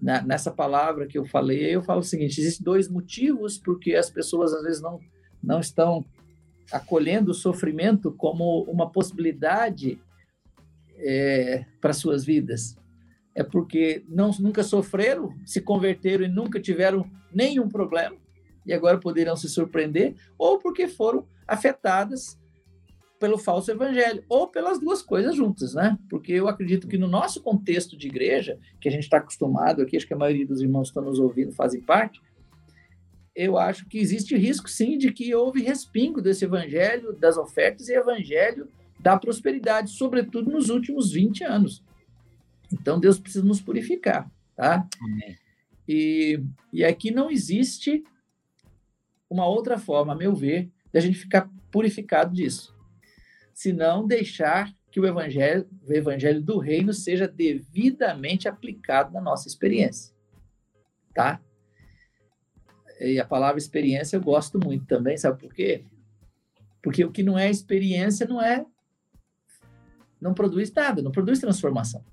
na, 0.00 0.22
nessa 0.22 0.50
palavra 0.50 1.06
que 1.06 1.18
eu 1.18 1.24
falei, 1.24 1.74
eu 1.74 1.82
falo 1.82 2.00
o 2.00 2.04
seguinte: 2.04 2.40
existem 2.40 2.64
dois 2.64 2.88
motivos 2.88 3.58
porque 3.58 3.94
as 3.94 4.08
pessoas 4.08 4.52
às 4.54 4.62
vezes 4.62 4.80
não 4.80 5.00
não 5.42 5.60
estão 5.60 6.04
acolhendo 6.72 7.30
o 7.30 7.34
sofrimento 7.34 8.12
como 8.12 8.64
uma 8.64 8.90
possibilidade 8.90 10.00
é, 10.96 11.64
para 11.80 11.92
suas 11.92 12.24
vidas. 12.24 12.76
É 13.34 13.44
porque 13.44 14.04
não, 14.08 14.30
nunca 14.40 14.62
sofreram, 14.64 15.32
se 15.44 15.60
converteram 15.60 16.24
e 16.24 16.28
nunca 16.28 16.58
tiveram 16.58 17.08
nenhum 17.36 17.68
problema, 17.68 18.16
e 18.64 18.72
agora 18.72 18.98
poderão 18.98 19.36
se 19.36 19.48
surpreender, 19.48 20.14
ou 20.38 20.58
porque 20.58 20.88
foram 20.88 21.26
afetadas 21.46 22.38
pelo 23.18 23.38
falso 23.38 23.70
evangelho, 23.70 24.24
ou 24.28 24.48
pelas 24.48 24.78
duas 24.78 25.02
coisas 25.02 25.36
juntas, 25.36 25.74
né? 25.74 25.96
Porque 26.10 26.32
eu 26.32 26.48
acredito 26.48 26.88
que 26.88 26.98
no 26.98 27.06
nosso 27.06 27.42
contexto 27.42 27.96
de 27.96 28.08
igreja, 28.08 28.58
que 28.80 28.88
a 28.88 28.92
gente 28.92 29.04
está 29.04 29.18
acostumado 29.18 29.82
aqui, 29.82 29.96
acho 29.96 30.06
que 30.06 30.14
a 30.14 30.18
maioria 30.18 30.46
dos 30.46 30.60
irmãos 30.60 30.88
que 30.88 30.98
estão 30.98 31.04
nos 31.04 31.18
ouvindo 31.18 31.52
fazem 31.52 31.80
parte, 31.80 32.20
eu 33.34 33.58
acho 33.58 33.86
que 33.86 33.98
existe 33.98 34.36
risco, 34.36 34.68
sim, 34.68 34.98
de 34.98 35.12
que 35.12 35.34
houve 35.34 35.62
respingo 35.62 36.20
desse 36.20 36.44
evangelho, 36.44 37.12
das 37.12 37.36
ofertas 37.36 37.88
e 37.88 37.94
evangelho 37.94 38.68
da 38.98 39.18
prosperidade, 39.18 39.90
sobretudo 39.90 40.50
nos 40.50 40.68
últimos 40.68 41.12
20 41.12 41.44
anos. 41.44 41.82
Então, 42.72 42.98
Deus 42.98 43.18
precisa 43.18 43.44
nos 43.44 43.60
purificar, 43.60 44.30
tá? 44.56 44.86
Amém. 45.00 45.36
E, 45.88 46.42
e 46.72 46.84
aqui 46.84 47.10
não 47.10 47.30
existe 47.30 48.04
uma 49.28 49.46
outra 49.46 49.78
forma, 49.78 50.12
a 50.12 50.16
meu 50.16 50.34
ver, 50.34 50.70
de 50.92 50.98
a 50.98 51.00
gente 51.00 51.18
ficar 51.18 51.50
purificado 51.70 52.34
disso. 52.34 52.74
Se 53.52 53.72
não 53.72 54.06
deixar 54.06 54.74
que 54.90 55.00
o 55.00 55.06
evangelho, 55.06 55.68
o 55.86 55.92
evangelho 55.92 56.42
do 56.42 56.58
reino 56.58 56.92
seja 56.92 57.28
devidamente 57.28 58.48
aplicado 58.48 59.12
na 59.12 59.20
nossa 59.20 59.48
experiência, 59.48 60.14
tá? 61.14 61.40
E 63.00 63.20
a 63.20 63.26
palavra 63.26 63.58
experiência 63.58 64.16
eu 64.16 64.22
gosto 64.22 64.58
muito 64.58 64.86
também, 64.86 65.16
sabe 65.18 65.38
por 65.38 65.52
quê? 65.52 65.84
Porque 66.82 67.04
o 67.04 67.12
que 67.12 67.22
não 67.22 67.38
é 67.38 67.50
experiência 67.50 68.26
não 68.26 68.40
é 68.40 68.64
não 70.20 70.32
produz 70.32 70.72
nada, 70.72 71.02
não 71.02 71.12
produz 71.12 71.40
transformação. 71.40 72.04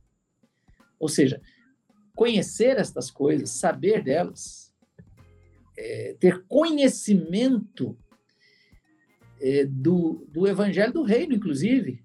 Ou 0.99 1.07
seja, 1.07 1.41
conhecer 2.15 2.77
estas 2.77 3.09
coisas, 3.09 3.49
saber 3.49 4.03
delas, 4.03 4.73
é, 5.77 6.15
ter 6.19 6.43
conhecimento 6.47 7.97
é, 9.41 9.65
do, 9.65 10.25
do 10.29 10.47
evangelho 10.47 10.93
do 10.93 11.03
reino, 11.03 11.33
inclusive, 11.33 12.03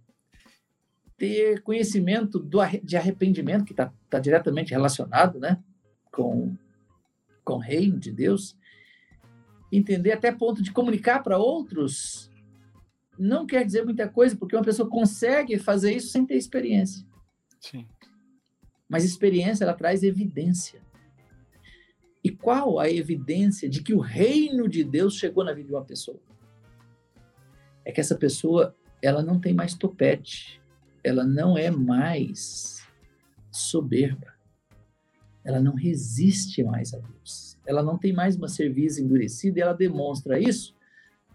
ter 1.16 1.62
conhecimento 1.62 2.38
do, 2.38 2.58
de 2.82 2.96
arrependimento, 2.96 3.64
que 3.64 3.72
está 3.72 3.92
tá 4.08 4.18
diretamente 4.18 4.70
relacionado 4.70 5.38
né, 5.38 5.62
com, 6.12 6.56
com 7.44 7.54
o 7.54 7.58
reino 7.58 7.98
de 7.98 8.12
Deus, 8.12 8.56
entender 9.70 10.12
até 10.12 10.32
ponto 10.32 10.62
de 10.62 10.72
comunicar 10.72 11.22
para 11.22 11.36
outros, 11.36 12.30
não 13.18 13.44
quer 13.44 13.64
dizer 13.66 13.84
muita 13.84 14.08
coisa, 14.08 14.36
porque 14.36 14.56
uma 14.56 14.64
pessoa 14.64 14.88
consegue 14.88 15.58
fazer 15.58 15.94
isso 15.94 16.08
sem 16.08 16.24
ter 16.24 16.36
experiência. 16.36 17.04
Sim. 17.60 17.86
Mas 18.88 19.04
experiência, 19.04 19.64
ela 19.64 19.74
traz 19.74 20.02
evidência. 20.02 20.80
E 22.22 22.30
qual 22.30 22.78
a 22.78 22.90
evidência 22.90 23.68
de 23.68 23.82
que 23.82 23.94
o 23.94 24.00
reino 24.00 24.68
de 24.68 24.82
Deus 24.82 25.14
chegou 25.14 25.44
na 25.44 25.52
vida 25.52 25.68
de 25.68 25.74
uma 25.74 25.84
pessoa? 25.84 26.20
É 27.84 27.92
que 27.92 28.00
essa 28.00 28.16
pessoa, 28.16 28.74
ela 29.02 29.22
não 29.22 29.38
tem 29.40 29.54
mais 29.54 29.74
topete, 29.74 30.60
ela 31.02 31.24
não 31.24 31.56
é 31.56 31.70
mais 31.70 32.86
soberba, 33.50 34.34
ela 35.44 35.60
não 35.60 35.74
resiste 35.74 36.62
mais 36.62 36.92
a 36.92 36.98
Deus 36.98 37.48
ela 37.68 37.82
não 37.82 37.98
tem 37.98 38.14
mais 38.14 38.34
uma 38.34 38.48
cerviz 38.48 38.98
endurecida 38.98 39.58
e 39.58 39.62
ela 39.62 39.74
demonstra 39.74 40.40
isso. 40.40 40.74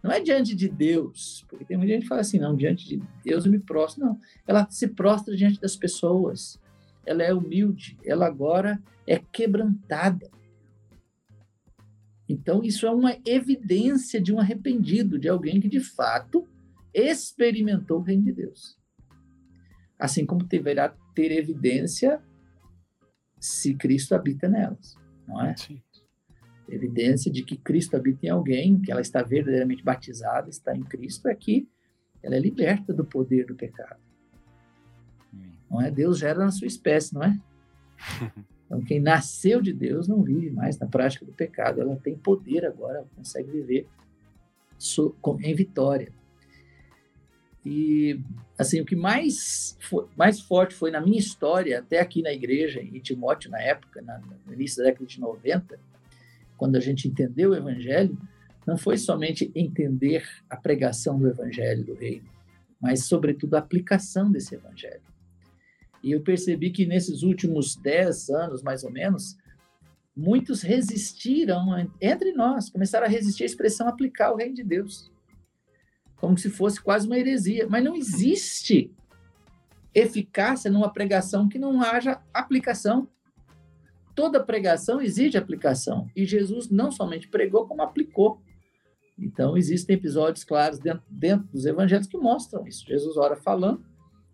Não 0.01 0.11
é 0.11 0.19
diante 0.19 0.55
de 0.55 0.67
Deus, 0.67 1.45
porque 1.47 1.63
tem 1.63 1.77
muita 1.77 1.93
gente 1.93 2.01
que 2.01 2.09
fala 2.09 2.21
assim, 2.21 2.39
não, 2.39 2.55
diante 2.55 2.87
de 2.87 3.01
Deus 3.23 3.45
eu 3.45 3.51
me 3.51 3.59
prostro. 3.59 4.03
Não, 4.03 4.19
ela 4.47 4.67
se 4.69 4.87
prostra 4.87 5.35
diante 5.35 5.61
das 5.61 5.75
pessoas. 5.75 6.59
Ela 7.05 7.23
é 7.23 7.33
humilde, 7.33 7.97
ela 8.03 8.25
agora 8.25 8.81
é 9.05 9.19
quebrantada. 9.19 10.29
Então, 12.27 12.63
isso 12.63 12.85
é 12.87 12.91
uma 12.91 13.17
evidência 13.25 14.21
de 14.21 14.33
um 14.33 14.39
arrependido, 14.39 15.19
de 15.19 15.27
alguém 15.27 15.59
que 15.59 15.67
de 15.67 15.81
fato 15.81 16.47
experimentou 16.93 17.99
o 17.99 18.03
reino 18.03 18.23
de 18.23 18.31
Deus. 18.31 18.79
Assim 19.99 20.25
como 20.25 20.43
deverá 20.43 20.89
ter 21.13 21.31
evidência 21.31 22.21
se 23.39 23.75
Cristo 23.75 24.15
habita 24.15 24.47
nelas, 24.47 24.95
não 25.27 25.41
é? 25.41 25.55
Sim 25.55 25.81
evidência 26.67 27.31
de 27.31 27.43
que 27.43 27.57
Cristo 27.57 27.95
habita 27.95 28.25
em 28.25 28.29
alguém, 28.29 28.79
que 28.79 28.91
ela 28.91 29.01
está 29.01 29.21
verdadeiramente 29.21 29.83
batizada, 29.83 30.49
está 30.49 30.75
em 30.75 30.83
Cristo, 30.83 31.27
é 31.27 31.35
que 31.35 31.67
ela 32.21 32.35
é 32.35 32.39
liberta 32.39 32.93
do 32.93 33.05
poder 33.05 33.45
do 33.45 33.55
pecado. 33.55 33.99
Não 35.73 35.81
é? 35.81 35.89
Deus 35.89 36.19
gera 36.19 36.37
na 36.37 36.51
sua 36.51 36.67
espécie, 36.67 37.13
não 37.13 37.23
é? 37.23 37.39
Então, 38.65 38.81
quem 38.85 38.99
nasceu 38.99 39.61
de 39.61 39.71
Deus 39.71 40.07
não 40.07 40.23
vive 40.23 40.49
mais 40.49 40.79
na 40.79 40.87
prática 40.87 41.23
do 41.23 41.31
pecado. 41.31 41.79
Ela 41.79 41.95
tem 41.97 42.15
poder 42.15 42.65
agora, 42.65 42.99
ela 42.99 43.07
consegue 43.15 43.51
viver 43.51 43.87
em 45.43 45.53
vitória. 45.53 46.11
E, 47.63 48.19
assim, 48.57 48.81
o 48.81 48.85
que 48.85 48.95
mais, 48.95 49.77
foi, 49.79 50.07
mais 50.17 50.39
forte 50.39 50.73
foi 50.73 50.89
na 50.89 50.99
minha 50.99 51.19
história, 51.19 51.77
até 51.77 51.99
aqui 51.99 52.23
na 52.23 52.33
igreja, 52.33 52.81
em 52.81 52.99
Timóteo, 52.99 53.51
na 53.51 53.61
época, 53.61 54.01
na, 54.01 54.19
no 54.43 54.53
início 54.53 54.79
da 54.79 54.89
década 54.89 55.05
de 55.05 55.19
90, 55.19 55.79
quando 56.57 56.75
a 56.75 56.79
gente 56.79 57.07
entendeu 57.07 57.51
o 57.51 57.55
Evangelho, 57.55 58.17
não 58.65 58.75
foi 58.75 58.97
somente 58.97 59.51
entender 59.53 60.27
a 60.49 60.57
pregação 60.57 61.19
do 61.19 61.27
Evangelho 61.27 61.83
do 61.83 61.93
Reino, 61.93 62.27
mas, 62.81 63.05
sobretudo, 63.05 63.53
a 63.53 63.59
aplicação 63.59 64.31
desse 64.31 64.55
Evangelho. 64.55 65.12
E 66.03 66.11
eu 66.11 66.21
percebi 66.21 66.69
que 66.69 66.85
nesses 66.85 67.23
últimos 67.23 67.75
dez 67.75 68.29
anos, 68.29 68.61
mais 68.61 68.83
ou 68.83 68.91
menos, 68.91 69.37
muitos 70.15 70.61
resistiram 70.61 71.89
entre 72.01 72.33
nós, 72.33 72.69
começaram 72.69 73.07
a 73.07 73.09
resistir 73.09 73.43
à 73.43 73.45
expressão 73.45 73.87
aplicar 73.87 74.31
o 74.31 74.35
reino 74.35 74.53
de 74.53 74.63
Deus, 74.63 75.11
como 76.17 76.37
se 76.37 76.49
fosse 76.49 76.81
quase 76.81 77.07
uma 77.07 77.17
heresia. 77.17 77.67
Mas 77.69 77.83
não 77.83 77.95
existe 77.95 78.91
eficácia 79.95 80.69
numa 80.69 80.91
pregação 80.91 81.47
que 81.47 81.57
não 81.57 81.81
haja 81.81 82.21
aplicação 82.33 83.07
toda 84.15 84.43
pregação 84.43 85.01
exige 85.01 85.37
aplicação. 85.37 86.09
E 86.15 86.25
Jesus 86.25 86.69
não 86.69 86.91
somente 86.91 87.27
pregou, 87.27 87.67
como 87.67 87.81
aplicou. 87.81 88.41
Então, 89.17 89.57
existem 89.57 89.95
episódios 89.95 90.43
claros 90.43 90.79
dentro, 90.79 91.03
dentro 91.09 91.47
dos 91.47 91.65
evangelhos 91.65 92.07
que 92.07 92.17
mostram 92.17 92.65
isso. 92.67 92.85
Jesus 92.85 93.17
ora 93.17 93.35
falando, 93.35 93.85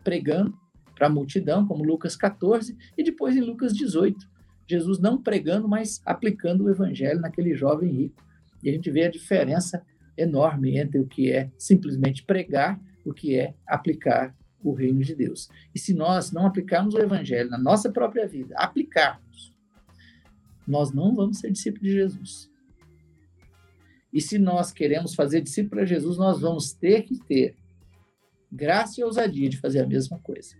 pregando 0.03 0.57
para 0.99 1.07
a 1.07 1.09
multidão, 1.09 1.65
como 1.65 1.85
Lucas 1.85 2.17
14, 2.17 2.77
e 2.97 3.03
depois 3.03 3.35
em 3.35 3.39
Lucas 3.39 3.73
18. 3.73 4.29
Jesus 4.67 4.99
não 4.99 5.19
pregando, 5.19 5.67
mas 5.67 6.01
aplicando 6.05 6.65
o 6.65 6.69
evangelho 6.69 7.21
naquele 7.21 7.55
jovem 7.55 7.89
rico. 7.89 8.21
E 8.61 8.69
a 8.69 8.73
gente 8.73 8.91
vê 8.91 9.05
a 9.05 9.09
diferença 9.09 9.81
enorme 10.17 10.77
entre 10.77 10.99
o 10.99 11.07
que 11.07 11.31
é 11.31 11.49
simplesmente 11.57 12.23
pregar, 12.23 12.79
o 13.05 13.13
que 13.13 13.35
é 13.35 13.55
aplicar 13.65 14.35
o 14.61 14.73
reino 14.73 14.99
de 14.99 15.15
Deus. 15.15 15.49
E 15.73 15.79
se 15.79 15.93
nós 15.93 16.33
não 16.33 16.45
aplicarmos 16.45 16.93
o 16.93 16.99
evangelho 16.99 17.49
na 17.49 17.57
nossa 17.57 17.89
própria 17.89 18.27
vida, 18.27 18.53
aplicarmos, 18.57 19.55
nós 20.67 20.91
não 20.91 21.15
vamos 21.15 21.39
ser 21.39 21.49
discípulos 21.49 21.87
de 21.87 21.93
Jesus. 21.93 22.51
E 24.11 24.19
se 24.19 24.37
nós 24.37 24.73
queremos 24.73 25.15
fazer 25.15 25.39
discípulo 25.39 25.81
de 25.81 25.91
Jesus, 25.91 26.17
nós 26.17 26.41
vamos 26.41 26.73
ter 26.73 27.03
que 27.03 27.17
ter 27.25 27.55
graça 28.51 28.99
e 28.99 29.03
ousadia 29.03 29.47
de 29.47 29.57
fazer 29.57 29.79
a 29.79 29.87
mesma 29.87 30.19
coisa. 30.19 30.55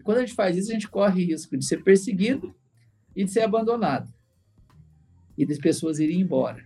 E 0.00 0.02
quando 0.02 0.16
a 0.16 0.20
gente 0.20 0.32
faz 0.32 0.56
isso, 0.56 0.70
a 0.70 0.72
gente 0.72 0.88
corre 0.88 1.22
risco 1.22 1.58
de 1.58 1.64
ser 1.66 1.84
perseguido 1.84 2.54
e 3.14 3.22
de 3.22 3.30
ser 3.30 3.40
abandonado. 3.40 4.10
E 5.36 5.44
das 5.44 5.58
pessoas 5.58 5.98
irem 5.98 6.22
embora. 6.22 6.64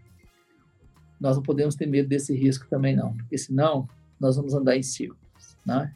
Nós 1.21 1.35
não 1.35 1.43
podemos 1.43 1.75
ter 1.75 1.87
medo 1.87 2.09
desse 2.09 2.33
risco 2.33 2.69
também, 2.69 2.95
não, 2.95 3.13
porque 3.13 3.37
senão 3.37 3.89
nós 4.21 4.37
vamos 4.37 4.55
andar 4.55 4.77
em 4.77 4.85
círculos, 4.85 5.57
né? 5.67 5.93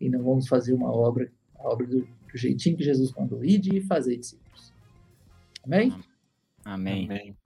E 0.00 0.08
não 0.08 0.22
vamos 0.22 0.48
fazer 0.48 0.72
uma 0.72 0.90
obra, 0.90 1.30
a 1.58 1.68
obra 1.68 1.86
do, 1.86 2.00
do 2.00 2.38
jeitinho 2.38 2.74
que 2.74 2.84
Jesus 2.84 3.12
mandou, 3.12 3.44
ir 3.44 3.58
de 3.58 3.82
fazer 3.82 4.16
discípulos. 4.16 4.72
Amém? 5.62 5.94
Amém. 6.64 7.04
Amém. 7.04 7.36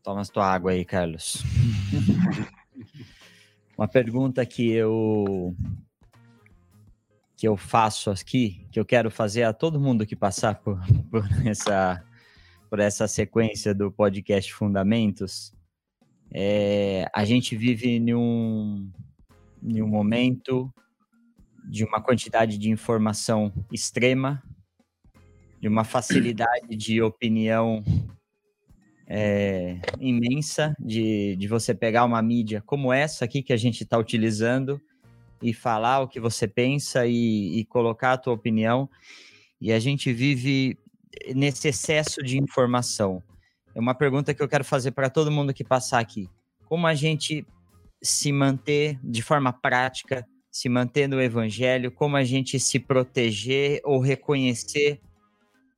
Toma 0.00 0.20
a 0.20 0.24
tua 0.24 0.46
água 0.46 0.70
aí, 0.70 0.84
Carlos. 0.84 1.42
Uma 3.76 3.88
pergunta 3.88 4.46
que 4.46 4.70
eu 4.70 5.56
que 7.42 7.48
eu 7.48 7.56
faço 7.56 8.08
aqui, 8.08 8.64
que 8.70 8.78
eu 8.78 8.84
quero 8.84 9.10
fazer 9.10 9.42
a 9.42 9.52
todo 9.52 9.80
mundo 9.80 10.06
que 10.06 10.14
passar 10.14 10.60
por, 10.60 10.78
por 11.10 11.24
essa 11.44 12.00
por 12.70 12.78
essa 12.78 13.08
sequência 13.08 13.74
do 13.74 13.90
podcast 13.90 14.54
Fundamentos, 14.54 15.52
É, 16.30 17.04
a 17.12 17.24
gente 17.24 17.56
vive 17.56 17.88
em 17.96 18.14
um, 18.14 18.88
em 19.60 19.82
um 19.82 19.88
momento 19.88 20.72
de 21.68 21.84
uma 21.84 22.00
quantidade 22.00 22.56
de 22.58 22.70
informação 22.70 23.52
extrema, 23.72 24.40
de 25.60 25.66
uma 25.66 25.82
facilidade 25.82 26.76
de 26.76 27.02
opinião 27.02 27.82
é, 29.04 29.80
imensa, 29.98 30.76
de, 30.78 31.34
de 31.34 31.48
você 31.48 31.74
pegar 31.74 32.04
uma 32.04 32.22
mídia 32.22 32.62
como 32.64 32.92
essa 32.92 33.24
aqui 33.24 33.42
que 33.42 33.52
a 33.52 33.56
gente 33.56 33.82
está 33.82 33.98
utilizando 33.98 34.80
e 35.42 35.52
falar 35.52 36.00
o 36.00 36.08
que 36.08 36.20
você 36.20 36.46
pensa 36.46 37.06
e, 37.06 37.58
e 37.58 37.64
colocar 37.64 38.12
a 38.12 38.18
tua 38.18 38.32
opinião. 38.32 38.88
E 39.60 39.72
a 39.72 39.78
gente 39.78 40.12
vive 40.12 40.78
nesse 41.34 41.68
excesso 41.68 42.22
de 42.22 42.38
informação. 42.38 43.22
É 43.74 43.80
uma 43.80 43.94
pergunta 43.94 44.34
que 44.34 44.42
eu 44.42 44.48
quero 44.48 44.64
fazer 44.64 44.92
para 44.92 45.10
todo 45.10 45.30
mundo 45.30 45.54
que 45.54 45.64
passar 45.64 45.98
aqui. 45.98 46.28
Como 46.66 46.86
a 46.86 46.94
gente 46.94 47.46
se 48.02 48.32
manter 48.32 48.98
de 49.02 49.22
forma 49.22 49.52
prática, 49.52 50.26
se 50.50 50.68
manter 50.68 51.08
no 51.08 51.20
evangelho, 51.20 51.90
como 51.90 52.16
a 52.16 52.24
gente 52.24 52.58
se 52.60 52.78
proteger 52.78 53.80
ou 53.84 54.00
reconhecer 54.00 55.00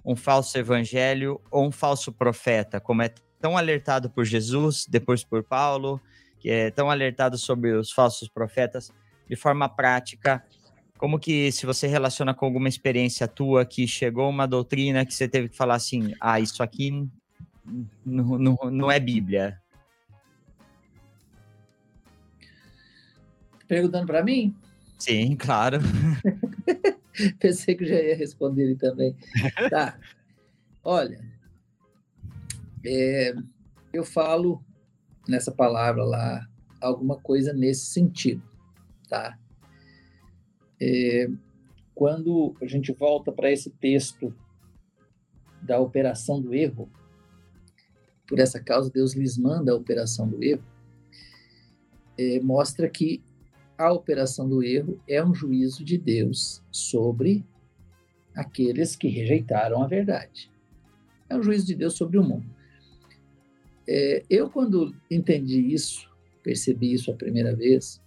um 0.04 0.16
falso 0.16 0.58
evangelho 0.58 1.40
ou 1.50 1.66
um 1.66 1.72
falso 1.72 2.12
profeta, 2.12 2.80
como 2.80 3.02
é 3.02 3.10
tão 3.40 3.56
alertado 3.56 4.10
por 4.10 4.24
Jesus, 4.24 4.86
depois 4.88 5.22
por 5.22 5.44
Paulo, 5.44 6.00
que 6.40 6.50
é 6.50 6.70
tão 6.70 6.90
alertado 6.90 7.38
sobre 7.38 7.72
os 7.72 7.92
falsos 7.92 8.28
profetas, 8.28 8.92
de 9.28 9.36
forma 9.36 9.68
prática, 9.68 10.44
como 10.98 11.18
que 11.18 11.50
se 11.52 11.66
você 11.66 11.86
relaciona 11.86 12.34
com 12.34 12.46
alguma 12.46 12.68
experiência 12.68 13.26
tua 13.28 13.64
que 13.64 13.86
chegou 13.86 14.28
uma 14.28 14.46
doutrina 14.46 15.04
que 15.04 15.14
você 15.14 15.28
teve 15.28 15.48
que 15.48 15.56
falar 15.56 15.74
assim, 15.74 16.14
ah, 16.20 16.40
isso 16.40 16.62
aqui 16.62 17.08
não, 18.04 18.38
não, 18.38 18.56
não 18.70 18.90
é 18.90 19.00
Bíblia. 19.00 19.60
Perguntando 23.66 24.06
para 24.06 24.22
mim? 24.22 24.54
Sim, 24.98 25.36
claro. 25.36 25.78
Pensei 27.38 27.74
que 27.74 27.86
já 27.86 27.96
ia 27.96 28.16
responder 28.16 28.64
ele 28.64 28.76
também. 28.76 29.16
Tá. 29.70 29.98
Olha, 30.82 31.20
é, 32.84 33.34
eu 33.92 34.04
falo 34.04 34.62
nessa 35.28 35.50
palavra 35.50 36.04
lá 36.04 36.46
alguma 36.80 37.16
coisa 37.16 37.52
nesse 37.52 37.86
sentido, 37.86 38.42
tá? 39.14 39.38
É, 40.80 41.28
quando 41.94 42.56
a 42.60 42.66
gente 42.66 42.90
volta 42.92 43.30
para 43.30 43.52
esse 43.52 43.70
texto 43.70 44.34
da 45.62 45.78
operação 45.78 46.40
do 46.40 46.52
erro, 46.52 46.90
por 48.26 48.40
essa 48.40 48.60
causa 48.60 48.90
Deus 48.90 49.14
lhes 49.14 49.38
manda 49.38 49.70
a 49.70 49.76
operação 49.76 50.28
do 50.28 50.42
erro, 50.42 50.64
é, 52.18 52.40
mostra 52.40 52.88
que 52.88 53.22
a 53.78 53.92
operação 53.92 54.48
do 54.48 54.62
erro 54.62 55.00
é 55.08 55.24
um 55.24 55.32
juízo 55.32 55.84
de 55.84 55.96
Deus 55.96 56.62
sobre 56.72 57.44
aqueles 58.34 58.96
que 58.96 59.08
rejeitaram 59.08 59.82
a 59.82 59.86
verdade. 59.86 60.50
É 61.28 61.36
um 61.36 61.42
juízo 61.42 61.66
de 61.66 61.74
Deus 61.76 61.94
sobre 61.94 62.18
o 62.18 62.24
mundo. 62.24 62.46
É, 63.86 64.24
eu, 64.28 64.50
quando 64.50 64.94
entendi 65.10 65.60
isso, 65.72 66.10
percebi 66.42 66.92
isso 66.92 67.10
a 67.10 67.14
primeira 67.14 67.54
vez, 67.54 68.00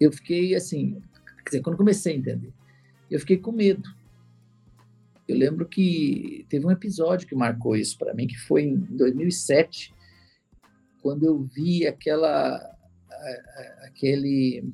eu 0.00 0.12
fiquei 0.12 0.54
assim, 0.54 1.00
quer 1.44 1.50
dizer, 1.50 1.62
quando 1.62 1.76
comecei 1.76 2.14
a 2.14 2.16
entender, 2.16 2.52
eu 3.10 3.18
fiquei 3.20 3.38
com 3.38 3.52
medo. 3.52 3.88
Eu 5.26 5.36
lembro 5.36 5.66
que 5.66 6.46
teve 6.48 6.64
um 6.64 6.70
episódio 6.70 7.28
que 7.28 7.34
marcou 7.34 7.76
isso 7.76 7.98
para 7.98 8.14
mim, 8.14 8.26
que 8.26 8.38
foi 8.38 8.62
em 8.62 8.76
2007, 8.76 9.94
quando 11.02 11.24
eu 11.24 11.38
vi 11.42 11.86
aquela, 11.86 12.76
aquele, 13.84 14.72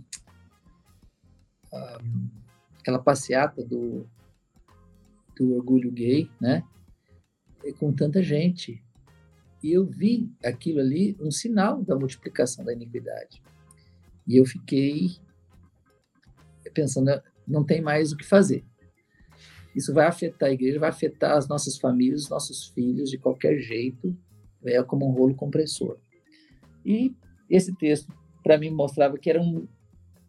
aquela 2.79 2.99
passeata 2.99 3.65
do, 3.65 4.07
do 5.37 5.55
orgulho 5.55 5.91
gay, 5.91 6.31
né? 6.41 6.63
Com 7.79 7.93
tanta 7.93 8.23
gente. 8.23 8.83
E 9.63 9.73
eu 9.73 9.85
vi 9.85 10.31
aquilo 10.45 10.81
ali 10.81 11.17
um 11.19 11.31
sinal 11.31 11.83
da 11.83 11.97
multiplicação 11.97 12.65
da 12.65 12.73
iniquidade. 12.73 13.43
E 14.27 14.37
eu 14.37 14.45
fiquei 14.45 15.11
pensando, 16.73 17.23
não 17.47 17.65
tem 17.65 17.81
mais 17.81 18.13
o 18.13 18.17
que 18.17 18.25
fazer. 18.25 18.65
Isso 19.75 19.93
vai 19.93 20.07
afetar 20.07 20.49
a 20.49 20.53
igreja, 20.53 20.79
vai 20.79 20.89
afetar 20.89 21.37
as 21.37 21.49
nossas 21.49 21.77
famílias, 21.77 22.23
os 22.23 22.31
nossos 22.31 22.69
filhos 22.69 23.11
de 23.11 23.19
qualquer 23.19 23.59
jeito, 23.59 24.17
é 24.65 24.83
como 24.83 25.09
um 25.09 25.13
rolo 25.13 25.35
compressor. 25.35 25.99
E 26.85 27.15
esse 27.51 27.75
texto, 27.75 28.13
para 28.43 28.57
mim, 28.57 28.71
mostrava 28.71 29.19
que 29.19 29.29
era 29.29 29.41
um, 29.41 29.67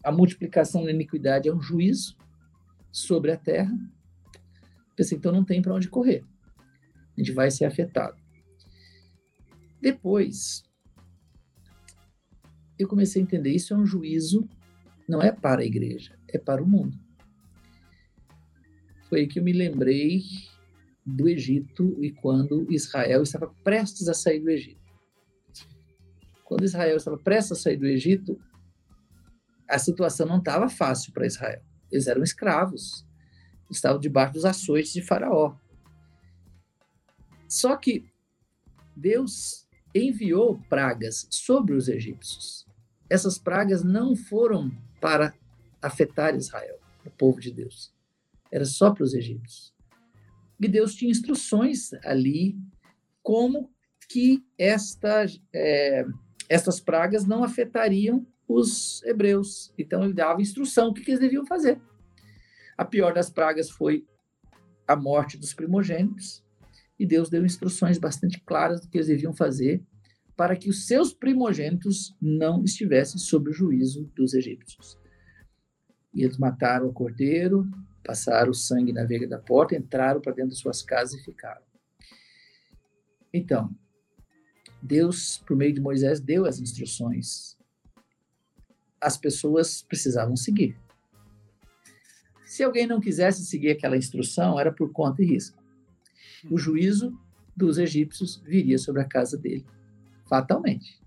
a 0.03 0.11
multiplicação 0.11 0.83
da 0.83 0.91
iniquidade 0.91 1.47
é 1.47 1.53
um 1.53 1.61
juízo 1.61 2.17
sobre 2.91 3.31
a 3.31 3.37
terra. 3.37 3.75
Pensei, 4.95 5.17
então 5.17 5.31
não 5.31 5.43
tem 5.43 5.61
para 5.61 5.73
onde 5.73 5.89
correr. 5.89 6.23
A 7.15 7.21
gente 7.21 7.31
vai 7.31 7.51
ser 7.51 7.65
afetado. 7.65 8.17
Depois, 9.81 10.63
eu 12.77 12.87
comecei 12.87 13.21
a 13.21 13.23
entender 13.23 13.51
isso 13.51 13.73
é 13.73 13.77
um 13.77 13.85
juízo, 13.85 14.47
não 15.07 15.21
é 15.21 15.31
para 15.31 15.61
a 15.61 15.65
igreja, 15.65 16.17
é 16.27 16.37
para 16.37 16.61
o 16.61 16.67
mundo. 16.67 16.97
Foi 19.09 19.21
aí 19.21 19.27
que 19.27 19.39
eu 19.39 19.43
me 19.43 19.53
lembrei 19.53 20.23
do 21.05 21.29
Egito 21.29 21.95
e 22.03 22.11
quando 22.11 22.65
Israel 22.71 23.21
estava 23.21 23.47
prestes 23.63 24.07
a 24.09 24.13
sair 24.13 24.39
do 24.39 24.49
Egito. 24.49 24.83
Quando 26.43 26.63
Israel 26.63 26.97
estava 26.97 27.17
prestes 27.17 27.51
a 27.51 27.61
sair 27.61 27.77
do 27.77 27.85
Egito, 27.85 28.39
a 29.67 29.77
situação 29.77 30.27
não 30.27 30.39
estava 30.39 30.69
fácil 30.69 31.13
para 31.13 31.25
Israel. 31.25 31.61
Eles 31.91 32.07
eram 32.07 32.23
escravos, 32.23 33.05
estavam 33.69 33.99
debaixo 33.99 34.33
dos 34.33 34.45
açoites 34.45 34.93
de 34.93 35.01
Faraó. 35.01 35.55
Só 37.47 37.75
que 37.77 38.05
Deus 38.95 39.67
enviou 39.93 40.59
pragas 40.67 41.27
sobre 41.29 41.75
os 41.75 41.87
egípcios. 41.87 42.64
Essas 43.09 43.37
pragas 43.37 43.83
não 43.83 44.15
foram 44.15 44.71
para 44.99 45.33
afetar 45.81 46.35
Israel, 46.35 46.79
o 47.05 47.09
povo 47.11 47.39
de 47.39 47.51
Deus. 47.51 47.93
Era 48.51 48.65
só 48.65 48.91
para 48.91 49.03
os 49.03 49.13
egípcios. 49.13 49.73
E 50.59 50.67
Deus 50.67 50.95
tinha 50.95 51.11
instruções 51.11 51.93
ali 52.03 52.57
como 53.21 53.69
que 54.09 54.43
esta, 54.57 55.25
é, 55.53 56.05
estas 56.47 56.79
pragas 56.79 57.25
não 57.25 57.43
afetariam 57.43 58.25
os 58.47 59.03
hebreus. 59.03 59.73
Então 59.77 60.03
ele 60.03 60.13
dava 60.13 60.41
instrução 60.41 60.89
o 60.89 60.93
que, 60.93 61.01
que 61.01 61.11
eles 61.11 61.19
deviam 61.19 61.45
fazer. 61.45 61.79
A 62.77 62.85
pior 62.85 63.13
das 63.13 63.29
pragas 63.29 63.69
foi 63.69 64.05
a 64.87 64.95
morte 64.95 65.37
dos 65.37 65.53
primogênitos 65.53 66.43
e 66.99 67.05
Deus 67.05 67.29
deu 67.29 67.45
instruções 67.45 67.97
bastante 67.97 68.39
claras 68.41 68.81
do 68.81 68.87
que 68.87 68.97
eles 68.97 69.07
deviam 69.07 69.33
fazer 69.33 69.83
para 70.35 70.55
que 70.55 70.69
os 70.69 70.85
seus 70.85 71.13
primogênitos 71.13 72.15
não 72.21 72.63
estivessem 72.63 73.17
sob 73.17 73.49
o 73.49 73.53
juízo 73.53 74.11
dos 74.15 74.33
egípcios. 74.33 74.97
E 76.13 76.23
eles 76.23 76.37
mataram 76.37 76.87
o 76.87 76.93
cordeiro, 76.93 77.67
passaram 78.03 78.51
o 78.51 78.53
sangue 78.53 78.93
na 78.93 79.03
veiga 79.03 79.27
da 79.27 79.39
porta, 79.39 79.75
entraram 79.75 80.21
para 80.21 80.33
dentro 80.33 80.51
de 80.51 80.59
suas 80.59 80.81
casas 80.81 81.19
e 81.19 81.23
ficaram. 81.23 81.63
Então, 83.33 83.73
Deus, 84.81 85.39
por 85.45 85.55
meio 85.55 85.73
de 85.73 85.81
Moisés, 85.81 86.19
deu 86.19 86.45
as 86.45 86.59
instruções. 86.59 87.57
As 88.99 89.17
pessoas 89.17 89.81
precisavam 89.81 90.35
seguir. 90.35 90.77
Se 92.45 92.63
alguém 92.63 92.87
não 92.87 93.01
quisesse 93.01 93.45
seguir 93.45 93.71
aquela 93.71 93.97
instrução, 93.97 94.59
era 94.59 94.71
por 94.71 94.91
conta 94.91 95.21
e 95.21 95.25
risco 95.25 95.65
o 96.49 96.57
juízo 96.57 97.17
dos 97.55 97.77
egípcios 97.77 98.41
viria 98.45 98.77
sobre 98.77 99.01
a 99.01 99.05
casa 99.05 99.37
dele, 99.37 99.65
fatalmente. 100.27 100.99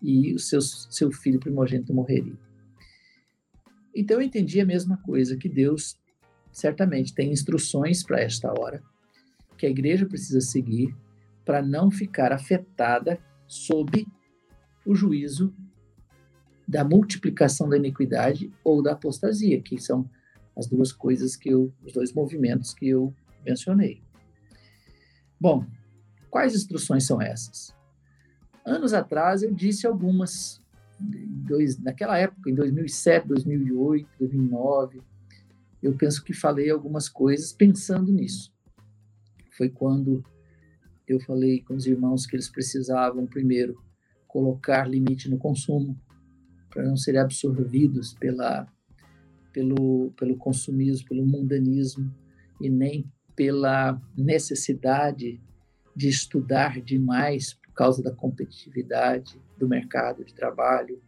E 0.00 0.32
o 0.34 0.38
seu, 0.38 0.60
seu 0.60 1.10
filho 1.10 1.40
primogênito 1.40 1.92
morreria. 1.92 2.38
Então 3.94 4.18
eu 4.18 4.22
entendi 4.22 4.60
a 4.60 4.66
mesma 4.66 4.96
coisa, 4.98 5.36
que 5.36 5.48
Deus 5.48 5.98
certamente 6.52 7.14
tem 7.14 7.32
instruções 7.32 8.02
para 8.02 8.20
esta 8.20 8.52
hora, 8.58 8.82
que 9.56 9.66
a 9.66 9.70
igreja 9.70 10.06
precisa 10.06 10.40
seguir 10.40 10.94
para 11.44 11.62
não 11.62 11.90
ficar 11.90 12.32
afetada 12.32 13.18
sob 13.46 14.06
o 14.84 14.94
juízo 14.94 15.52
da 16.66 16.84
multiplicação 16.84 17.68
da 17.68 17.76
iniquidade 17.76 18.52
ou 18.62 18.82
da 18.82 18.92
apostasia, 18.92 19.60
que 19.60 19.80
são 19.80 20.08
as 20.56 20.66
duas 20.66 20.92
coisas 20.92 21.34
que 21.34 21.48
eu, 21.48 21.72
os 21.82 21.92
dois 21.92 22.12
movimentos 22.12 22.74
que 22.74 22.88
eu 22.88 23.14
mencionei. 23.44 24.02
Bom, 25.40 25.64
quais 26.28 26.54
instruções 26.54 27.06
são 27.06 27.22
essas? 27.22 27.74
Anos 28.68 28.92
atrás 28.92 29.42
eu 29.42 29.52
disse 29.52 29.86
algumas, 29.86 30.62
dois, 31.00 31.78
naquela 31.78 32.18
época, 32.18 32.50
em 32.50 32.54
2007, 32.54 33.26
2008, 33.26 34.06
2009, 34.18 35.00
eu 35.82 35.94
penso 35.96 36.22
que 36.22 36.34
falei 36.34 36.70
algumas 36.70 37.08
coisas 37.08 37.50
pensando 37.50 38.12
nisso. 38.12 38.52
Foi 39.56 39.70
quando 39.70 40.22
eu 41.06 41.18
falei 41.20 41.62
com 41.62 41.74
os 41.74 41.86
irmãos 41.86 42.26
que 42.26 42.36
eles 42.36 42.50
precisavam, 42.50 43.26
primeiro, 43.26 43.82
colocar 44.26 44.86
limite 44.86 45.30
no 45.30 45.38
consumo, 45.38 45.98
para 46.68 46.84
não 46.84 46.96
serem 46.96 47.22
absorvidos 47.22 48.12
pela, 48.20 48.70
pelo, 49.50 50.10
pelo 50.10 50.36
consumismo, 50.36 51.08
pelo 51.08 51.24
mundanismo, 51.24 52.14
e 52.60 52.68
nem 52.68 53.10
pela 53.34 53.98
necessidade 54.14 55.40
de 55.96 56.08
estudar 56.08 56.82
demais 56.82 57.57
causa 57.78 58.02
da 58.02 58.10
competitividade 58.10 59.40
do 59.56 59.68
mercado 59.68 60.24
de 60.24 60.34
trabalho, 60.34 61.00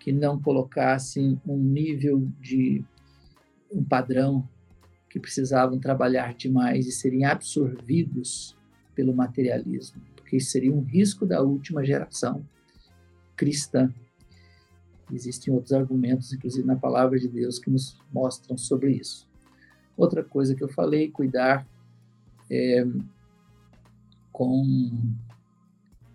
que 0.00 0.10
não 0.10 0.36
colocassem 0.42 1.40
um 1.46 1.56
nível 1.56 2.28
de 2.40 2.84
um 3.70 3.84
padrão 3.84 4.48
que 5.08 5.20
precisavam 5.20 5.78
trabalhar 5.78 6.34
demais 6.34 6.88
e 6.88 6.90
serem 6.90 7.24
absorvidos 7.24 8.58
pelo 8.96 9.14
materialismo, 9.14 10.02
porque 10.16 10.38
isso 10.38 10.50
seria 10.50 10.72
um 10.72 10.80
risco 10.80 11.24
da 11.24 11.40
última 11.40 11.84
geração 11.84 12.44
cristã. 13.36 13.94
Existem 15.12 15.54
outros 15.54 15.72
argumentos, 15.72 16.32
inclusive 16.32 16.66
na 16.66 16.74
palavra 16.74 17.16
de 17.16 17.28
Deus, 17.28 17.60
que 17.60 17.70
nos 17.70 17.96
mostram 18.12 18.58
sobre 18.58 18.90
isso. 18.90 19.30
Outra 19.96 20.24
coisa 20.24 20.52
que 20.52 20.64
eu 20.64 20.68
falei, 20.68 21.12
cuidar 21.12 21.64
é, 22.50 22.84
com 24.32 24.98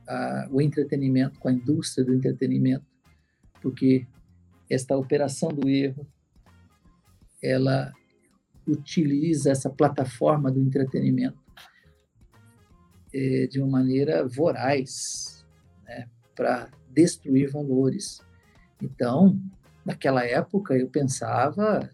a, 0.08 0.48
o 0.52 0.62
entretenimento, 0.62 1.40
com 1.40 1.50
a 1.50 1.54
indústria 1.54 2.06
do 2.06 2.14
entretenimento, 2.14 2.86
porque 3.62 4.06
esta 4.70 4.96
operação 4.98 5.50
do 5.50 5.68
erro, 5.68 6.08
ela 7.42 7.94
utiliza 8.68 9.52
essa 9.52 9.70
plataforma 9.70 10.52
do 10.52 10.60
entretenimento 10.60 11.40
é, 13.14 13.48
de 13.48 13.60
uma 13.62 13.80
maneira 13.80 14.28
voraz, 14.28 15.46
né, 15.86 16.10
para 16.36 16.70
destruir 16.90 17.50
valores. 17.50 18.22
Então, 18.82 19.40
naquela 19.86 20.26
época, 20.26 20.78
eu 20.78 20.90
pensava, 20.90 21.90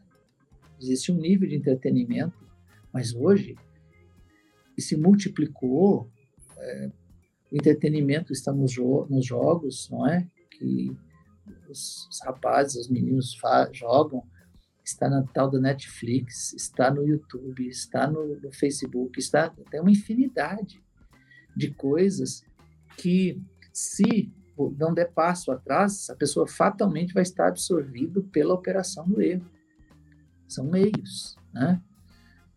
existe 0.82 1.12
um 1.12 1.18
nível 1.18 1.48
de 1.48 1.56
entretenimento, 1.56 2.38
mas 2.92 3.14
hoje 3.14 3.56
se 4.78 4.98
multiplicou. 4.98 6.12
É, 6.58 6.92
o 7.54 7.56
entretenimento 7.56 8.34
está 8.34 8.52
nos, 8.52 8.72
jo 8.72 9.06
nos, 9.08 9.24
jogos, 9.24 9.88
não 9.92 10.08
é? 10.08 10.28
Que 10.50 10.92
os, 11.70 12.08
os 12.10 12.20
rapazes, 12.26 12.76
os 12.78 12.90
meninos 12.90 13.38
jogam, 13.72 14.24
está 14.84 15.08
na 15.08 15.22
tal 15.22 15.52
da 15.52 15.60
Netflix, 15.60 16.52
está 16.54 16.90
no 16.90 17.08
YouTube, 17.08 17.68
está 17.68 18.08
no, 18.10 18.42
no 18.42 18.52
Facebook, 18.52 19.20
está 19.20 19.52
tem 19.70 19.80
uma 19.80 19.92
infinidade 19.92 20.84
de 21.56 21.70
coisas 21.70 22.44
que, 22.98 23.40
se 23.72 24.34
não 24.80 24.92
der 24.92 25.12
passo 25.14 25.52
atrás, 25.52 26.10
a 26.10 26.16
pessoa 26.16 26.48
fatalmente 26.48 27.14
vai 27.14 27.22
estar 27.22 27.50
absorvido 27.50 28.24
pela 28.24 28.56
operação 28.56 29.08
do 29.08 29.22
erro. 29.22 29.48
São 30.48 30.66
meios, 30.66 31.36
né? 31.54 31.80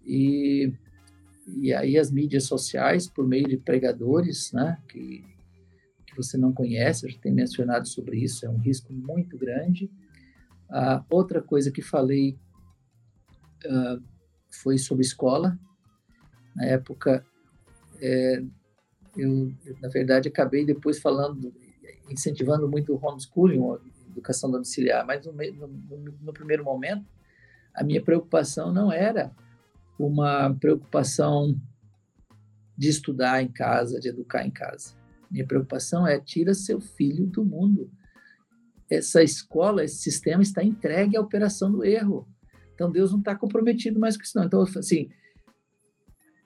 E, 0.07 0.73
e 1.47 1.73
aí 1.73 1.97
as 1.97 2.11
mídias 2.11 2.45
sociais, 2.45 3.09
por 3.09 3.27
meio 3.27 3.47
de 3.47 3.57
pregadores, 3.57 4.53
né? 4.53 4.79
Que, 4.89 5.25
que 6.07 6.17
você 6.17 6.37
não 6.37 6.53
conhece, 6.53 7.07
eu 7.07 7.11
já 7.11 7.19
tenho 7.19 7.35
mencionado 7.35 7.87
sobre 7.87 8.19
isso, 8.19 8.45
é 8.45 8.51
um 8.51 8.59
risco 8.59 8.93
muito 8.93 9.39
grande. 9.39 9.91
A 10.69 11.05
outra 11.09 11.41
coisa 11.41 11.71
que 11.71 11.83
falei 11.83 12.37
uh, 13.65 14.03
foi 14.51 14.79
sobre 14.79 15.05
escola. 15.05 15.57
Na 16.55 16.65
época, 16.65 17.25
é, 18.01 18.43
eu, 19.17 19.53
na 19.81 19.89
verdade, 19.89 20.29
acabei 20.29 20.65
depois 20.65 20.99
falando, 20.99 21.55
incentivando 22.11 22.69
muito 22.69 22.93
o 22.93 23.07
homeschooling, 23.07 23.61
a 23.61 23.79
educação 24.11 24.51
domiciliar, 24.51 25.07
mas 25.07 25.25
no, 25.25 25.33
no, 25.33 25.99
no 26.23 26.33
primeiro 26.33 26.65
momento, 26.65 27.07
a 27.73 27.85
minha 27.85 28.03
preocupação 28.03 28.73
não 28.73 28.91
era 28.91 29.31
uma 29.99 30.55
preocupação 30.55 31.59
de 32.77 32.89
estudar 32.89 33.43
em 33.43 33.49
casa, 33.49 33.99
de 33.99 34.09
educar 34.09 34.47
em 34.47 34.51
casa. 34.51 34.95
Minha 35.31 35.47
preocupação 35.47 36.07
é 36.07 36.21
tira 36.21 36.55
seu 36.55 36.81
filho 36.81 37.27
do 37.27 37.45
mundo. 37.45 37.91
Essa 38.89 39.23
escola, 39.23 39.83
esse 39.83 39.97
sistema 39.97 40.43
está 40.43 40.63
entregue 40.63 41.17
à 41.17 41.21
operação 41.21 41.73
do 41.73 41.85
erro. 41.85 42.29
Então 42.75 42.91
Deus 42.91 43.11
não 43.11 43.19
está 43.19 43.35
comprometido 43.35 43.99
mais 43.99 44.17
com 44.17 44.23
isso, 44.23 44.39
não. 44.39 44.45
Então, 44.45 44.63
assim, 44.63 45.11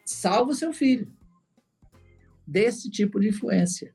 salva 0.06 0.52
o 0.52 0.54
seu 0.54 0.72
filho 0.72 1.12
desse 2.46 2.90
tipo 2.90 3.20
de 3.20 3.28
influência. 3.28 3.94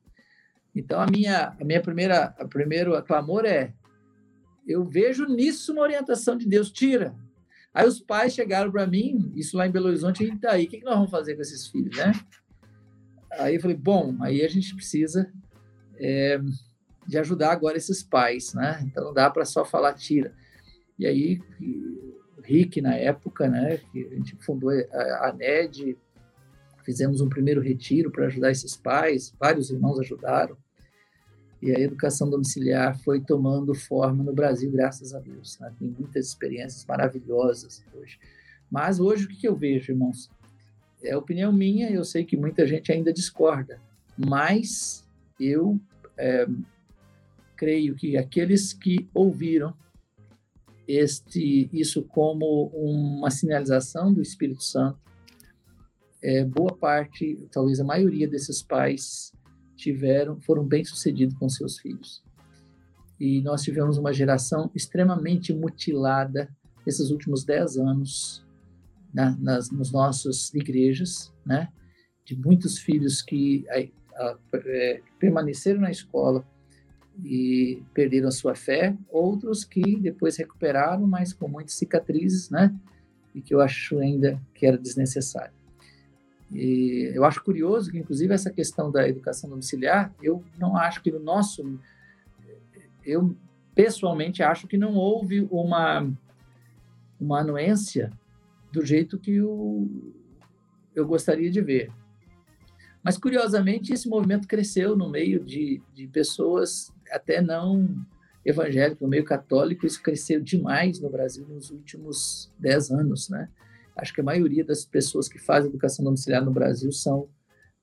Então 0.76 1.00
a 1.00 1.08
minha 1.08 1.56
a 1.60 1.64
minha 1.64 1.82
primeira 1.82 2.26
a 2.38 2.48
primeiro 2.48 3.02
clamor 3.04 3.46
é 3.46 3.74
eu 4.68 4.84
vejo 4.84 5.26
nisso 5.26 5.72
uma 5.72 5.82
orientação 5.82 6.38
de 6.38 6.48
Deus, 6.48 6.72
tira. 6.72 7.16
Aí 7.76 7.86
os 7.86 8.00
pais 8.00 8.34
chegaram 8.34 8.72
para 8.72 8.88
mim, 8.88 9.32
isso 9.36 9.58
lá 9.58 9.68
em 9.68 9.72
Belo 9.72 9.88
Horizonte, 9.88 10.24
e 10.24 10.36
daí, 10.36 10.66
o 10.66 10.68
que 10.68 10.84
nós 10.84 10.96
vamos 10.96 11.12
fazer 11.12 11.36
com 11.36 11.42
esses 11.42 11.68
filhos, 11.68 11.96
né? 11.98 12.14
Aí 13.34 13.56
eu 13.56 13.62
falei, 13.62 13.76
bom, 13.76 14.16
aí 14.22 14.42
a 14.44 14.48
gente 14.48 14.74
precisa 14.74 15.30
é, 15.98 16.40
de 17.06 17.18
ajudar 17.18 17.52
agora 17.52 17.78
esses 17.78 18.02
pais, 18.02 18.54
né? 18.54 18.82
Então 18.86 19.04
não 19.04 19.14
dá 19.14 19.30
para 19.30 19.44
só 19.44 19.66
falar 19.66 19.94
tira. 19.94 20.34
E 20.98 21.06
aí 21.06 21.40
o 21.60 22.42
Rick 22.42 22.80
na 22.80 22.96
época, 22.96 23.50
né, 23.50 23.78
que 23.92 24.08
a 24.08 24.16
gente 24.16 24.38
fundou 24.38 24.70
a, 24.70 25.28
a 25.28 25.34
NED, 25.34 25.98
Fizemos 26.86 27.20
um 27.20 27.28
primeiro 27.28 27.62
retiro 27.62 28.12
para 28.12 28.28
ajudar 28.28 28.52
esses 28.52 28.78
pais, 28.78 29.34
vários 29.40 29.72
irmãos 29.72 30.00
ajudaram. 30.00 30.56
E 31.66 31.76
a 31.76 31.80
educação 31.80 32.30
domiciliar 32.30 32.96
foi 33.00 33.20
tomando 33.20 33.74
forma 33.74 34.24
no 34.24 34.32
Brasil, 34.32 34.72
graças 34.72 35.16
a 35.16 35.20
Deus. 35.20 35.58
Né? 35.58 35.74
Tem 35.80 35.88
muitas 35.88 36.28
experiências 36.28 36.86
maravilhosas 36.86 37.84
hoje. 37.92 38.20
Mas 38.70 39.00
hoje 39.00 39.26
o 39.26 39.28
que 39.28 39.48
eu 39.48 39.56
vejo, 39.56 39.92
irmãos? 39.92 40.30
É 41.04 41.18
opinião 41.18 41.52
minha, 41.52 41.90
eu 41.90 42.04
sei 42.04 42.24
que 42.24 42.38
muita 42.38 42.68
gente 42.68 42.92
ainda 42.92 43.12
discorda, 43.12 43.82
mas 44.16 45.04
eu 45.40 45.80
é, 46.16 46.48
creio 47.56 47.96
que 47.96 48.16
aqueles 48.16 48.72
que 48.72 49.10
ouviram 49.12 49.74
este 50.88 51.68
isso 51.74 52.04
como 52.04 52.68
uma 52.76 53.32
sinalização 53.32 54.14
do 54.14 54.22
Espírito 54.22 54.64
Santo 54.64 55.00
é, 56.22 56.44
boa 56.44 56.76
parte, 56.76 57.38
talvez 57.52 57.80
a 57.80 57.84
maioria 57.84 58.28
desses 58.28 58.62
pais 58.62 59.32
tiveram, 59.76 60.40
foram 60.42 60.64
bem 60.64 60.84
sucedidos 60.84 61.36
com 61.36 61.48
seus 61.50 61.80
filhos. 61.80 62.24
E 63.20 63.42
nós 63.42 63.62
tivemos 63.62 63.98
uma 63.98 64.14
geração 64.14 64.70
extremamente 64.76 65.54
mutilada 65.54 66.50
nesses 66.86 67.10
últimos 67.12 67.44
dez 67.44 67.78
anos 67.78 68.46
na, 69.14 69.36
nas 69.38 69.72
nos 69.72 69.92
nossas 69.92 70.54
igrejas, 70.54 71.34
né? 71.46 71.70
De 72.26 72.36
muitos 72.36 72.78
filhos 72.78 73.22
que 73.22 73.66
a, 73.70 74.22
a, 74.22 74.38
é, 74.54 75.02
permaneceram 75.20 75.82
na 75.82 75.92
escola 75.92 76.46
e 77.24 77.82
perderam 77.94 78.28
a 78.28 78.32
sua 78.32 78.56
fé, 78.56 78.98
outros 79.10 79.64
que 79.64 79.98
depois 79.98 80.36
recuperaram, 80.36 81.08
mas 81.08 81.32
com 81.32 81.48
muitas 81.48 81.76
cicatrizes, 81.76 82.50
né? 82.50 82.76
E 83.34 83.42
que 83.42 83.54
eu 83.54 83.62
acho 83.62 84.00
ainda 84.00 84.42
que 84.54 84.66
era 84.66 84.78
desnecessário. 84.78 85.54
E 86.52 87.12
eu 87.14 87.26
acho 87.26 87.44
curioso 87.44 87.92
que, 87.92 87.98
inclusive, 87.98 88.34
essa 88.34 88.52
questão 88.52 88.92
da 88.92 89.08
educação 89.08 89.50
domiciliar, 89.50 90.14
eu 90.22 90.44
não 90.58 90.78
acho 90.78 91.02
que 91.02 91.12
no 91.12 91.20
nosso. 91.20 91.80
Eu, 93.04 93.36
pessoalmente, 93.74 94.44
acho 94.44 94.68
que 94.68 94.78
não 94.78 94.96
houve 94.96 95.48
uma, 95.52 96.10
uma 97.20 97.40
anuência 97.42 98.12
do 98.72 98.86
jeito 98.86 99.18
que 99.18 99.36
eu, 99.36 99.90
gostaria 101.06 101.50
de 101.50 101.62
ver. 101.62 101.92
Mas, 103.04 103.18
curiosamente, 103.18 103.94
esse 103.94 104.08
movimento 104.10 104.48
cresceu 104.48 104.96
no 104.96 105.10
meio 105.10 105.44
de, 105.44 105.82
de 105.94 106.08
pessoas 106.08 106.92
até 107.12 107.42
não 107.42 108.06
evangélicas, 108.44 109.02
no 109.02 109.08
meio 109.08 109.24
católico, 109.24 109.86
isso 109.86 110.02
cresceu 110.02 110.40
demais 110.40 111.00
no 111.00 111.10
Brasil 111.10 111.46
nos 111.48 111.72
últimos 111.72 112.52
dez 112.60 112.92
anos, 112.92 113.30
né? 113.30 113.50
Acho 113.96 114.14
que 114.14 114.22
a 114.22 114.24
maioria 114.24 114.64
das 114.64 114.86
pessoas 114.86 115.28
que 115.28 115.40
fazem 115.40 115.70
educação 115.70 116.04
domiciliar 116.04 116.44
no 116.44 116.52
Brasil 116.52 116.92
são 116.92 117.30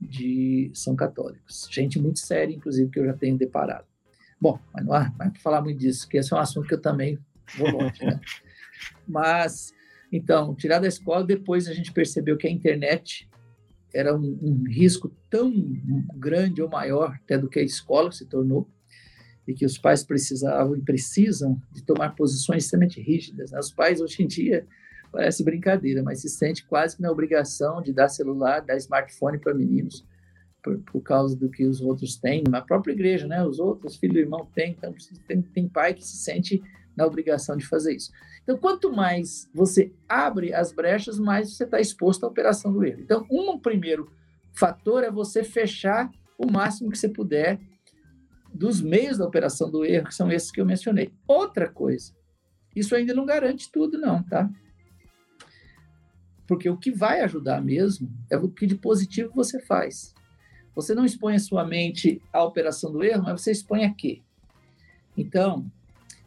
de 0.01 0.71
são 0.75 0.97
católicos. 0.97 1.69
Gente 1.71 1.99
muito 1.99 2.19
séria, 2.19 2.55
inclusive, 2.55 2.91
que 2.91 2.99
eu 2.99 3.07
já 3.07 3.15
tenho 3.15 3.39
deparado. 3.39 3.87
Bom, 4.41 4.59
mas 4.75 4.85
não 4.85 4.93
há, 4.93 5.11
para 5.11 5.33
falar 5.41 5.63
muito 5.63 5.79
disso, 5.79 6.09
que 6.09 6.17
esse 6.17 6.33
é 6.33 6.37
um 6.37 6.41
assunto 6.41 6.67
que 6.67 6.75
eu 6.75 6.81
também 6.81 7.19
vou 7.57 7.71
longe, 7.71 8.05
né? 8.05 8.21
Mas, 9.07 9.73
então, 10.11 10.55
tirar 10.55 10.81
da 10.81 10.89
escola, 10.89 11.25
depois 11.25 11.69
a 11.69 11.73
gente 11.73 11.93
percebeu 11.93 12.37
que 12.37 12.49
a 12.49 12.51
internet 12.51 13.29
era 13.95 14.17
um, 14.17 14.39
um 14.43 14.65
risco 14.69 15.13
tão 15.31 15.53
grande 16.15 16.61
ou 16.61 16.69
maior 16.69 17.17
até 17.23 17.39
do 17.39 17.49
que 17.49 17.61
a 17.61 17.63
escola 17.63 18.11
se 18.11 18.27
tornou, 18.27 18.69
e 19.47 19.55
que 19.55 19.67
os 19.67 19.77
pais 19.77 20.05
precisavam 20.05 20.77
e 20.77 20.81
precisam 20.81 21.61
de 21.73 21.83
tomar 21.83 22.15
posições 22.15 22.65
extremamente 22.65 23.01
rígidas. 23.01 23.51
Né? 23.51 23.59
Os 23.59 23.73
pais, 23.73 24.01
hoje 24.01 24.23
em 24.23 24.27
dia, 24.27 24.67
Parece 25.13 25.45
brincadeira, 25.45 26.03
mas 26.03 26.21
se 26.21 26.29
sente 26.29 26.65
quase 26.65 26.97
que 26.97 27.03
na 27.03 27.11
obrigação 27.11 27.83
de 27.83 27.93
dar 27.93 28.09
celular, 28.09 28.61
dar 28.61 28.77
smartphone 28.79 29.39
para 29.39 29.53
meninos, 29.53 30.07
por, 30.63 30.79
por, 30.79 31.03
causa 31.03 31.37
do 31.37 31.51
que 31.51 31.67
os 31.67 31.81
outros 31.83 32.17
têm, 32.17 32.43
na 32.49 32.63
própria 32.63 32.93
igreja, 32.93 33.27
né? 33.27 33.45
Os 33.45 33.59
outros, 33.59 33.97
filho 33.97 34.17
e 34.17 34.21
irmão 34.21 34.49
têm, 34.55 34.73
então 34.73 34.95
tem, 35.29 35.43
tem 35.43 35.69
pai 35.69 35.93
que 35.93 36.05
se 36.05 36.17
sente 36.17 36.63
na 36.97 37.05
obrigação 37.05 37.57
de 37.57 37.67
fazer 37.67 37.95
isso. 37.95 38.11
Então, 38.43 38.57
quanto 38.57 38.93
mais 38.93 39.51
você 39.55 39.93
abre 40.09 40.55
as 40.55 40.73
brechas, 40.73 41.19
mais 41.19 41.55
você 41.55 41.65
está 41.65 41.81
exposto 41.81 42.25
à 42.25 42.29
operação 42.29 42.73
do 42.73 42.85
erro. 42.85 43.01
Então, 43.01 43.27
um 43.31 43.59
primeiro 43.59 44.11
fator 44.53 45.05
é 45.05 45.11
você 45.11 45.45
fechar 45.45 46.11
o 46.39 46.51
máximo 46.51 46.91
que 46.91 46.99
você 46.99 47.09
puder 47.09 47.61
dos 48.53 48.81
meios 48.81 49.19
da 49.19 49.27
operação 49.27 49.71
do 49.71 49.85
erro, 49.85 50.09
que 50.09 50.15
são 50.15 50.31
esses 50.31 50.51
que 50.51 50.61
eu 50.61 50.67
mencionei. 50.67 51.13
Outra 51.27 51.69
coisa, 51.69 52.13
isso 52.75 52.95
ainda 52.95 53.15
não 53.15 53.25
garante 53.25 53.71
tudo, 53.71 53.99
não, 53.99 54.23
tá? 54.23 54.51
Porque 56.53 56.69
o 56.69 56.77
que 56.77 56.91
vai 56.91 57.23
ajudar 57.23 57.63
mesmo 57.63 58.13
é 58.29 58.37
o 58.37 58.47
que 58.47 58.67
de 58.67 58.75
positivo 58.75 59.33
você 59.35 59.59
faz. 59.59 60.13
Você 60.75 60.95
não 60.95 61.03
expõe 61.03 61.35
a 61.35 61.39
sua 61.39 61.67
mente 61.67 62.21
à 62.31 62.45
operação 62.45 62.93
do 62.93 63.03
erro, 63.03 63.23
mas 63.23 63.41
você 63.41 63.53
expõe 63.53 63.87
a 63.87 63.95
quê? 63.95 64.21
Então, 65.17 65.65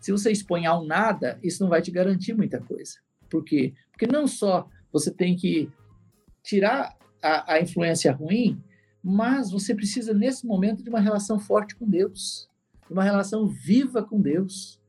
se 0.02 0.12
você 0.12 0.32
expõe 0.32 0.66
ao 0.66 0.84
nada, 0.84 1.38
isso 1.44 1.62
não 1.62 1.70
vai 1.70 1.80
te 1.80 1.92
garantir 1.92 2.34
muita 2.34 2.60
coisa. 2.60 2.96
Por 3.30 3.44
quê? 3.44 3.76
Porque 3.92 4.08
não 4.08 4.26
só 4.26 4.68
você 4.92 5.12
tem 5.12 5.36
que 5.36 5.72
tirar 6.42 6.98
a, 7.22 7.54
a 7.54 7.62
influência 7.62 8.12
ruim, 8.12 8.60
mas 9.04 9.52
você 9.52 9.76
precisa, 9.76 10.12
nesse 10.12 10.44
momento, 10.44 10.82
de 10.82 10.90
uma 10.90 11.00
relação 11.00 11.38
forte 11.38 11.76
com 11.76 11.88
Deus, 11.88 12.50
de 12.88 12.94
uma 12.94 13.04
relação 13.04 13.46
viva 13.46 14.02
com 14.02 14.20
Deus. 14.20 14.82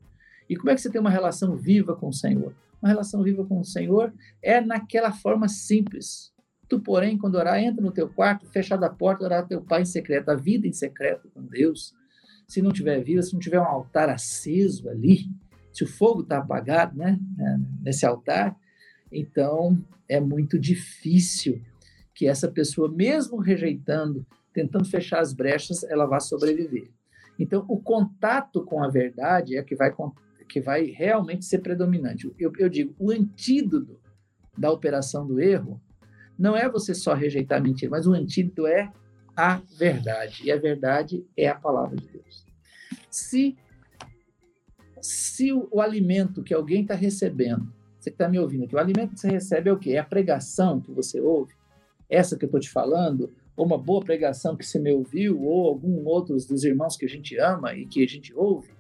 E 0.49 0.57
como 0.57 0.71
é 0.71 0.75
que 0.75 0.81
você 0.81 0.91
tem 0.91 0.99
uma 0.99 1.11
relação 1.11 1.55
viva 1.57 1.95
com 1.95 2.09
o 2.09 2.15
Senhor? 2.15 2.55
Uma 2.83 2.89
relação 2.89 3.23
viva 3.23 3.45
com 3.45 3.61
o 3.61 3.65
Senhor 3.65 4.13
é 4.43 4.61
naquela 4.61 5.13
forma 5.13 5.49
simples. 5.49 6.33
Tu, 6.69 6.81
porém, 6.81 7.17
quando 7.17 7.37
orar, 7.37 7.59
entra 7.59 7.83
no 7.83 7.93
teu 7.93 8.09
quarto, 8.09 8.47
fechada 8.47 8.87
a 8.87 8.91
porta, 8.91 9.25
orar 9.25 9.47
teu 9.47 9.63
pai 9.63 9.83
em 9.83 9.87
secreto, 9.87 10.31
a 10.31 10.35
vida 10.35 10.67
em 10.67 10.73
secreto 10.73 11.29
com 11.31 11.43
Deus 11.43 11.95
se 12.47 12.63
não 12.63 12.73
tiver 12.73 13.03
viva, 13.03 13.23
se 13.23 13.33
não 13.33 13.41
tiver 13.41 13.61
um 13.61 13.65
altar 13.65 14.09
aceso 14.09 14.89
ali, 14.89 15.29
se 15.73 15.85
o 15.85 15.87
fogo 15.87 16.23
está 16.23 16.39
apagado, 16.39 16.97
né, 16.97 17.19
né, 17.37 17.61
nesse 17.83 18.07
altar, 18.07 18.57
então 19.11 19.85
é 20.09 20.21
muito 20.21 20.59
difícil 20.59 21.61
que 22.15 22.27
essa 22.27 22.51
pessoa, 22.51 22.91
mesmo 22.91 23.39
rejeitando, 23.39 24.25
tentando 24.53 24.87
fechar 24.87 25.21
as 25.21 25.35
brechas, 25.35 25.83
ela 25.85 26.07
vá 26.07 26.19
sobreviver. 26.19 26.91
Então, 27.39 27.65
o 27.69 27.79
contato 27.79 28.65
com 28.65 28.83
a 28.83 28.89
verdade 28.89 29.57
é 29.57 29.63
que 29.63 29.77
vai, 29.77 29.95
que 30.49 30.61
vai 30.61 30.85
realmente 30.85 31.45
ser 31.45 31.59
predominante. 31.59 32.33
Eu, 32.39 32.53
eu 32.59 32.69
digo, 32.69 32.95
o 32.99 33.11
antídoto 33.11 33.99
da 34.57 34.71
operação 34.71 35.27
do 35.27 35.41
erro 35.41 35.81
não 36.39 36.57
é 36.57 36.69
você 36.69 36.95
só 36.95 37.15
rejeitar 37.15 37.59
a 37.59 37.63
mentira, 37.63 37.91
mas 37.91 38.07
o 38.07 38.13
antídoto 38.13 38.67
é 38.67 38.91
a 39.37 39.61
verdade. 39.79 40.43
E 40.45 40.53
a 40.53 40.57
verdade 40.57 41.25
é 41.37 41.49
a 41.49 41.55
palavra 41.55 41.97
de 41.97 42.09
Deus. 42.09 42.47
Se, 43.11 43.57
se 45.01 45.53
o, 45.53 45.69
o 45.71 45.81
alimento 45.81 46.43
que 46.43 46.55
alguém 46.55 46.83
está 46.83 46.95
recebendo, 46.95 47.73
você 47.99 48.11
que 48.11 48.15
está 48.15 48.29
me 48.29 48.39
ouvindo 48.39 48.65
aqui, 48.65 48.75
o 48.75 48.79
alimento 48.79 49.15
que 49.15 49.21
você 49.21 49.29
recebe 49.29 49.69
é 49.69 49.73
o 49.73 49.79
quê? 49.79 49.93
É 49.93 49.99
a 49.99 50.05
pregação 50.05 50.81
que 50.81 50.93
você 50.93 51.21
ouve? 51.21 51.55
Essa 52.09 52.37
que 52.37 52.45
eu 52.45 52.49
estou 52.49 52.61
te 52.61 52.71
falando? 52.71 53.33
Ou 53.57 53.67
uma 53.67 53.79
boa 53.79 54.05
pregação 54.05 54.57
que 54.57 54.65
você 54.65 54.79
me 54.79 54.93
ouviu? 54.93 55.43
Ou 55.43 55.67
algum 55.67 56.05
outros 56.07 56.47
dos 56.47 56.63
irmãos 56.63 56.97
que 56.97 57.05
a 57.05 57.09
gente 57.09 57.37
ama 57.39 57.75
e 57.75 57.87
que 57.87 58.05
a 58.05 58.07
gente 58.07 58.33
ouve? 58.35 58.76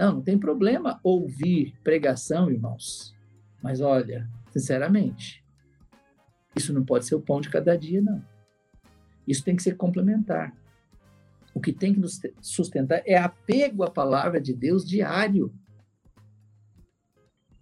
Não, 0.00 0.14
não 0.14 0.22
tem 0.22 0.38
problema 0.38 0.98
ouvir 1.04 1.74
pregação, 1.84 2.50
irmãos. 2.50 3.14
Mas 3.62 3.82
olha, 3.82 4.26
sinceramente, 4.50 5.44
isso 6.56 6.72
não 6.72 6.82
pode 6.82 7.04
ser 7.04 7.16
o 7.16 7.20
pão 7.20 7.38
de 7.38 7.50
cada 7.50 7.76
dia, 7.76 8.00
não. 8.00 8.24
Isso 9.28 9.44
tem 9.44 9.54
que 9.54 9.62
ser 9.62 9.76
complementar. 9.76 10.56
O 11.52 11.60
que 11.60 11.70
tem 11.70 11.92
que 11.92 12.00
nos 12.00 12.18
sustentar 12.40 13.02
é 13.04 13.18
apego 13.18 13.82
à 13.82 13.90
palavra 13.90 14.40
de 14.40 14.54
Deus 14.54 14.86
diário. 14.86 15.52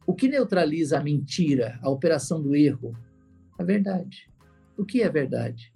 O 0.07 0.15
que 0.15 0.29
neutraliza 0.29 0.97
a 0.97 1.03
mentira, 1.03 1.77
a 1.83 1.91
operação 1.91 2.41
do 2.41 2.55
erro? 2.55 2.97
A 3.59 3.65
verdade. 3.65 4.31
O 4.77 4.85
que 4.85 5.03
é 5.03 5.09
verdade? 5.09 5.73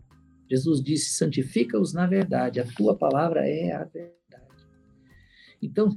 Jesus 0.48 0.80
disse: 0.80 1.16
santifica-os 1.16 1.92
na 1.92 2.06
verdade, 2.06 2.60
a 2.60 2.64
tua 2.64 2.96
palavra 2.96 3.48
é 3.48 3.72
a 3.72 3.82
verdade. 3.82 4.12
Então, 5.60 5.92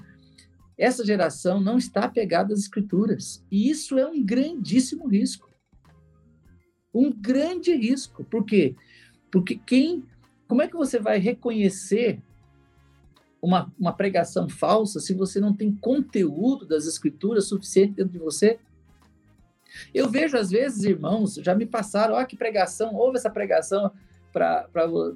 essa 0.77 1.05
geração 1.05 1.61
não 1.61 1.77
está 1.77 2.05
apegada 2.05 2.53
às 2.53 2.59
escrituras, 2.59 3.43
e 3.51 3.69
isso 3.69 3.97
é 3.97 4.05
um 4.05 4.23
grandíssimo 4.23 5.07
risco. 5.07 5.49
Um 6.93 7.11
grande 7.11 7.75
risco. 7.75 8.23
Por 8.23 8.45
quê? 8.45 8.75
Porque 9.31 9.55
quem. 9.55 10.03
Como 10.47 10.61
é 10.61 10.67
que 10.67 10.75
você 10.75 10.99
vai 10.99 11.17
reconhecer 11.17 12.21
uma, 13.41 13.71
uma 13.79 13.93
pregação 13.93 14.47
falsa 14.47 14.99
se 14.99 15.13
você 15.13 15.39
não 15.39 15.53
tem 15.53 15.75
conteúdo 15.75 16.65
das 16.65 16.85
escrituras 16.85 17.47
suficiente 17.47 17.93
dentro 17.93 18.13
de 18.13 18.19
você? 18.19 18.59
Eu 19.93 20.09
vejo, 20.09 20.37
às 20.37 20.49
vezes, 20.49 20.83
irmãos, 20.83 21.35
já 21.35 21.53
me 21.53 21.65
passaram, 21.65 22.15
olha 22.15 22.25
que 22.25 22.37
pregação, 22.37 22.95
ouve 22.95 23.17
essa 23.17 23.29
pregação 23.29 23.91
para 24.31 24.67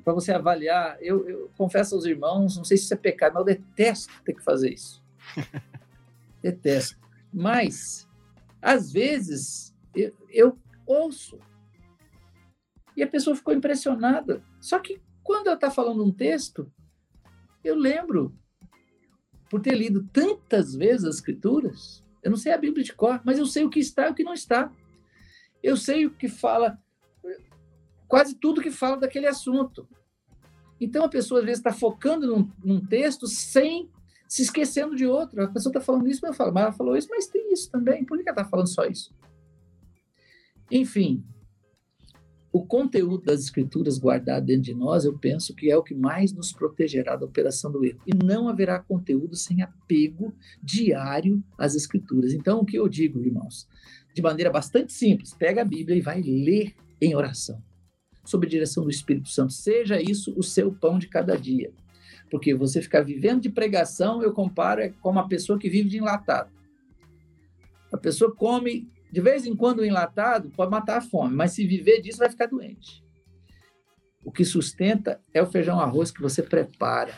você 0.05 0.31
avaliar. 0.31 0.97
Eu, 1.01 1.27
eu, 1.29 1.51
confesso 1.57 1.95
aos 1.95 2.05
irmãos, 2.05 2.57
não 2.57 2.63
sei 2.63 2.77
se 2.77 2.83
isso 2.83 2.93
é 2.93 2.97
pecado, 2.97 3.33
mas 3.33 3.41
eu 3.41 3.45
detesto 3.45 4.13
ter 4.23 4.33
que 4.33 4.43
fazer 4.43 4.73
isso. 4.73 5.01
detesto. 6.41 6.97
Mas, 7.33 8.07
às 8.61 8.91
vezes, 8.91 9.75
eu, 9.95 10.13
eu 10.29 10.59
ouço 10.85 11.39
e 12.95 13.03
a 13.03 13.07
pessoa 13.07 13.35
ficou 13.35 13.53
impressionada. 13.53 14.43
Só 14.59 14.79
que 14.79 15.01
quando 15.23 15.47
ela 15.47 15.55
está 15.55 15.71
falando 15.71 16.03
um 16.03 16.11
texto, 16.11 16.71
eu 17.63 17.75
lembro, 17.75 18.35
por 19.49 19.61
ter 19.61 19.75
lido 19.75 20.07
tantas 20.11 20.75
vezes 20.75 21.05
as 21.05 21.15
Escrituras, 21.15 22.03
eu 22.23 22.31
não 22.31 22.37
sei 22.37 22.51
a 22.51 22.57
Bíblia 22.57 22.83
de 22.83 22.93
cor, 22.93 23.21
mas 23.23 23.37
eu 23.37 23.45
sei 23.45 23.63
o 23.63 23.69
que 23.69 23.79
está 23.79 24.07
e 24.07 24.11
o 24.11 24.15
que 24.15 24.23
não 24.23 24.33
está. 24.33 24.71
Eu 25.61 25.77
sei 25.77 26.05
o 26.05 26.11
que 26.11 26.27
fala, 26.27 26.77
quase 28.07 28.35
tudo 28.35 28.61
que 28.61 28.71
fala 28.71 28.97
daquele 28.97 29.27
assunto. 29.27 29.87
Então 30.79 31.03
a 31.03 31.09
pessoa 31.09 31.39
às 31.39 31.45
vezes 31.45 31.59
está 31.59 31.71
focando 31.71 32.27
num, 32.27 32.51
num, 32.63 32.85
texto 32.85 33.27
sem 33.27 33.89
se 34.29 34.43
esquecendo 34.43 34.95
de 34.95 35.07
outro. 35.07 35.41
A 35.43 35.47
pessoa 35.47 35.71
está 35.71 35.81
falando 35.81 36.07
isso, 36.07 36.19
mas 36.21 36.31
eu 36.31 36.37
falo, 36.37 36.53
mas 36.53 36.63
ela 36.63 36.71
falou 36.71 36.95
isso, 36.95 37.07
mas 37.09 37.25
tem 37.25 37.51
isso 37.51 37.69
também. 37.71 38.05
Por 38.05 38.15
que 38.17 38.29
ela 38.29 38.39
está 38.39 38.45
falando 38.45 38.67
só 38.67 38.85
isso? 38.85 39.11
Enfim, 40.71 41.25
o 42.53 42.63
conteúdo 42.63 43.23
das 43.23 43.41
escrituras 43.41 43.97
guardado 43.97 44.45
dentro 44.45 44.61
de 44.61 44.75
nós, 44.75 45.03
eu 45.03 45.17
penso 45.17 45.55
que 45.55 45.71
é 45.71 45.75
o 45.75 45.81
que 45.81 45.95
mais 45.95 46.31
nos 46.31 46.53
protegerá 46.53 47.15
da 47.15 47.25
operação 47.25 47.71
do 47.71 47.83
erro. 47.83 47.99
E 48.05 48.13
não 48.23 48.47
haverá 48.47 48.77
conteúdo 48.77 49.35
sem 49.35 49.63
apego 49.63 50.31
diário 50.61 51.43
às 51.57 51.73
escrituras. 51.73 52.31
Então, 52.31 52.59
o 52.59 52.65
que 52.65 52.77
eu 52.77 52.87
digo, 52.87 53.19
irmãos, 53.25 53.67
de 54.13 54.21
maneira 54.21 54.51
bastante 54.51 54.93
simples, 54.93 55.33
pega 55.33 55.63
a 55.63 55.65
Bíblia 55.65 55.97
e 55.97 56.01
vai 56.01 56.21
ler 56.21 56.75
em 57.01 57.15
oração, 57.15 57.59
sob 58.23 58.45
a 58.45 58.49
direção 58.49 58.83
do 58.83 58.91
Espírito 58.91 59.29
Santo. 59.29 59.53
Seja 59.53 59.99
isso 59.99 60.31
o 60.37 60.43
seu 60.43 60.71
pão 60.71 60.99
de 60.99 61.07
cada 61.07 61.35
dia. 61.35 61.73
Porque 62.29 62.53
você 62.53 62.81
ficar 62.81 63.01
vivendo 63.01 63.41
de 63.41 63.49
pregação, 63.49 64.21
eu 64.21 64.33
comparo 64.33 64.81
é 64.81 64.89
como 65.01 65.19
a 65.19 65.27
pessoa 65.27 65.57
que 65.57 65.69
vive 65.69 65.89
de 65.89 65.97
enlatado. 65.97 66.51
A 67.91 67.97
pessoa 67.97 68.33
come 68.33 68.87
de 69.11 69.21
vez 69.21 69.45
em 69.45 69.55
quando 69.55 69.79
o 69.79 69.85
enlatado 69.85 70.49
pode 70.51 70.69
matar 70.69 70.97
a 70.97 71.01
fome, 71.01 71.35
mas 71.35 71.53
se 71.53 71.65
viver 71.65 72.01
disso 72.01 72.19
vai 72.19 72.29
ficar 72.29 72.45
doente. 72.45 73.03
O 74.23 74.31
que 74.31 74.45
sustenta 74.45 75.19
é 75.33 75.41
o 75.41 75.47
feijão 75.47 75.79
arroz 75.79 76.11
que 76.11 76.21
você 76.21 76.43
prepara. 76.43 77.13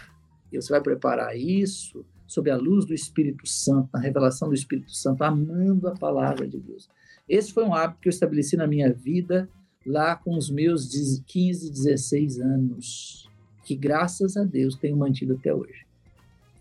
E 0.51 0.61
você 0.61 0.71
vai 0.71 0.81
preparar 0.81 1.37
isso 1.37 2.05
sob 2.27 2.49
a 2.49 2.55
luz 2.55 2.85
do 2.85 2.93
Espírito 2.93 3.45
Santo, 3.45 3.89
na 3.93 3.99
revelação 3.99 4.47
do 4.47 4.53
Espírito 4.53 4.93
Santo, 4.93 5.21
amando 5.23 5.89
a 5.89 5.95
palavra 5.95 6.47
de 6.47 6.57
Deus. 6.57 6.89
Esse 7.27 7.51
foi 7.51 7.65
um 7.65 7.73
hábito 7.73 8.01
que 8.01 8.07
eu 8.07 8.11
estabeleci 8.11 8.55
na 8.55 8.67
minha 8.67 8.91
vida 8.93 9.49
lá 9.85 10.15
com 10.15 10.37
os 10.37 10.49
meus 10.49 10.87
15, 11.25 11.69
16 11.69 12.39
anos, 12.39 13.29
que 13.71 13.75
graças 13.77 14.35
a 14.35 14.43
Deus 14.43 14.75
tenho 14.75 14.97
mantido 14.97 15.35
até 15.35 15.53
hoje. 15.53 15.85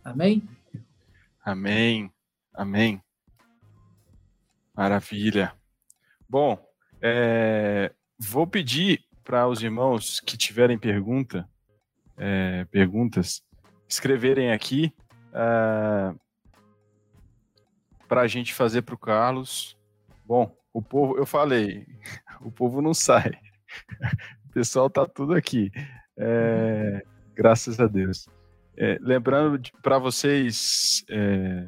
Amém? 0.04 0.48
Amém. 1.44 2.08
Amém. 2.54 3.02
Maravilha. 4.72 5.52
Bom, 6.28 6.56
é, 7.02 7.92
vou 8.16 8.46
pedir 8.46 9.04
para 9.24 9.48
os 9.48 9.60
irmãos 9.60 10.20
que 10.20 10.36
tiverem 10.36 10.78
pergunta, 10.78 11.48
é, 12.16 12.64
perguntas, 12.66 13.42
escreverem 13.88 14.52
aqui 14.52 14.94
uh, 15.30 16.16
para 18.06 18.20
a 18.20 18.28
gente 18.28 18.54
fazer 18.54 18.82
para 18.82 18.94
o 18.94 18.98
Carlos. 18.98 19.76
Bom, 20.24 20.56
o 20.72 20.80
povo, 20.80 21.16
eu 21.16 21.26
falei, 21.26 21.88
o 22.40 22.52
povo 22.52 22.80
não 22.80 22.94
sai. 22.94 23.32
O 24.50 24.52
pessoal 24.52 24.90
tá 24.90 25.06
tudo 25.06 25.34
aqui. 25.34 25.70
É, 26.20 27.02
graças 27.34 27.80
a 27.80 27.86
Deus. 27.86 28.28
É, 28.76 28.98
lembrando 29.00 29.60
para 29.82 29.98
vocês 29.98 31.04
é, 31.08 31.66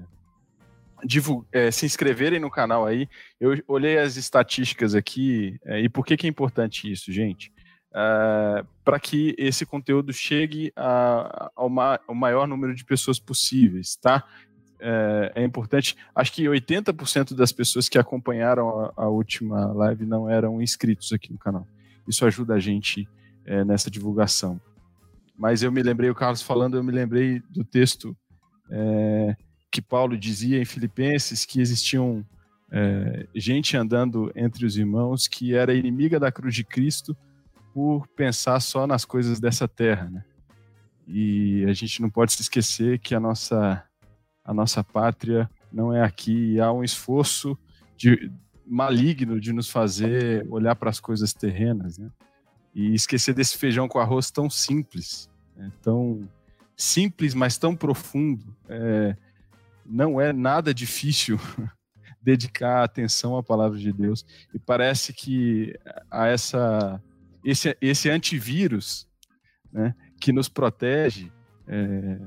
é, 1.53 1.71
se 1.71 1.87
inscreverem 1.87 2.39
no 2.39 2.51
canal 2.51 2.87
aí. 2.87 3.09
Eu 3.41 3.57
olhei 3.67 3.99
as 3.99 4.17
estatísticas 4.17 4.95
aqui, 4.95 5.59
é, 5.65 5.81
e 5.81 5.89
por 5.89 6.05
que, 6.05 6.17
que 6.17 6.27
é 6.27 6.31
importante 6.31 6.91
isso, 6.91 7.11
gente? 7.11 7.53
uh, 7.93 8.67
para 8.85 8.99
que 8.99 9.35
esse 9.39 9.65
conteúdo 9.65 10.13
chegue 10.13 10.73
a, 10.75 11.51
ao, 11.55 11.69
ma 11.69 12.01
ao, 12.07 12.15
maior 12.15 12.47
número 12.47 12.75
de 12.75 12.85
pessoas 12.85 13.19
possíveis, 13.19 13.97
tá? 13.97 14.25
É, 14.81 15.33
é 15.37 15.45
importante. 15.45 15.97
Acho 16.13 16.33
que 16.33 16.43
80% 16.43 17.35
das 17.35 17.53
pessoas 17.53 17.89
que 17.89 17.99
acompanharam 17.99 18.81
a, 18.81 18.93
a, 18.97 19.09
última 19.09 19.73
live 19.73 20.05
não 20.05 20.29
eram 20.29 20.61
inscritos 20.61 21.13
aqui 21.13 21.33
no 21.33 21.39
canal. 21.39 21.67
Isso 22.09 22.27
ajuda 22.27 22.55
a 22.55 22.59
gente 22.59 23.09
é, 23.47 23.65
nessa 23.65 23.91
divulgação. 23.91 24.61
Mas 25.37 25.63
eu 25.63 25.73
me 25.73 25.83
lembrei, 25.83 26.11
o 26.11 26.15
Carlos 26.15 26.43
falando, 26.43 26.77
eu 26.77 26.85
me 26.85 26.93
lembrei 26.93 27.41
do 27.51 27.65
texto 27.65 28.17
é, 28.71 29.37
que 29.71 29.83
Paulo 29.83 30.17
dizia 30.17 30.61
em 30.61 30.65
Filipenses 30.65 31.45
que 31.45 31.61
existiam 31.61 32.25
é, 32.71 33.27
gente 33.35 33.77
andando 33.77 34.33
entre 34.35 34.65
os 34.65 34.77
irmãos 34.77 35.27
que 35.27 35.55
era 35.55 35.75
inimiga 35.75 36.19
da 36.19 36.33
cruz 36.33 36.55
de 36.55 36.65
Cristo 36.65 37.17
por 37.75 38.07
pensar 38.09 38.61
só 38.61 38.87
nas 38.87 39.05
coisas 39.05 39.41
dessa 39.41 39.67
terra, 39.67 40.09
né? 40.11 40.25
E 41.07 41.65
a 41.69 41.73
gente 41.73 42.01
não 42.01 42.09
pode 42.09 42.33
se 42.33 42.43
esquecer 42.43 42.99
que 42.99 43.15
a 43.15 43.21
nossa 43.21 43.85
a 44.45 44.53
nossa 44.53 44.83
pátria 44.83 45.49
não 45.73 45.93
é 45.93 46.03
aqui, 46.03 46.59
há 46.59 46.73
um 46.73 46.83
esforço 46.83 47.57
de, 47.97 48.31
maligno 48.67 49.41
de 49.41 49.53
nos 49.53 49.71
fazer 49.71 50.47
olhar 50.51 50.75
para 50.75 50.91
as 50.91 50.99
coisas 50.99 51.33
terrenas, 51.33 51.99
né? 51.99 52.11
E 52.75 52.95
esquecer 52.95 53.35
desse 53.35 53.57
feijão 53.57 53.87
com 53.87 53.99
arroz 53.99 54.31
tão 54.31 54.49
simples, 54.49 55.29
né? 55.57 55.71
tão 55.83 56.29
simples, 56.77 57.35
mas 57.35 57.59
tão 57.59 57.77
profundo. 57.77 58.57
É, 58.69 59.17
não 59.85 60.21
é 60.21 60.33
nada 60.33 60.73
difícil 60.73 61.39
dedicar 62.23 62.83
atenção 62.83 63.37
à 63.37 63.43
palavra 63.43 63.79
de 63.79 63.93
Deus. 63.93 64.25
E 64.55 64.59
parece 64.59 65.13
que 65.13 65.79
a 66.11 66.27
essa 66.27 67.03
esse, 67.45 67.77
esse 67.81 68.09
antivírus 68.09 69.07
né, 69.73 69.95
que 70.21 70.33
nos 70.33 70.49
protege 70.49 71.31
é, 71.67 72.19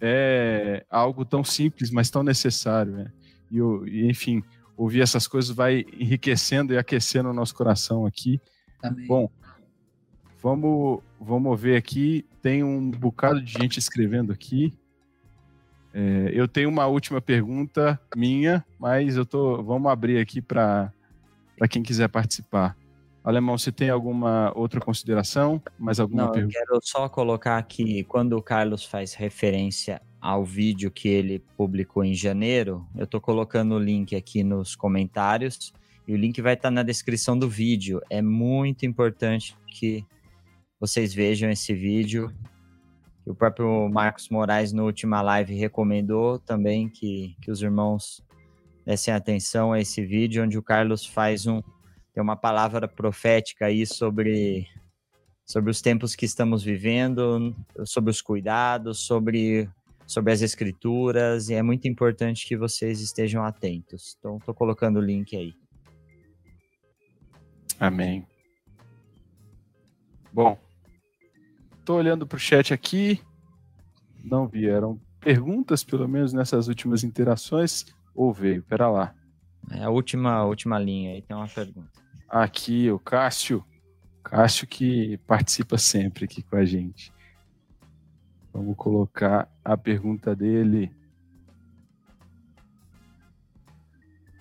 é, 0.00 0.86
algo 0.90 1.24
tão 1.24 1.44
simples, 1.44 1.90
mas 1.90 2.10
tão 2.10 2.22
necessário. 2.22 2.92
Né? 2.92 3.12
E, 3.50 3.58
e, 3.58 4.10
enfim, 4.10 4.42
ouvir 4.76 5.00
essas 5.00 5.26
coisas 5.26 5.54
vai 5.54 5.84
enriquecendo 5.92 6.72
e 6.72 6.78
aquecendo 6.78 7.30
o 7.30 7.34
nosso 7.34 7.54
coração 7.54 8.06
aqui. 8.06 8.40
Amém. 8.82 9.06
Bom, 9.06 9.30
vamos, 10.44 11.00
vamos 11.18 11.58
ver 11.58 11.74
aqui. 11.74 12.26
Tem 12.42 12.62
um 12.62 12.90
bocado 12.90 13.40
de 13.40 13.50
gente 13.50 13.78
escrevendo 13.78 14.30
aqui. 14.30 14.74
É, 15.94 16.30
eu 16.34 16.46
tenho 16.46 16.68
uma 16.68 16.86
última 16.86 17.18
pergunta 17.18 17.98
minha, 18.14 18.62
mas 18.78 19.16
eu 19.16 19.24
tô, 19.24 19.62
vamos 19.62 19.90
abrir 19.90 20.18
aqui 20.18 20.42
para 20.42 20.92
quem 21.70 21.82
quiser 21.82 22.08
participar. 22.08 22.76
Alemão, 23.24 23.56
você 23.56 23.72
tem 23.72 23.88
alguma 23.88 24.52
outra 24.54 24.80
consideração? 24.80 25.62
Mais 25.78 25.98
alguma 25.98 26.24
Não, 26.24 26.32
pergunta? 26.32 26.58
Eu 26.58 26.66
quero 26.66 26.80
só 26.82 27.08
colocar 27.08 27.62
que 27.62 28.04
quando 28.04 28.36
o 28.36 28.42
Carlos 28.42 28.84
faz 28.84 29.14
referência 29.14 30.02
ao 30.20 30.44
vídeo 30.44 30.90
que 30.90 31.08
ele 31.08 31.38
publicou 31.56 32.04
em 32.04 32.12
janeiro, 32.12 32.86
eu 32.94 33.04
estou 33.04 33.20
colocando 33.20 33.76
o 33.76 33.78
link 33.78 34.14
aqui 34.14 34.44
nos 34.44 34.76
comentários 34.76 35.72
e 36.06 36.12
o 36.12 36.18
link 36.18 36.42
vai 36.42 36.52
estar 36.52 36.68
tá 36.68 36.70
na 36.70 36.82
descrição 36.82 37.38
do 37.38 37.48
vídeo. 37.48 38.02
É 38.10 38.20
muito 38.20 38.84
importante 38.84 39.56
que 39.66 40.04
vocês 40.86 41.14
vejam 41.14 41.50
esse 41.50 41.74
vídeo 41.74 42.32
o 43.26 43.34
próprio 43.34 43.88
Marcos 43.88 44.28
Moraes, 44.28 44.72
na 44.72 44.82
última 44.82 45.22
live, 45.22 45.54
recomendou 45.54 46.38
também 46.38 46.88
que, 46.88 47.34
que 47.40 47.50
os 47.50 47.62
irmãos 47.62 48.22
dessem 48.84 49.14
atenção 49.14 49.72
a 49.72 49.80
esse 49.80 50.04
vídeo, 50.04 50.44
onde 50.44 50.58
o 50.58 50.62
Carlos 50.62 51.06
faz 51.06 51.46
um. 51.46 51.62
tem 52.12 52.22
uma 52.22 52.36
palavra 52.36 52.86
profética 52.86 53.66
aí 53.66 53.86
sobre, 53.86 54.68
sobre 55.46 55.70
os 55.70 55.80
tempos 55.80 56.14
que 56.14 56.26
estamos 56.26 56.62
vivendo, 56.62 57.56
sobre 57.86 58.10
os 58.10 58.20
cuidados, 58.20 59.00
sobre, 59.06 59.70
sobre 60.06 60.30
as 60.30 60.42
escrituras, 60.42 61.48
e 61.48 61.54
é 61.54 61.62
muito 61.62 61.88
importante 61.88 62.46
que 62.46 62.58
vocês 62.58 63.00
estejam 63.00 63.42
atentos. 63.42 64.16
Então, 64.18 64.36
estou 64.36 64.54
colocando 64.54 64.98
o 64.98 65.02
link 65.02 65.34
aí. 65.34 65.54
Amém. 67.80 68.26
Bom, 70.30 70.58
Tô 71.84 71.96
olhando 71.96 72.26
para 72.26 72.36
o 72.36 72.40
chat 72.40 72.72
aqui, 72.72 73.20
não 74.24 74.48
vieram 74.48 74.98
perguntas, 75.20 75.84
pelo 75.84 76.08
menos 76.08 76.32
nessas 76.32 76.66
últimas 76.66 77.04
interações, 77.04 77.84
ou 78.14 78.32
veio? 78.32 78.62
Pera 78.62 78.88
lá. 78.88 79.14
É 79.70 79.84
a 79.84 79.90
última, 79.90 80.32
a 80.32 80.44
última 80.46 80.78
linha 80.78 81.12
aí, 81.12 81.20
tem 81.20 81.36
uma 81.36 81.46
pergunta. 81.46 81.90
Aqui, 82.26 82.90
o 82.90 82.98
Cássio. 82.98 83.62
Cássio 84.22 84.66
que 84.66 85.18
participa 85.26 85.76
sempre 85.76 86.24
aqui 86.24 86.42
com 86.42 86.56
a 86.56 86.64
gente. 86.64 87.12
Vamos 88.50 88.76
colocar 88.76 89.46
a 89.62 89.76
pergunta 89.76 90.34
dele. 90.34 90.90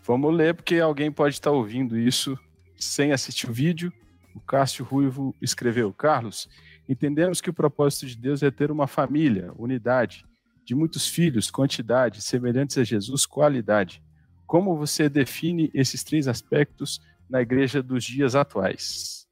Vamos 0.06 0.34
ler, 0.34 0.56
porque 0.56 0.80
alguém 0.80 1.12
pode 1.12 1.36
estar 1.36 1.52
ouvindo 1.52 1.98
isso 1.98 2.40
sem 2.78 3.12
assistir 3.12 3.50
o 3.50 3.54
vídeo. 3.54 3.92
O 4.34 4.40
Cássio 4.40 4.86
Ruivo 4.86 5.36
escreveu: 5.42 5.92
Carlos, 5.94 6.50
Entendemos 6.88 7.40
que 7.40 7.50
o 7.50 7.54
propósito 7.54 8.06
de 8.06 8.18
Deus 8.18 8.44
é 8.44 8.52
ter 8.52 8.72
uma 8.72 8.88
família, 8.88 9.54
unidade, 9.58 10.26
de 10.66 10.76
muitos 10.76 11.08
filhos, 11.08 11.52
quantidade, 11.52 12.22
semelhantes 12.22 12.78
a 12.78 12.84
Jesus, 12.84 13.26
qualidade. 13.26 14.02
Como 14.46 14.78
você 14.78 15.10
define 15.10 15.72
esses 15.74 16.04
três 16.04 16.28
aspectos 16.28 17.02
na 17.30 17.42
igreja 17.42 17.82
dos 17.82 18.04
dias 18.04 18.36
atuais? 18.36 19.28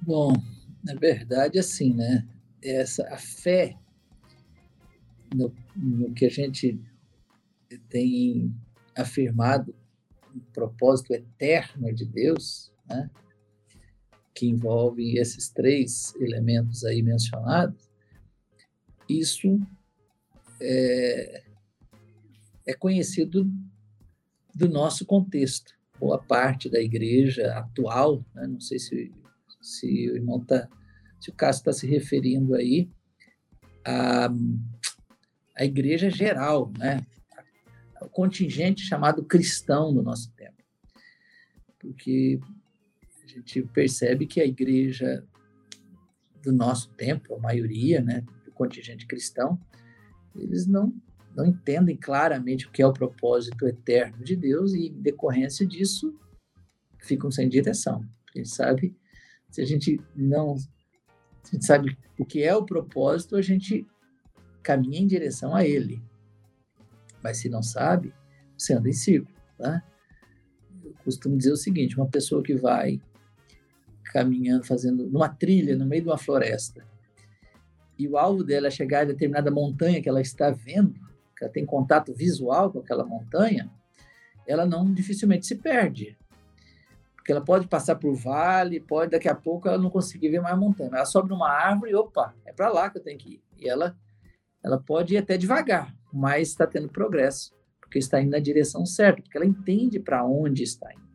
Bom, 0.00 0.32
na 0.84 0.94
verdade, 0.94 1.58
assim, 1.58 1.94
né? 1.94 2.26
Essa, 2.62 3.06
a 3.12 3.16
fé 3.16 3.76
no, 5.34 5.52
no 5.74 6.12
que 6.12 6.24
a 6.26 6.30
gente 6.30 6.80
tem 7.88 8.54
afirmado, 8.96 9.74
o 10.34 10.40
propósito 10.52 11.14
eterno 11.14 11.92
de 11.94 12.04
Deus, 12.04 12.72
né? 12.88 13.10
Que 14.36 14.46
envolve 14.46 15.18
esses 15.18 15.48
três 15.48 16.14
elementos 16.16 16.84
aí 16.84 17.02
mencionados, 17.02 17.88
isso 19.08 19.58
é, 20.60 21.42
é 22.66 22.74
conhecido 22.74 23.50
do 24.54 24.68
nosso 24.68 25.06
contexto. 25.06 25.74
Boa 25.98 26.22
parte 26.22 26.68
da 26.68 26.78
igreja 26.78 27.50
atual, 27.58 28.22
né, 28.34 28.46
não 28.46 28.60
sei 28.60 28.78
se, 28.78 29.10
se 29.62 29.86
o 30.10 30.16
irmão 30.16 30.44
tá, 30.44 30.68
se 31.18 31.30
o 31.30 31.32
Cássio 31.32 31.60
está 31.60 31.72
se 31.72 31.86
referindo 31.86 32.54
aí 32.54 32.90
à, 33.82 34.28
à 35.56 35.64
igreja 35.64 36.10
geral, 36.10 36.70
né, 36.78 37.00
o 38.02 38.08
contingente 38.10 38.82
chamado 38.82 39.24
cristão 39.24 39.92
no 39.92 40.02
nosso 40.02 40.30
tempo. 40.32 40.62
Porque 41.78 42.38
gente 43.32 43.62
percebe 43.62 44.26
que 44.26 44.40
a 44.40 44.44
igreja 44.44 45.24
do 46.42 46.52
nosso 46.52 46.90
tempo, 46.90 47.34
a 47.34 47.38
maioria, 47.38 48.00
né, 48.00 48.24
do 48.44 48.52
contingente 48.52 49.06
cristão, 49.06 49.58
eles 50.34 50.66
não 50.66 50.92
não 51.36 51.44
entendem 51.44 51.94
claramente 51.94 52.66
o 52.66 52.70
que 52.70 52.80
é 52.80 52.86
o 52.86 52.94
propósito 52.94 53.68
eterno 53.68 54.24
de 54.24 54.34
Deus 54.34 54.72
e, 54.72 54.86
em 54.86 55.02
decorrência 55.02 55.66
disso, 55.66 56.18
ficam 56.98 57.30
sem 57.30 57.46
direção. 57.46 58.02
A 58.34 58.38
gente 58.38 58.48
sabe, 58.48 58.96
se 59.50 59.60
a 59.60 59.64
gente 59.66 60.00
não 60.14 60.54
a 60.54 61.48
gente 61.52 61.66
sabe 61.66 61.96
o 62.18 62.24
que 62.24 62.42
é 62.42 62.56
o 62.56 62.64
propósito, 62.64 63.36
a 63.36 63.42
gente 63.42 63.86
caminha 64.62 65.00
em 65.00 65.06
direção 65.06 65.54
a 65.54 65.64
ele. 65.64 66.02
Mas 67.22 67.36
se 67.38 67.48
não 67.48 67.62
sabe, 67.62 68.12
você 68.56 68.72
anda 68.72 68.88
em 68.88 68.92
círculo, 68.92 69.36
tá? 69.58 69.82
Eu 70.82 70.94
costumo 71.04 71.36
dizer 71.36 71.52
o 71.52 71.56
seguinte, 71.56 71.96
uma 71.96 72.08
pessoa 72.08 72.42
que 72.42 72.54
vai 72.54 73.00
caminhando, 74.16 74.64
fazendo 74.64 75.06
numa 75.06 75.28
trilha 75.28 75.76
no 75.76 75.84
meio 75.84 76.02
de 76.02 76.08
uma 76.08 76.16
floresta. 76.16 76.82
E 77.98 78.08
o 78.08 78.16
alvo 78.16 78.42
dela 78.42 78.68
é 78.68 78.70
chegar 78.70 79.02
a 79.02 79.04
determinada 79.04 79.50
montanha 79.50 80.00
que 80.00 80.08
ela 80.08 80.22
está 80.22 80.50
vendo, 80.50 80.94
que 81.36 81.44
ela 81.44 81.52
tem 81.52 81.66
contato 81.66 82.14
visual 82.14 82.72
com 82.72 82.78
aquela 82.78 83.04
montanha, 83.04 83.70
ela 84.46 84.64
não 84.64 84.90
dificilmente 84.90 85.46
se 85.46 85.56
perde. 85.56 86.16
Porque 87.14 87.30
ela 87.30 87.42
pode 87.42 87.68
passar 87.68 87.96
por 87.96 88.14
vale, 88.14 88.80
pode 88.80 89.10
daqui 89.10 89.28
a 89.28 89.34
pouco 89.34 89.68
ela 89.68 89.76
não 89.76 89.90
conseguir 89.90 90.30
ver 90.30 90.40
mais 90.40 90.54
a 90.54 90.58
montanha. 90.58 90.90
Ela 90.94 91.04
sobe 91.04 91.28
numa 91.28 91.50
árvore 91.50 91.90
e 91.90 91.94
opa, 91.94 92.34
é 92.46 92.52
para 92.52 92.70
lá 92.70 92.88
que 92.88 92.96
eu 92.96 93.02
tenho 93.02 93.18
que 93.18 93.34
ir. 93.34 93.42
E 93.58 93.68
ela, 93.68 93.94
ela 94.64 94.78
pode 94.78 95.14
ir 95.14 95.18
até 95.18 95.36
devagar, 95.36 95.94
mas 96.10 96.48
está 96.48 96.66
tendo 96.66 96.88
progresso, 96.88 97.54
porque 97.80 97.98
está 97.98 98.18
indo 98.20 98.30
na 98.30 98.38
direção 98.38 98.86
certa, 98.86 99.20
porque 99.20 99.36
ela 99.36 99.46
entende 99.46 100.00
para 100.00 100.24
onde 100.24 100.62
está 100.62 100.90
indo. 100.90 101.05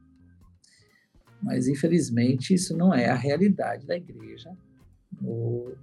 Mas, 1.41 1.67
infelizmente, 1.67 2.53
isso 2.53 2.75
não 2.75 2.93
é 2.93 3.09
a 3.09 3.15
realidade 3.15 3.85
da 3.87 3.95
igreja 3.95 4.55
no, 5.19 5.75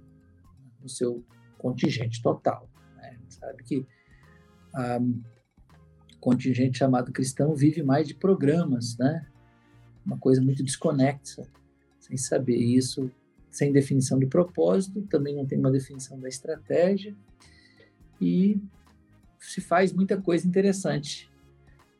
no 0.81 0.87
seu 0.89 1.23
contingente 1.57 2.21
total. 2.21 2.69
Né? 2.95 3.17
Sabe 3.27 3.63
que 3.63 3.85
a 4.73 4.99
contingente 6.19 6.79
chamado 6.79 7.11
cristão 7.11 7.55
vive 7.55 7.81
mais 7.81 8.07
de 8.07 8.13
programas, 8.13 8.97
né? 8.97 9.25
uma 10.05 10.17
coisa 10.17 10.41
muito 10.41 10.63
desconexa. 10.63 11.47
sem 11.99 12.17
saber 12.17 12.57
isso, 12.57 13.11
sem 13.51 13.71
definição 13.71 14.19
do 14.19 14.27
propósito, 14.27 15.01
também 15.03 15.35
não 15.35 15.45
tem 15.45 15.59
uma 15.59 15.71
definição 15.71 16.19
da 16.19 16.27
estratégia 16.27 17.15
e 18.19 18.59
se 19.39 19.61
faz 19.61 19.93
muita 19.93 20.19
coisa 20.19 20.47
interessante, 20.47 21.31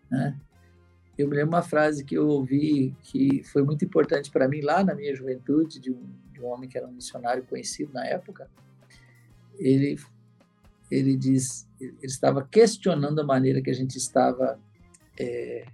né? 0.09 0.37
Eu 1.19 1.27
me 1.27 1.35
lembro 1.35 1.49
uma 1.49 1.61
frase 1.61 2.05
que 2.05 2.15
eu 2.15 2.25
ouvi 2.29 2.95
que 3.03 3.43
foi 3.43 3.61
muito 3.61 3.83
importante 3.83 4.31
para 4.31 4.47
mim 4.47 4.61
lá 4.61 4.85
na 4.85 4.95
minha 4.95 5.13
juventude, 5.13 5.77
de 5.77 5.91
um, 5.91 6.01
de 6.31 6.39
um 6.39 6.45
homem 6.45 6.69
que 6.69 6.77
era 6.77 6.87
um 6.87 6.93
missionário 6.93 7.43
conhecido 7.43 7.91
na 7.91 8.05
época. 8.05 8.49
Ele, 9.57 9.99
ele 10.89 11.17
diz, 11.17 11.67
ele 11.77 11.97
estava 12.03 12.47
questionando 12.47 13.19
a 13.19 13.25
maneira 13.25 13.61
que 13.61 13.69
a 13.69 13.73
gente 13.73 13.97
estava 13.97 14.57
é, 15.19 15.65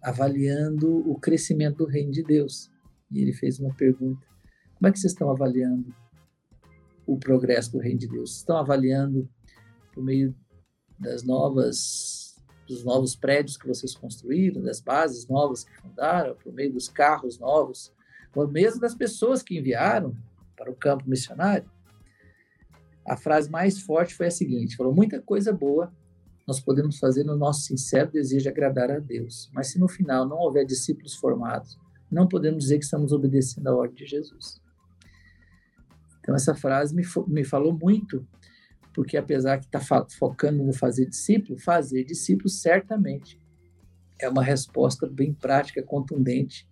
avaliando 0.00 1.10
o 1.10 1.18
crescimento 1.18 1.78
do 1.78 1.86
reino 1.86 2.12
de 2.12 2.22
Deus. 2.22 2.70
E 3.10 3.20
ele 3.20 3.32
fez 3.32 3.58
uma 3.58 3.74
pergunta: 3.74 4.24
como 4.76 4.86
é 4.86 4.92
que 4.92 5.00
vocês 5.00 5.12
estão 5.12 5.28
avaliando 5.28 5.92
o 7.04 7.18
progresso 7.18 7.72
do 7.72 7.80
reino 7.80 7.98
de 7.98 8.06
Deus? 8.06 8.36
Estão 8.36 8.58
avaliando 8.58 9.28
por 9.92 10.04
meio 10.04 10.32
das 11.00 11.24
novas 11.24 12.21
dos 12.66 12.84
novos 12.84 13.14
prédios 13.14 13.56
que 13.56 13.66
vocês 13.66 13.94
construíram, 13.94 14.62
das 14.62 14.80
bases 14.80 15.26
novas 15.28 15.64
que 15.64 15.76
fundaram, 15.80 16.34
por 16.36 16.52
meio 16.52 16.72
dos 16.72 16.88
carros 16.88 17.38
novos, 17.38 17.92
ou 18.34 18.48
mesmo 18.48 18.80
das 18.80 18.94
pessoas 18.94 19.42
que 19.42 19.58
enviaram 19.58 20.16
para 20.56 20.70
o 20.70 20.74
campo 20.74 21.08
missionário. 21.08 21.68
A 23.04 23.16
frase 23.16 23.50
mais 23.50 23.80
forte 23.80 24.14
foi 24.14 24.26
a 24.26 24.30
seguinte: 24.30 24.76
falou, 24.76 24.94
muita 24.94 25.20
coisa 25.20 25.52
boa 25.52 25.92
nós 26.46 26.60
podemos 26.60 26.98
fazer 26.98 27.24
no 27.24 27.36
nosso 27.36 27.62
sincero 27.62 28.10
desejo 28.10 28.42
de 28.42 28.48
agradar 28.48 28.90
a 28.90 28.98
Deus, 28.98 29.48
mas 29.52 29.68
se 29.68 29.78
no 29.78 29.88
final 29.88 30.26
não 30.26 30.38
houver 30.38 30.64
discípulos 30.64 31.14
formados, 31.14 31.78
não 32.10 32.26
podemos 32.26 32.64
dizer 32.64 32.78
que 32.78 32.84
estamos 32.84 33.12
obedecendo 33.12 33.68
a 33.68 33.74
ordem 33.74 33.96
de 33.96 34.06
Jesus. 34.06 34.60
Então, 36.20 36.34
essa 36.34 36.54
frase 36.54 36.94
me, 36.94 37.02
me 37.28 37.44
falou 37.44 37.72
muito 37.72 38.26
porque 38.94 39.16
apesar 39.16 39.58
que 39.58 39.66
está 39.66 39.80
focando 40.18 40.62
no 40.62 40.72
fazer 40.72 41.06
discípulo, 41.06 41.58
fazer 41.58 42.04
discípulo 42.04 42.48
certamente 42.48 43.38
é 44.20 44.28
uma 44.28 44.42
resposta 44.42 45.06
bem 45.06 45.32
prática, 45.32 45.82
contundente 45.82 46.66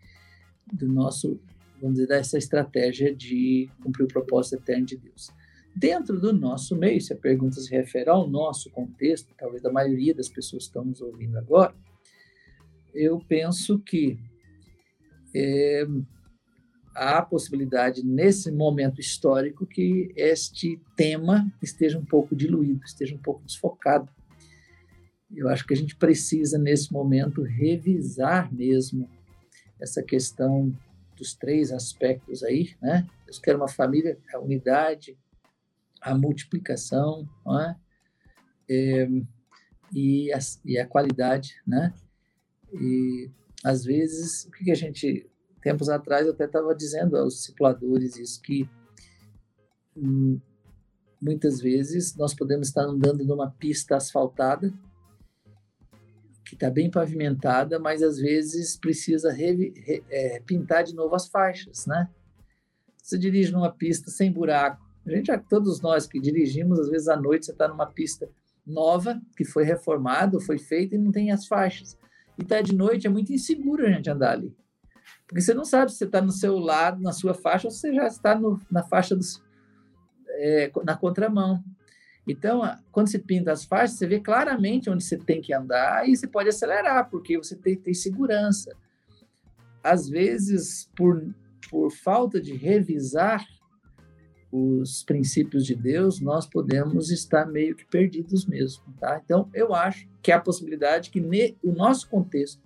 do 0.73 0.87
nosso, 0.87 1.41
vamos 1.81 1.97
dizer, 1.97 2.09
dessa 2.09 2.39
estratégia 2.39 3.15
de 3.15 3.69
cumprir 3.83 4.05
o 4.05 4.09
propósito 4.09 4.57
eterno 4.57 4.87
de 4.87 4.97
Deus. 4.97 5.31
Dentro 5.75 6.21
do 6.21 6.33
nosso 6.33 6.77
meio, 6.77 7.01
se 7.01 7.13
a 7.13 7.17
pergunta 7.17 7.61
se 7.61 7.71
refere 7.71 8.11
ao 8.11 8.29
nosso 8.29 8.71
contexto, 8.71 9.35
talvez 9.37 9.63
da 9.63 9.73
maioria 9.73 10.15
das 10.15 10.29
pessoas 10.29 10.65
que 10.65 10.69
estão 10.69 10.85
nos 10.85 11.01
ouvindo 11.01 11.39
agora, 11.39 11.75
eu 12.95 13.21
penso 13.29 13.79
que 13.79 14.19
é, 15.35 15.87
há 17.01 17.23
possibilidade, 17.23 18.05
nesse 18.05 18.53
momento 18.53 19.01
histórico, 19.01 19.67
que 19.67 20.13
este 20.15 20.79
tema 20.95 21.51
esteja 21.63 21.99
um 21.99 22.05
pouco 22.05 22.37
diluído, 22.37 22.85
esteja 22.85 23.15
um 23.15 23.19
pouco 23.19 23.43
desfocado. 23.43 24.13
Eu 25.35 25.49
acho 25.49 25.67
que 25.67 25.73
a 25.73 25.77
gente 25.77 25.97
precisa, 25.97 26.59
nesse 26.59 26.93
momento, 26.93 27.43
revisar 27.43 28.53
mesmo 28.53 29.09
essa 29.81 30.03
questão 30.03 30.77
dos 31.17 31.33
três 31.35 31.73
aspectos 31.73 32.43
aí, 32.43 32.77
né? 32.83 33.09
Deus 33.25 33.39
quer 33.39 33.57
uma 33.57 33.69
família, 33.69 34.19
a 34.35 34.39
unidade, 34.39 35.17
a 36.03 36.15
multiplicação, 36.15 37.27
não 37.47 37.61
é? 37.61 37.77
é 38.69 39.09
e, 39.91 40.31
a, 40.35 40.39
e 40.67 40.79
a 40.79 40.87
qualidade, 40.87 41.55
né? 41.67 41.95
E 42.75 43.31
às 43.65 43.85
vezes, 43.85 44.45
o 44.45 44.51
que 44.51 44.71
a 44.71 44.75
gente 44.75 45.30
tempos 45.61 45.89
atrás 45.89 46.27
eu 46.27 46.33
até 46.33 46.45
estava 46.45 46.75
dizendo 46.75 47.17
aos 47.17 47.35
discipuladores 47.35 48.17
isso, 48.17 48.41
que 48.41 48.69
hum, 49.97 50.41
muitas 51.21 51.61
vezes 51.61 52.17
nós 52.17 52.35
podemos 52.35 52.69
estar 52.69 52.83
andando 52.83 53.25
numa 53.25 53.51
pista 53.51 53.97
asfaltada, 53.97 54.73
que 56.45 56.55
está 56.55 56.71
bem 56.71 56.91
pavimentada, 56.91 57.79
mas 57.79 58.03
às 58.03 58.19
vezes 58.19 58.77
precisa 58.77 59.31
re, 59.31 59.73
re, 59.77 60.03
é, 60.11 60.41
pintar 60.41 60.83
de 60.83 60.95
novo 60.95 61.15
as 61.15 61.29
faixas, 61.29 61.87
né? 61.87 62.09
Você 63.01 63.17
dirige 63.17 63.53
numa 63.53 63.71
pista 63.71 64.11
sem 64.11 64.33
buraco. 64.33 64.85
A 65.07 65.11
gente, 65.11 65.31
todos 65.49 65.81
nós 65.81 66.07
que 66.07 66.21
dirigimos, 66.21 66.79
às 66.79 66.89
vezes 66.89 67.09
à 67.09 67.17
noite 67.17 67.47
você 67.47 67.53
está 67.53 67.69
numa 67.69 67.87
pista 67.87 68.29
nova, 68.67 69.21
que 69.37 69.45
foi 69.45 69.65
reformada, 69.65 70.41
foi 70.41 70.59
feita 70.59 70.95
e 70.95 70.99
não 70.99 71.11
tem 71.11 71.31
as 71.31 71.47
faixas. 71.47 71.97
E 72.39 72.45
tá 72.45 72.61
de 72.61 72.75
noite, 72.75 73.07
é 73.07 73.11
muito 73.11 73.33
inseguro 73.33 73.87
a 73.87 73.91
gente 73.91 74.11
andar 74.11 74.33
ali. 74.33 74.55
Porque 75.31 75.43
você 75.43 75.55
não 75.55 75.65
sabe 75.65 75.93
se 75.93 75.99
você 75.99 76.07
está 76.07 76.21
no 76.21 76.33
seu 76.33 76.59
lado, 76.59 77.01
na 77.01 77.13
sua 77.13 77.33
faixa, 77.33 77.69
ou 77.69 77.71
se 77.71 77.79
você 77.79 77.95
já 77.95 78.09
está 78.09 78.35
no, 78.35 78.61
na 78.69 78.83
faixa 78.83 79.15
dos, 79.15 79.41
é, 80.29 80.73
na 80.85 80.97
contramão. 80.97 81.63
Então, 82.27 82.63
quando 82.91 83.09
você 83.09 83.19
pinta 83.21 83.53
as 83.53 83.65
faixas, 83.65 83.97
você 83.97 84.09
vê 84.09 84.19
claramente 84.19 84.91
onde 84.91 85.05
você 85.05 85.17
tem 85.17 85.41
que 85.41 85.55
andar 85.55 86.09
e 86.09 86.17
você 86.17 86.27
pode 86.27 86.49
acelerar, 86.49 87.09
porque 87.09 87.39
você 87.39 87.55
tem, 87.55 87.77
tem 87.77 87.95
segurança. 87.95 88.77
Às 89.85 90.09
vezes, 90.09 90.91
por, 90.97 91.25
por 91.71 91.93
falta 91.93 92.41
de 92.41 92.57
revisar 92.57 93.47
os 94.51 95.05
princípios 95.05 95.65
de 95.65 95.77
Deus, 95.77 96.21
nós 96.21 96.45
podemos 96.45 97.13
estar 97.13 97.47
meio 97.47 97.77
que 97.77 97.87
perdidos 97.87 98.47
mesmo, 98.47 98.83
tá? 98.99 99.23
Então, 99.25 99.49
eu 99.55 99.73
acho 99.73 100.09
que 100.21 100.33
há 100.33 100.39
a 100.39 100.41
possibilidade 100.41 101.09
que 101.09 101.21
ne, 101.21 101.57
o 101.63 101.71
nosso 101.71 102.09
contexto 102.09 102.61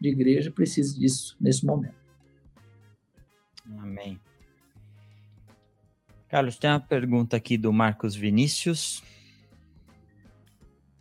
de 0.00 0.08
igreja 0.08 0.50
precise 0.50 0.98
disso 0.98 1.36
nesse 1.40 1.64
momento. 1.64 1.97
Amém. 3.76 4.18
Carlos, 6.28 6.58
tem 6.58 6.70
uma 6.70 6.80
pergunta 6.80 7.36
aqui 7.36 7.56
do 7.56 7.72
Marcos 7.72 8.14
Vinícius. 8.14 9.02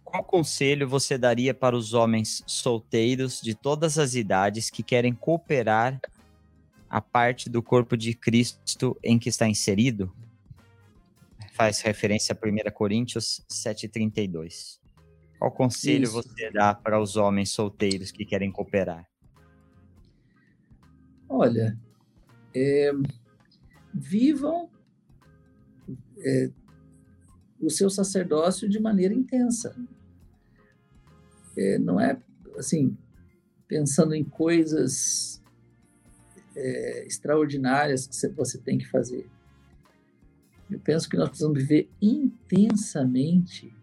Qual 0.04 0.24
conselho 0.24 0.88
você 0.88 1.18
daria 1.18 1.54
para 1.54 1.76
os 1.76 1.94
homens 1.94 2.44
solteiros 2.48 3.42
de 3.42 3.54
todas 3.54 4.00
as 4.00 4.16
idades 4.16 4.70
que 4.70 4.82
querem 4.82 5.14
cooperar 5.14 6.00
a 6.90 7.02
parte 7.02 7.50
do 7.50 7.62
corpo 7.62 7.98
de 7.98 8.14
Cristo 8.14 8.98
em 9.04 9.20
que 9.20 9.28
está 9.28 9.48
inserido? 9.48 10.14
Faz 11.52 11.82
referência 11.82 12.34
a 12.34 12.48
1 12.48 12.72
Coríntios 12.72 13.44
7,32. 13.50 14.80
Qual 15.38 15.52
conselho 15.52 16.04
Isso. 16.04 16.14
você 16.14 16.50
dá 16.52 16.74
para 16.74 17.00
os 17.02 17.18
homens 17.18 17.52
solteiros 17.52 18.12
que 18.12 18.26
querem 18.26 18.52
cooperar? 18.52 19.08
Olha, 21.28 21.78
é, 22.58 22.92
vivam 23.94 24.70
é, 26.20 26.50
o 27.60 27.70
seu 27.70 27.90
sacerdócio 27.90 28.68
de 28.68 28.80
maneira 28.80 29.14
intensa. 29.14 29.76
É, 31.56 31.78
não 31.78 32.00
é 32.00 32.20
assim 32.58 32.98
pensando 33.68 34.16
em 34.16 34.24
coisas 34.24 35.44
é, 36.56 37.06
extraordinárias 37.06 38.08
que 38.08 38.28
você 38.30 38.58
tem 38.58 38.78
que 38.78 38.88
fazer. 38.88 39.30
Eu 40.70 40.80
penso 40.80 41.10
que 41.10 41.18
nós 41.18 41.30
precisamos 41.30 41.60
viver 41.60 41.90
intensamente, 42.02 43.74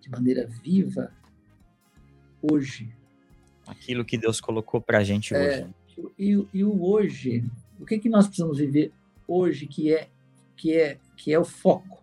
de 0.00 0.10
maneira 0.10 0.46
viva, 0.46 1.12
hoje. 2.42 2.92
Aquilo 3.66 4.04
que 4.04 4.18
Deus 4.18 4.40
colocou 4.40 4.80
para 4.80 4.98
a 4.98 5.04
gente 5.04 5.34
é, 5.34 5.64
hoje. 5.64 5.74
E, 6.18 6.46
e 6.52 6.64
o 6.64 6.82
hoje 6.82 7.44
o 7.80 7.86
que, 7.86 7.98
que 7.98 8.08
nós 8.08 8.26
precisamos 8.26 8.58
viver 8.58 8.92
hoje 9.26 9.66
que 9.66 9.92
é, 9.92 10.08
que 10.56 10.76
é, 10.76 10.98
que 11.16 11.32
é 11.32 11.38
o 11.38 11.44
foco? 11.44 12.02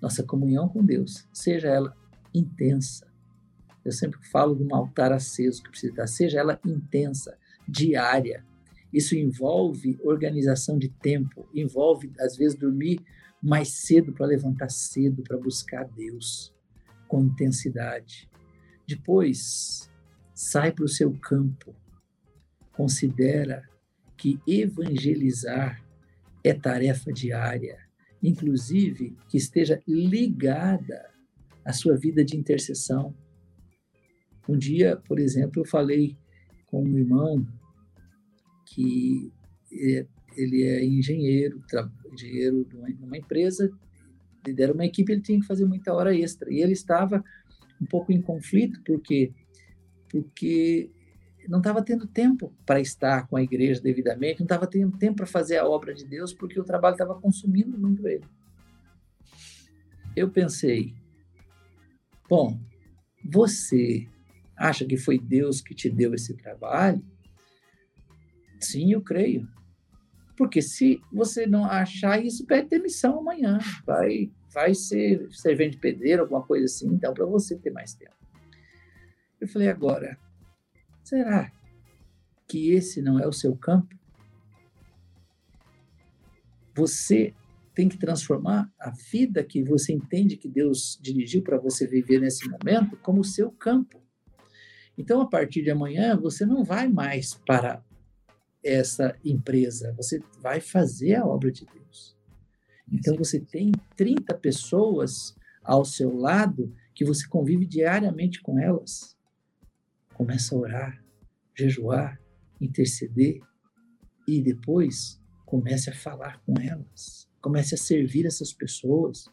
Nossa 0.00 0.22
comunhão 0.22 0.68
com 0.68 0.84
Deus, 0.84 1.26
seja 1.32 1.68
ela 1.68 1.96
intensa. 2.34 3.06
Eu 3.84 3.92
sempre 3.92 4.20
falo 4.28 4.54
de 4.56 4.64
um 4.64 4.74
altar 4.74 5.12
aceso 5.12 5.62
que 5.62 5.70
precisa 5.70 5.92
estar, 5.92 6.06
seja 6.06 6.40
ela 6.40 6.60
intensa, 6.66 7.38
diária. 7.66 8.44
Isso 8.92 9.14
envolve 9.14 9.98
organização 10.02 10.78
de 10.78 10.88
tempo, 10.88 11.48
envolve, 11.54 12.12
às 12.18 12.36
vezes, 12.36 12.58
dormir 12.58 13.00
mais 13.40 13.68
cedo 13.70 14.12
para 14.12 14.26
levantar 14.26 14.70
cedo, 14.70 15.22
para 15.22 15.38
buscar 15.38 15.84
Deus 15.84 16.52
com 17.06 17.22
intensidade. 17.22 18.28
Depois, 18.86 19.90
sai 20.34 20.72
para 20.72 20.84
o 20.84 20.88
seu 20.88 21.12
campo, 21.20 21.74
considera 22.72 23.68
que 24.18 24.38
evangelizar 24.46 25.82
é 26.44 26.52
tarefa 26.52 27.12
diária, 27.12 27.78
inclusive 28.22 29.16
que 29.28 29.38
esteja 29.38 29.80
ligada 29.86 31.10
à 31.64 31.72
sua 31.72 31.96
vida 31.96 32.24
de 32.24 32.36
intercessão. 32.36 33.14
Um 34.48 34.58
dia, 34.58 34.96
por 34.96 35.18
exemplo, 35.18 35.62
eu 35.62 35.64
falei 35.64 36.16
com 36.66 36.82
um 36.82 36.98
irmão 36.98 37.46
que 38.66 39.32
é, 39.72 40.06
ele 40.36 40.62
é 40.64 40.84
engenheiro, 40.84 41.62
engenheiro 42.12 42.66
numa 43.00 43.16
empresa, 43.16 43.70
lidera 44.46 44.72
uma 44.72 44.84
equipe, 44.84 45.12
ele 45.12 45.22
tinha 45.22 45.40
que 45.40 45.46
fazer 45.46 45.64
muita 45.64 45.94
hora 45.94 46.14
extra. 46.14 46.52
E 46.52 46.60
ele 46.60 46.72
estava 46.72 47.22
um 47.80 47.86
pouco 47.86 48.12
em 48.12 48.20
conflito, 48.20 48.82
porque 48.84 49.32
porque 50.10 50.90
não 51.48 51.58
estava 51.58 51.82
tendo 51.82 52.06
tempo 52.06 52.52
para 52.66 52.78
estar 52.78 53.26
com 53.26 53.36
a 53.36 53.42
igreja 53.42 53.80
devidamente, 53.80 54.40
não 54.40 54.44
estava 54.44 54.66
tendo 54.66 54.96
tempo 54.98 55.16
para 55.16 55.26
fazer 55.26 55.56
a 55.56 55.66
obra 55.66 55.94
de 55.94 56.04
Deus, 56.04 56.32
porque 56.34 56.60
o 56.60 56.64
trabalho 56.64 56.92
estava 56.92 57.18
consumindo 57.18 57.78
muito 57.78 58.06
ele. 58.06 58.24
Eu 60.14 60.30
pensei, 60.30 60.94
bom, 62.28 62.60
você 63.24 64.06
acha 64.56 64.84
que 64.84 64.98
foi 64.98 65.18
Deus 65.18 65.62
que 65.62 65.74
te 65.74 65.88
deu 65.88 66.12
esse 66.12 66.36
trabalho? 66.36 67.02
Sim, 68.60 68.92
eu 68.92 69.00
creio. 69.00 69.48
Porque 70.36 70.60
se 70.60 71.00
você 71.10 71.46
não 71.46 71.64
achar 71.64 72.22
isso, 72.22 72.44
pede 72.44 72.68
demissão 72.68 73.18
amanhã. 73.18 73.58
Vai, 73.86 74.30
vai 74.52 74.74
ser 74.74 75.26
servente 75.32 75.72
de 75.72 75.78
pedreiro, 75.78 76.22
alguma 76.22 76.42
coisa 76.42 76.66
assim, 76.66 76.88
então, 76.88 77.14
para 77.14 77.24
você 77.24 77.56
ter 77.56 77.70
mais 77.70 77.94
tempo. 77.94 78.14
Eu 79.40 79.48
falei, 79.48 79.68
agora, 79.68 80.18
será 81.08 81.50
que 82.46 82.72
esse 82.72 83.00
não 83.00 83.18
é 83.18 83.26
o 83.26 83.32
seu 83.32 83.56
campo? 83.56 83.96
Você 86.74 87.34
tem 87.74 87.88
que 87.88 87.98
transformar 87.98 88.72
a 88.78 88.90
vida 88.90 89.42
que 89.42 89.62
você 89.62 89.92
entende 89.92 90.36
que 90.36 90.48
Deus 90.48 90.98
dirigiu 91.00 91.42
para 91.42 91.58
você 91.58 91.86
viver 91.86 92.20
nesse 92.20 92.48
momento 92.48 92.96
como 92.98 93.20
o 93.20 93.24
seu 93.24 93.50
campo. 93.50 94.02
Então, 94.96 95.20
a 95.20 95.26
partir 95.26 95.62
de 95.62 95.70
amanhã, 95.70 96.16
você 96.16 96.44
não 96.44 96.64
vai 96.64 96.88
mais 96.88 97.34
para 97.34 97.84
essa 98.62 99.16
empresa, 99.24 99.94
você 99.96 100.20
vai 100.40 100.60
fazer 100.60 101.14
a 101.14 101.24
obra 101.24 101.50
de 101.50 101.64
Deus. 101.66 102.16
Então, 102.92 103.16
você 103.16 103.40
tem 103.40 103.72
30 103.96 104.34
pessoas 104.34 105.36
ao 105.62 105.84
seu 105.84 106.16
lado 106.16 106.74
que 106.94 107.04
você 107.04 107.26
convive 107.28 107.64
diariamente 107.64 108.42
com 108.42 108.58
elas. 108.58 109.17
Começa 110.18 110.52
a 110.52 110.58
orar, 110.58 111.04
jejuar, 111.56 112.20
interceder 112.60 113.40
e 114.26 114.42
depois 114.42 115.22
comece 115.46 115.90
a 115.90 115.94
falar 115.94 116.42
com 116.44 116.60
elas. 116.60 117.28
Comece 117.40 117.76
a 117.76 117.78
servir 117.78 118.26
essas 118.26 118.52
pessoas. 118.52 119.26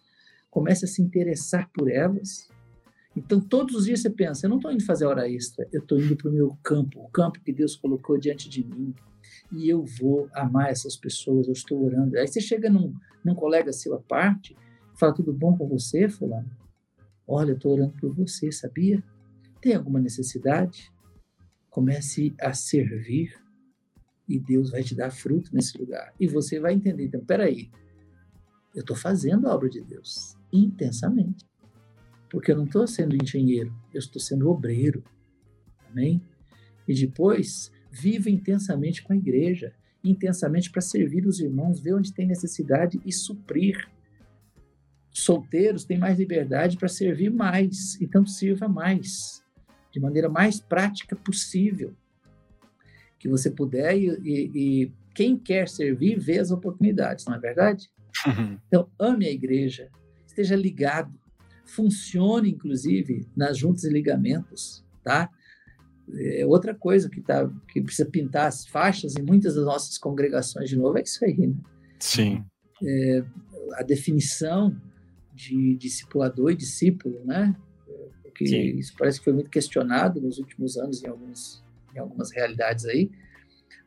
Comece 0.52 0.86
a 0.86 0.88
se 0.88 1.02
interessar 1.02 1.72
por 1.74 1.90
elas. 1.90 2.48
Então, 3.18 3.42
todos 3.42 3.76
os 3.76 3.86
dias 3.86 4.02
você 4.02 4.12
pensa: 4.12 4.46
eu 4.46 4.50
não 4.52 4.58
estou 4.58 4.72
indo 4.72 4.86
fazer 4.86 5.08
hora 5.08 5.28
extra, 5.28 5.68
eu 5.74 5.82
estou 5.82 6.00
indo 6.00 6.16
para 6.16 6.30
o 6.30 6.34
meu 6.34 6.56
campo, 6.62 7.00
o 7.00 7.10
campo 7.10 7.42
que 7.44 7.52
Deus 7.52 7.76
colocou 7.76 8.20
diante 8.20 8.48
de 8.48 8.64
mim. 8.64 8.94
E 9.52 9.68
eu 9.68 9.84
vou 9.84 10.30
amar 10.34 10.70
essas 10.70 10.96
pessoas, 10.96 11.48
eu 11.48 11.54
estou 11.54 11.84
orando. 11.84 12.16
Aí 12.16 12.28
você 12.28 12.40
chega 12.40 12.70
num, 12.70 12.94
num 13.24 13.34
colega 13.34 13.74
seu 13.74 13.96
à 13.96 14.00
parte, 14.00 14.56
fala: 14.94 15.16
tudo 15.16 15.34
bom 15.34 15.58
com 15.58 15.68
você, 15.68 16.08
Fulano? 16.08 16.50
Olha, 17.28 17.54
eu 17.54 17.56
estou 17.56 17.74
orando 17.74 17.96
por 18.00 18.14
você, 18.14 18.52
sabia? 18.52 19.04
Tem 19.66 19.74
alguma 19.74 20.00
necessidade? 20.00 20.94
Comece 21.72 22.36
a 22.40 22.54
servir 22.54 23.34
e 24.30 24.40
Deus 24.40 24.70
vai 24.70 24.84
te 24.84 24.94
dar 24.94 25.10
fruto 25.10 25.50
nesse 25.52 25.76
lugar. 25.76 26.14
E 26.20 26.28
você 26.28 26.60
vai 26.60 26.76
entender, 26.76 27.06
então, 27.06 27.26
peraí, 27.26 27.72
eu 28.76 28.82
estou 28.82 28.96
fazendo 28.96 29.48
a 29.48 29.56
obra 29.56 29.68
de 29.68 29.82
Deus 29.82 30.38
intensamente. 30.54 31.48
Porque 32.30 32.52
eu 32.52 32.58
não 32.58 32.66
estou 32.66 32.86
sendo 32.86 33.16
engenheiro, 33.16 33.76
eu 33.92 33.98
estou 33.98 34.22
sendo 34.22 34.48
obreiro. 34.52 35.04
Amém? 35.90 36.22
E 36.88 36.94
depois, 36.94 37.72
viva 37.90 38.30
intensamente 38.30 39.02
com 39.02 39.14
a 39.14 39.18
igreja, 39.18 39.74
intensamente 40.04 40.70
para 40.70 40.82
servir 40.82 41.26
os 41.26 41.40
irmãos, 41.40 41.80
ver 41.80 41.96
onde 41.96 42.14
tem 42.14 42.28
necessidade 42.28 43.02
e 43.04 43.12
suprir 43.12 43.90
solteiros 45.12 45.86
têm 45.86 45.98
mais 45.98 46.20
liberdade 46.20 46.78
para 46.78 46.88
servir 46.88 47.32
mais, 47.32 48.00
então 48.00 48.28
sirva 48.28 48.68
mais, 48.68 49.44
de 49.96 50.02
maneira 50.02 50.28
mais 50.28 50.60
prática 50.60 51.16
possível. 51.16 51.96
Que 53.18 53.30
você 53.30 53.50
puder 53.50 53.98
e, 53.98 54.10
e, 54.10 54.52
e 54.54 54.92
quem 55.16 55.38
quer 55.38 55.70
servir 55.70 56.20
vê 56.20 56.38
as 56.38 56.52
oportunidades, 56.52 57.26
não 57.26 57.36
é 57.36 57.40
verdade? 57.40 57.90
Uhum. 58.28 58.60
Então, 58.68 58.90
ame 59.00 59.26
a 59.26 59.32
igreja, 59.32 59.90
esteja 60.28 60.54
ligado, 60.54 61.18
funcione, 61.64 62.52
inclusive, 62.52 63.26
nas 63.36 63.58
juntas 63.58 63.86
e 63.86 63.90
ligamentos, 63.90 64.84
tá? 65.02 65.30
É 66.14 66.46
outra 66.46 66.76
coisa 66.76 67.10
que, 67.10 67.22
tá, 67.22 67.50
que 67.70 67.82
precisa 67.82 68.08
pintar 68.10 68.48
as 68.48 68.68
faixas 68.68 69.16
em 69.16 69.24
muitas 69.24 69.56
das 69.56 69.64
nossas 69.64 69.98
congregações 69.98 70.70
de 70.70 70.76
novo 70.76 70.98
é 70.98 71.04
isso 71.04 71.24
aí, 71.24 71.38
né? 71.38 71.56
Sim. 72.00 72.44
É, 72.84 73.24
a 73.76 73.82
definição 73.84 74.76
de 75.34 75.76
discipulador 75.78 76.52
e 76.52 76.56
discípulo, 76.56 77.24
né? 77.24 77.56
Porque 78.36 78.48
Sim. 78.48 78.78
isso 78.78 78.94
parece 78.98 79.20
que 79.20 79.24
foi 79.24 79.32
muito 79.32 79.50
questionado 79.50 80.20
nos 80.20 80.40
últimos 80.40 80.76
anos 80.76 81.02
em, 81.02 81.08
alguns, 81.08 81.64
em 81.96 82.00
algumas 82.00 82.32
realidades 82.32 82.84
aí, 82.84 83.10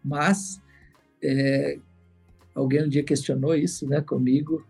mas 0.03 0.59
é, 1.23 1.79
alguém 2.55 2.83
um 2.83 2.89
dia 2.89 3.03
questionou 3.03 3.55
isso, 3.55 3.87
né, 3.87 4.01
comigo, 4.01 4.66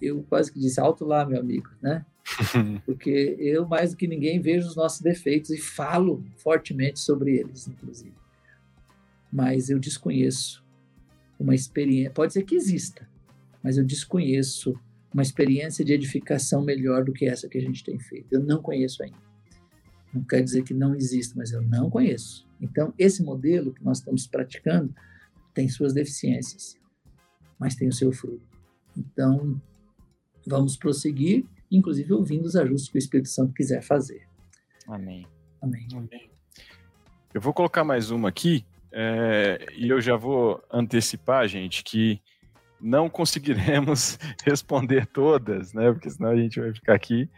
eu 0.00 0.24
quase 0.28 0.52
que 0.52 0.60
disse 0.60 0.78
alto 0.78 1.04
lá, 1.04 1.26
meu 1.26 1.40
amigo, 1.40 1.68
né? 1.82 2.06
Porque 2.86 3.36
eu 3.40 3.66
mais 3.66 3.90
do 3.90 3.96
que 3.96 4.06
ninguém 4.06 4.40
vejo 4.40 4.68
os 4.68 4.76
nossos 4.76 5.00
defeitos 5.00 5.50
e 5.50 5.58
falo 5.58 6.24
fortemente 6.36 7.00
sobre 7.00 7.36
eles, 7.36 7.66
inclusive. 7.66 8.14
Mas 9.32 9.70
eu 9.70 9.78
desconheço 9.80 10.64
uma 11.36 11.54
experiência, 11.54 12.12
pode 12.12 12.32
ser 12.32 12.44
que 12.44 12.54
exista, 12.54 13.08
mas 13.60 13.76
eu 13.76 13.84
desconheço 13.84 14.78
uma 15.16 15.22
experiência 15.22 15.82
de 15.82 15.94
edificação 15.94 16.62
melhor 16.62 17.02
do 17.02 17.10
que 17.10 17.24
essa 17.24 17.48
que 17.48 17.56
a 17.56 17.60
gente 17.62 17.82
tem 17.82 17.98
feito. 17.98 18.30
Eu 18.30 18.40
não 18.40 18.60
conheço 18.60 19.02
ainda. 19.02 19.16
Não 20.12 20.22
quer 20.22 20.42
dizer 20.42 20.62
que 20.62 20.74
não 20.74 20.94
exista, 20.94 21.32
mas 21.34 21.52
eu 21.52 21.62
não 21.62 21.88
conheço. 21.88 22.46
Então, 22.60 22.92
esse 22.98 23.22
modelo 23.22 23.72
que 23.72 23.82
nós 23.82 23.96
estamos 23.96 24.26
praticando 24.26 24.94
tem 25.54 25.70
suas 25.70 25.94
deficiências, 25.94 26.78
mas 27.58 27.74
tem 27.74 27.88
o 27.88 27.92
seu 27.94 28.12
fruto. 28.12 28.46
Então, 28.94 29.58
vamos 30.46 30.76
prosseguir, 30.76 31.46
inclusive 31.70 32.12
ouvindo 32.12 32.44
os 32.44 32.54
ajustes 32.54 32.90
que 32.90 32.98
o 32.98 33.00
Espírito 33.00 33.30
Santo 33.30 33.54
quiser 33.54 33.82
fazer. 33.82 34.28
Amém. 34.86 35.26
Amém. 35.62 35.88
Amém. 35.94 36.30
Eu 37.32 37.40
vou 37.40 37.54
colocar 37.54 37.84
mais 37.84 38.10
uma 38.10 38.28
aqui, 38.28 38.66
é, 38.92 39.64
e 39.78 39.88
eu 39.88 39.98
já 39.98 40.14
vou 40.14 40.62
antecipar, 40.70 41.48
gente, 41.48 41.82
que 41.82 42.20
não 42.80 43.08
conseguiremos 43.08 44.18
responder 44.44 45.06
todas, 45.06 45.72
né? 45.72 45.92
Porque 45.92 46.10
senão 46.10 46.30
a 46.30 46.36
gente 46.36 46.60
vai 46.60 46.72
ficar 46.72 46.94
aqui 46.94 47.28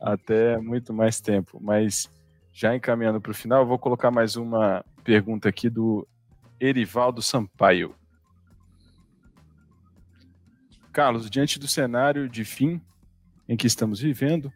até 0.00 0.58
muito 0.58 0.92
mais 0.92 1.20
tempo. 1.20 1.58
Mas 1.60 2.10
já 2.52 2.74
encaminhando 2.74 3.20
para 3.20 3.32
o 3.32 3.34
final, 3.34 3.66
vou 3.66 3.78
colocar 3.78 4.10
mais 4.10 4.36
uma 4.36 4.84
pergunta 5.02 5.48
aqui 5.48 5.68
do 5.68 6.06
Erivaldo 6.60 7.20
Sampaio. 7.20 7.94
Carlos, 10.92 11.28
diante 11.28 11.58
do 11.58 11.66
cenário 11.66 12.28
de 12.28 12.44
fim 12.44 12.80
em 13.48 13.56
que 13.56 13.66
estamos 13.66 14.00
vivendo, 14.00 14.52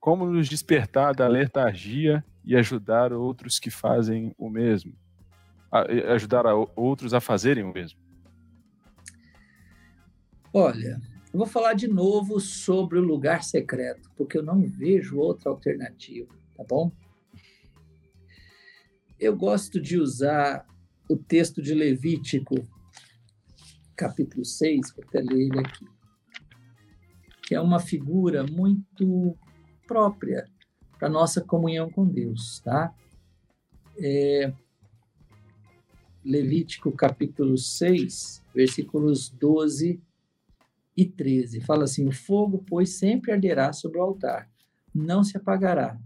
como 0.00 0.24
nos 0.26 0.48
despertar 0.48 1.14
da 1.14 1.28
letargia 1.28 2.24
e 2.44 2.56
ajudar 2.56 3.12
outros 3.12 3.58
que 3.58 3.70
fazem 3.70 4.34
o 4.38 4.48
mesmo? 4.48 4.94
ajudar 6.14 6.44
outros 6.76 7.14
a 7.14 7.20
fazerem 7.20 7.64
o 7.64 7.72
mesmo? 7.72 7.98
Olha, 10.54 11.00
eu 11.32 11.38
vou 11.38 11.46
falar 11.46 11.72
de 11.72 11.88
novo 11.88 12.38
sobre 12.38 12.98
o 12.98 13.02
lugar 13.02 13.42
secreto, 13.42 14.10
porque 14.14 14.36
eu 14.36 14.42
não 14.42 14.60
vejo 14.60 15.16
outra 15.16 15.48
alternativa, 15.48 16.28
tá 16.54 16.62
bom? 16.62 16.92
Eu 19.18 19.34
gosto 19.34 19.80
de 19.80 19.98
usar 19.98 20.66
o 21.08 21.16
texto 21.16 21.62
de 21.62 21.72
Levítico, 21.72 22.54
capítulo 23.96 24.44
6, 24.44 24.92
vou 24.94 25.02
até 25.08 25.20
ler 25.22 25.40
ele 25.40 25.58
aqui, 25.58 25.86
que 27.46 27.54
é 27.54 27.60
uma 27.60 27.80
figura 27.80 28.44
muito 28.44 29.34
própria 29.86 30.46
para 30.98 31.08
nossa 31.08 31.40
comunhão 31.40 31.90
com 31.90 32.06
Deus, 32.06 32.60
tá? 32.60 32.94
É, 33.96 34.52
Levítico 36.22 36.92
capítulo 36.92 37.56
6, 37.56 38.44
versículos 38.54 39.30
12 39.30 40.11
e 40.96 41.04
13. 41.04 41.60
Fala 41.60 41.84
assim: 41.84 42.06
O 42.06 42.12
fogo, 42.12 42.64
pois, 42.66 42.90
sempre 42.90 43.32
arderá 43.32 43.72
sobre 43.72 43.98
o 43.98 44.02
altar, 44.02 44.50
não 44.94 45.24
se 45.24 45.36
apagará, 45.36 45.98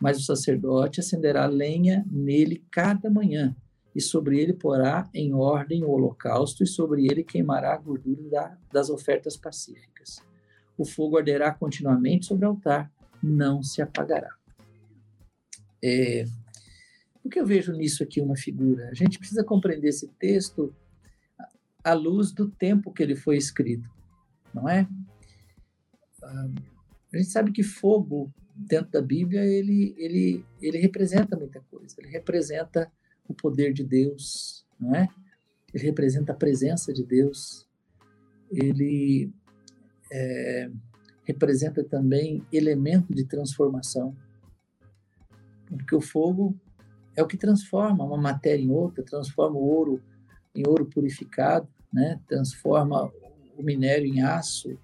mas 0.00 0.18
o 0.18 0.24
sacerdote 0.24 1.00
acenderá 1.00 1.46
lenha 1.46 2.04
nele 2.10 2.64
cada 2.70 3.08
manhã, 3.08 3.54
e 3.94 4.00
sobre 4.00 4.40
ele 4.40 4.52
porá 4.52 5.08
em 5.14 5.32
ordem 5.32 5.84
o 5.84 5.90
holocausto, 5.90 6.62
e 6.62 6.66
sobre 6.66 7.06
ele 7.06 7.22
queimará 7.22 7.74
a 7.74 7.78
gordura 7.78 8.22
da, 8.30 8.58
das 8.72 8.90
ofertas 8.90 9.36
pacíficas. 9.36 10.22
O 10.76 10.84
fogo 10.84 11.18
arderá 11.18 11.52
continuamente 11.52 12.26
sobre 12.26 12.46
o 12.46 12.50
altar, 12.50 12.90
não 13.22 13.62
se 13.62 13.80
apagará. 13.80 14.34
É, 15.84 16.24
por 17.22 17.30
que 17.30 17.38
eu 17.38 17.46
vejo 17.46 17.72
nisso 17.72 18.02
aqui 18.02 18.20
uma 18.20 18.36
figura? 18.36 18.88
A 18.88 18.94
gente 18.94 19.18
precisa 19.18 19.44
compreender 19.44 19.88
esse 19.88 20.08
texto 20.18 20.74
à 21.84 21.92
luz 21.92 22.32
do 22.32 22.48
tempo 22.48 22.92
que 22.92 23.02
ele 23.02 23.14
foi 23.14 23.36
escrito 23.36 23.91
não 24.54 24.68
é? 24.68 24.86
A 26.22 27.16
gente 27.16 27.30
sabe 27.30 27.52
que 27.52 27.62
fogo, 27.62 28.32
dentro 28.54 28.90
da 28.90 29.02
Bíblia, 29.02 29.44
ele, 29.44 29.94
ele, 29.98 30.44
ele 30.60 30.78
representa 30.78 31.36
muita 31.36 31.60
coisa. 31.70 31.94
Ele 31.98 32.08
representa 32.08 32.90
o 33.28 33.34
poder 33.34 33.72
de 33.72 33.84
Deus, 33.84 34.66
não 34.78 34.94
é? 34.94 35.08
Ele 35.72 35.84
representa 35.84 36.32
a 36.32 36.36
presença 36.36 36.92
de 36.92 37.04
Deus. 37.04 37.66
Ele 38.50 39.32
é, 40.10 40.70
representa 41.24 41.82
também 41.82 42.46
elemento 42.52 43.12
de 43.14 43.24
transformação. 43.24 44.16
Porque 45.66 45.94
o 45.94 46.00
fogo 46.00 46.54
é 47.16 47.22
o 47.22 47.26
que 47.26 47.36
transforma 47.36 48.04
uma 48.04 48.18
matéria 48.18 48.62
em 48.62 48.70
outra, 48.70 49.04
transforma 49.04 49.56
o 49.56 49.66
ouro 49.66 50.02
em 50.54 50.66
ouro 50.66 50.84
purificado, 50.86 51.66
né? 51.92 52.20
transforma 52.26 53.10
o 53.56 53.62
minério 53.62 54.06
em 54.06 54.22
aço, 54.22 54.78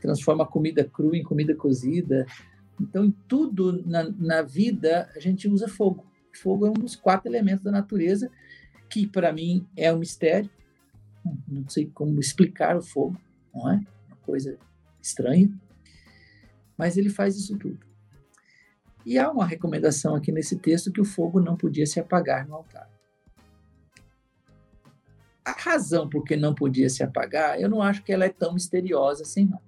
transforma 0.00 0.44
a 0.44 0.46
comida 0.46 0.84
crua 0.84 1.16
em 1.16 1.22
comida 1.22 1.54
cozida. 1.54 2.26
Então, 2.80 3.04
em 3.04 3.12
tudo 3.28 3.82
na, 3.86 4.04
na 4.04 4.42
vida, 4.42 5.10
a 5.14 5.20
gente 5.20 5.48
usa 5.48 5.68
fogo. 5.68 6.04
Fogo 6.32 6.66
é 6.66 6.70
um 6.70 6.74
dos 6.74 6.96
quatro 6.96 7.30
elementos 7.30 7.64
da 7.64 7.70
natureza, 7.70 8.30
que 8.90 9.06
para 9.06 9.32
mim 9.32 9.66
é 9.76 9.92
um 9.92 9.98
mistério. 9.98 10.50
Não 11.46 11.68
sei 11.68 11.86
como 11.86 12.18
explicar 12.18 12.76
o 12.76 12.82
fogo, 12.82 13.16
não 13.54 13.70
é? 13.70 13.76
Uma 14.08 14.16
coisa 14.22 14.58
estranha. 15.00 15.48
Mas 16.76 16.96
ele 16.96 17.10
faz 17.10 17.36
isso 17.36 17.56
tudo. 17.56 17.78
E 19.04 19.18
há 19.18 19.30
uma 19.30 19.46
recomendação 19.46 20.14
aqui 20.14 20.32
nesse 20.32 20.56
texto 20.56 20.92
que 20.92 21.00
o 21.00 21.04
fogo 21.04 21.40
não 21.40 21.56
podia 21.56 21.86
se 21.86 22.00
apagar 22.00 22.46
no 22.46 22.54
altar. 22.54 22.88
A 25.44 25.52
razão 25.52 26.08
por 26.08 26.24
que 26.24 26.36
não 26.36 26.54
podia 26.54 26.88
se 26.88 27.02
apagar, 27.02 27.60
eu 27.60 27.68
não 27.68 27.82
acho 27.82 28.02
que 28.04 28.12
ela 28.12 28.24
é 28.24 28.28
tão 28.28 28.54
misteriosa 28.54 29.22
assim, 29.22 29.44
não. 29.44 29.60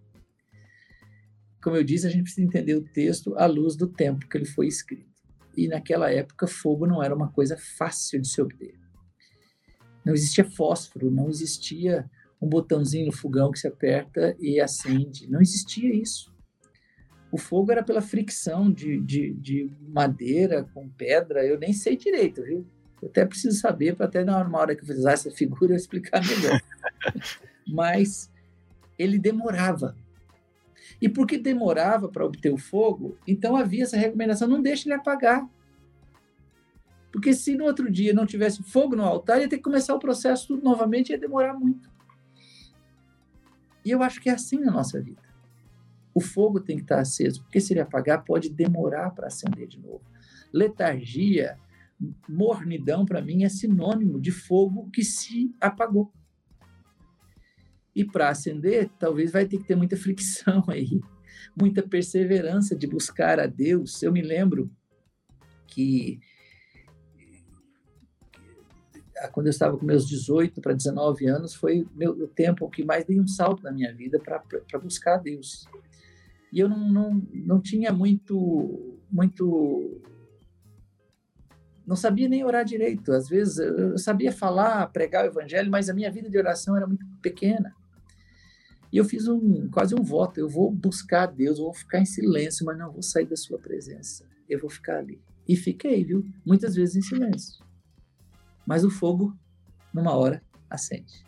Como 1.62 1.76
eu 1.76 1.82
disse, 1.82 2.06
a 2.06 2.10
gente 2.10 2.24
precisa 2.24 2.46
entender 2.46 2.74
o 2.74 2.84
texto 2.84 3.34
à 3.36 3.46
luz 3.46 3.74
do 3.74 3.88
tempo 3.88 4.28
que 4.28 4.36
ele 4.36 4.44
foi 4.44 4.66
escrito. 4.66 5.14
E 5.56 5.66
naquela 5.66 6.10
época, 6.10 6.46
fogo 6.46 6.86
não 6.86 7.02
era 7.02 7.14
uma 7.14 7.32
coisa 7.32 7.56
fácil 7.56 8.20
de 8.20 8.28
se 8.28 8.40
obter. 8.40 8.74
Não 10.04 10.12
existia 10.12 10.44
fósforo, 10.44 11.10
não 11.10 11.28
existia 11.30 12.08
um 12.40 12.48
botãozinho 12.48 13.06
no 13.06 13.12
fogão 13.12 13.50
que 13.50 13.58
se 13.58 13.66
aperta 13.66 14.36
e 14.38 14.60
acende. 14.60 15.26
Não 15.28 15.40
existia 15.40 15.94
isso. 15.94 16.34
O 17.32 17.38
fogo 17.38 17.72
era 17.72 17.82
pela 17.82 18.02
fricção 18.02 18.70
de, 18.70 19.00
de, 19.00 19.32
de 19.34 19.70
madeira 19.80 20.64
com 20.72 20.88
pedra, 20.88 21.44
eu 21.44 21.58
nem 21.58 21.72
sei 21.72 21.96
direito, 21.96 22.42
viu? 22.42 22.66
Eu 23.04 23.10
até 23.10 23.26
preciso 23.26 23.60
saber 23.60 23.94
para 23.94 24.06
até 24.06 24.24
na 24.24 24.38
hora 24.38 24.74
que 24.74 24.82
eu 24.82 24.86
fizer 24.86 25.12
essa 25.12 25.30
figura 25.30 25.72
eu 25.72 25.76
explicar 25.76 26.22
melhor. 26.26 26.58
Mas 27.68 28.32
ele 28.98 29.18
demorava. 29.18 29.94
E 31.02 31.06
porque 31.06 31.36
demorava 31.36 32.08
para 32.08 32.24
obter 32.24 32.50
o 32.50 32.56
fogo, 32.56 33.18
então 33.26 33.56
havia 33.56 33.82
essa 33.82 33.98
recomendação: 33.98 34.48
não 34.48 34.62
deixe 34.62 34.88
ele 34.88 34.94
apagar. 34.94 35.46
Porque 37.12 37.34
se 37.34 37.54
no 37.54 37.64
outro 37.64 37.92
dia 37.92 38.14
não 38.14 38.24
tivesse 38.24 38.62
fogo 38.62 38.96
no 38.96 39.04
altar, 39.04 39.38
ia 39.38 39.48
ter 39.48 39.58
que 39.58 39.62
começar 39.62 39.94
o 39.94 39.98
processo 39.98 40.46
tudo 40.48 40.64
novamente, 40.64 41.10
ia 41.10 41.18
demorar 41.18 41.52
muito. 41.52 41.90
E 43.84 43.90
eu 43.90 44.02
acho 44.02 44.18
que 44.18 44.30
é 44.30 44.32
assim 44.32 44.58
na 44.60 44.72
nossa 44.72 44.98
vida. 44.98 45.22
O 46.14 46.22
fogo 46.22 46.58
tem 46.58 46.76
que 46.76 46.84
estar 46.84 47.00
aceso, 47.00 47.42
porque 47.42 47.60
se 47.60 47.74
ele 47.74 47.80
apagar, 47.80 48.24
pode 48.24 48.48
demorar 48.48 49.10
para 49.10 49.26
acender 49.26 49.68
de 49.68 49.78
novo. 49.78 50.00
Letargia, 50.50 51.58
mornidão, 52.28 53.04
para 53.04 53.22
mim, 53.22 53.44
é 53.44 53.48
sinônimo 53.48 54.20
de 54.20 54.30
fogo 54.30 54.90
que 54.90 55.04
se 55.04 55.54
apagou. 55.60 56.12
E 57.94 58.04
para 58.04 58.28
acender, 58.28 58.90
talvez 58.98 59.30
vai 59.30 59.46
ter 59.46 59.58
que 59.58 59.64
ter 59.64 59.76
muita 59.76 59.96
fricção 59.98 60.64
aí, 60.68 61.00
muita 61.56 61.82
perseverança 61.82 62.74
de 62.74 62.86
buscar 62.86 63.38
a 63.38 63.46
Deus. 63.46 64.02
Eu 64.02 64.12
me 64.12 64.22
lembro 64.22 64.70
que 65.66 66.20
quando 69.32 69.46
eu 69.46 69.50
estava 69.50 69.76
com 69.76 69.86
meus 69.86 70.06
18 70.06 70.60
para 70.60 70.74
19 70.74 71.26
anos, 71.26 71.54
foi 71.54 71.86
meu, 71.94 72.12
o 72.12 72.26
tempo 72.26 72.68
que 72.68 72.84
mais 72.84 73.04
dei 73.04 73.20
um 73.20 73.26
salto 73.26 73.62
na 73.62 73.72
minha 73.72 73.94
vida 73.94 74.18
para 74.18 74.78
buscar 74.78 75.14
a 75.14 75.18
Deus. 75.18 75.66
E 76.52 76.58
eu 76.60 76.68
não, 76.68 76.88
não, 76.88 77.22
não 77.32 77.60
tinha 77.60 77.92
muito, 77.92 78.98
muito. 79.10 80.00
Não 81.86 81.96
sabia 81.96 82.28
nem 82.28 82.44
orar 82.44 82.64
direito. 82.64 83.12
Às 83.12 83.28
vezes 83.28 83.58
eu 83.58 83.98
sabia 83.98 84.32
falar, 84.32 84.86
pregar 84.88 85.24
o 85.24 85.28
evangelho, 85.28 85.70
mas 85.70 85.90
a 85.90 85.94
minha 85.94 86.10
vida 86.10 86.30
de 86.30 86.38
oração 86.38 86.76
era 86.76 86.86
muito 86.86 87.04
pequena. 87.20 87.74
E 88.92 88.96
eu 88.96 89.04
fiz 89.04 89.28
um 89.28 89.68
quase 89.70 89.94
um 89.94 90.02
voto: 90.02 90.38
eu 90.38 90.48
vou 90.48 90.70
buscar 90.70 91.24
a 91.24 91.26
Deus, 91.26 91.58
eu 91.58 91.64
vou 91.64 91.74
ficar 91.74 92.00
em 92.00 92.06
silêncio, 92.06 92.64
mas 92.64 92.78
não 92.78 92.92
vou 92.92 93.02
sair 93.02 93.26
da 93.26 93.36
sua 93.36 93.58
presença. 93.58 94.24
Eu 94.48 94.58
vou 94.58 94.70
ficar 94.70 94.98
ali. 94.98 95.20
E 95.46 95.56
fiquei, 95.56 96.04
viu? 96.04 96.24
Muitas 96.44 96.74
vezes 96.74 96.96
em 96.96 97.02
silêncio 97.02 97.64
mas 98.66 98.84
o 98.84 98.90
fogo, 98.90 99.36
numa 99.92 100.12
hora, 100.12 100.42
acende. 100.68 101.24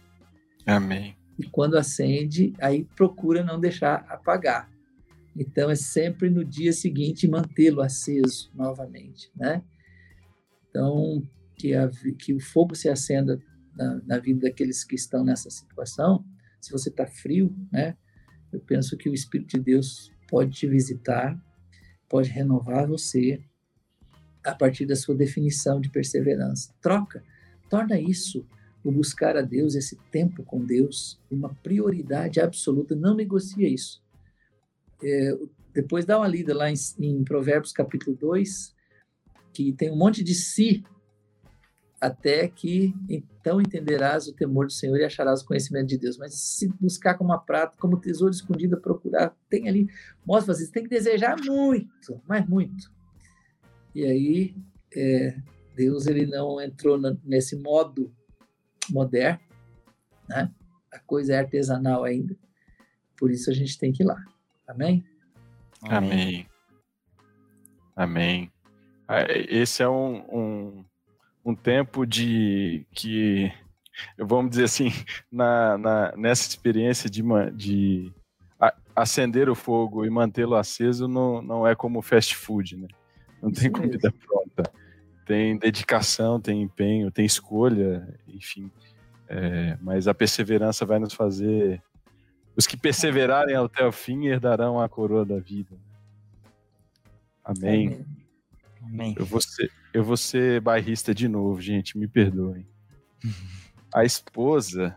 Amém. 0.64 1.16
E 1.38 1.44
quando 1.44 1.76
acende, 1.76 2.54
aí 2.60 2.84
procura 2.96 3.44
não 3.44 3.60
deixar 3.60 4.06
apagar. 4.08 4.70
Então 5.36 5.70
é 5.70 5.74
sempre 5.74 6.30
no 6.30 6.44
dia 6.44 6.72
seguinte 6.72 7.28
mantê-lo 7.28 7.82
aceso 7.82 8.50
novamente, 8.54 9.30
né? 9.36 9.62
Então 10.76 11.22
que, 11.56 11.74
a, 11.74 11.88
que 12.18 12.34
o 12.34 12.40
fogo 12.40 12.74
se 12.74 12.86
acenda 12.86 13.40
na, 13.74 14.02
na, 14.04 14.18
vida 14.18 14.40
daqueles 14.46 14.84
que 14.84 14.94
estão 14.94 15.24
nessa 15.24 15.48
situação. 15.48 16.22
Se 16.60 16.70
você 16.70 16.90
está 16.90 17.06
frio, 17.06 17.54
né? 17.72 17.96
Eu 18.52 18.60
penso 18.60 18.94
que 18.96 19.08
o 19.08 19.14
Espírito 19.14 19.56
de 19.56 19.64
Deus 19.64 20.12
pode 20.28 20.52
te 20.52 20.66
visitar, 20.66 21.38
pode 22.08 22.28
renovar 22.28 22.86
você, 22.86 23.40
a 24.44 24.54
partir 24.54 24.84
da 24.84 24.94
sua 24.94 25.14
definição 25.14 25.80
de 25.80 25.88
perseverança. 25.88 26.74
Troca, 26.82 27.24
torna 27.70 27.98
isso, 27.98 28.46
o 28.84 28.92
buscar 28.92 29.36
a 29.36 29.42
Deus, 29.42 29.74
esse 29.74 29.96
tempo 30.12 30.44
com 30.44 30.62
Deus, 30.62 31.18
uma 31.30 31.54
prioridade 31.54 32.38
absoluta, 32.38 32.94
não 32.94 33.14
negocia 33.14 33.68
isso. 33.68 34.02
É, 35.02 35.38
depois 35.72 36.04
dá 36.04 36.18
uma 36.18 36.28
lida 36.28 36.54
lá 36.54 36.70
em, 36.70 36.76
em 37.00 37.24
Provérbios 37.24 37.72
capítulo 37.72 38.16
2, 38.16 38.75
que 39.56 39.72
tem 39.72 39.90
um 39.90 39.96
monte 39.96 40.22
de 40.22 40.34
si, 40.34 40.84
até 41.98 42.46
que 42.46 42.94
então 43.08 43.58
entenderás 43.58 44.28
o 44.28 44.34
temor 44.34 44.66
do 44.66 44.72
Senhor 44.72 44.98
e 44.98 45.04
acharás 45.04 45.40
o 45.40 45.46
conhecimento 45.46 45.86
de 45.86 45.96
Deus. 45.96 46.18
Mas 46.18 46.34
se 46.34 46.68
buscar 46.78 47.14
como 47.14 47.30
uma 47.30 47.38
prata, 47.38 47.74
como 47.80 47.98
tesouro 47.98 48.34
escondido, 48.34 48.78
procurar, 48.78 49.34
tem 49.48 49.66
ali, 49.66 49.88
mostra 50.26 50.54
você, 50.54 50.70
tem 50.70 50.82
que 50.82 50.90
desejar 50.90 51.36
muito, 51.42 52.20
mas 52.28 52.46
muito. 52.46 52.92
E 53.94 54.04
aí, 54.04 54.54
é, 54.94 55.40
Deus 55.74 56.06
ele 56.06 56.26
não 56.26 56.60
entrou 56.60 57.00
nesse 57.24 57.56
modo 57.56 58.14
moderno, 58.90 59.40
né? 60.28 60.52
A 60.92 60.98
coisa 60.98 61.32
é 61.32 61.38
artesanal 61.38 62.04
ainda. 62.04 62.36
Por 63.16 63.30
isso 63.30 63.50
a 63.50 63.54
gente 63.54 63.78
tem 63.78 63.90
que 63.90 64.02
ir 64.02 64.06
lá. 64.06 64.22
Amém? 64.68 65.02
Amém. 65.80 66.46
Amém. 67.96 68.52
Ah, 69.08 69.24
esse 69.28 69.82
é 69.82 69.88
um, 69.88 70.16
um, 70.30 70.84
um 71.44 71.54
tempo 71.54 72.04
de 72.06 72.86
que, 72.92 73.52
vamos 74.18 74.50
dizer 74.50 74.64
assim, 74.64 74.90
na, 75.30 75.78
na, 75.78 76.16
nessa 76.16 76.48
experiência 76.48 77.08
de, 77.08 77.22
de 77.54 78.12
acender 78.94 79.48
o 79.48 79.54
fogo 79.54 80.04
e 80.06 80.10
mantê-lo 80.10 80.56
aceso 80.56 81.06
não, 81.06 81.42
não 81.42 81.66
é 81.66 81.74
como 81.74 82.00
fast 82.00 82.34
food, 82.34 82.76
né? 82.76 82.88
Não 83.42 83.52
tem 83.52 83.70
comida 83.70 84.10
pronta. 84.10 84.72
Tem 85.26 85.58
dedicação, 85.58 86.40
tem 86.40 86.62
empenho, 86.62 87.10
tem 87.10 87.26
escolha, 87.26 88.18
enfim. 88.26 88.70
É, 89.28 89.76
mas 89.80 90.08
a 90.08 90.14
perseverança 90.14 90.86
vai 90.86 90.98
nos 90.98 91.12
fazer. 91.12 91.82
Os 92.56 92.66
que 92.66 92.76
perseverarem 92.76 93.54
até 93.56 93.84
o 93.84 93.92
fim 93.92 94.26
herdarão 94.26 94.80
a 94.80 94.88
coroa 94.88 95.24
da 95.24 95.38
vida. 95.38 95.76
Amém. 97.44 97.88
Amém. 97.88 98.15
Eu, 99.16 99.26
vou 99.26 99.40
ser, 99.40 99.70
eu 99.92 100.04
vou 100.04 100.16
ser 100.16 100.60
bairrista 100.60 101.14
de 101.14 101.28
novo, 101.28 101.60
gente, 101.60 101.98
me 101.98 102.06
perdoem. 102.06 102.66
A 103.94 104.04
esposa 104.04 104.96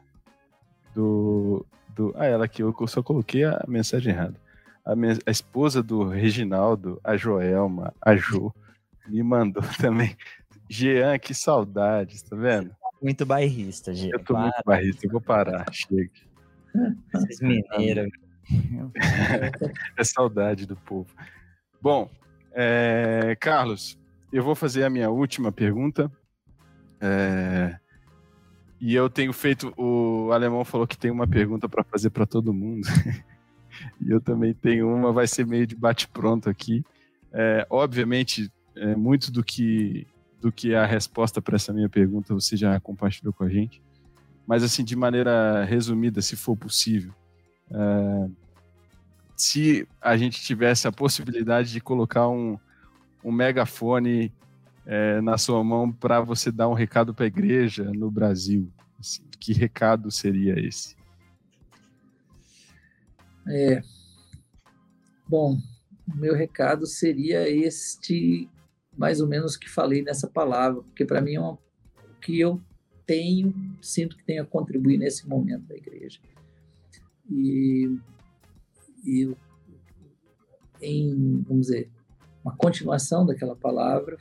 do. 0.94 1.66
do 1.95 2.14
ah, 2.16 2.26
ela 2.26 2.45
aqui, 2.45 2.61
eu 2.61 2.76
só 2.88 3.02
coloquei 3.02 3.44
a 3.44 3.64
mensagem 3.68 4.14
errada 4.14 4.40
a, 4.90 4.95
minha, 4.95 5.18
a 5.26 5.32
esposa 5.32 5.84
do 5.84 6.07
Reginaldo, 6.07 6.99
a 7.03 7.16
Joelma, 7.16 7.94
a 8.02 8.16
Jo, 8.16 8.53
me 9.07 9.22
mandou 9.22 9.61
também. 9.80 10.18
Jean, 10.68 11.18
que 11.20 11.34
saudades, 11.34 12.22
tá 12.24 12.36
vendo? 12.36 12.76
Muito 13.02 13.26
bairrista, 13.26 13.94
Jean. 13.94 14.10
Eu 14.11 14.20
tô 14.20 14.34
Para. 14.34 14.44
muito 14.44 14.61
bairrista, 14.66 15.06
eu 15.06 15.11
vou 15.11 15.22
parar, 15.22 15.66
chega. 15.72 16.11
Esses 17.16 17.40
mineiros. 17.40 18.10
é 19.98 20.03
saudade 20.03 20.66
do 20.66 20.76
povo. 20.76 21.10
Bom, 21.82 22.10
é, 22.61 23.38
Carlos, 23.40 23.98
eu 24.34 24.44
vou 24.44 24.53
fazer 24.53 24.84
a 24.84 24.90
minha 24.90 25.10
última 25.10 25.49
pergunta. 25.49 26.11
É, 26.99 27.80
e 28.81 28.94
eu 28.94 29.10
tenho 29.10 29.31
feito. 29.31 29.73
O 29.77 30.30
alemão 30.34 30.65
falou 30.65 30.86
que 30.86 30.98
tem 30.98 31.10
uma 31.10 31.26
pergunta 31.26 31.69
para 31.69 31.86
fazer 31.86 32.10
para 32.10 32.26
todo 32.26 32.53
mundo. 32.53 32.86
e 34.02 34.11
eu 34.11 34.19
também 34.19 34.53
tenho 34.53 34.94
uma, 34.94 35.14
vai 35.14 35.26
ser 35.26 35.45
meio 35.45 35.65
de 35.65 35.73
bate-pronto 35.73 36.49
aqui. 36.49 36.84
É, 37.31 37.65
obviamente, 37.69 38.52
é, 38.76 38.94
muito 38.94 39.31
do 39.31 39.41
que, 39.41 40.06
do 40.41 40.52
que 40.52 40.76
a 40.76 40.86
resposta 40.86 41.41
para 41.41 41.56
essa 41.56 41.72
minha 41.72 41.88
pergunta 41.88 42.34
você 42.34 42.57
já 42.57 42.77
compartilhou 42.81 43.31
com 43.31 43.45
a 43.45 43.49
gente. 43.49 43.81
Mas, 44.45 44.64
assim, 44.64 44.84
de 44.84 44.98
maneira 44.98 45.64
resumida, 45.64 46.22
se 46.22 46.36
for 46.36 46.57
possível, 46.57 47.14
é, 47.72 48.30
se 49.41 49.88
a 50.02 50.18
gente 50.18 50.41
tivesse 50.41 50.86
a 50.86 50.91
possibilidade 50.91 51.72
de 51.72 51.80
colocar 51.80 52.28
um, 52.28 52.60
um 53.24 53.32
megafone 53.32 54.34
é, 54.86 55.22
na 55.22 55.38
sua 55.38 55.64
mão 55.64 55.91
para 55.91 56.20
você 56.20 56.52
dar 56.52 56.68
um 56.68 56.74
recado 56.74 57.14
para 57.14 57.24
a 57.24 57.28
igreja 57.28 57.86
no 57.86 58.11
Brasil, 58.11 58.70
assim, 58.99 59.24
que 59.40 59.53
recado 59.53 60.11
seria 60.11 60.60
esse? 60.60 60.98
É, 63.48 63.82
bom, 65.26 65.57
meu 66.16 66.36
recado 66.36 66.86
seria 66.86 67.49
este, 67.49 68.49
mais 68.98 69.22
ou 69.22 69.28
menos 69.28 69.56
que 69.56 69.70
falei 69.70 70.02
nessa 70.02 70.28
palavra, 70.28 70.82
porque 70.82 71.06
para 71.06 71.22
mim 71.22 71.36
é 71.36 71.40
uma, 71.40 71.53
o 71.53 72.20
que 72.22 72.38
eu 72.40 72.61
tenho, 73.06 73.53
sinto 73.82 74.18
que 74.18 74.24
tenho 74.26 74.44
a 74.44 74.45
contribuir 74.45 74.98
nesse 74.98 75.28
momento 75.28 75.64
da 75.64 75.76
igreja. 75.76 76.20
E, 77.32 77.98
e 79.03 79.35
em, 80.81 81.41
vamos 81.43 81.67
dizer, 81.67 81.91
uma 82.43 82.55
continuação 82.55 83.26
daquela 83.26 83.55
palavra, 83.55 84.17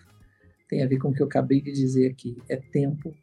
tem 0.69 0.83
a 0.83 0.87
ver 0.87 0.99
com 0.99 1.09
o 1.09 1.15
que 1.15 1.23
eu 1.23 1.27
acabei 1.27 1.61
de 1.61 1.73
dizer 1.73 2.11
aqui. 2.11 2.37
É 2.49 2.57
tempo 2.57 3.15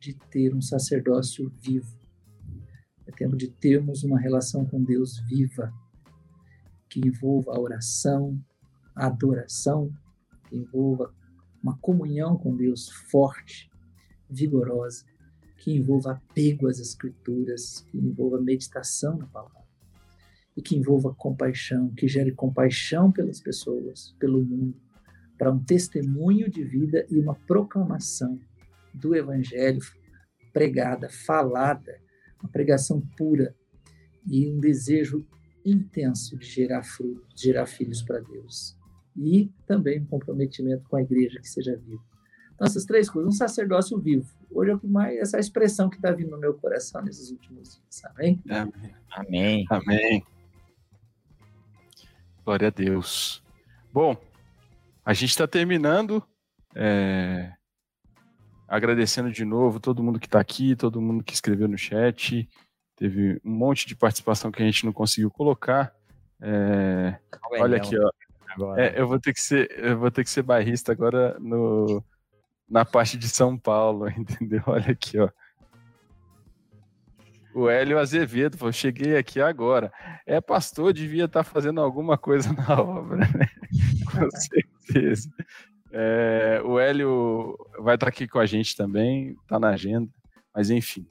de 0.00 0.14
ter 0.14 0.54
um 0.54 0.60
sacerdócio 0.60 1.50
vivo. 1.60 1.98
É 3.06 3.10
tempo 3.10 3.36
de 3.36 3.48
termos 3.48 4.04
uma 4.04 4.18
relação 4.18 4.64
com 4.64 4.82
Deus 4.82 5.18
viva, 5.28 5.72
que 6.88 7.00
envolva 7.00 7.52
a 7.52 7.60
oração, 7.60 8.38
a 8.94 9.06
adoração, 9.06 9.92
que 10.48 10.56
envolva 10.56 11.12
uma 11.62 11.76
comunhão 11.78 12.36
com 12.36 12.56
Deus 12.56 12.88
forte, 13.10 13.70
vigorosa, 14.28 15.04
que 15.58 15.72
envolva 15.72 16.12
apego 16.12 16.68
às 16.68 16.78
Escrituras, 16.78 17.80
que 17.90 17.98
envolva 17.98 18.40
meditação 18.40 19.16
na 19.16 19.26
palavra 19.26 19.61
e 20.56 20.62
que 20.62 20.76
envolva 20.76 21.14
compaixão, 21.14 21.90
que 21.90 22.06
gere 22.06 22.32
compaixão 22.32 23.10
pelas 23.10 23.40
pessoas, 23.40 24.14
pelo 24.18 24.42
mundo, 24.42 24.76
para 25.38 25.50
um 25.50 25.58
testemunho 25.58 26.50
de 26.50 26.62
vida 26.62 27.06
e 27.10 27.18
uma 27.18 27.34
proclamação 27.34 28.38
do 28.92 29.14
Evangelho 29.14 29.80
pregada, 30.52 31.08
falada, 31.08 31.98
uma 32.40 32.50
pregação 32.50 33.00
pura 33.16 33.54
e 34.26 34.48
um 34.48 34.60
desejo 34.60 35.26
intenso 35.64 36.36
de 36.36 36.46
gerar 36.46 36.82
frutos, 36.82 37.34
de 37.34 37.44
gerar 37.44 37.66
filhos 37.66 38.02
para 38.02 38.20
Deus. 38.20 38.76
E 39.16 39.50
também 39.66 40.00
um 40.00 40.06
comprometimento 40.06 40.88
com 40.88 40.96
a 40.96 41.02
igreja 41.02 41.40
que 41.40 41.48
seja 41.48 41.76
viva. 41.76 42.02
Então, 42.54 42.66
essas 42.66 42.84
três 42.84 43.08
coisas, 43.08 43.34
um 43.34 43.36
sacerdócio 43.36 43.98
vivo. 43.98 44.30
Hoje 44.50 44.70
é 44.70 44.74
o 44.74 44.78
que 44.78 44.86
mais, 44.86 45.18
essa 45.18 45.38
expressão 45.38 45.88
que 45.88 45.96
está 45.96 46.12
vindo 46.12 46.30
no 46.30 46.38
meu 46.38 46.54
coração 46.54 47.02
nesses 47.02 47.30
últimos 47.30 47.74
dias. 47.74 48.04
Amém? 48.04 48.40
Amém. 48.48 48.94
Amém. 49.10 49.66
Amém. 49.70 50.24
Glória 52.44 52.68
a 52.68 52.70
Deus. 52.70 53.42
Bom, 53.92 54.16
a 55.04 55.12
gente 55.12 55.30
está 55.30 55.46
terminando. 55.46 56.22
É... 56.74 57.52
Agradecendo 58.66 59.30
de 59.30 59.44
novo 59.44 59.78
todo 59.78 60.02
mundo 60.02 60.18
que 60.18 60.26
está 60.26 60.40
aqui, 60.40 60.74
todo 60.74 61.00
mundo 61.00 61.22
que 61.22 61.34
escreveu 61.34 61.68
no 61.68 61.76
chat. 61.76 62.48
Teve 62.96 63.40
um 63.44 63.50
monte 63.50 63.86
de 63.86 63.94
participação 63.94 64.50
que 64.50 64.62
a 64.62 64.66
gente 64.66 64.86
não 64.86 64.92
conseguiu 64.92 65.30
colocar. 65.30 65.94
É, 66.40 67.18
olha 67.60 67.76
aqui, 67.76 67.96
ó. 67.98 68.76
É, 68.76 69.00
eu 69.00 69.06
vou 69.06 69.18
ter 69.18 69.32
que 69.32 69.40
ser, 69.40 69.70
eu 69.78 69.98
vou 69.98 70.10
ter 70.10 70.24
que 70.24 70.30
ser 70.30 70.42
bairrista 70.42 70.92
agora 70.92 71.36
no, 71.38 72.04
na 72.68 72.84
parte 72.84 73.16
de 73.16 73.28
São 73.28 73.56
Paulo, 73.56 74.08
entendeu? 74.10 74.62
Olha 74.66 74.90
aqui, 74.92 75.18
ó. 75.18 75.28
O 77.54 77.68
Hélio 77.68 77.98
Azevedo 77.98 78.56
falou: 78.56 78.72
cheguei 78.72 79.16
aqui 79.16 79.40
agora. 79.40 79.92
É 80.26 80.40
pastor, 80.40 80.92
devia 80.92 81.24
estar 81.24 81.44
tá 81.44 81.50
fazendo 81.50 81.80
alguma 81.80 82.16
coisa 82.16 82.52
na 82.52 82.72
obra, 82.80 83.18
né? 83.18 83.48
Com 84.10 84.30
certeza. 84.30 85.30
É, 85.92 86.62
o 86.64 86.78
Hélio 86.78 87.56
vai 87.78 87.96
estar 87.96 88.06
tá 88.06 88.08
aqui 88.08 88.26
com 88.26 88.38
a 88.38 88.46
gente 88.46 88.76
também, 88.76 89.36
está 89.42 89.60
na 89.60 89.68
agenda, 89.68 90.10
mas 90.54 90.70
enfim. 90.70 91.06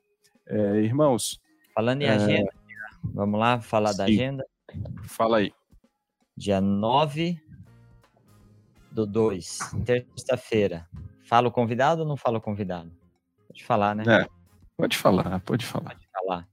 É, 0.47 0.77
irmãos, 0.77 1.39
Falando 1.73 2.01
em 2.01 2.05
é... 2.05 2.09
agenda, 2.11 2.51
vamos 3.03 3.39
lá 3.39 3.61
falar 3.61 3.91
Sim. 3.91 3.97
da 3.97 4.03
agenda? 4.05 4.45
Fala 5.03 5.37
aí. 5.37 5.53
Dia 6.35 6.59
9 6.59 7.39
do 8.91 9.05
2, 9.05 9.59
terça-feira. 9.85 10.87
Fala 11.23 11.47
o 11.47 11.51
convidado 11.51 12.01
ou 12.01 12.07
não 12.07 12.17
fala 12.17 12.39
o 12.39 12.41
convidado? 12.41 12.91
Pode 13.47 13.63
falar, 13.63 13.95
né? 13.95 14.03
É, 14.07 14.27
pode 14.75 14.97
falar, 14.97 15.39
pode 15.41 15.65
falar. 15.65 15.97
Falar. 16.13 16.47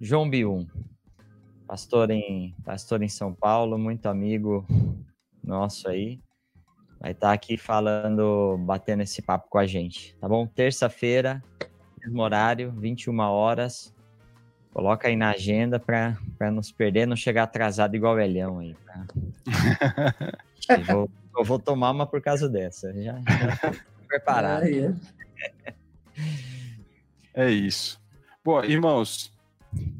João 0.00 0.28
Bium, 0.28 0.66
pastor 1.66 2.10
em, 2.10 2.54
pastor 2.64 3.02
em 3.02 3.08
São 3.08 3.32
Paulo, 3.32 3.78
muito 3.78 4.06
amigo 4.06 4.66
nosso 5.42 5.88
aí. 5.88 6.20
Vai 7.00 7.12
estar 7.12 7.28
tá 7.28 7.32
aqui 7.32 7.56
falando, 7.56 8.56
batendo 8.58 9.02
esse 9.02 9.22
papo 9.22 9.48
com 9.48 9.58
a 9.58 9.66
gente, 9.66 10.16
tá 10.20 10.28
bom? 10.28 10.46
Terça-feira, 10.46 11.42
mesmo 12.00 12.20
horário, 12.20 12.72
21 12.72 13.18
horas. 13.20 13.94
Coloca 14.72 15.08
aí 15.08 15.16
na 15.16 15.30
agenda 15.30 15.78
para 15.78 16.16
nos 16.50 16.72
perder, 16.72 17.06
não 17.06 17.14
chegar 17.16 17.42
atrasado 17.44 17.94
igual 17.94 18.14
o 18.14 18.20
Elhão 18.20 18.58
aí. 18.58 18.74
Tá? 18.86 19.06
eu, 20.68 20.84
vou, 20.84 21.10
eu, 21.38 21.44
vou, 21.44 21.58
tomar 21.58 21.90
uma 21.90 22.06
por 22.06 22.20
causa 22.20 22.48
dessa. 22.48 22.92
Já, 22.94 23.20
já 23.20 23.74
preparado. 24.08 24.64
É, 24.64 24.94
é 27.46 27.50
isso. 27.50 28.01
Bom, 28.44 28.62
irmãos, 28.64 29.32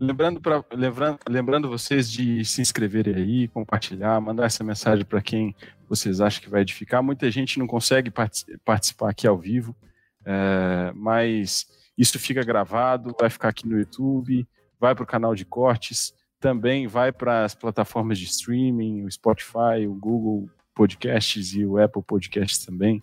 lembrando, 0.01 0.40
pra, 0.40 0.64
lembrando, 0.73 1.19
lembrando 1.28 1.69
vocês 1.69 2.10
de 2.10 2.44
se 2.44 2.60
inscreverem 2.60 3.14
aí, 3.14 3.48
compartilhar, 3.48 4.20
mandar 4.20 4.47
essa 4.47 4.64
mensagem 4.64 5.05
para 5.05 5.23
quem 5.23 5.55
vocês 5.89 6.20
acham 6.20 6.43
que 6.43 6.51
vai 6.51 6.62
edificar. 6.62 7.02
Muita 7.02 7.31
gente 7.31 7.59
não 7.59 7.66
consegue 7.66 8.12
participar 8.64 9.10
aqui 9.10 9.27
ao 9.27 9.39
vivo, 9.39 9.77
é, 10.24 10.93
mas 10.94 11.66
isso 11.97 12.19
fica 12.19 12.43
gravado, 12.44 13.14
vai 13.19 13.31
ficar 13.31 13.48
aqui 13.48 13.69
no 13.69 13.78
YouTube 13.78 14.47
vai 14.82 14.97
para 14.97 15.05
o 15.05 15.06
canal 15.06 15.32
de 15.32 15.44
cortes, 15.44 16.12
também 16.40 16.89
vai 16.89 17.12
para 17.12 17.44
as 17.44 17.55
plataformas 17.55 18.19
de 18.19 18.24
streaming, 18.24 19.05
o 19.05 19.10
Spotify, 19.12 19.86
o 19.86 19.94
Google 19.94 20.51
Podcasts 20.74 21.55
e 21.55 21.64
o 21.64 21.78
Apple 21.78 22.02
Podcasts 22.02 22.66
também. 22.66 23.01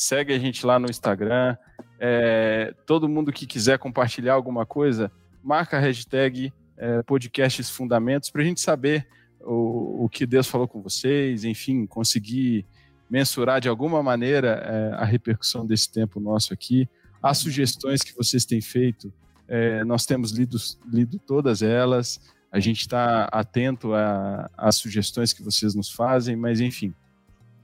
Segue 0.00 0.32
a 0.32 0.38
gente 0.38 0.64
lá 0.64 0.78
no 0.78 0.88
Instagram. 0.88 1.56
É, 1.98 2.72
todo 2.86 3.08
mundo 3.08 3.32
que 3.32 3.48
quiser 3.48 3.80
compartilhar 3.80 4.34
alguma 4.34 4.64
coisa, 4.64 5.10
marca 5.42 5.76
a 5.76 5.80
hashtag 5.80 6.52
é, 6.76 7.02
Podcasts 7.02 7.68
Fundamentos 7.68 8.30
para 8.30 8.42
a 8.42 8.44
gente 8.44 8.60
saber 8.60 9.08
o, 9.40 10.04
o 10.04 10.08
que 10.08 10.24
Deus 10.24 10.46
falou 10.46 10.68
com 10.68 10.80
vocês, 10.80 11.42
enfim, 11.42 11.84
conseguir 11.84 12.64
mensurar 13.10 13.60
de 13.60 13.68
alguma 13.68 14.00
maneira 14.00 14.62
é, 14.64 15.02
a 15.02 15.04
repercussão 15.04 15.66
desse 15.66 15.90
tempo 15.90 16.20
nosso 16.20 16.54
aqui, 16.54 16.88
as 17.20 17.38
sugestões 17.38 18.00
que 18.00 18.14
vocês 18.14 18.44
têm 18.44 18.60
feito 18.60 19.12
é, 19.48 19.82
nós 19.82 20.06
temos 20.06 20.30
lido, 20.30 20.58
lido 20.86 21.18
todas 21.18 21.60
elas, 21.60 22.20
a 22.52 22.60
gente 22.60 22.82
está 22.82 23.24
atento 23.32 23.90
às 24.56 24.76
sugestões 24.76 25.32
que 25.32 25.42
vocês 25.42 25.74
nos 25.74 25.90
fazem, 25.90 26.36
mas 26.36 26.60
enfim, 26.60 26.94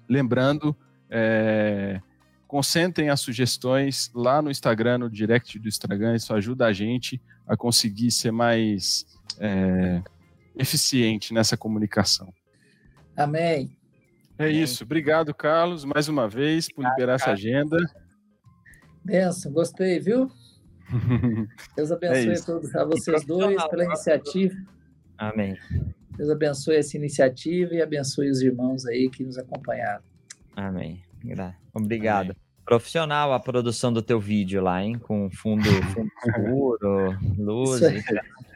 lembrando, 0.08 0.74
é, 1.08 2.00
concentrem 2.54 3.10
as 3.10 3.18
sugestões 3.18 4.12
lá 4.14 4.40
no 4.40 4.48
Instagram, 4.48 4.98
no 4.98 5.10
direct 5.10 5.58
do 5.58 5.66
Instagram, 5.66 6.14
isso 6.14 6.32
ajuda 6.32 6.66
a 6.66 6.72
gente 6.72 7.20
a 7.48 7.56
conseguir 7.56 8.12
ser 8.12 8.30
mais 8.30 9.04
é, 9.40 10.00
eficiente 10.54 11.34
nessa 11.34 11.56
comunicação. 11.56 12.32
Amém. 13.16 13.76
É 14.38 14.44
Amém. 14.44 14.62
isso. 14.62 14.84
Obrigado, 14.84 15.34
Carlos, 15.34 15.84
mais 15.84 16.08
uma 16.08 16.28
vez, 16.28 16.68
por 16.72 16.84
liberar 16.84 17.14
essa 17.14 17.32
agenda. 17.32 17.76
Benção, 19.04 19.50
gostei, 19.50 19.98
viu? 19.98 20.30
Deus 21.74 21.90
abençoe 21.90 22.34
é 22.34 22.38
a 22.38 22.40
todos, 22.44 22.72
a 22.76 22.84
vocês 22.84 23.24
dois 23.24 23.66
pela 23.66 23.84
iniciativa. 23.84 24.54
Amém. 25.18 25.58
Deus 26.16 26.30
abençoe 26.30 26.76
essa 26.76 26.96
iniciativa 26.96 27.74
e 27.74 27.82
abençoe 27.82 28.30
os 28.30 28.40
irmãos 28.40 28.86
aí 28.86 29.10
que 29.10 29.24
nos 29.24 29.38
acompanharam. 29.38 30.04
Amém. 30.54 31.02
Obrigado. 31.74 32.30
Amém. 32.30 32.43
Profissional 32.64 33.32
a 33.32 33.40
produção 33.40 33.92
do 33.92 34.00
teu 34.00 34.18
vídeo 34.18 34.62
lá, 34.62 34.82
hein? 34.82 34.98
Com 34.98 35.28
fundo, 35.30 35.68
fundo 35.92 36.10
escuro, 36.26 37.18
luz. 37.38 37.80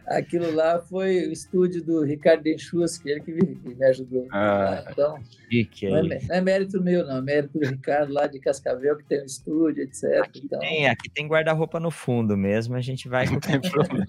Aquilo 0.06 0.50
lá 0.54 0.78
foi 0.80 1.26
o 1.26 1.32
estúdio 1.32 1.84
do 1.84 2.02
Ricardo 2.02 2.42
Denchusky, 2.42 3.10
ele 3.10 3.20
que 3.20 3.32
me, 3.32 3.74
me 3.74 3.84
ajudou. 3.84 4.26
Ah, 4.32 4.82
então, 4.90 5.22
que 5.70 5.90
não, 5.90 5.98
é, 5.98 6.02
não 6.02 6.34
é 6.34 6.40
mérito 6.40 6.82
meu, 6.82 7.06
não. 7.06 7.18
É 7.18 7.20
mérito 7.20 7.58
do 7.58 7.68
Ricardo 7.68 8.12
lá 8.14 8.26
de 8.26 8.40
Cascavel, 8.40 8.96
que 8.96 9.04
tem 9.04 9.20
um 9.20 9.26
estúdio, 9.26 9.82
etc. 9.82 10.22
Aqui 10.22 10.40
então... 10.42 10.58
tem, 10.60 10.88
aqui 10.88 11.10
tem 11.10 11.28
guarda-roupa 11.28 11.78
no 11.78 11.90
fundo 11.90 12.38
mesmo, 12.38 12.74
a 12.74 12.80
gente 12.80 13.06
vai... 13.06 13.26
Não 13.26 13.38
tem 13.38 13.60
problema. 13.70 14.06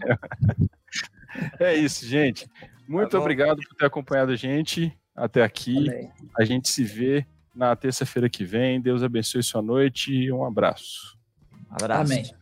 é 1.60 1.76
isso, 1.76 2.06
gente. 2.06 2.50
Muito 2.88 3.12
tá 3.12 3.20
obrigado 3.20 3.58
por 3.58 3.76
ter 3.76 3.86
acompanhado 3.86 4.32
a 4.32 4.38
gente 4.38 4.98
até 5.14 5.44
aqui. 5.44 5.78
Amém. 5.78 6.10
A 6.38 6.46
gente 6.46 6.70
se 6.70 6.84
vê 6.84 7.26
na 7.56 7.76
terça-feira 7.76 8.30
que 8.30 8.44
vem. 8.44 8.82
Deus 8.82 9.04
abençoe 9.04 9.44
sua 9.44 9.62
noite 9.62 10.14
e 10.14 10.32
um 10.32 10.46
abraço. 10.46 11.18
Abraço. 11.70 12.14
Amém. 12.14 12.39